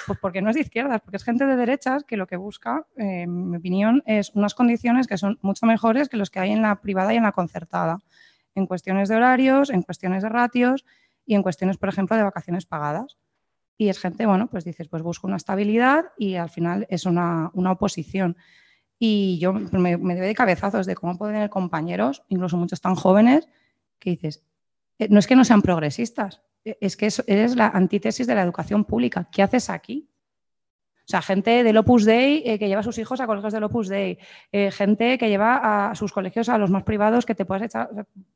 pues 0.06 0.18
porque 0.20 0.40
no 0.40 0.50
es 0.50 0.54
de 0.54 0.62
izquierdas, 0.62 1.00
porque 1.00 1.16
es 1.16 1.24
gente 1.24 1.44
de 1.44 1.56
derechas 1.56 2.04
que 2.04 2.16
lo 2.16 2.28
que 2.28 2.36
busca, 2.36 2.86
eh, 2.96 3.22
en 3.22 3.50
mi 3.50 3.56
opinión, 3.56 4.04
es 4.06 4.30
unas 4.34 4.54
condiciones 4.54 5.08
que 5.08 5.18
son 5.18 5.40
mucho 5.42 5.66
mejores 5.66 6.08
que 6.08 6.16
los 6.16 6.30
que 6.30 6.38
hay 6.38 6.52
en 6.52 6.62
la 6.62 6.80
privada 6.80 7.12
y 7.12 7.16
en 7.16 7.24
la 7.24 7.32
concertada, 7.32 7.98
en 8.54 8.66
cuestiones 8.66 9.08
de 9.08 9.16
horarios, 9.16 9.70
en 9.70 9.82
cuestiones 9.82 10.22
de 10.22 10.28
ratios 10.28 10.84
y 11.26 11.34
en 11.34 11.42
cuestiones, 11.42 11.78
por 11.78 11.88
ejemplo, 11.88 12.16
de 12.16 12.22
vacaciones 12.22 12.64
pagadas. 12.64 13.18
Y 13.76 13.88
es 13.88 13.98
gente, 13.98 14.24
bueno, 14.24 14.46
pues 14.46 14.64
dices, 14.64 14.86
pues 14.86 15.02
busco 15.02 15.26
una 15.26 15.36
estabilidad 15.36 16.04
y 16.16 16.36
al 16.36 16.50
final 16.50 16.86
es 16.88 17.06
una, 17.06 17.50
una 17.54 17.72
oposición. 17.72 18.36
Y 19.00 19.40
yo 19.40 19.52
me, 19.52 19.96
me 19.96 20.14
de 20.14 20.34
cabezazos 20.36 20.86
de 20.86 20.94
cómo 20.94 21.18
pueden 21.18 21.34
tener 21.34 21.50
compañeros, 21.50 22.22
incluso 22.28 22.56
muchos 22.56 22.80
tan 22.80 22.94
jóvenes, 22.94 23.48
que 23.98 24.10
dices, 24.10 24.44
no 25.10 25.18
es 25.18 25.26
que 25.26 25.36
no 25.36 25.44
sean 25.44 25.62
progresistas, 25.62 26.42
eh, 26.64 26.76
es 26.80 26.96
que 26.96 27.06
es- 27.06 27.22
eres 27.26 27.56
la 27.56 27.68
antítesis 27.68 28.26
de 28.26 28.34
la 28.34 28.42
educación 28.42 28.84
pública. 28.84 29.28
¿Qué 29.30 29.42
haces 29.42 29.70
aquí? 29.70 30.08
O 31.04 31.08
sea, 31.12 31.20
gente 31.20 31.64
del 31.64 31.76
Opus 31.76 32.04
Dei 32.04 32.42
eh, 32.46 32.58
que 32.58 32.68
lleva 32.68 32.80
a 32.80 32.84
sus 32.84 32.96
hijos 32.98 33.20
a 33.20 33.26
colegios 33.26 33.52
del 33.52 33.64
Opus 33.64 33.88
Dei, 33.88 34.18
eh, 34.52 34.70
gente 34.70 35.18
que 35.18 35.28
lleva 35.28 35.90
a 35.90 35.94
sus 35.96 36.12
colegios 36.12 36.48
a 36.48 36.58
los 36.58 36.70
más 36.70 36.84
privados 36.84 37.26
que 37.26 37.34
te 37.34 37.44
puedes 37.44 37.64
echar, 37.64 37.90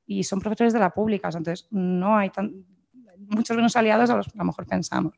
y 0.07 0.25
son 0.25 0.41
profesores 0.41 0.73
de 0.73 0.81
la 0.81 0.91
pública. 0.91 1.29
Entonces, 1.29 1.69
no 1.71 2.17
hay 2.17 2.31
tan, 2.31 2.65
muchos 3.29 3.57
menos 3.57 3.77
aliados 3.77 4.11
a 4.11 4.17
los 4.17 4.27
que 4.27 4.33
a 4.37 4.39
lo 4.43 4.47
mejor 4.47 4.67
pensamos. 4.67 5.15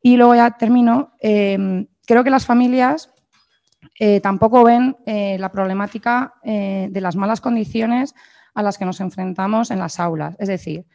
Y 0.00 0.16
luego 0.16 0.34
ya 0.36 0.52
termino. 0.52 1.12
eh, 1.20 1.86
creo 2.06 2.22
que 2.22 2.30
las 2.30 2.46
familias 2.46 3.10
eh, 3.98 4.20
tampoco 4.20 4.62
ven 4.64 4.96
eh, 5.06 5.36
la 5.38 5.50
problemática 5.50 6.34
eh, 6.42 6.88
de 6.90 7.00
las 7.00 7.16
malas 7.16 7.40
condiciones 7.40 8.14
a 8.54 8.62
las 8.62 8.78
que 8.78 8.84
nos 8.84 9.00
enfrentamos 9.00 9.70
en 9.70 9.78
las 9.78 10.00
aulas. 10.00 10.36
Es 10.38 10.48
decir, 10.48 10.86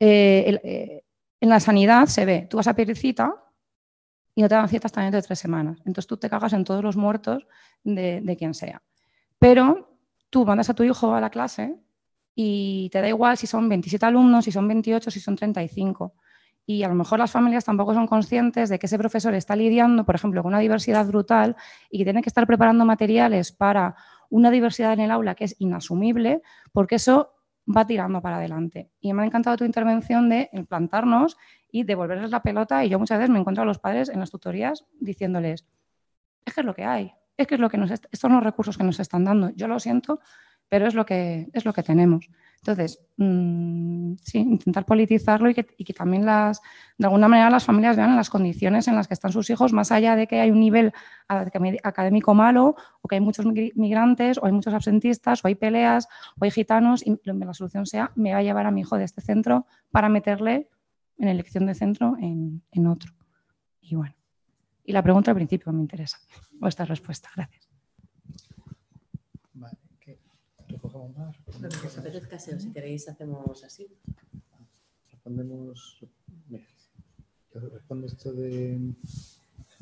eh, 0.00 0.60
eh, 0.64 1.02
en 1.40 1.48
la 1.48 1.60
sanidad 1.60 2.06
se 2.06 2.24
ve, 2.24 2.46
tú 2.50 2.56
vas 2.56 2.66
a 2.66 2.74
pedir 2.74 2.96
y 4.34 4.42
no 4.42 4.48
te 4.48 4.54
dan 4.54 4.68
cita 4.68 4.86
hasta 4.86 5.00
dentro 5.00 5.20
de 5.20 5.26
tres 5.26 5.38
semanas. 5.38 5.78
Entonces 5.80 6.06
tú 6.06 6.16
te 6.16 6.30
cagas 6.30 6.52
en 6.52 6.64
todos 6.64 6.82
los 6.82 6.96
muertos 6.96 7.46
de, 7.82 8.20
de 8.20 8.36
quien 8.36 8.54
sea. 8.54 8.82
Pero 9.38 9.96
tú 10.30 10.44
mandas 10.44 10.70
a 10.70 10.74
tu 10.74 10.82
hijo 10.82 11.14
a 11.14 11.20
la 11.20 11.30
clase 11.30 11.76
y 12.34 12.88
te 12.90 13.00
da 13.00 13.08
igual 13.08 13.36
si 13.36 13.48
son 13.48 13.68
27 13.68 14.06
alumnos, 14.06 14.44
si 14.44 14.52
son 14.52 14.68
28, 14.68 15.10
si 15.10 15.20
son 15.20 15.34
35. 15.36 16.14
y 16.66 16.82
a 16.82 16.88
lo 16.88 16.94
mejor 16.94 17.18
las 17.18 17.30
familias 17.30 17.64
tampoco 17.64 17.94
son 17.94 18.06
conscientes 18.06 18.68
de 18.68 18.78
que 18.78 18.86
ese 18.86 18.98
profesor 18.98 19.34
está 19.34 19.56
lidiando, 19.56 20.04
por 20.04 20.14
ejemplo, 20.14 20.42
con 20.42 20.50
una 20.50 20.60
diversidad 20.60 21.06
brutal 21.06 21.56
y 21.90 21.98
que 21.98 22.04
tiene 22.04 22.22
que 22.22 22.28
estar 22.28 22.46
preparando 22.46 22.84
materiales 22.84 23.52
para 23.52 23.96
una 24.30 24.50
diversidad 24.50 24.92
en 24.92 25.00
el 25.00 25.10
aula 25.10 25.34
que 25.34 25.44
es 25.44 25.56
inasumible, 25.58 26.42
porque 26.72 26.96
eso 26.96 27.34
va 27.68 27.86
tirando 27.86 28.20
para 28.20 28.36
adelante. 28.36 28.90
Y 29.00 29.12
me 29.12 29.22
ha 29.22 29.26
encantado 29.26 29.56
tu 29.56 29.64
intervención 29.64 30.28
de 30.28 30.50
plantarnos 30.68 31.36
y 31.70 31.84
devolverles 31.84 32.30
la 32.30 32.42
pelota. 32.42 32.84
Y 32.84 32.88
yo 32.88 32.98
muchas 32.98 33.18
veces 33.18 33.30
me 33.30 33.38
encuentro 33.38 33.62
a 33.62 33.66
los 33.66 33.78
padres 33.78 34.08
en 34.08 34.20
las 34.20 34.30
tutorías 34.30 34.86
diciéndoles, 35.00 35.66
es 36.44 36.54
que 36.54 36.60
es 36.60 36.66
lo 36.66 36.74
que 36.74 36.84
hay, 36.84 37.12
es 37.36 37.46
que 37.46 37.54
es 37.56 37.60
lo 37.60 37.68
que 37.68 37.78
nos 37.78 37.90
estos 37.90 38.18
son 38.18 38.32
los 38.32 38.42
recursos 38.42 38.76
que 38.78 38.84
nos 38.84 39.00
están 39.00 39.24
dando. 39.24 39.50
Yo 39.50 39.68
lo 39.68 39.78
siento, 39.78 40.20
pero 40.68 40.86
es 40.86 40.94
lo 40.94 41.04
que, 41.04 41.48
es 41.52 41.64
lo 41.64 41.72
que 41.72 41.82
tenemos. 41.82 42.28
Entonces, 42.60 43.00
mm, 43.16 44.14
sí, 44.22 44.38
intentar 44.38 44.84
politizarlo 44.84 45.48
y 45.48 45.54
que, 45.54 45.94
también 45.94 46.26
las, 46.26 46.60
de 46.98 47.06
alguna 47.06 47.28
manera 47.28 47.50
las 47.50 47.64
familias 47.64 47.96
vean 47.96 48.16
las 48.16 48.30
condiciones 48.30 48.88
en 48.88 48.96
las 48.96 49.08
que 49.08 49.14
están 49.14 49.32
sus 49.32 49.48
hijos, 49.50 49.72
más 49.72 49.92
allá 49.92 50.16
de 50.16 50.26
que 50.26 50.40
hay 50.40 50.50
un 50.50 50.60
nivel 50.60 50.92
académico 51.28 52.34
malo, 52.34 52.76
o 53.00 53.08
que 53.08 53.16
hay 53.16 53.20
muchos 53.20 53.46
migrantes, 53.46 54.38
o 54.38 54.46
hay 54.46 54.52
muchos 54.52 54.74
absentistas, 54.74 55.44
o 55.44 55.48
hay 55.48 55.54
peleas, 55.54 56.08
o 56.38 56.44
hay 56.44 56.50
gitanos, 56.50 57.06
y 57.06 57.18
la 57.24 57.54
solución 57.54 57.86
sea, 57.86 58.10
me 58.16 58.32
va 58.32 58.38
a 58.38 58.42
llevar 58.42 58.66
a 58.66 58.70
mi 58.70 58.82
hijo 58.82 58.98
de 58.98 59.04
este 59.04 59.20
centro 59.20 59.66
para 59.90 60.08
meterle 60.08 60.68
en 61.16 61.28
elección 61.28 61.66
de 61.66 61.74
centro 61.74 62.16
en, 62.20 62.62
en 62.72 62.86
otro. 62.86 63.12
Y 63.80 63.94
bueno, 63.94 64.14
y 64.84 64.92
la 64.92 65.02
pregunta 65.02 65.30
al 65.30 65.36
principio 65.36 65.72
me 65.72 65.80
interesa, 65.80 66.18
vuestra 66.52 66.84
respuesta. 66.84 67.30
Gracias. 67.34 67.67
Lo 70.92 71.68
que 71.68 71.86
os 71.86 71.98
apetezca, 71.98 72.38
si 72.38 72.72
queréis 72.72 73.08
hacemos 73.08 73.62
así. 73.64 73.88
Respondemos. 75.10 76.00
Mira, 76.48 76.66
responde 77.52 78.06
esto 78.06 78.32
de, 78.32 78.78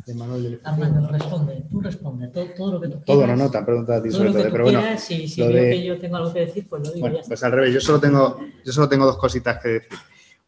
de 0.06 0.14
Manuel 0.14 0.42
del 0.42 0.60
Armando, 0.64 1.08
responde, 1.08 1.64
tú 1.70 1.80
responde, 1.80 2.28
todo, 2.28 2.46
todo 2.56 2.72
lo 2.72 2.80
que 2.80 2.88
tú 2.88 3.00
Todo, 3.04 3.26
no, 3.26 3.36
no, 3.36 3.50
te 3.50 3.58
han 3.58 3.66
preguntado 3.66 3.98
a 3.98 4.02
ti 4.02 4.10
sobre 4.10 4.32
todo. 4.32 4.50
Pero 4.50 4.64
bueno, 4.64 4.80
si, 4.98 5.28
si 5.28 5.42
veo 5.42 5.52
que 5.52 5.84
yo 5.84 5.98
tengo 5.98 6.16
algo 6.16 6.32
que 6.32 6.40
decir, 6.40 6.68
pues 6.68 6.82
lo 6.82 6.92
digo. 6.92 7.08
Bueno, 7.08 7.24
pues 7.26 7.42
al 7.42 7.52
revés, 7.52 7.74
yo 7.74 7.80
solo, 7.80 8.00
tengo, 8.00 8.38
yo 8.64 8.72
solo 8.72 8.88
tengo 8.88 9.06
dos 9.06 9.18
cositas 9.18 9.62
que 9.62 9.68
decir. 9.68 9.98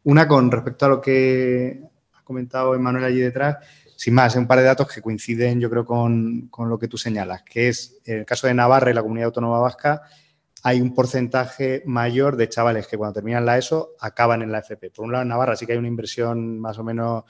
Una 0.04 0.26
con 0.26 0.50
respecto 0.50 0.86
a 0.86 0.88
lo 0.88 1.00
que 1.00 1.82
ha 2.14 2.24
comentado 2.24 2.74
Emanuel 2.74 3.04
allí 3.04 3.20
detrás, 3.20 3.58
sin 3.96 4.14
más, 4.14 4.36
un 4.36 4.46
par 4.46 4.58
de 4.58 4.64
datos 4.64 4.86
que 4.86 5.02
coinciden, 5.02 5.60
yo 5.60 5.68
creo, 5.68 5.84
con, 5.84 6.48
con, 6.48 6.68
lo 6.68 6.78
que 6.78 6.86
tú 6.86 6.96
señalas, 6.96 7.42
que 7.42 7.68
es 7.68 7.98
el 8.04 8.24
caso 8.24 8.46
de 8.46 8.54
Navarra 8.54 8.90
y 8.90 8.94
la 8.94 9.02
comunidad 9.02 9.26
autónoma 9.26 9.58
vasca, 9.58 10.02
hay 10.62 10.80
un 10.80 10.94
porcentaje 10.94 11.82
mayor 11.86 12.36
de 12.36 12.48
chavales 12.48 12.86
que 12.86 12.96
cuando 12.96 13.14
terminan 13.14 13.46
la 13.46 13.58
ESO 13.58 13.94
acaban 14.00 14.42
en 14.42 14.52
la 14.52 14.58
FP. 14.58 14.90
Por 14.90 15.04
un 15.04 15.12
lado, 15.12 15.22
en 15.22 15.28
Navarra 15.28 15.56
sí 15.56 15.66
que 15.66 15.72
hay 15.72 15.78
una 15.78 15.88
inversión 15.88 16.58
más 16.58 16.78
o 16.78 16.84
menos, 16.84 17.24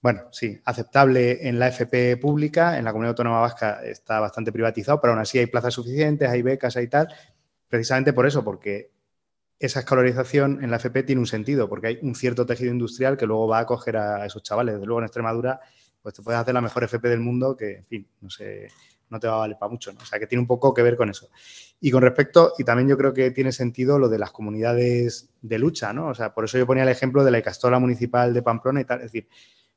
bueno, 0.00 0.22
sí, 0.32 0.60
aceptable 0.64 1.48
en 1.48 1.58
la 1.58 1.68
FP 1.68 2.16
pública. 2.18 2.78
En 2.78 2.84
la 2.84 2.92
comunidad 2.92 3.10
autónoma 3.10 3.40
vasca 3.40 3.82
está 3.84 4.20
bastante 4.20 4.52
privatizado, 4.52 5.00
pero 5.00 5.12
aún 5.12 5.20
así 5.20 5.38
hay 5.38 5.46
plazas 5.46 5.74
suficientes, 5.74 6.28
hay 6.28 6.42
becas, 6.42 6.76
hay 6.76 6.88
tal. 6.88 7.08
Precisamente 7.68 8.12
por 8.12 8.26
eso, 8.26 8.44
porque 8.44 8.92
esa 9.58 9.80
escolarización 9.80 10.62
en 10.62 10.70
la 10.70 10.76
FP 10.76 11.04
tiene 11.04 11.20
un 11.20 11.26
sentido, 11.26 11.68
porque 11.68 11.86
hay 11.86 11.98
un 12.02 12.14
cierto 12.14 12.44
tejido 12.44 12.72
industrial 12.72 13.16
que 13.16 13.26
luego 13.26 13.48
va 13.48 13.58
a 13.58 13.62
acoger 13.62 13.96
a 13.96 14.26
esos 14.26 14.42
chavales. 14.42 14.74
Desde 14.74 14.86
luego, 14.86 15.00
en 15.00 15.06
Extremadura, 15.06 15.60
pues 16.02 16.14
te 16.14 16.22
puedes 16.22 16.40
hacer 16.40 16.54
la 16.54 16.60
mejor 16.60 16.84
FP 16.84 17.08
del 17.08 17.20
mundo, 17.20 17.56
que, 17.56 17.78
en 17.78 17.86
fin, 17.86 18.08
no 18.20 18.30
sé 18.30 18.68
no 19.10 19.20
te 19.20 19.26
va 19.26 19.34
a 19.34 19.38
valer 19.38 19.56
para 19.58 19.70
mucho. 19.70 19.92
O 20.00 20.04
sea, 20.04 20.18
que 20.18 20.26
tiene 20.26 20.40
un 20.40 20.46
poco 20.46 20.72
que 20.74 20.82
ver 20.82 20.96
con 20.96 21.10
eso. 21.10 21.28
Y 21.80 21.90
con 21.90 22.02
respecto, 22.02 22.54
y 22.58 22.64
también 22.64 22.88
yo 22.88 22.96
creo 22.96 23.12
que 23.12 23.30
tiene 23.30 23.52
sentido 23.52 23.98
lo 23.98 24.08
de 24.08 24.18
las 24.18 24.30
comunidades 24.30 25.30
de 25.42 25.58
lucha, 25.58 25.92
¿no? 25.92 26.08
O 26.08 26.14
sea, 26.14 26.32
por 26.32 26.44
eso 26.44 26.56
yo 26.56 26.66
ponía 26.66 26.84
el 26.84 26.88
ejemplo 26.88 27.22
de 27.22 27.30
la 27.30 27.38
Icastola 27.38 27.78
Municipal 27.78 28.32
de 28.32 28.42
Pamplona 28.42 28.80
y 28.80 28.84
tal, 28.84 28.98
es 29.00 29.12
decir, 29.12 29.28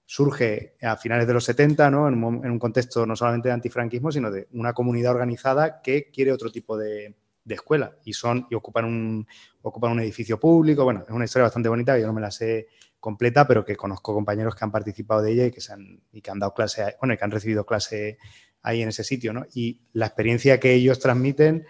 surge 0.05 0.75
a 0.81 0.95
finales 0.97 1.27
de 1.27 1.33
los 1.33 1.43
70, 1.43 1.91
¿no? 1.91 2.07
En 2.07 2.23
un, 2.23 2.57
contexto 2.57 3.05
no 3.05 3.15
solamente 3.15 3.49
de 3.49 3.53
antifranquismo, 3.53 4.11
sino 4.11 4.31
de 4.31 4.47
una 4.53 4.73
comunidad 4.73 5.11
organizada 5.11 5.83
que 5.83 6.09
quiere 6.09 6.31
otro 6.31 6.51
tipo 6.51 6.77
de, 6.79 7.15
escuela 7.47 7.95
y 8.03 8.13
son 8.13 8.45
y 8.49 8.55
ocupan 8.55 8.85
un 8.85 9.27
ocupan 9.61 9.91
un 9.91 9.99
edificio 9.99 10.39
público. 10.39 10.83
Bueno, 10.83 11.03
es 11.07 11.09
una 11.13 11.25
historia 11.25 11.43
bastante 11.43 11.69
bonita 11.69 11.97
yo 11.97 12.07
no 12.07 12.13
me 12.13 12.21
la 12.21 12.31
sé 12.31 12.69
completa, 12.99 13.47
pero 13.47 13.63
que 13.63 13.75
conozco 13.75 14.13
compañeros 14.13 14.55
que 14.55 14.65
han 14.65 14.71
participado 14.71 15.21
de 15.21 15.31
ella 15.31 15.45
y 15.45 15.51
que 15.51 15.61
se 15.61 15.73
han 15.73 16.01
y 16.11 16.21
que 16.21 16.31
han 16.31 16.39
dado 16.39 16.55
clase, 16.55 16.95
bueno, 16.99 17.13
y 17.13 17.17
que 17.17 17.25
han 17.25 17.31
recibido 17.31 17.65
clase 17.65 18.17
ahí 18.63 18.81
en 18.81 18.89
ese 18.89 19.03
sitio, 19.03 19.31
¿no? 19.31 19.45
Y 19.53 19.81
la 19.93 20.07
experiencia 20.07 20.59
que 20.59 20.73
ellos 20.73 20.97
transmiten 20.97 21.67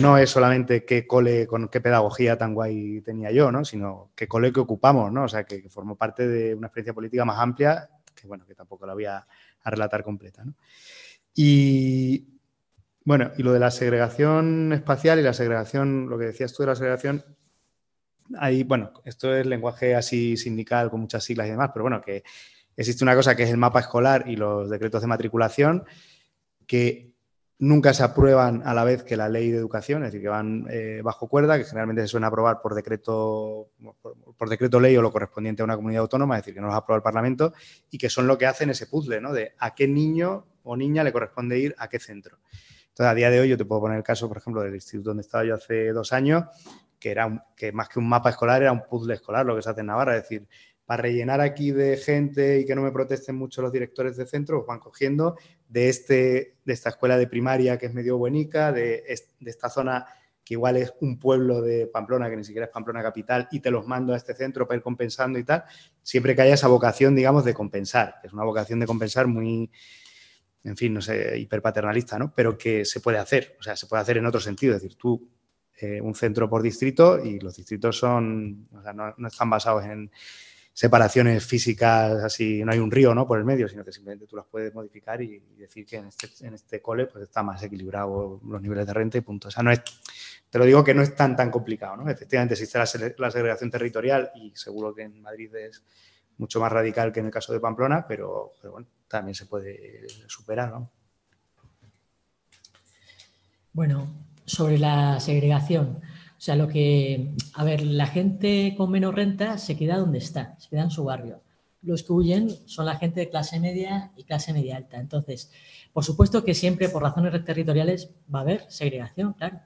no 0.00 0.18
es 0.18 0.30
solamente 0.30 0.84
qué 0.84 1.06
cole, 1.06 1.46
con 1.46 1.68
qué 1.68 1.80
pedagogía 1.80 2.38
tan 2.38 2.54
guay 2.54 3.00
tenía 3.02 3.30
yo, 3.30 3.50
¿no? 3.52 3.64
Sino 3.64 4.10
qué 4.14 4.26
cole 4.28 4.52
que 4.52 4.60
ocupamos, 4.60 5.12
¿no? 5.12 5.24
O 5.24 5.28
sea, 5.28 5.44
que, 5.44 5.68
formó 5.68 5.96
parte 5.96 6.26
de 6.26 6.54
una 6.54 6.68
experiencia 6.68 6.94
política 6.94 7.24
más 7.24 7.38
amplia, 7.38 7.88
que 8.14 8.26
bueno, 8.26 8.46
que 8.46 8.54
tampoco 8.54 8.86
la 8.86 8.94
voy 8.94 9.06
a, 9.06 9.26
relatar 9.64 10.02
completa, 10.02 10.44
¿no? 10.44 10.54
Y 11.34 12.40
bueno, 13.04 13.30
y 13.38 13.44
lo 13.44 13.52
de 13.52 13.60
la 13.60 13.70
segregación 13.70 14.72
espacial 14.72 15.20
y 15.20 15.22
la 15.22 15.32
segregación, 15.32 16.08
lo 16.08 16.18
que 16.18 16.26
decías 16.26 16.52
tú 16.52 16.64
de 16.64 16.68
la 16.68 16.74
segregación, 16.74 17.24
ahí, 18.38 18.64
bueno, 18.64 18.92
esto 19.04 19.34
es 19.34 19.46
lenguaje 19.46 19.94
así 19.94 20.36
sindical 20.36 20.90
con 20.90 21.00
muchas 21.00 21.22
siglas 21.22 21.46
y 21.46 21.50
demás, 21.50 21.70
pero 21.72 21.84
bueno, 21.84 22.00
que 22.00 22.24
existe 22.76 23.04
una 23.04 23.14
cosa 23.14 23.36
que 23.36 23.44
es 23.44 23.50
el 23.50 23.56
mapa 23.56 23.80
escolar 23.80 24.24
y 24.26 24.34
los 24.34 24.68
decretos 24.68 25.00
de 25.00 25.06
matriculación 25.06 25.84
que 26.66 27.11
nunca 27.58 27.94
se 27.94 28.02
aprueban 28.02 28.62
a 28.66 28.74
la 28.74 28.84
vez 28.84 29.04
que 29.04 29.16
la 29.16 29.28
ley 29.28 29.50
de 29.50 29.58
educación, 29.58 30.02
es 30.02 30.08
decir, 30.08 30.22
que 30.22 30.28
van 30.28 30.66
eh, 30.68 31.00
bajo 31.02 31.28
cuerda, 31.28 31.58
que 31.58 31.64
generalmente 31.64 32.02
se 32.02 32.08
suelen 32.08 32.26
aprobar 32.26 32.60
por 32.60 32.74
decreto, 32.74 33.70
por, 34.36 34.48
decreto 34.48 34.80
ley 34.80 34.96
o 34.96 35.02
lo 35.02 35.12
correspondiente 35.12 35.62
a 35.62 35.64
una 35.64 35.76
comunidad 35.76 36.02
autónoma, 36.02 36.36
es 36.36 36.42
decir, 36.42 36.54
que 36.54 36.60
no 36.60 36.66
los 36.66 36.76
aprueba 36.76 36.96
el 36.96 37.02
Parlamento, 37.02 37.52
y 37.90 37.98
que 37.98 38.10
son 38.10 38.26
lo 38.26 38.36
que 38.36 38.46
hacen 38.46 38.70
ese 38.70 38.86
puzzle, 38.86 39.20
¿no? 39.20 39.32
De 39.32 39.54
a 39.58 39.74
qué 39.74 39.86
niño 39.86 40.46
o 40.64 40.76
niña 40.76 41.04
le 41.04 41.12
corresponde 41.12 41.58
ir 41.58 41.74
a 41.78 41.88
qué 41.88 41.98
centro. 41.98 42.38
Entonces, 42.88 43.10
a 43.10 43.14
día 43.14 43.30
de 43.30 43.40
hoy 43.40 43.48
yo 43.48 43.56
te 43.56 43.64
puedo 43.64 43.82
poner 43.82 43.96
el 43.96 44.04
caso, 44.04 44.28
por 44.28 44.38
ejemplo, 44.38 44.62
del 44.62 44.74
instituto 44.74 45.10
donde 45.10 45.22
estaba 45.22 45.44
yo 45.44 45.54
hace 45.54 45.92
dos 45.92 46.12
años, 46.12 46.44
que 46.98 47.10
era 47.10 47.46
que 47.56 47.72
más 47.72 47.88
que 47.88 47.98
un 47.98 48.08
mapa 48.08 48.30
escolar 48.30 48.62
era 48.62 48.70
un 48.70 48.82
puzzle 48.88 49.14
escolar, 49.14 49.46
lo 49.46 49.56
que 49.56 49.62
se 49.62 49.70
hace 49.70 49.80
en 49.80 49.86
Navarra, 49.86 50.16
es 50.16 50.22
decir, 50.22 50.46
para 50.84 51.02
rellenar 51.02 51.40
aquí 51.40 51.70
de 51.70 51.96
gente 51.96 52.60
y 52.60 52.66
que 52.66 52.74
no 52.74 52.82
me 52.82 52.92
protesten 52.92 53.36
mucho 53.36 53.62
los 53.62 53.72
directores 53.72 54.16
de 54.16 54.26
centro, 54.26 54.64
van 54.66 54.78
cogiendo 54.78 55.36
de, 55.72 55.88
este, 55.88 56.58
de 56.66 56.72
esta 56.72 56.90
escuela 56.90 57.16
de 57.16 57.26
primaria 57.26 57.78
que 57.78 57.86
es 57.86 57.94
medio 57.94 58.18
buenica, 58.18 58.72
de, 58.72 59.04
esta 59.40 59.70
zona 59.70 60.06
que 60.44 60.54
igual 60.54 60.76
es 60.76 60.92
un 61.00 61.18
pueblo 61.18 61.62
de 61.62 61.86
Pamplona, 61.86 62.28
que 62.28 62.36
ni 62.36 62.44
siquiera 62.44 62.66
es 62.66 62.72
Pamplona 62.72 63.02
capital, 63.02 63.48
y 63.50 63.60
te 63.60 63.70
los 63.70 63.86
mando 63.86 64.12
a 64.12 64.16
este 64.18 64.34
centro 64.34 64.66
para 64.66 64.76
ir 64.76 64.82
compensando 64.82 65.38
y 65.38 65.44
tal, 65.44 65.64
siempre 66.02 66.36
que 66.36 66.42
haya 66.42 66.54
esa 66.54 66.68
vocación, 66.68 67.14
digamos, 67.14 67.44
de 67.44 67.54
compensar, 67.54 68.16
que 68.20 68.26
es 68.26 68.34
una 68.34 68.44
vocación 68.44 68.80
de 68.80 68.86
compensar 68.86 69.26
muy, 69.28 69.70
en 70.64 70.76
fin, 70.76 70.92
no 70.92 71.00
sé, 71.00 71.38
hiperpaternalista, 71.38 72.18
¿no? 72.18 72.34
Pero 72.34 72.58
que 72.58 72.84
se 72.84 73.00
puede 73.00 73.16
hacer, 73.18 73.56
o 73.58 73.62
sea, 73.62 73.74
se 73.74 73.86
puede 73.86 74.02
hacer 74.02 74.18
en 74.18 74.26
otro 74.26 74.40
sentido, 74.40 74.76
es 74.76 74.82
decir, 74.82 74.98
tú, 74.98 75.26
eh, 75.80 76.02
un 76.02 76.14
centro 76.14 76.50
por 76.50 76.60
distrito 76.60 77.24
y 77.24 77.38
los 77.38 77.56
distritos 77.56 77.96
son, 77.96 78.68
o 78.74 78.82
sea, 78.82 78.92
no 78.92 79.26
están 79.26 79.48
basados 79.48 79.84
en 79.84 80.10
separaciones 80.72 81.44
físicas 81.44 82.24
así, 82.24 82.64
no 82.64 82.72
hay 82.72 82.78
un 82.78 82.90
río 82.90 83.14
¿no? 83.14 83.26
por 83.26 83.38
el 83.38 83.44
medio, 83.44 83.68
sino 83.68 83.84
que 83.84 83.92
simplemente 83.92 84.26
tú 84.26 84.36
las 84.36 84.46
puedes 84.46 84.74
modificar 84.74 85.20
y, 85.20 85.38
decir 85.56 85.84
que 85.86 85.96
en 85.96 86.06
este, 86.06 86.46
en 86.46 86.54
este 86.54 86.80
cole 86.80 87.06
pues 87.06 87.24
está 87.24 87.42
más 87.42 87.62
equilibrado 87.62 88.40
los 88.44 88.62
niveles 88.62 88.86
de 88.86 88.94
renta 88.94 89.18
y 89.18 89.20
punto. 89.20 89.48
O 89.48 89.50
sea, 89.50 89.62
no 89.62 89.70
es, 89.70 89.82
te 90.48 90.58
lo 90.58 90.64
digo 90.64 90.82
que 90.82 90.94
no 90.94 91.02
es 91.02 91.14
tan 91.14 91.36
tan 91.36 91.50
complicado, 91.50 91.96
¿no? 91.96 92.10
Efectivamente 92.10 92.54
existe 92.54 92.78
la, 92.78 93.30
segregación 93.30 93.70
territorial 93.70 94.30
y 94.34 94.52
seguro 94.54 94.94
que 94.94 95.02
en 95.02 95.20
Madrid 95.20 95.54
es 95.54 95.84
mucho 96.38 96.58
más 96.58 96.72
radical 96.72 97.12
que 97.12 97.20
en 97.20 97.26
el 97.26 97.32
caso 97.32 97.52
de 97.52 97.60
Pamplona, 97.60 98.06
pero, 98.06 98.52
pero 98.60 98.72
bueno, 98.72 98.86
también 99.08 99.34
se 99.34 99.46
puede 99.46 100.06
superar, 100.26 100.70
¿no? 100.70 100.90
Bueno, 103.74 104.08
sobre 104.44 104.78
la 104.78 105.20
segregación. 105.20 106.00
O 106.42 106.44
sea, 106.44 106.56
lo 106.56 106.66
que, 106.66 107.36
a 107.54 107.62
ver, 107.62 107.82
la 107.86 108.08
gente 108.08 108.74
con 108.76 108.90
menos 108.90 109.14
renta 109.14 109.58
se 109.58 109.76
queda 109.76 109.98
donde 109.98 110.18
está, 110.18 110.58
se 110.58 110.70
queda 110.70 110.82
en 110.82 110.90
su 110.90 111.04
barrio. 111.04 111.40
Los 111.82 112.02
que 112.02 112.12
huyen 112.12 112.50
son 112.66 112.86
la 112.86 112.96
gente 112.96 113.20
de 113.20 113.28
clase 113.28 113.60
media 113.60 114.10
y 114.16 114.24
clase 114.24 114.52
media 114.52 114.76
alta. 114.76 114.98
Entonces, 114.98 115.52
por 115.92 116.04
supuesto 116.04 116.42
que 116.42 116.54
siempre 116.54 116.88
por 116.88 117.00
razones 117.00 117.44
territoriales 117.44 118.10
va 118.34 118.40
a 118.40 118.42
haber 118.42 118.64
segregación, 118.68 119.34
claro. 119.34 119.60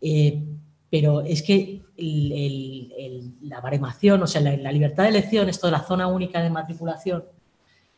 Eh, 0.00 0.44
pero 0.88 1.22
es 1.22 1.42
que 1.42 1.82
la 3.42 3.60
baremación, 3.60 4.22
o 4.22 4.28
sea, 4.28 4.42
la, 4.42 4.56
la, 4.56 4.70
libertad 4.70 5.02
de 5.02 5.08
elección, 5.08 5.48
esto 5.48 5.66
de 5.66 5.72
la 5.72 5.82
zona 5.82 6.06
única 6.06 6.40
de 6.40 6.50
matriculación, 6.50 7.24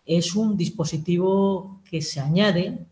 es 0.06 0.34
un 0.34 0.56
dispositivo 0.56 1.82
que 1.90 2.00
se 2.00 2.20
añade 2.20 2.86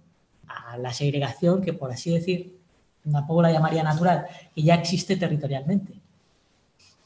a 0.47 0.77
la 0.77 0.93
segregación 0.93 1.63
que, 1.63 1.73
por 1.73 1.91
así 1.91 2.11
decir, 2.11 2.60
tampoco 3.11 3.43
la 3.43 3.53
llamaría 3.53 3.83
natural, 3.83 4.27
que 4.55 4.63
ya 4.63 4.75
existe 4.75 5.17
territorialmente. 5.17 5.95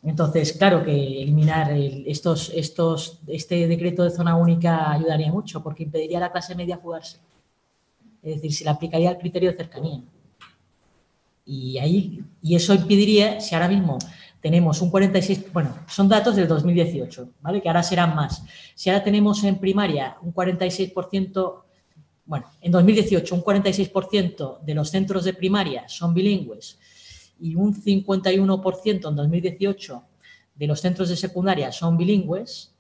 Entonces, 0.03 0.53
claro 0.53 0.85
que 0.85 1.23
eliminar 1.23 1.73
estos, 1.73 2.53
estos, 2.55 3.21
este 3.27 3.67
decreto 3.67 4.05
de 4.05 4.11
zona 4.11 4.37
única 4.37 4.93
ayudaría 4.93 5.33
mucho 5.33 5.63
porque 5.63 5.85
impediría 5.85 6.19
a 6.19 6.23
la 6.23 6.33
clase 6.33 6.55
media 6.55 6.77
fugarse. 6.77 7.19
Es 8.23 8.37
decir, 8.37 8.53
se 8.53 8.65
le 8.65 8.71
aplicaría 8.71 9.11
el 9.11 9.19
criterio 9.19 9.51
de 9.51 9.57
cercanía. 9.57 10.03
Y, 11.47 11.79
ahí, 11.79 12.23
y 12.43 12.55
eso 12.55 12.75
impediría, 12.75 13.41
si 13.41 13.55
ahora 13.55 13.69
mismo 13.69 13.99
tenemos 14.41 14.83
un 14.83 14.91
46, 14.91 15.53
bueno, 15.53 15.75
son 15.87 16.07
datos 16.07 16.37
del 16.37 16.49
2018, 16.49 17.31
¿vale? 17.41 17.63
Que 17.63 17.69
ahora 17.69 17.83
serán 17.83 18.15
más. 18.15 18.43
Si 18.75 18.91
ahora 18.91 19.03
tenemos 19.03 19.43
en 19.45 19.59
primaria 19.59 20.19
un 20.21 20.35
46%, 20.35 21.63
bueno, 22.27 22.47
en 22.61 22.73
2018 22.73 23.35
un 23.35 23.43
46% 23.43 24.61
de 24.61 24.75
los 24.75 24.91
centros 24.91 25.25
de 25.25 25.35
primaria 25.35 25.89
son 25.89 26.15
bilingües 26.15 26.79
y 27.41 27.55
un 27.55 27.75
51% 27.75 29.09
en 29.09 29.17
2018 29.17 30.03
de 30.55 30.67
los 30.67 30.81
centros 30.81 31.09
de 31.09 31.17
secundaria 31.17 31.73
son 31.73 31.97
bilingües, 31.97 32.73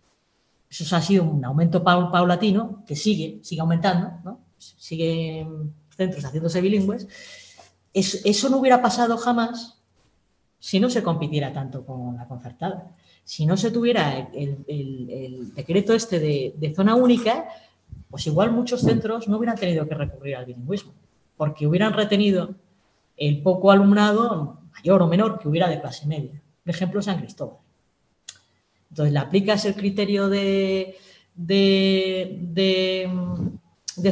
eso 0.71 0.97
ha 0.97 1.03
sido 1.03 1.25
un 1.25 1.45
aumento 1.45 1.83
paulatino 1.83 2.85
que 2.87 2.97
sigue, 2.97 3.39
sigue 3.43 3.61
aumentando, 3.61 4.13
¿no? 4.25 4.41
Siguen 4.59 5.75
centros 5.97 6.25
haciéndose 6.25 6.61
bilingües. 6.61 7.07
eso 7.93 8.49
no 8.49 8.59
hubiera 8.59 8.81
pasado 8.81 9.17
jamás 9.17 9.79
si 10.65 10.81
no 10.81 10.89
se 10.89 11.03
compitiera 11.03 11.53
tanto 11.53 11.85
con 11.85 12.17
la 12.17 12.27
concertada. 12.27 12.97
Si 13.23 13.45
no 13.45 13.55
se 13.55 13.71
tuviera 13.71 14.31
el, 14.33 15.53
decreto 15.55 15.93
este 15.93 16.19
de, 16.19 16.73
zona 16.75 16.95
única, 16.95 17.47
pues 18.15 18.29
igual 18.29 18.53
muchos 18.53 18.83
centros 18.83 19.27
no 19.27 19.39
hubieran 19.39 19.59
tenido 19.59 19.89
que 19.89 19.95
recurrir 19.97 20.37
al 20.37 20.45
bilingüismo, 20.45 20.93
porque 21.37 21.67
hubieran 21.67 21.95
retenido 21.95 22.55
el 23.17 23.43
poco 23.43 23.73
alumnado, 23.73 24.61
mayor 24.73 25.03
o 25.03 25.09
menor, 25.09 25.41
que 25.41 25.49
hubiera 25.49 25.69
de 25.69 25.81
clase 25.81 26.07
media. 26.07 26.41
Por 26.63 26.73
ejemplo, 26.73 27.03
San 27.03 27.19
Cristóbal. 27.19 27.57
Entonces, 28.89 29.13
le 29.13 29.19
aplicas 29.19 29.65
el 29.65 29.75
criterio 29.75 30.29
de, 30.29 30.97
de, 31.35 33.11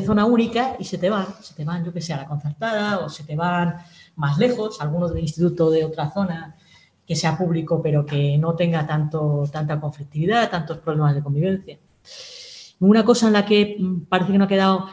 zona 0.05 0.25
única 0.25 0.75
y 0.81 0.85
se 0.85 0.99
te 0.99 1.09
van, 1.09 1.29
se 1.41 1.55
te 1.55 1.65
van, 1.65 1.85
yo 1.85 1.93
que 1.93 2.01
sé, 2.01 2.13
a 2.13 2.17
la 2.17 2.27
concertada 2.27 2.99
o 3.05 3.09
se 3.09 3.23
te 3.23 3.37
van 3.37 3.77
más 4.17 4.37
lejos, 4.37 4.81
algunos 4.81 5.15
del 5.15 5.23
instituto 5.23 5.71
de 5.71 5.85
otra 5.85 6.11
zona 6.11 6.57
que 7.07 7.15
sea 7.15 7.39
público 7.39 7.81
pero 7.81 8.05
que 8.05 8.37
no 8.37 8.57
tenga 8.57 8.85
tanto, 8.85 9.45
tanta 9.53 9.79
conflictividad, 9.81 10.51
tantos 10.51 10.79
problemas 10.79 11.15
de 11.15 11.23
convivencia. 11.23 11.79
Una 12.83 13.05
cosa 13.05 13.29
en 13.29 13.33
la 13.35 13.47
que 13.47 13.77
mm, 13.79 14.07
parece 14.07 14.33
que 14.33 14.39
no 14.39 14.45
ha 14.45 14.49
quedado, 14.49 14.87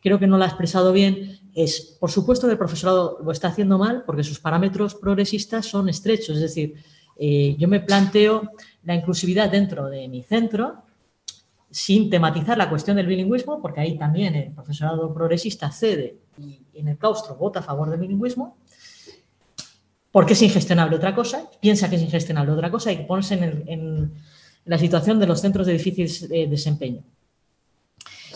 creo 0.00 0.18
que 0.18 0.26
no 0.26 0.38
la 0.38 0.46
ha 0.46 0.48
expresado 0.48 0.92
bien, 0.92 1.40
es, 1.54 1.96
por 2.00 2.10
supuesto, 2.10 2.46
que 2.46 2.52
el 2.52 2.58
profesorado 2.58 3.18
lo 3.22 3.30
está 3.30 3.48
haciendo 3.48 3.76
mal 3.76 4.04
porque 4.06 4.24
sus 4.24 4.40
parámetros 4.40 4.94
progresistas 4.94 5.66
son 5.66 5.88
estrechos. 5.88 6.36
Es 6.36 6.42
decir, 6.42 6.74
eh, 7.18 7.54
yo 7.58 7.68
me 7.68 7.80
planteo 7.80 8.50
la 8.84 8.94
inclusividad 8.94 9.50
dentro 9.50 9.88
de 9.88 10.08
mi 10.08 10.22
centro 10.22 10.82
sin 11.70 12.08
tematizar 12.08 12.56
la 12.56 12.70
cuestión 12.70 12.96
del 12.96 13.06
bilingüismo, 13.06 13.60
porque 13.60 13.80
ahí 13.80 13.98
también 13.98 14.34
el 14.34 14.52
profesorado 14.52 15.12
progresista 15.12 15.70
cede 15.70 16.16
y 16.38 16.60
en 16.72 16.88
el 16.88 16.96
claustro 16.96 17.34
vota 17.34 17.60
a 17.60 17.62
favor 17.62 17.90
del 17.90 18.00
bilingüismo, 18.00 18.56
porque 20.10 20.32
es 20.32 20.40
ingestionable 20.40 20.96
otra 20.96 21.14
cosa, 21.14 21.50
piensa 21.60 21.90
que 21.90 21.96
es 21.96 22.02
ingestionable 22.02 22.52
otra 22.52 22.70
cosa 22.70 22.92
y 22.92 23.04
ponerse 23.04 23.34
en, 23.34 24.14
la 24.64 24.78
situación 24.78 25.20
de 25.20 25.26
los 25.26 25.40
centros 25.40 25.66
de 25.66 25.74
difícil 25.74 26.10
eh, 26.30 26.48
desempeño. 26.48 27.04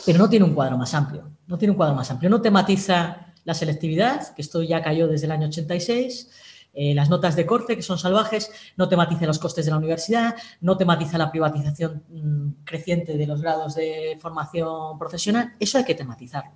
Pero 0.06 0.18
no 0.18 0.28
tiene 0.28 0.44
un 0.44 0.54
cuadro 0.54 0.76
más 0.76 0.94
amplio, 0.94 1.30
no 1.46 1.58
tiene 1.58 1.72
un 1.72 1.76
cuadro 1.76 1.94
más 1.94 2.10
amplio, 2.10 2.30
no 2.30 2.40
tematiza 2.40 3.32
la 3.44 3.54
selectividad, 3.54 4.34
que 4.34 4.42
esto 4.42 4.62
ya 4.62 4.82
cayó 4.82 5.08
desde 5.08 5.26
el 5.26 5.32
año 5.32 5.48
86, 5.48 6.30
eh, 6.72 6.94
las 6.94 7.10
notas 7.10 7.34
de 7.34 7.46
corte, 7.46 7.74
que 7.74 7.82
son 7.82 7.98
salvajes, 7.98 8.50
no 8.76 8.88
tematiza 8.88 9.26
los 9.26 9.38
costes 9.38 9.64
de 9.64 9.72
la 9.72 9.78
universidad, 9.78 10.36
no 10.60 10.76
tematiza 10.76 11.18
la 11.18 11.30
privatización 11.30 12.04
mm, 12.08 12.64
creciente 12.64 13.16
de 13.16 13.26
los 13.26 13.42
grados 13.42 13.74
de 13.74 14.16
formación 14.20 14.98
profesional. 14.98 15.54
Eso 15.58 15.78
hay 15.78 15.84
que 15.84 15.96
tematizarlo, 15.96 16.52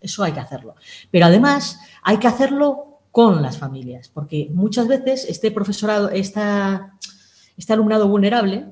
eso 0.00 0.22
hay 0.22 0.32
que 0.32 0.40
hacerlo. 0.40 0.76
Pero 1.10 1.26
además 1.26 1.80
hay 2.02 2.18
que 2.18 2.28
hacerlo 2.28 3.00
con 3.10 3.42
las 3.42 3.58
familias, 3.58 4.08
porque 4.08 4.48
muchas 4.52 4.86
veces 4.86 5.26
este 5.28 5.50
profesorado, 5.50 6.10
esta, 6.10 6.94
este 7.56 7.72
alumnado 7.72 8.08
vulnerable, 8.08 8.66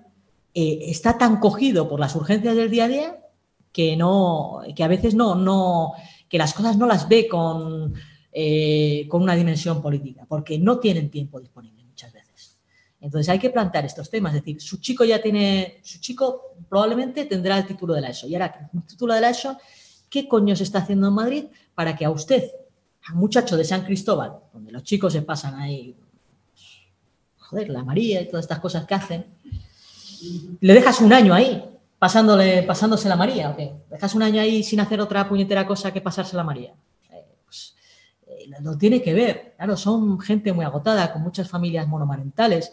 eh, 0.55 0.79
está 0.83 1.19
tan 1.19 1.41
cogido 1.41 1.89
por 1.89 1.99
las 1.99 2.15
urgencias 2.15 2.55
del 2.55 2.71
día 2.71 2.85
a 2.85 2.89
día 2.89 3.24
que 3.75 3.95
no, 3.95 4.63
que 4.75 4.83
a 4.83 4.89
veces 4.89 5.15
no, 5.15 5.35
no, 5.35 5.93
que 6.31 6.39
las 6.39 6.55
cosas 6.55 6.79
no 6.79 6.87
las 6.87 7.07
ve 7.09 7.29
con 7.29 7.93
eh, 8.37 9.07
con 9.09 9.23
una 9.23 9.37
dimensión 9.37 9.81
política, 9.81 10.27
porque 10.29 10.59
no 10.59 10.81
tienen 10.81 11.09
tiempo 11.09 11.39
disponible 11.39 11.85
muchas 11.85 12.13
veces. 12.13 12.59
Entonces 13.01 13.29
hay 13.29 13.39
que 13.39 13.51
plantear 13.51 13.85
estos 13.85 14.11
temas, 14.11 14.35
es 14.35 14.41
decir, 14.41 14.61
su 14.61 14.79
chico 14.79 15.05
ya 15.05 15.23
tiene, 15.23 15.79
su 15.85 16.01
chico 16.01 16.57
probablemente 16.69 17.27
tendrá 17.27 17.59
el 17.59 17.65
título 17.65 17.95
de 17.95 18.01
la 18.01 18.09
ESO, 18.09 18.27
y 18.27 18.35
ahora 18.35 18.69
el 18.75 18.83
título 18.83 19.15
de 19.15 19.21
la 19.21 19.31
ESO, 19.31 19.57
¿qué 20.11 20.27
coño 20.27 20.57
se 20.57 20.65
está 20.65 20.81
haciendo 20.81 21.07
en 21.07 21.15
Madrid 21.15 21.45
para 21.77 21.95
que 21.95 22.05
a 22.05 22.11
usted, 22.11 22.51
a 23.07 23.15
muchacho 23.15 23.57
de 23.57 23.63
San 23.63 23.85
Cristóbal, 23.85 24.33
donde 24.53 24.73
los 24.73 24.83
chicos 24.83 25.13
se 25.13 25.23
pasan 25.23 25.55
ahí, 25.55 25.95
joder, 27.39 27.69
la 27.69 27.85
María 27.85 28.21
y 28.21 28.27
todas 28.27 28.47
estas 28.47 28.59
cosas 28.59 28.85
que 28.85 28.95
hacen, 28.95 29.27
le 30.59 30.75
dejas 30.75 31.01
un 31.01 31.13
año 31.13 31.33
ahí, 31.35 31.63
pasándole, 32.05 32.63
pasándose 32.65 33.09
la 33.09 33.17
María, 33.17 33.49
¿o 33.49 33.57
qué? 33.57 33.73
¿Dejas 33.89 34.15
un 34.15 34.23
año 34.23 34.39
ahí 34.39 34.63
sin 34.63 34.79
hacer 34.79 35.01
otra 35.01 35.27
puñetera 35.27 35.67
cosa 35.67 35.91
que 35.91 36.03
pasarse 36.03 36.37
la 36.37 36.45
María? 36.45 36.75
no 38.61 38.77
tiene 38.77 39.01
que 39.01 39.15
ver. 39.15 39.55
Claro, 39.57 39.75
son 39.75 40.21
gente 40.21 40.53
muy 40.53 40.67
agotada, 40.67 41.11
con 41.15 41.23
muchas 41.23 41.49
familias 41.49 41.89
monomarentales. 41.89 42.71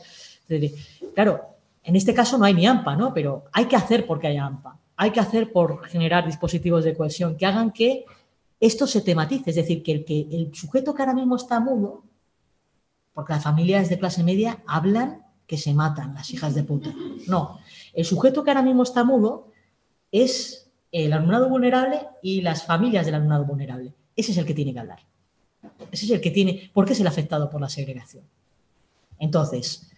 Claro, 1.16 1.56
en 1.82 1.96
este 1.96 2.14
caso 2.14 2.38
no 2.38 2.44
hay 2.44 2.54
ni 2.54 2.68
AMPA, 2.68 2.98
¿no? 2.98 3.14
Pero 3.14 3.46
hay 3.54 3.68
que 3.68 3.78
hacer 3.78 4.06
porque 4.06 4.28
haya 4.28 4.46
AMPA. 4.46 4.78
Hay 4.98 5.12
que 5.12 5.22
hacer 5.22 5.54
por 5.54 5.86
generar 5.86 6.26
dispositivos 6.26 6.84
de 6.84 6.94
cohesión 6.94 7.38
que 7.38 7.46
hagan 7.46 7.72
que 7.72 8.04
esto 8.60 8.86
se 8.86 9.00
tematice. 9.00 9.52
Es 9.52 9.56
decir, 9.56 9.82
que 9.82 9.94
el, 9.94 10.04
que 10.04 10.28
el 10.30 10.54
sujeto 10.54 10.94
que 10.94 11.04
ahora 11.04 11.14
mismo 11.14 11.38
está 11.38 11.62
mudo, 11.62 12.04
porque 13.14 13.32
las 13.32 13.44
familias 13.44 13.88
de 13.88 13.98
clase 13.98 14.26
media 14.26 14.62
hablan 14.68 15.24
que 15.48 15.58
se 15.58 15.74
matan 15.74 16.16
las 16.16 16.30
hijas 16.32 16.54
de 16.54 16.64
puta. 16.64 16.94
No, 17.28 17.60
el 17.94 18.06
sujeto 18.06 18.44
que 18.44 18.52
ahora 18.52 18.62
mismo 18.62 18.84
está 18.84 19.04
mudo 19.04 19.50
es 20.12 20.70
el 20.92 21.14
alumnado 21.14 21.50
vulnerable 21.50 22.02
y 22.22 22.42
las 22.42 22.66
familias 22.66 23.06
del 23.06 23.16
alumnado 23.16 23.46
vulnerable. 23.46 23.94
Ese 24.16 24.32
es 24.32 24.38
el 24.38 24.46
que 24.46 24.54
tiene 24.54 24.74
que 24.74 24.80
hablar. 24.80 25.00
Ese 25.92 26.06
es 26.06 26.12
el 26.12 26.22
que 26.22 26.32
tiene, 26.32 26.70
porque 26.74 26.94
es 26.94 27.00
el 27.00 27.08
afectado 27.08 27.50
por 27.50 27.62
la 27.62 27.70
segregación. 27.70 28.24
Entonces, 29.20 29.90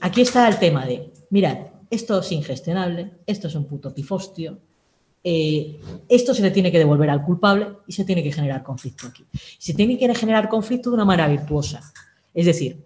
aquí 0.00 0.20
está 0.20 0.48
el 0.48 0.58
tema 0.58 0.84
de, 0.84 1.12
mirad, 1.30 1.58
esto 1.90 2.20
es 2.20 2.32
ingestionable, 2.32 3.12
esto 3.26 3.48
es 3.48 3.54
un 3.54 3.64
puto 3.64 3.94
pifostio, 3.94 4.58
eh, 5.22 5.78
esto 6.08 6.34
se 6.34 6.42
le 6.42 6.50
tiene 6.50 6.72
que 6.72 6.78
devolver 6.78 7.10
al 7.10 7.22
culpable 7.22 7.68
y 7.86 7.92
se 7.92 8.04
tiene 8.04 8.22
que 8.22 8.32
generar 8.32 8.62
conflicto 8.62 9.06
aquí. 9.06 9.24
Se 9.58 9.74
tiene 9.74 9.98
que 9.98 10.14
generar 10.14 10.48
conflicto 10.48 10.90
de 10.90 10.94
una 10.94 11.04
manera 11.04 11.28
virtuosa. 11.28 11.92
Es 12.32 12.46
decir, 12.46 12.84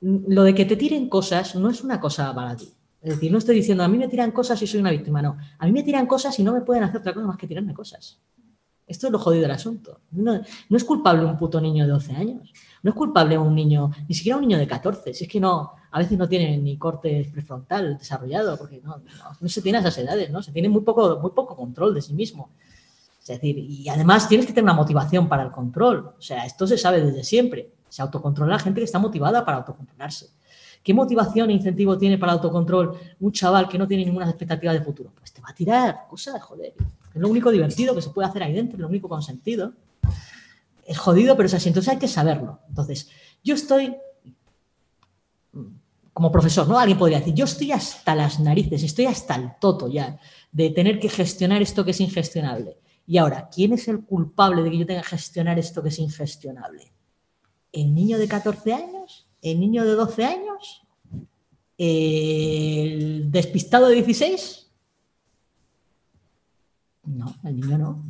lo 0.00 0.44
de 0.44 0.54
que 0.54 0.64
te 0.64 0.76
tiren 0.76 1.08
cosas 1.08 1.54
no 1.56 1.70
es 1.70 1.82
una 1.82 2.00
cosa 2.00 2.32
baladí. 2.32 2.72
Es 3.02 3.14
decir, 3.14 3.32
no 3.32 3.38
estoy 3.38 3.56
diciendo 3.56 3.82
a 3.82 3.88
mí 3.88 3.98
me 3.98 4.06
tiran 4.06 4.30
cosas 4.30 4.62
y 4.62 4.66
soy 4.66 4.78
una 4.78 4.92
víctima, 4.92 5.20
no. 5.20 5.36
A 5.58 5.66
mí 5.66 5.72
me 5.72 5.82
tiran 5.82 6.06
cosas 6.06 6.38
y 6.38 6.44
no 6.44 6.52
me 6.52 6.60
pueden 6.60 6.84
hacer 6.84 7.00
otra 7.00 7.12
cosa 7.12 7.26
más 7.26 7.36
que 7.36 7.48
tirarme 7.48 7.74
cosas. 7.74 8.20
Esto 8.86 9.06
es 9.06 9.12
lo 9.12 9.18
jodido 9.18 9.42
del 9.42 9.50
asunto. 9.50 10.00
No, 10.12 10.40
es 10.70 10.84
culpable 10.84 11.24
un 11.24 11.36
puto 11.36 11.60
niño 11.60 11.84
de 11.84 11.90
12 11.90 12.14
años. 12.14 12.52
No 12.82 12.90
es 12.90 12.96
culpable 12.96 13.36
un 13.38 13.54
niño, 13.54 13.90
ni 14.08 14.14
siquiera 14.14 14.36
un 14.36 14.42
niño 14.42 14.58
de 14.58 14.68
14. 14.68 15.14
Si 15.14 15.24
es 15.24 15.30
que 15.30 15.40
no, 15.40 15.72
a 15.90 15.98
veces 15.98 16.16
no 16.16 16.28
tiene 16.28 16.56
ni 16.58 16.76
corte 16.76 17.28
prefrontal 17.32 17.98
desarrollado, 17.98 18.56
porque 18.56 18.80
no, 18.82 19.02
se 19.48 19.62
tiene 19.62 19.78
esas 19.78 19.98
edades, 19.98 20.30
¿no? 20.30 20.42
Se 20.42 20.52
tiene 20.52 20.68
muy 20.68 20.82
poco, 20.82 21.18
muy 21.20 21.30
poco 21.30 21.56
control 21.56 21.94
de 21.94 22.02
sí 22.02 22.12
mismo. 22.12 22.50
Es 23.20 23.28
decir, 23.28 23.56
y 23.58 23.88
además 23.88 24.28
tienes 24.28 24.46
que 24.46 24.52
tener 24.52 24.64
una 24.64 24.74
motivación 24.74 25.28
para 25.28 25.42
el 25.42 25.50
control. 25.50 26.14
O 26.18 26.22
sea, 26.22 26.44
esto 26.44 26.66
se 26.66 26.78
sabe 26.78 27.00
desde 27.00 27.24
siempre. 27.24 27.72
Se 27.88 28.02
autocontrola 28.02 28.52
la 28.52 28.58
gente 28.58 28.80
que 28.80 28.84
está 28.84 28.98
motivada 28.98 29.44
para 29.44 29.58
autocontrolarse. 29.58 30.30
¿Qué 30.82 30.92
motivación 30.92 31.50
e 31.50 31.52
incentivo 31.52 31.96
tiene 31.96 32.18
para 32.18 32.32
el 32.32 32.38
autocontrol 32.38 32.98
un 33.20 33.32
chaval 33.32 33.68
que 33.68 33.78
no 33.78 33.86
tiene 33.86 34.04
ninguna 34.04 34.28
expectativa 34.28 34.72
de 34.72 34.80
futuro? 34.80 35.12
Pues 35.16 35.32
te 35.32 35.40
va 35.40 35.50
a 35.50 35.54
tirar 35.54 36.06
cosas, 36.08 36.42
joder. 36.42 36.74
Es 37.14 37.20
lo 37.20 37.28
único 37.28 37.50
divertido 37.50 37.94
que 37.94 38.02
se 38.02 38.10
puede 38.10 38.28
hacer 38.28 38.42
ahí 38.42 38.52
dentro, 38.52 38.78
lo 38.78 38.88
único 38.88 39.08
consentido. 39.08 39.74
Es 40.84 40.98
jodido, 40.98 41.36
pero 41.36 41.46
es 41.46 41.54
así. 41.54 41.68
Entonces 41.68 41.92
hay 41.92 41.98
que 41.98 42.08
saberlo. 42.08 42.60
Entonces, 42.68 43.08
yo 43.44 43.54
estoy, 43.54 43.96
como 46.12 46.32
profesor, 46.32 46.66
¿no? 46.68 46.78
Alguien 46.78 46.98
podría 46.98 47.18
decir, 47.18 47.34
yo 47.34 47.44
estoy 47.44 47.72
hasta 47.72 48.14
las 48.14 48.40
narices, 48.40 48.82
estoy 48.82 49.06
hasta 49.06 49.36
el 49.36 49.52
toto 49.60 49.88
ya 49.88 50.18
de 50.50 50.70
tener 50.70 50.98
que 50.98 51.08
gestionar 51.08 51.62
esto 51.62 51.84
que 51.84 51.92
es 51.92 52.00
ingestionable. 52.00 52.78
Y 53.06 53.18
ahora, 53.18 53.48
¿quién 53.54 53.72
es 53.72 53.88
el 53.88 54.04
culpable 54.04 54.62
de 54.62 54.70
que 54.70 54.78
yo 54.78 54.86
tenga 54.86 55.02
que 55.02 55.08
gestionar 55.08 55.58
esto 55.58 55.82
que 55.82 55.88
es 55.88 55.98
ingestionable? 55.98 56.92
¿El 57.72 57.94
niño 57.94 58.18
de 58.18 58.28
14 58.28 58.74
años? 58.74 59.21
¿El 59.42 59.58
niño 59.58 59.84
de 59.84 59.92
12 59.92 60.24
años? 60.24 60.82
¿El 61.76 63.30
despistado 63.32 63.88
de 63.88 63.96
16? 63.96 64.70
No, 67.04 67.34
el 67.44 67.60
niño 67.60 67.76
no. 67.76 68.04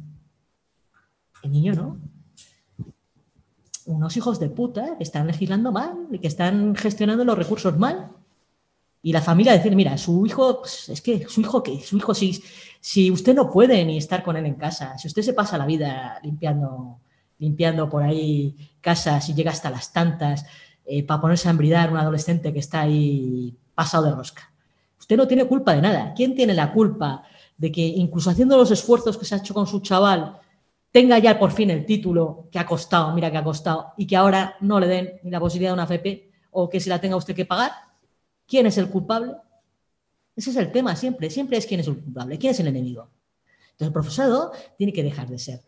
El 1.43 1.53
niño 1.53 1.73
no. 1.73 1.99
Unos 3.87 4.17
hijos 4.17 4.39
de 4.39 4.51
puta 4.51 4.99
que 4.99 5.03
están 5.03 5.27
legislando 5.27 5.73
mal 5.73 6.07
y 6.13 6.19
que 6.19 6.29
están 6.29 6.77
gestionando 6.77 7.25
los 7.25 7.39
recursos 7.39 7.79
mal. 7.79 8.11
Y 9.01 9.13
la 9.13 9.23
familia 9.23 9.55
decir, 9.55 9.75
mira, 9.75 9.97
su 9.97 10.25
hijo, 10.27 10.63
es 10.65 11.01
que 11.01 11.27
su 11.27 11.41
hijo, 11.41 11.63
que 11.63 11.81
su 11.81 11.97
hijo, 11.97 12.15
si, 12.15 12.41
si 12.79 13.11
usted 13.11 13.35
no 13.35 13.51
puede 13.51 13.85
ni 13.87 13.97
estar 13.97 14.23
con 14.23 14.37
él 14.37 14.45
en 14.47 14.55
casa, 14.55 14.97
si 14.99 15.09
usted 15.09 15.23
se 15.23 15.33
pasa 15.33 15.59
la 15.59 15.67
vida 15.67 16.21
limpiando, 16.23 17.01
limpiando 17.39 17.89
por 17.89 18.05
ahí 18.05 18.55
casas 18.81 19.29
y 19.31 19.35
llega 19.35 19.51
hasta 19.51 19.71
las 19.71 19.93
tantas, 19.93 20.45
eh, 20.85 21.05
para 21.05 21.21
ponerse 21.21 21.49
a 21.49 21.53
embridar 21.53 21.91
un 21.91 21.99
adolescente 21.99 22.53
que 22.53 22.59
está 22.59 22.83
ahí 22.83 23.57
pasado 23.75 24.05
de 24.05 24.13
rosca. 24.13 24.53
Usted 24.99 25.17
no 25.17 25.27
tiene 25.27 25.45
culpa 25.47 25.75
de 25.75 25.83
nada. 25.83 26.13
¿Quién 26.15 26.35
tiene 26.35 26.55
la 26.55 26.73
culpa 26.73 27.25
de 27.57 27.71
que 27.71 27.81
incluso 27.81 28.31
haciendo 28.31 28.57
los 28.57 28.71
esfuerzos 28.71 29.17
que 29.17 29.25
se 29.25 29.35
ha 29.35 29.39
hecho 29.39 29.55
con 29.55 29.67
su 29.67 29.81
chaval, 29.81 30.39
tenga 30.91 31.19
ya 31.19 31.39
por 31.39 31.53
fin 31.53 31.71
el 31.71 31.87
título 31.87 32.49
que 32.51 32.59
ha 32.59 32.67
costado, 32.67 33.13
mira 33.15 33.31
que 33.31 33.39
ha 33.39 33.45
costado, 33.45 33.93
y 33.97 34.07
que 34.07 34.17
ahora 34.17 34.57
no 34.61 34.81
le 34.81 34.87
den 34.87 35.21
ni 35.23 35.31
la 35.31 35.41
posibilidad 35.41 35.71
de 35.71 35.75
una 35.75 35.85
FP 35.85 36.31
o 36.53 36.69
que 36.69 36.81
se 36.81 36.91
la 36.91 37.01
tenga 37.01 37.17
usted 37.17 37.35
que 37.35 37.47
pagar? 37.47 37.73
¿Quién 38.47 38.67
es 38.67 38.79
el 38.79 38.89
culpable? 38.89 39.35
Ese 40.35 40.51
es 40.51 40.57
el 40.57 40.73
tema 40.73 40.97
siempre, 40.97 41.31
siempre 41.31 41.57
es 41.57 41.67
quién 41.67 41.81
es 41.81 41.87
el 41.89 41.99
culpable, 41.99 42.39
quién 42.39 42.51
es 42.51 42.61
el 42.61 42.69
enemigo. 42.69 43.09
Entonces 43.73 43.87
el 43.87 43.93
profesorado 43.93 44.53
tiene 44.77 44.93
que 44.93 45.03
dejar 45.03 45.29
de 45.29 45.39
ser, 45.39 45.61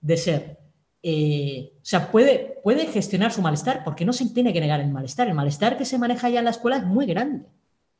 de 0.00 0.16
ser, 0.16 0.58
eh, 1.02 1.72
o 1.76 1.84
sea, 1.84 2.10
puede, 2.10 2.60
puede 2.62 2.86
gestionar 2.86 3.32
su 3.32 3.42
malestar 3.42 3.82
porque 3.84 4.04
no 4.04 4.12
se 4.12 4.28
tiene 4.30 4.52
que 4.52 4.60
negar 4.60 4.80
el 4.80 4.90
malestar. 4.90 5.28
El 5.28 5.34
malestar 5.34 5.76
que 5.76 5.84
se 5.84 5.98
maneja 5.98 6.28
ya 6.28 6.38
en 6.38 6.44
la 6.44 6.52
escuela 6.52 6.76
es 6.76 6.84
muy 6.84 7.06
grande 7.06 7.46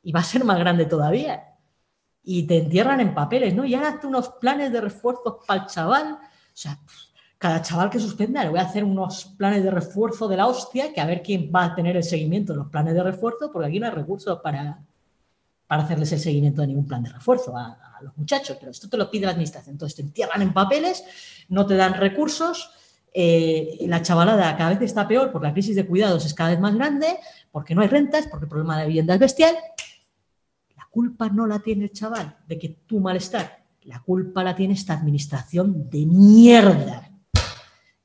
y 0.01 0.11
va 0.11 0.21
a 0.21 0.23
ser 0.23 0.43
más 0.43 0.57
grande 0.59 0.85
todavía. 0.85 1.49
Y 2.23 2.43
te 2.43 2.59
entierran 2.59 3.01
en 3.01 3.13
papeles, 3.13 3.53
¿no? 3.53 3.65
Y 3.65 3.75
ahora 3.75 3.89
hazte 3.89 4.07
unos 4.07 4.29
planes 4.29 4.71
de 4.71 4.79
refuerzo 4.79 5.41
para 5.45 5.63
el 5.63 5.67
chaval. 5.67 6.13
O 6.13 6.55
sea, 6.55 6.79
cada 7.37 7.61
chaval 7.61 7.89
que 7.89 7.99
suspenda 7.99 8.41
le 8.41 8.51
voy 8.51 8.59
a 8.59 8.63
hacer 8.63 8.85
unos 8.85 9.25
planes 9.37 9.63
de 9.63 9.71
refuerzo 9.71 10.29
de 10.29 10.37
la 10.37 10.47
hostia, 10.47 10.93
que 10.93 11.01
a 11.01 11.05
ver 11.05 11.21
quién 11.21 11.51
va 11.53 11.65
a 11.65 11.75
tener 11.75 11.97
el 11.97 12.03
seguimiento 12.03 12.53
de 12.53 12.59
los 12.59 12.69
planes 12.69 12.93
de 12.93 13.03
refuerzo, 13.03 13.51
porque 13.51 13.67
aquí 13.67 13.79
no 13.81 13.87
hay 13.87 13.91
recursos 13.91 14.39
para, 14.39 14.81
para 15.67 15.83
hacerles 15.83 16.11
el 16.13 16.19
seguimiento 16.19 16.61
de 16.61 16.67
ningún 16.67 16.87
plan 16.87 17.03
de 17.03 17.09
refuerzo 17.09 17.57
a, 17.57 17.77
los 18.01 18.17
muchachos, 18.17 18.57
pero 18.59 18.71
esto 18.71 18.89
te 18.89 18.97
lo 18.97 19.09
pide 19.09 19.25
la 19.25 19.31
administración. 19.31 19.75
Entonces 19.75 19.95
te 19.95 20.01
entierran 20.01 20.41
en 20.41 20.53
papeles, 20.53 21.03
no 21.47 21.65
te 21.65 21.75
dan 21.75 21.93
recursos, 21.93 22.69
eh, 23.13 23.85
la 23.87 24.01
chavalada 24.01 24.55
cada 24.57 24.71
vez 24.71 24.81
está 24.81 25.07
peor 25.07 25.31
porque 25.31 25.47
la 25.47 25.53
crisis 25.53 25.75
de 25.75 25.85
cuidados 25.85 26.25
es 26.25 26.33
cada 26.33 26.49
vez 26.49 26.59
más 26.59 26.73
grande, 26.75 27.07
porque 27.51 27.75
no 27.75 27.81
hay 27.81 27.87
rentas, 27.87 28.27
porque 28.27 28.45
el 28.45 28.49
problema 28.49 28.79
de 28.79 28.87
vivienda 28.87 29.13
es 29.13 29.19
bestial. 29.19 29.55
La 30.75 30.87
culpa 30.89 31.29
no 31.29 31.45
la 31.45 31.59
tiene 31.59 31.85
el 31.85 31.91
chaval 31.91 32.37
de 32.47 32.57
que 32.57 32.69
tu 32.87 32.99
malestar, 32.99 33.65
la 33.83 33.99
culpa 34.01 34.43
la 34.43 34.55
tiene 34.55 34.73
esta 34.73 34.93
administración 34.93 35.89
de 35.89 36.05
mierda 36.05 37.09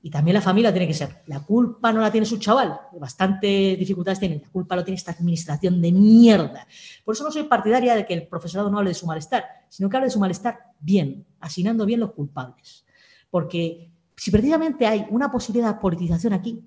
y 0.01 0.11
también 0.11 0.35
la 0.35 0.41
familia 0.41 0.73
tiene 0.73 0.87
que 0.87 0.95
ser. 0.95 1.23
La 1.27 1.41
culpa 1.41 1.93
no 1.93 2.01
la 2.01 2.11
tiene 2.11 2.27
su 2.27 2.39
chaval, 2.39 2.79
bastante 2.99 3.77
dificultades 3.77 4.21
tiene. 4.21 4.41
La 4.43 4.49
culpa 4.49 4.77
lo 4.77 4.85
tiene 4.85 4.97
esta 4.97 5.13
administración 5.13 5.83
de 5.83 5.93
mierda. 5.93 6.67
Por 7.05 7.15
eso 7.15 7.25
no 7.25 7.31
soy 7.31 7.45
partidaria 7.45 7.95
de 7.95 8.07
que 8.07 8.15
el 8.15 8.27
profesorado 8.27 8.71
no 8.71 8.79
hable 8.79 8.91
de 8.91 8.95
su 8.95 9.07
malestar, 9.07 9.45
sino 9.69 9.89
que 9.89 9.97
hable 9.97 10.07
de 10.07 10.13
su 10.13 10.21
malestar 10.21 10.59
bien, 10.79 11.27
asignando 11.41 11.85
bien 11.85 12.01
los 12.01 12.13
culpables. 12.13 12.87
Porque 13.29 13.91
si 14.19 14.31
precisamente 14.31 14.87
hay 14.87 15.07
una 15.11 15.31
posibilidad 15.31 15.75
de 15.75 15.81
politización 15.81 16.33
aquí, 16.33 16.65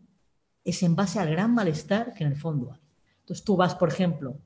es 0.63 0.81
en 0.83 0.95
base 0.95 1.19
al 1.19 1.29
gran 1.29 1.53
malestar 1.53 2.13
que 2.13 2.23
en 2.23 2.31
el 2.31 2.37
fondo 2.37 2.71
hay. 2.71 2.79
Entonces 3.19 3.43
tú 3.43 3.55
vas, 3.55 3.75
por 3.75 3.89
ejemplo, 3.89 4.37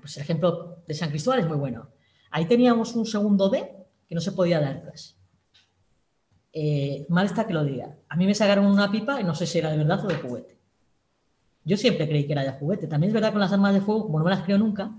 pues 0.00 0.16
el 0.16 0.22
ejemplo 0.22 0.82
de 0.86 0.94
San 0.94 1.10
Cristóbal 1.10 1.40
es 1.40 1.48
muy 1.48 1.56
bueno. 1.56 1.88
Ahí 2.30 2.46
teníamos 2.46 2.94
un 2.96 3.06
segundo 3.06 3.48
D 3.48 3.70
que 4.06 4.14
no 4.14 4.20
se 4.20 4.32
podía 4.32 4.60
dar 4.60 4.82
clase 4.82 5.14
eh, 6.52 7.06
mal 7.08 7.26
está 7.26 7.46
que 7.46 7.54
lo 7.54 7.64
diga. 7.64 7.96
A 8.08 8.16
mí 8.16 8.26
me 8.26 8.34
sacaron 8.34 8.66
una 8.66 8.90
pipa 8.90 9.20
y 9.20 9.24
no 9.24 9.34
sé 9.34 9.46
si 9.46 9.58
era 9.58 9.70
de 9.70 9.76
verdad 9.76 10.04
o 10.04 10.08
de 10.08 10.16
juguete. 10.16 10.58
Yo 11.64 11.76
siempre 11.76 12.08
creí 12.08 12.26
que 12.26 12.32
era 12.32 12.42
de 12.42 12.52
juguete. 12.52 12.86
También 12.86 13.10
es 13.10 13.14
verdad 13.14 13.30
con 13.32 13.40
las 13.40 13.52
armas 13.52 13.74
de 13.74 13.80
fuego, 13.80 14.06
como 14.06 14.18
no 14.18 14.24
me 14.24 14.30
las 14.30 14.42
creo 14.42 14.58
nunca, 14.58 14.90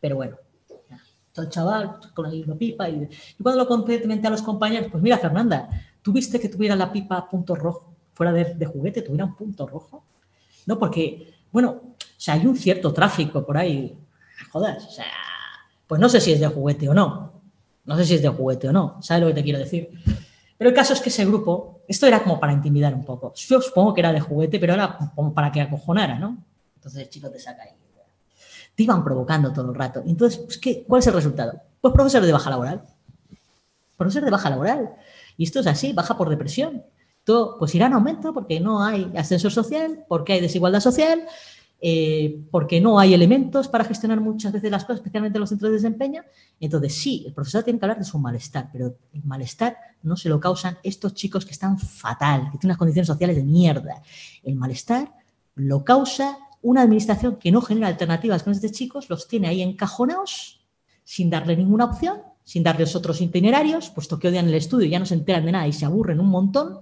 pero 0.00 0.16
bueno, 0.16 0.38
todo 1.32 1.44
el 1.44 1.50
chaval 1.50 1.98
con 2.14 2.30
la 2.30 2.54
pipa. 2.54 2.88
Y, 2.88 3.08
cuando 3.42 3.64
lo 3.64 3.68
comenté 3.68 4.26
a 4.26 4.30
los 4.30 4.42
compañeros, 4.42 4.88
pues 4.90 5.02
mira, 5.02 5.18
Fernanda, 5.18 5.68
¿tú 6.02 6.12
viste 6.12 6.40
que 6.40 6.48
tuviera 6.48 6.76
la 6.76 6.92
pipa 6.92 7.28
punto 7.28 7.54
rojo, 7.54 7.94
fuera 8.14 8.32
de, 8.32 8.66
juguete, 8.66 9.02
tuviera 9.02 9.24
un 9.24 9.34
punto 9.34 9.66
rojo? 9.66 10.04
No, 10.66 10.78
porque, 10.78 11.34
bueno, 11.50 11.70
o 11.70 11.96
sea, 12.16 12.34
hay 12.34 12.46
un 12.46 12.56
cierto 12.56 12.92
tráfico 12.92 13.44
por 13.44 13.56
ahí. 13.56 13.96
Jodas, 14.52 14.84
o 14.86 14.90
sea, 14.90 15.06
pues 15.86 16.00
no 16.00 16.08
sé 16.08 16.20
si 16.20 16.32
es 16.32 16.40
de 16.40 16.46
juguete 16.46 16.88
o 16.88 16.94
no. 16.94 17.32
No 17.84 17.96
sé 17.96 18.04
si 18.04 18.14
es 18.14 18.22
de 18.22 18.28
juguete 18.28 18.68
o 18.68 18.72
no. 18.72 18.98
¿Sabes 19.02 19.22
lo 19.22 19.28
que 19.28 19.34
te 19.34 19.42
quiero 19.42 19.58
decir? 19.58 19.90
Pero 20.56 20.70
el 20.70 20.76
caso 20.76 20.92
es 20.92 21.00
que 21.00 21.08
ese 21.08 21.24
grupo, 21.24 21.80
esto 21.88 22.06
era 22.06 22.22
como 22.22 22.38
para 22.38 22.52
intimidar 22.52 22.94
un 22.94 23.04
poco. 23.04 23.32
Yo 23.34 23.60
supongo 23.60 23.94
que 23.94 24.00
era 24.02 24.12
de 24.12 24.20
juguete, 24.20 24.60
pero 24.60 24.74
era 24.74 24.96
como 25.14 25.32
para 25.32 25.50
que 25.50 25.60
acojonara, 25.60 26.18
¿no? 26.18 26.36
Entonces 26.76 27.02
el 27.02 27.08
chico 27.08 27.30
te 27.30 27.38
saca 27.38 27.62
ahí. 27.62 27.70
Te 28.74 28.82
iban 28.82 29.02
provocando 29.02 29.52
todo 29.52 29.70
el 29.70 29.74
rato. 29.74 30.02
Entonces, 30.06 30.38
pues, 30.38 30.58
¿qué, 30.58 30.84
¿cuál 30.84 31.00
es 31.00 31.06
el 31.06 31.14
resultado? 31.14 31.60
Pues 31.80 31.92
profesor 31.92 32.22
de 32.22 32.32
baja 32.32 32.50
laboral. 32.50 32.82
Profesor 33.96 34.24
de 34.24 34.30
baja 34.30 34.50
laboral. 34.50 34.94
Y 35.40 35.44
esto 35.44 35.60
es 35.60 35.66
así, 35.66 35.94
baja 35.94 36.18
por 36.18 36.28
depresión. 36.28 36.84
Todo, 37.24 37.56
pues 37.58 37.74
irá 37.74 37.86
en 37.86 37.94
aumento 37.94 38.34
porque 38.34 38.60
no 38.60 38.84
hay 38.84 39.10
ascensor 39.16 39.50
social, 39.50 40.04
porque 40.06 40.34
hay 40.34 40.40
desigualdad 40.42 40.80
social, 40.80 41.22
eh, 41.80 42.42
porque 42.50 42.78
no 42.78 42.98
hay 42.98 43.14
elementos 43.14 43.66
para 43.66 43.84
gestionar 43.84 44.20
muchas 44.20 44.52
veces 44.52 44.70
las 44.70 44.84
cosas, 44.84 44.98
especialmente 44.98 45.38
en 45.38 45.40
los 45.40 45.48
centros 45.48 45.70
de 45.70 45.76
desempeño. 45.76 46.22
Entonces, 46.60 46.94
sí, 46.94 47.24
el 47.26 47.32
profesor 47.32 47.62
tiene 47.62 47.78
que 47.78 47.86
hablar 47.86 47.98
de 47.98 48.04
su 48.04 48.18
malestar, 48.18 48.68
pero 48.70 48.98
el 49.14 49.24
malestar 49.24 49.78
no 50.02 50.14
se 50.14 50.28
lo 50.28 50.38
causan 50.38 50.76
estos 50.82 51.14
chicos 51.14 51.46
que 51.46 51.52
están 51.52 51.78
fatal, 51.78 52.50
que 52.52 52.58
tienen 52.58 52.72
unas 52.72 52.76
condiciones 52.76 53.06
sociales 53.06 53.36
de 53.36 53.44
mierda. 53.44 54.02
El 54.42 54.56
malestar 54.56 55.10
lo 55.54 55.84
causa 55.84 56.36
una 56.60 56.82
administración 56.82 57.36
que 57.36 57.50
no 57.50 57.62
genera 57.62 57.86
alternativas 57.86 58.42
con 58.42 58.52
estos 58.52 58.72
chicos, 58.72 59.08
los 59.08 59.26
tiene 59.26 59.48
ahí 59.48 59.62
encajonados, 59.62 60.68
sin 61.02 61.30
darle 61.30 61.56
ninguna 61.56 61.86
opción, 61.86 62.20
sin 62.50 62.64
darles 62.64 62.96
otros 62.96 63.20
itinerarios, 63.20 63.90
puesto 63.90 64.18
que 64.18 64.26
odian 64.26 64.48
el 64.48 64.54
estudio 64.54 64.88
y 64.88 64.90
ya 64.90 64.98
no 64.98 65.06
se 65.06 65.14
enteran 65.14 65.44
de 65.44 65.52
nada 65.52 65.68
y 65.68 65.72
se 65.72 65.84
aburren 65.84 66.18
un 66.18 66.30
montón 66.30 66.80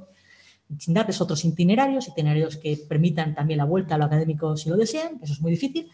sin 0.79 0.95
darles 0.95 1.21
otros 1.21 1.45
itinerarios, 1.45 2.09
itinerarios 2.09 2.57
que 2.57 2.79
permitan 2.89 3.35
también 3.35 3.59
la 3.59 3.67
vuelta 3.67 3.95
a 3.95 3.99
lo 3.99 4.07
académico 4.07 4.57
si 4.57 4.71
lo 4.71 4.79
desean, 4.79 5.19
eso 5.21 5.35
es 5.35 5.43
muy 5.43 5.51
difícil, 5.51 5.91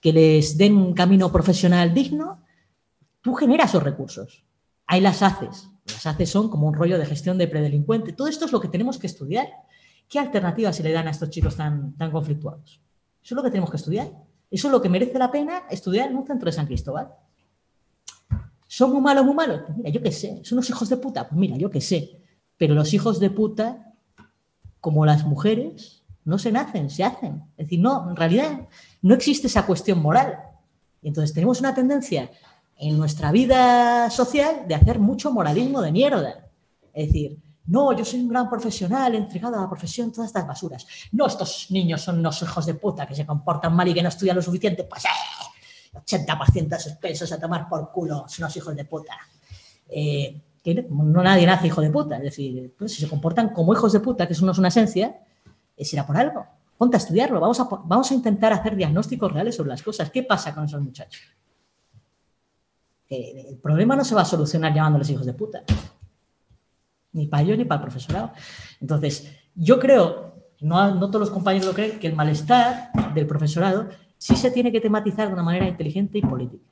que 0.00 0.12
les 0.12 0.56
den 0.56 0.76
un 0.76 0.94
camino 0.94 1.32
profesional 1.32 1.92
digno, 1.92 2.44
tú 3.20 3.34
generas 3.34 3.70
esos 3.70 3.82
recursos. 3.82 4.44
Ahí 4.86 5.00
las 5.00 5.20
haces. 5.20 5.68
Las 5.84 6.06
haces 6.06 6.30
son 6.30 6.48
como 6.48 6.68
un 6.68 6.74
rollo 6.74 6.96
de 6.96 7.04
gestión 7.04 7.38
de 7.38 7.48
predelincuente. 7.48 8.12
Todo 8.12 8.28
esto 8.28 8.44
es 8.44 8.52
lo 8.52 8.60
que 8.60 8.68
tenemos 8.68 8.98
que 8.98 9.08
estudiar. 9.08 9.48
¿Qué 10.08 10.20
alternativas 10.20 10.76
se 10.76 10.84
le 10.84 10.92
dan 10.92 11.08
a 11.08 11.10
estos 11.10 11.30
chicos 11.30 11.56
tan, 11.56 11.96
tan 11.96 12.12
conflictuados? 12.12 12.80
Eso 13.20 13.34
es 13.34 13.36
lo 13.36 13.42
que 13.42 13.50
tenemos 13.50 13.70
que 13.70 13.78
estudiar. 13.78 14.12
Eso 14.48 14.68
es 14.68 14.72
lo 14.72 14.80
que 14.80 14.88
merece 14.88 15.18
la 15.18 15.32
pena 15.32 15.64
estudiar 15.68 16.08
en 16.08 16.18
un 16.18 16.24
centro 16.24 16.46
de 16.46 16.52
San 16.52 16.66
Cristóbal. 16.66 17.08
¿Son 18.68 18.92
muy 18.92 19.00
malos, 19.00 19.24
muy 19.24 19.34
malos? 19.34 19.62
Pues 19.66 19.76
mira, 19.76 19.90
yo 19.90 20.02
qué 20.02 20.12
sé. 20.12 20.40
¿Son 20.44 20.58
unos 20.58 20.70
hijos 20.70 20.88
de 20.88 20.98
puta? 20.98 21.26
Pues 21.26 21.38
mira, 21.38 21.56
yo 21.56 21.70
qué 21.70 21.80
sé. 21.80 22.22
Pero 22.56 22.74
los 22.74 22.92
hijos 22.92 23.18
de 23.18 23.30
puta 23.30 23.94
como 24.80 25.04
las 25.06 25.24
mujeres, 25.24 26.04
no 26.24 26.38
se 26.38 26.52
nacen, 26.52 26.90
se 26.90 27.02
hacen. 27.02 27.42
Es 27.56 27.66
decir, 27.66 27.80
no, 27.80 28.10
en 28.10 28.14
realidad 28.14 28.68
no 29.02 29.14
existe 29.14 29.46
esa 29.46 29.64
cuestión 29.64 30.00
moral. 30.00 30.38
Y 31.02 31.08
entonces 31.08 31.34
tenemos 31.34 31.60
una 31.60 31.74
tendencia 31.74 32.30
en 32.76 32.98
nuestra 32.98 33.32
vida 33.32 34.10
social 34.10 34.66
de 34.68 34.74
hacer 34.74 34.98
mucho 34.98 35.32
moralismo 35.32 35.80
de 35.80 35.90
mierda. 35.90 36.50
Es 36.92 37.06
decir, 37.06 37.38
no, 37.66 37.92
yo 37.92 38.04
soy 38.04 38.20
un 38.20 38.28
gran 38.28 38.48
profesional, 38.48 39.14
entregado 39.14 39.56
a 39.56 39.62
la 39.62 39.68
profesión, 39.68 40.12
todas 40.12 40.28
estas 40.28 40.46
basuras. 40.46 40.86
No, 41.12 41.26
estos 41.26 41.66
niños 41.70 42.02
son 42.02 42.18
unos 42.18 42.40
hijos 42.42 42.66
de 42.66 42.74
puta 42.74 43.06
que 43.06 43.14
se 43.14 43.26
comportan 43.26 43.74
mal 43.74 43.88
y 43.88 43.94
que 43.94 44.02
no 44.02 44.08
estudian 44.08 44.36
lo 44.36 44.42
suficiente. 44.42 44.84
Pues 44.84 45.04
eh, 45.04 45.08
80% 45.92 46.68
de 46.68 46.78
sus 46.78 46.92
pesos 46.94 47.30
a 47.32 47.40
tomar 47.40 47.68
por 47.68 47.90
culo, 47.90 48.24
son 48.28 48.44
unos 48.44 48.56
hijos 48.56 48.76
de 48.76 48.84
puta. 48.84 49.14
Eh, 49.88 50.40
no 50.90 51.22
nadie 51.22 51.46
nace 51.46 51.66
hijo 51.66 51.80
de 51.80 51.90
puta. 51.90 52.16
Es 52.16 52.22
decir, 52.22 52.74
pues, 52.78 52.92
si 52.92 53.00
se 53.00 53.08
comportan 53.08 53.50
como 53.50 53.72
hijos 53.72 53.92
de 53.92 54.00
puta, 54.00 54.26
que 54.26 54.32
eso 54.32 54.44
no 54.44 54.52
es 54.52 54.58
una 54.58 54.68
esencia, 54.68 55.18
será 55.78 56.06
por 56.06 56.16
algo. 56.16 56.46
Ponte 56.76 56.96
a 56.96 56.98
estudiarlo. 56.98 57.40
Vamos 57.40 57.58
a, 57.60 57.64
vamos 57.64 58.10
a 58.10 58.14
intentar 58.14 58.52
hacer 58.52 58.76
diagnósticos 58.76 59.32
reales 59.32 59.56
sobre 59.56 59.70
las 59.70 59.82
cosas. 59.82 60.10
¿Qué 60.10 60.22
pasa 60.22 60.54
con 60.54 60.64
esos 60.64 60.80
muchachos? 60.80 61.22
el 63.10 63.56
problema 63.56 63.96
no 63.96 64.04
se 64.04 64.14
va 64.14 64.20
a 64.20 64.26
solucionar 64.26 64.74
llamándoles 64.74 65.08
hijos 65.08 65.24
de 65.24 65.32
puta. 65.32 65.62
Ni 67.12 67.26
para 67.26 67.42
yo 67.42 67.56
ni 67.56 67.64
para 67.64 67.80
el 67.80 67.82
profesorado. 67.82 68.32
Entonces, 68.82 69.32
yo 69.54 69.78
creo, 69.80 70.34
no, 70.60 70.94
no 70.94 71.06
todos 71.06 71.20
los 71.20 71.30
compañeros 71.30 71.68
lo 71.68 71.72
creen, 71.72 71.98
que 71.98 72.06
el 72.06 72.14
malestar 72.14 72.90
del 73.14 73.26
profesorado 73.26 73.88
sí 74.18 74.36
se 74.36 74.50
tiene 74.50 74.70
que 74.70 74.80
tematizar 74.80 75.28
de 75.28 75.34
una 75.34 75.42
manera 75.42 75.66
inteligente 75.66 76.18
y 76.18 76.22
política. 76.22 76.64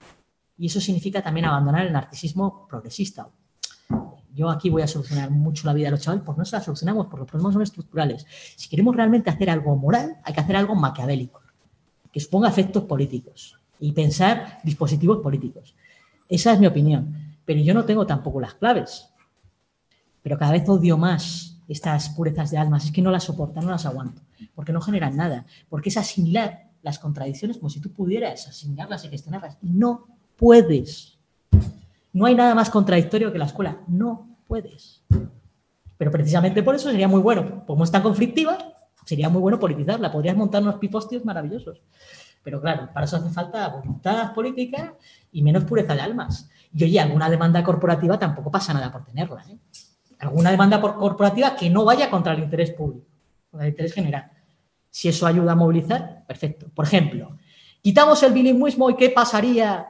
Y 0.58 0.66
eso 0.66 0.80
significa 0.80 1.22
también 1.22 1.46
abandonar 1.46 1.86
el 1.86 1.92
narcisismo 1.92 2.66
progresista, 2.68 3.28
yo 4.36 4.50
aquí 4.50 4.68
voy 4.68 4.82
a 4.82 4.86
solucionar 4.86 5.30
mucho 5.30 5.66
la 5.66 5.72
vida 5.72 5.86
de 5.86 5.92
los 5.92 6.02
chavales, 6.02 6.22
pues 6.24 6.36
no 6.36 6.44
se 6.44 6.56
la 6.56 6.62
solucionamos, 6.62 7.06
porque 7.06 7.20
los 7.20 7.30
problemas 7.30 7.54
son 7.54 7.62
estructurales. 7.62 8.26
Si 8.54 8.68
queremos 8.68 8.94
realmente 8.94 9.30
hacer 9.30 9.48
algo 9.48 9.74
moral, 9.76 10.18
hay 10.22 10.34
que 10.34 10.40
hacer 10.40 10.56
algo 10.56 10.74
maquiavélico, 10.74 11.40
que 12.12 12.20
suponga 12.20 12.50
efectos 12.50 12.84
políticos 12.84 13.58
y 13.80 13.92
pensar 13.92 14.58
dispositivos 14.62 15.22
políticos. 15.22 15.74
Esa 16.28 16.52
es 16.52 16.60
mi 16.60 16.66
opinión. 16.66 17.38
Pero 17.46 17.60
yo 17.60 17.72
no 17.72 17.86
tengo 17.86 18.06
tampoco 18.06 18.38
las 18.38 18.54
claves. 18.54 19.08
Pero 20.22 20.36
cada 20.36 20.52
vez 20.52 20.68
odio 20.68 20.98
más 20.98 21.58
estas 21.66 22.10
purezas 22.10 22.50
de 22.50 22.58
almas. 22.58 22.84
Es 22.84 22.92
que 22.92 23.00
no 23.00 23.10
las 23.10 23.24
soporto, 23.24 23.62
no 23.62 23.70
las 23.70 23.86
aguanto. 23.86 24.20
Porque 24.54 24.72
no 24.72 24.82
generan 24.82 25.16
nada. 25.16 25.46
Porque 25.70 25.88
es 25.88 25.96
asimilar 25.96 26.65
las 26.82 26.98
contradicciones 26.98 27.58
como 27.58 27.70
si 27.70 27.80
tú 27.80 27.92
pudieras 27.92 28.48
asimilarlas 28.48 29.04
y 29.04 29.08
gestionarlas. 29.08 29.58
No 29.62 30.06
puedes. 30.36 31.18
No 32.12 32.26
hay 32.26 32.34
nada 32.34 32.54
más 32.54 32.70
contradictorio 32.70 33.32
que 33.32 33.38
la 33.38 33.46
escuela. 33.46 33.78
No 33.88 34.36
puedes. 34.46 35.02
Pero 35.98 36.10
precisamente 36.10 36.62
por 36.62 36.74
eso 36.74 36.90
sería 36.90 37.08
muy 37.08 37.20
bueno, 37.20 37.64
como 37.66 37.84
es 37.84 37.90
tan 37.90 38.02
conflictiva, 38.02 38.58
Sería 39.06 39.28
muy 39.28 39.40
bueno 39.40 39.60
politizarla, 39.60 40.10
podrías 40.10 40.36
montar 40.36 40.62
unos 40.62 40.74
pipostios 40.76 41.24
maravillosos. 41.24 41.80
Pero 42.42 42.60
claro, 42.60 42.90
para 42.92 43.06
eso 43.06 43.16
hace 43.16 43.30
falta 43.30 43.68
voluntad 43.68 44.34
política 44.34 44.94
y 45.30 45.42
menos 45.42 45.62
pureza 45.62 45.94
de 45.94 46.00
almas. 46.00 46.50
Y 46.74 46.82
oye, 46.82 46.98
alguna 46.98 47.30
demanda 47.30 47.62
corporativa 47.62 48.18
tampoco 48.18 48.50
pasa 48.50 48.74
nada 48.74 48.90
por 48.90 49.04
tenerla. 49.04 49.44
¿eh? 49.48 49.58
Alguna 50.18 50.50
demanda 50.50 50.80
corporativa 50.80 51.54
que 51.54 51.70
no 51.70 51.84
vaya 51.84 52.10
contra 52.10 52.32
el 52.32 52.42
interés 52.42 52.72
público, 52.72 53.06
contra 53.48 53.66
el 53.68 53.74
interés 53.74 53.92
general. 53.92 54.32
Si 54.96 55.08
eso 55.08 55.26
ayuda 55.26 55.52
a 55.52 55.54
movilizar, 55.54 56.24
perfecto. 56.26 56.68
Por 56.74 56.86
ejemplo, 56.86 57.36
quitamos 57.82 58.22
el 58.22 58.32
bilingüismo 58.32 58.88
y 58.88 58.96
¿qué 58.96 59.10
pasaría 59.10 59.86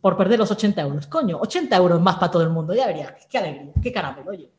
por 0.00 0.16
perder 0.16 0.38
los 0.38 0.50
80 0.50 0.80
euros? 0.80 1.06
Coño, 1.08 1.36
80 1.42 1.76
euros 1.76 2.00
más 2.00 2.16
para 2.16 2.32
todo 2.32 2.42
el 2.42 2.48
mundo, 2.48 2.72
ya 2.72 2.86
vería. 2.86 3.14
Qué 3.28 3.36
alegría, 3.36 3.70
qué 3.82 3.92
caramelo, 3.92 4.30
oye. 4.30 4.50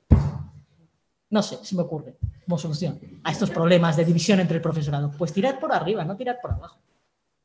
No 1.31 1.41
sé, 1.41 1.57
se 1.63 1.75
me 1.75 1.81
ocurre 1.81 2.15
como 2.45 2.59
solución 2.59 2.99
a 3.23 3.31
estos 3.31 3.49
problemas 3.49 3.97
de 3.97 4.05
división 4.05 4.39
entre 4.39 4.57
el 4.57 4.61
profesorado. 4.61 5.09
Pues 5.17 5.33
tirar 5.33 5.59
por 5.59 5.73
arriba, 5.73 6.05
no 6.05 6.15
tirar 6.15 6.37
por 6.39 6.51
abajo. 6.51 6.77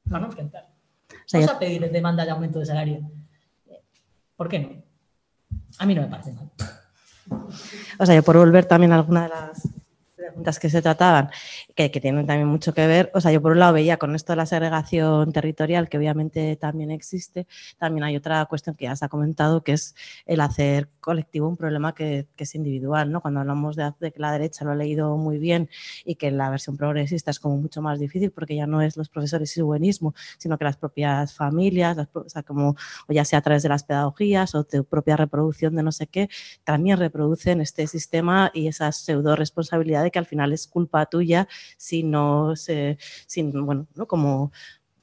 No, 0.05 0.21
no 0.21 0.27
enfrentar. 0.27 0.69
Vamos 1.33 1.49
a 1.49 1.59
pedir 1.59 1.91
demanda 1.91 2.23
de 2.23 2.33
aumento 2.33 2.59
de 2.59 2.67
salario. 2.67 3.01
¿Por 4.37 4.47
qué 4.51 4.59
no? 4.59 4.69
A 5.79 5.87
mí 5.87 5.95
no 5.95 6.03
me 6.03 6.09
parece 6.09 6.35
mal. 6.35 6.51
O 7.99 8.05
sea, 8.05 8.15
yo 8.15 8.23
por 8.23 8.37
volver 8.37 8.67
también 8.67 8.93
a 8.93 8.97
alguna 8.97 9.23
de 9.23 9.29
las 9.31 9.67
preguntas 10.37 10.59
que 10.59 10.69
se 10.69 10.83
trataban, 10.83 11.31
que, 11.75 11.89
tienen 11.89 12.27
también 12.27 12.47
mucho 12.47 12.75
que 12.75 12.87
ver. 12.87 13.11
O 13.15 13.21
sea, 13.23 13.33
yo 13.33 13.41
por 13.41 13.53
un 13.53 13.59
lado 13.59 13.73
veía 13.73 13.97
con 13.97 14.15
esto 14.15 14.35
de 14.35 14.37
la 14.37 14.45
segregación 14.45 15.33
territorial, 15.33 15.89
que 15.89 15.97
obviamente 15.97 16.57
también 16.57 16.91
existe, 16.91 17.47
también 17.79 18.05
hay 18.05 18.17
otra 18.17 18.45
cuestión 18.45 18.77
que 18.77 18.85
ya 18.85 18.95
se 18.97 19.07
ha 19.07 19.09
comentado, 19.09 19.63
que 19.65 19.73
es 19.73 19.95
el 20.27 20.43
hacer 20.43 20.91
colectivo 21.01 21.49
un 21.49 21.57
problema 21.57 21.95
que, 21.95 22.29
es 22.37 22.55
individual. 22.55 23.11
¿no? 23.11 23.23
Cuando 23.23 23.41
hablamos 23.41 23.77
de, 23.77 23.95
que 23.99 24.21
la 24.21 24.31
derecha 24.31 24.65
lo 24.67 24.73
ha 24.73 24.75
leído 24.75 25.17
muy 25.17 25.39
bien 25.39 25.71
y 26.05 26.17
que 26.17 26.31
la 26.31 26.51
versión 26.51 26.77
progresista 26.77 27.31
es 27.31 27.41
como 27.41 27.57
mucho 27.57 27.81
más 27.81 27.99
difícil 27.99 28.31
porque 28.31 28.55
ya 28.55 28.67
no 28.67 28.83
es 28.83 28.97
los 28.99 29.09
profesores 29.09 29.51
y 29.53 29.61
su 29.61 29.67
buenismo, 29.67 30.15
sino 30.37 30.59
que 30.59 30.65
las 30.65 30.77
propias 30.77 31.33
familias, 31.35 31.97
o 32.13 32.29
sea, 32.29 32.43
como, 32.43 32.77
o 33.09 33.13
ya 33.13 33.25
sea 33.25 33.39
a 33.39 33.43
través 33.43 33.63
de 33.63 33.71
las 33.71 33.85
pedagogías 33.85 34.55
o 34.55 34.65
de 34.65 34.83
propia 34.83 35.17
reproducción 35.17 35.75
de 35.77 35.83
no 35.83 35.93
sé 35.93 36.07
qué, 36.07 36.29
también 36.63 36.99
reproducen 36.99 37.63
este 37.63 37.87
sistema 37.87 38.51
y 38.53 38.69
esa 38.69 38.93
pseudo 38.93 39.35
responsabilidad 39.35 40.03
de 40.03 40.11
que 40.11 40.19
al 40.19 40.26
final 40.27 40.53
es 40.53 40.67
culpa 40.67 41.07
tuya 41.07 41.49
si 41.77 42.03
no 42.03 42.57
se, 42.57 42.99
bueno, 43.55 43.87
¿no? 43.95 44.07
como 44.07 44.53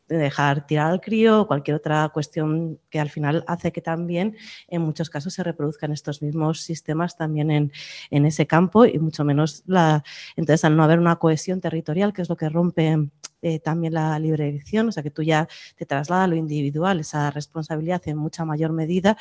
dejar 0.07 0.67
tirar 0.67 0.91
al 0.91 1.01
crío 1.01 1.41
o 1.41 1.47
cualquier 1.47 1.75
otra 1.75 2.09
cuestión 2.09 2.79
que 2.89 2.99
al 2.99 3.09
final 3.09 3.43
hace 3.47 3.71
que 3.71 3.81
también 3.81 4.35
en 4.67 4.81
muchos 4.81 5.09
casos 5.09 5.33
se 5.33 5.43
reproduzcan 5.43 5.91
estos 5.91 6.21
mismos 6.21 6.61
sistemas 6.61 7.15
también 7.15 7.51
en, 7.51 7.71
en 8.09 8.25
ese 8.25 8.45
campo 8.47 8.85
y 8.85 8.99
mucho 8.99 9.23
menos 9.23 9.63
la... 9.65 10.03
Entonces, 10.35 10.65
al 10.65 10.75
no 10.75 10.83
haber 10.83 10.99
una 10.99 11.17
cohesión 11.17 11.61
territorial, 11.61 12.13
que 12.13 12.21
es 12.21 12.29
lo 12.29 12.37
que 12.37 12.49
rompe 12.49 13.09
eh, 13.45 13.59
también 13.59 13.93
la 13.93 14.17
libre 14.19 14.47
elección, 14.47 14.87
o 14.87 14.91
sea 14.93 15.03
que 15.03 15.11
tú 15.11 15.21
ya 15.21 15.49
te 15.75 15.85
traslada 15.85 16.23
a 16.23 16.27
lo 16.27 16.35
individual, 16.37 17.01
esa 17.01 17.29
responsabilidad 17.29 18.01
en 18.05 18.15
mucha 18.15 18.45
mayor 18.45 18.71
medida, 18.71 19.17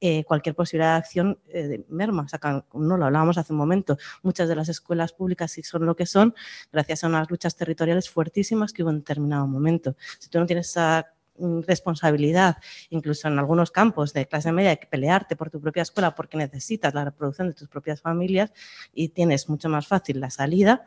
eh, 0.00 0.24
cualquier 0.24 0.56
posibilidad 0.56 0.94
de 0.94 0.98
acción 0.98 1.38
eh, 1.46 1.84
merma. 1.88 2.26
O 2.72 2.80
no 2.80 2.96
lo 2.96 3.04
hablábamos 3.06 3.38
hace 3.38 3.52
un 3.52 3.58
momento, 3.58 3.96
muchas 4.24 4.48
de 4.48 4.56
las 4.56 4.68
escuelas 4.68 5.12
públicas 5.12 5.52
sí 5.52 5.62
son 5.62 5.86
lo 5.86 5.94
que 5.94 6.04
son 6.04 6.34
gracias 6.72 7.04
a 7.04 7.06
unas 7.06 7.30
luchas 7.30 7.54
territoriales 7.54 8.10
fuertísimas 8.10 8.72
que 8.72 8.82
hubo 8.82 8.90
en 8.90 8.98
determinado 8.98 9.46
momento. 9.46 9.94
Si 10.18 10.28
tú 10.28 10.40
no 10.40 10.46
tienes 10.46 10.70
esa 10.70 11.06
mm, 11.38 11.60
responsabilidad, 11.60 12.56
incluso 12.88 13.28
en 13.28 13.38
algunos 13.38 13.70
campos 13.70 14.12
de 14.12 14.26
clase 14.26 14.50
media, 14.50 14.70
hay 14.70 14.78
que 14.78 14.88
pelearte 14.88 15.36
por 15.36 15.48
tu 15.48 15.60
propia 15.60 15.82
escuela 15.82 16.16
porque 16.16 16.36
necesitas 16.36 16.92
la 16.92 17.04
reproducción 17.04 17.46
de 17.46 17.54
tus 17.54 17.68
propias 17.68 18.00
familias 18.00 18.52
y 18.92 19.10
tienes 19.10 19.48
mucho 19.48 19.68
más 19.68 19.86
fácil 19.86 20.18
la 20.18 20.30
salida, 20.30 20.84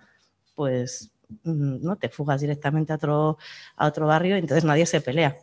pues 0.53 1.13
¿no? 1.43 1.95
te 1.97 2.09
fugas 2.09 2.41
directamente 2.41 2.93
a 2.93 2.95
otro, 2.95 3.37
a 3.75 3.87
otro 3.87 4.07
barrio 4.07 4.35
y 4.35 4.39
entonces 4.39 4.63
nadie 4.63 4.85
se 4.85 5.01
pelea. 5.01 5.37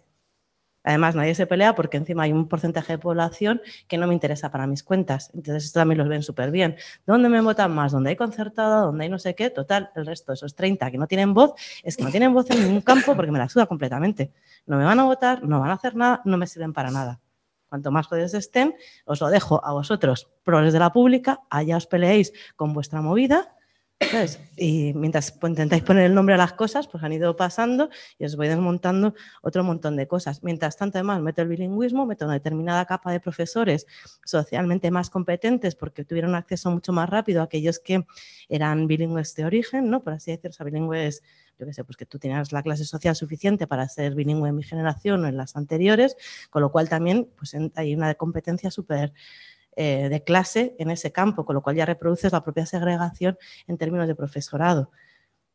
Además, 0.82 1.14
nadie 1.14 1.34
se 1.34 1.46
pelea 1.46 1.74
porque 1.74 1.98
encima 1.98 2.22
hay 2.22 2.32
un 2.32 2.48
porcentaje 2.48 2.94
de 2.94 2.98
población 2.98 3.60
que 3.86 3.98
no 3.98 4.06
me 4.06 4.14
interesa 4.14 4.50
para 4.50 4.66
mis 4.66 4.82
cuentas. 4.82 5.30
Entonces, 5.34 5.64
esto 5.64 5.80
también 5.80 5.98
los 5.98 6.08
ven 6.08 6.22
súper 6.22 6.50
bien. 6.50 6.76
¿Dónde 7.06 7.28
me 7.28 7.40
votan 7.42 7.72
más? 7.72 7.92
¿Dónde 7.92 8.10
hay 8.10 8.16
concertada? 8.16 8.82
¿Dónde 8.82 9.04
hay 9.04 9.10
no 9.10 9.18
sé 9.18 9.34
qué? 9.34 9.50
Total, 9.50 9.90
el 9.94 10.06
resto, 10.06 10.32
esos 10.32 10.54
30 10.54 10.90
que 10.90 10.96
no 10.96 11.06
tienen 11.06 11.34
voz, 11.34 11.52
es 11.82 11.96
que 11.96 12.02
no 12.02 12.10
tienen 12.10 12.32
voz 12.32 12.50
en 12.50 12.62
ningún 12.62 12.80
campo 12.80 13.14
porque 13.14 13.30
me 13.30 13.38
la 13.38 13.48
suda 13.48 13.66
completamente. 13.66 14.32
No 14.66 14.78
me 14.78 14.84
van 14.84 14.98
a 14.98 15.04
votar, 15.04 15.44
no 15.44 15.60
van 15.60 15.70
a 15.70 15.74
hacer 15.74 15.94
nada, 15.96 16.22
no 16.24 16.38
me 16.38 16.46
sirven 16.46 16.72
para 16.72 16.90
nada. 16.90 17.20
Cuanto 17.68 17.90
más 17.92 18.06
jodidos 18.06 18.34
estén, 18.34 18.74
os 19.04 19.20
lo 19.20 19.28
dejo 19.28 19.64
a 19.64 19.72
vosotros, 19.72 20.28
progres 20.42 20.72
de 20.72 20.78
la 20.78 20.92
pública, 20.92 21.42
allá 21.50 21.76
os 21.76 21.86
peleéis 21.86 22.32
con 22.56 22.72
vuestra 22.72 23.00
movida 23.00 23.54
y 24.56 24.92
mientras 24.94 25.34
intentáis 25.42 25.82
poner 25.82 26.06
el 26.06 26.14
nombre 26.14 26.34
a 26.34 26.38
las 26.38 26.54
cosas, 26.54 26.88
pues 26.88 27.04
han 27.04 27.12
ido 27.12 27.36
pasando 27.36 27.90
y 28.18 28.24
os 28.24 28.34
voy 28.34 28.48
desmontando 28.48 29.14
otro 29.42 29.62
montón 29.62 29.96
de 29.96 30.08
cosas. 30.08 30.42
Mientras 30.42 30.78
tanto, 30.78 30.98
además, 30.98 31.20
meto 31.20 31.42
el 31.42 31.48
bilingüismo, 31.48 32.06
meto 32.06 32.24
una 32.24 32.34
determinada 32.34 32.86
capa 32.86 33.12
de 33.12 33.20
profesores 33.20 33.86
socialmente 34.24 34.90
más 34.90 35.10
competentes 35.10 35.74
porque 35.74 36.04
tuvieron 36.04 36.34
acceso 36.34 36.70
mucho 36.70 36.92
más 36.94 37.10
rápido 37.10 37.42
a 37.42 37.44
aquellos 37.44 37.78
que 37.78 38.06
eran 38.48 38.86
bilingües 38.86 39.34
de 39.34 39.44
origen, 39.44 39.90
¿no? 39.90 40.02
Por 40.02 40.14
así 40.14 40.30
decirlo, 40.30 40.50
o 40.50 40.54
sea, 40.54 40.64
bilingües, 40.64 41.22
yo 41.58 41.66
qué 41.66 41.74
sé, 41.74 41.84
pues 41.84 41.98
que 41.98 42.06
tú 42.06 42.18
tenías 42.18 42.52
la 42.52 42.62
clase 42.62 42.86
social 42.86 43.14
suficiente 43.14 43.66
para 43.66 43.86
ser 43.86 44.14
bilingüe 44.14 44.48
en 44.48 44.56
mi 44.56 44.62
generación 44.62 45.24
o 45.24 45.28
en 45.28 45.36
las 45.36 45.56
anteriores, 45.56 46.16
con 46.48 46.62
lo 46.62 46.72
cual 46.72 46.88
también 46.88 47.28
pues, 47.36 47.54
hay 47.74 47.94
una 47.94 48.14
competencia 48.14 48.70
súper 48.70 49.12
eh, 49.76 50.08
de 50.08 50.24
clase 50.24 50.74
en 50.78 50.90
ese 50.90 51.12
campo, 51.12 51.44
con 51.44 51.54
lo 51.54 51.62
cual 51.62 51.76
ya 51.76 51.86
reproduces 51.86 52.32
la 52.32 52.42
propia 52.42 52.66
segregación 52.66 53.38
en 53.66 53.78
términos 53.78 54.08
de 54.08 54.14
profesorado. 54.14 54.90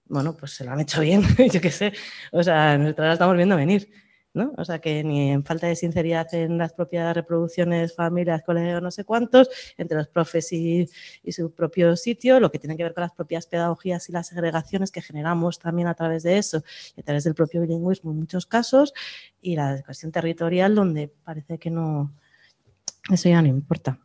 Bueno, 0.05 0.35
pues 0.37 0.51
se 0.53 0.63
lo 0.63 0.71
han 0.71 0.79
hecho 0.79 1.01
bien, 1.01 1.21
yo 1.51 1.61
qué 1.61 1.71
sé. 1.71 1.93
O 2.31 2.43
sea, 2.43 2.77
nosotros 2.77 3.07
la 3.07 3.13
estamos 3.13 3.35
viendo 3.35 3.55
venir. 3.55 3.89
¿no? 4.35 4.53
O 4.57 4.65
sea, 4.65 4.79
que 4.79 5.03
ni 5.03 5.31
en 5.31 5.45
falta 5.45 5.67
de 5.67 5.75
sinceridad 5.75 6.31
en 6.33 6.57
las 6.57 6.73
propias 6.73 7.15
reproducciones, 7.15 7.95
familias, 7.95 8.43
colegios, 8.43 8.81
no 8.81 8.91
sé 8.91 9.05
cuántos, 9.05 9.49
entre 9.77 9.97
los 9.97 10.09
profes 10.09 10.51
y, 10.51 10.89
y, 11.23 11.31
su 11.31 11.53
propio 11.53 11.95
sitio, 11.95 12.39
lo 12.41 12.51
que 12.51 12.59
tiene 12.59 12.75
que 12.75 12.83
ver 12.83 12.93
con 12.93 13.01
las 13.01 13.13
propias 13.13 13.47
pedagogías 13.47 14.09
y 14.09 14.11
las 14.11 14.27
segregaciones 14.27 14.91
que 14.91 15.01
generamos 15.01 15.57
también 15.57 15.87
a 15.87 15.93
través 15.93 16.23
de 16.23 16.37
eso 16.37 16.63
y 16.97 16.99
a 16.99 17.03
través 17.03 17.23
del 17.23 17.33
propio 17.33 17.61
bilingüismo 17.61 18.11
en 18.11 18.19
muchos 18.19 18.45
casos, 18.45 18.93
y 19.41 19.55
la 19.55 19.81
cuestión 19.83 20.11
territorial 20.11 20.75
donde 20.75 21.07
parece 21.07 21.57
que 21.57 21.69
no, 21.69 22.13
eso 23.09 23.29
ya 23.29 23.41
no 23.41 23.47
importa 23.47 24.04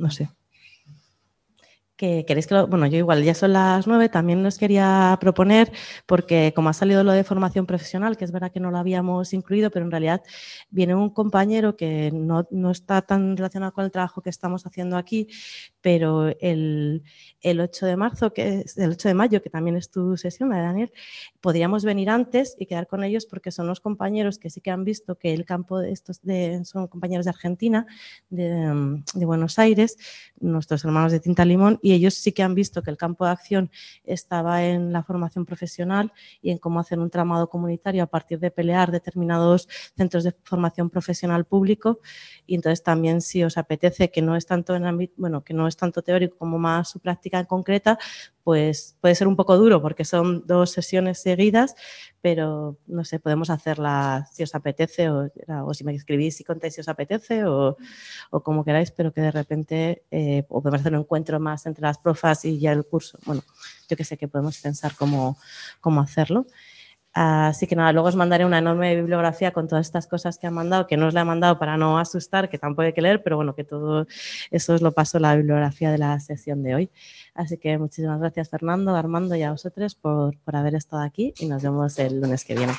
no 0.00 0.10
sé. 0.10 0.30
Que 2.00 2.24
queréis 2.24 2.46
que 2.46 2.54
lo, 2.54 2.66
bueno, 2.66 2.86
yo 2.86 2.96
igual 2.96 3.22
ya 3.22 3.34
son 3.34 3.52
las 3.52 3.86
nueve, 3.86 4.08
también 4.08 4.42
nos 4.42 4.56
quería 4.56 5.18
proponer, 5.20 5.70
porque 6.06 6.54
como 6.56 6.70
ha 6.70 6.72
salido 6.72 7.04
lo 7.04 7.12
de 7.12 7.24
formación 7.24 7.66
profesional, 7.66 8.16
que 8.16 8.24
es 8.24 8.32
verdad 8.32 8.50
que 8.50 8.58
no 8.58 8.70
lo 8.70 8.78
habíamos 8.78 9.34
incluido, 9.34 9.70
pero 9.70 9.84
en 9.84 9.90
realidad 9.90 10.22
viene 10.70 10.94
un 10.94 11.10
compañero 11.10 11.76
que 11.76 12.10
no, 12.10 12.48
no 12.50 12.70
está 12.70 13.02
tan 13.02 13.36
relacionado 13.36 13.74
con 13.74 13.84
el 13.84 13.90
trabajo 13.90 14.22
que 14.22 14.30
estamos 14.30 14.64
haciendo 14.64 14.96
aquí, 14.96 15.28
pero 15.82 16.28
el, 16.40 17.02
el 17.42 17.60
8 17.60 17.84
de 17.84 17.96
marzo, 17.96 18.32
que 18.32 18.60
es 18.60 18.78
el 18.78 18.92
8 18.92 19.08
de 19.08 19.14
mayo, 19.14 19.42
que 19.42 19.50
también 19.50 19.76
es 19.76 19.90
tu 19.90 20.16
sesión, 20.16 20.48
Daniel, 20.48 20.90
podríamos 21.42 21.84
venir 21.84 22.08
antes 22.08 22.56
y 22.58 22.64
quedar 22.64 22.86
con 22.86 23.04
ellos 23.04 23.26
porque 23.26 23.50
son 23.50 23.66
los 23.66 23.80
compañeros 23.80 24.38
que 24.38 24.48
sí 24.48 24.62
que 24.62 24.70
han 24.70 24.84
visto 24.84 25.16
que 25.16 25.34
el 25.34 25.44
campo 25.44 25.78
de 25.78 25.92
estos 25.92 26.22
de, 26.22 26.64
son 26.64 26.88
compañeros 26.88 27.26
de 27.26 27.30
Argentina, 27.30 27.86
de, 28.30 29.02
de, 29.14 29.26
Buenos 29.26 29.58
Aires, 29.58 29.98
nuestros 30.40 30.82
hermanos 30.86 31.12
de 31.12 31.20
Tinta 31.20 31.44
Limón, 31.44 31.78
ellos 31.92 32.14
sí 32.14 32.32
que 32.32 32.42
han 32.42 32.54
visto 32.54 32.82
que 32.82 32.90
el 32.90 32.96
campo 32.96 33.24
de 33.24 33.32
acción 33.32 33.70
estaba 34.04 34.64
en 34.64 34.92
la 34.92 35.02
formación 35.02 35.44
profesional 35.46 36.12
y 36.42 36.50
en 36.50 36.58
cómo 36.58 36.80
hacer 36.80 36.98
un 36.98 37.10
tramado 37.10 37.48
comunitario 37.48 38.02
a 38.02 38.06
partir 38.06 38.38
de 38.40 38.50
pelear 38.50 38.90
determinados 38.90 39.68
centros 39.96 40.24
de 40.24 40.34
formación 40.44 40.90
profesional 40.90 41.44
público. 41.44 42.00
Y 42.46 42.54
entonces 42.54 42.82
también 42.82 43.20
si 43.20 43.42
os 43.44 43.56
apetece 43.56 44.10
que 44.10 44.22
no 44.22 44.36
es 44.36 44.46
tanto 44.46 44.74
en 44.74 45.10
bueno, 45.16 45.44
que 45.44 45.54
no 45.54 45.66
es 45.66 45.76
tanto 45.76 46.02
teórico 46.02 46.36
como 46.38 46.58
más 46.58 46.90
su 46.90 47.00
práctica 47.00 47.38
en 47.38 47.46
concreta, 47.46 47.98
pues 48.44 48.96
puede 49.00 49.14
ser 49.14 49.28
un 49.28 49.36
poco 49.36 49.56
duro 49.56 49.82
porque 49.82 50.04
son 50.04 50.46
dos 50.46 50.70
sesiones 50.70 51.20
seguidas, 51.20 51.74
pero 52.20 52.78
no 52.86 53.04
sé, 53.04 53.18
podemos 53.18 53.50
hacerla 53.50 54.28
si 54.32 54.42
os 54.42 54.54
apetece 54.54 55.10
o, 55.10 55.30
si 55.74 55.84
me 55.84 55.94
escribís 55.94 56.40
y 56.40 56.44
contáis 56.44 56.74
si 56.74 56.80
os 56.80 56.88
apetece 56.88 57.44
o, 57.44 57.76
o 58.30 58.42
como 58.42 58.64
queráis, 58.64 58.90
pero 58.90 59.12
que 59.12 59.20
de 59.20 59.30
repente 59.30 60.04
eh, 60.10 60.44
o 60.48 60.62
podemos 60.62 60.80
hacer 60.80 60.94
un 60.94 61.00
encuentro 61.00 61.40
más 61.40 61.66
entre 61.66 61.82
las 61.82 61.98
profas 61.98 62.44
y 62.44 62.58
ya 62.58 62.72
el 62.72 62.84
curso. 62.84 63.18
Bueno, 63.24 63.42
yo 63.88 63.96
que 63.96 64.04
sé 64.04 64.16
que 64.16 64.28
podemos 64.28 64.58
pensar 64.58 64.94
cómo, 64.96 65.38
cómo 65.80 66.00
hacerlo. 66.00 66.46
Así 67.12 67.66
que 67.66 67.74
nada, 67.74 67.92
luego 67.92 68.08
os 68.08 68.14
mandaré 68.14 68.44
una 68.44 68.58
enorme 68.58 68.94
bibliografía 68.94 69.50
con 69.50 69.66
todas 69.66 69.86
estas 69.86 70.06
cosas 70.06 70.38
que 70.38 70.46
han 70.46 70.54
mandado, 70.54 70.86
que 70.86 70.96
no 70.96 71.08
os 71.08 71.14
la 71.14 71.22
he 71.22 71.24
mandado 71.24 71.58
para 71.58 71.76
no 71.76 71.98
asustar, 71.98 72.48
que 72.48 72.58
tampoco 72.58 72.82
hay 72.82 72.92
que 72.92 73.02
leer, 73.02 73.22
pero 73.22 73.36
bueno, 73.36 73.54
que 73.54 73.64
todo 73.64 74.06
eso 74.50 74.74
os 74.74 74.82
lo 74.82 74.92
paso 74.92 75.18
la 75.18 75.34
bibliografía 75.34 75.90
de 75.90 75.98
la 75.98 76.20
sesión 76.20 76.62
de 76.62 76.74
hoy. 76.76 76.90
Así 77.34 77.58
que 77.58 77.78
muchísimas 77.78 78.20
gracias 78.20 78.48
Fernando, 78.48 78.94
Armando 78.94 79.34
y 79.34 79.42
a 79.42 79.50
vosotros 79.50 79.94
por, 79.96 80.36
por 80.38 80.54
haber 80.54 80.76
estado 80.76 81.02
aquí 81.02 81.34
y 81.38 81.46
nos 81.46 81.62
vemos 81.62 81.98
el 81.98 82.20
lunes 82.20 82.44
que 82.44 82.54
viene. 82.54 82.72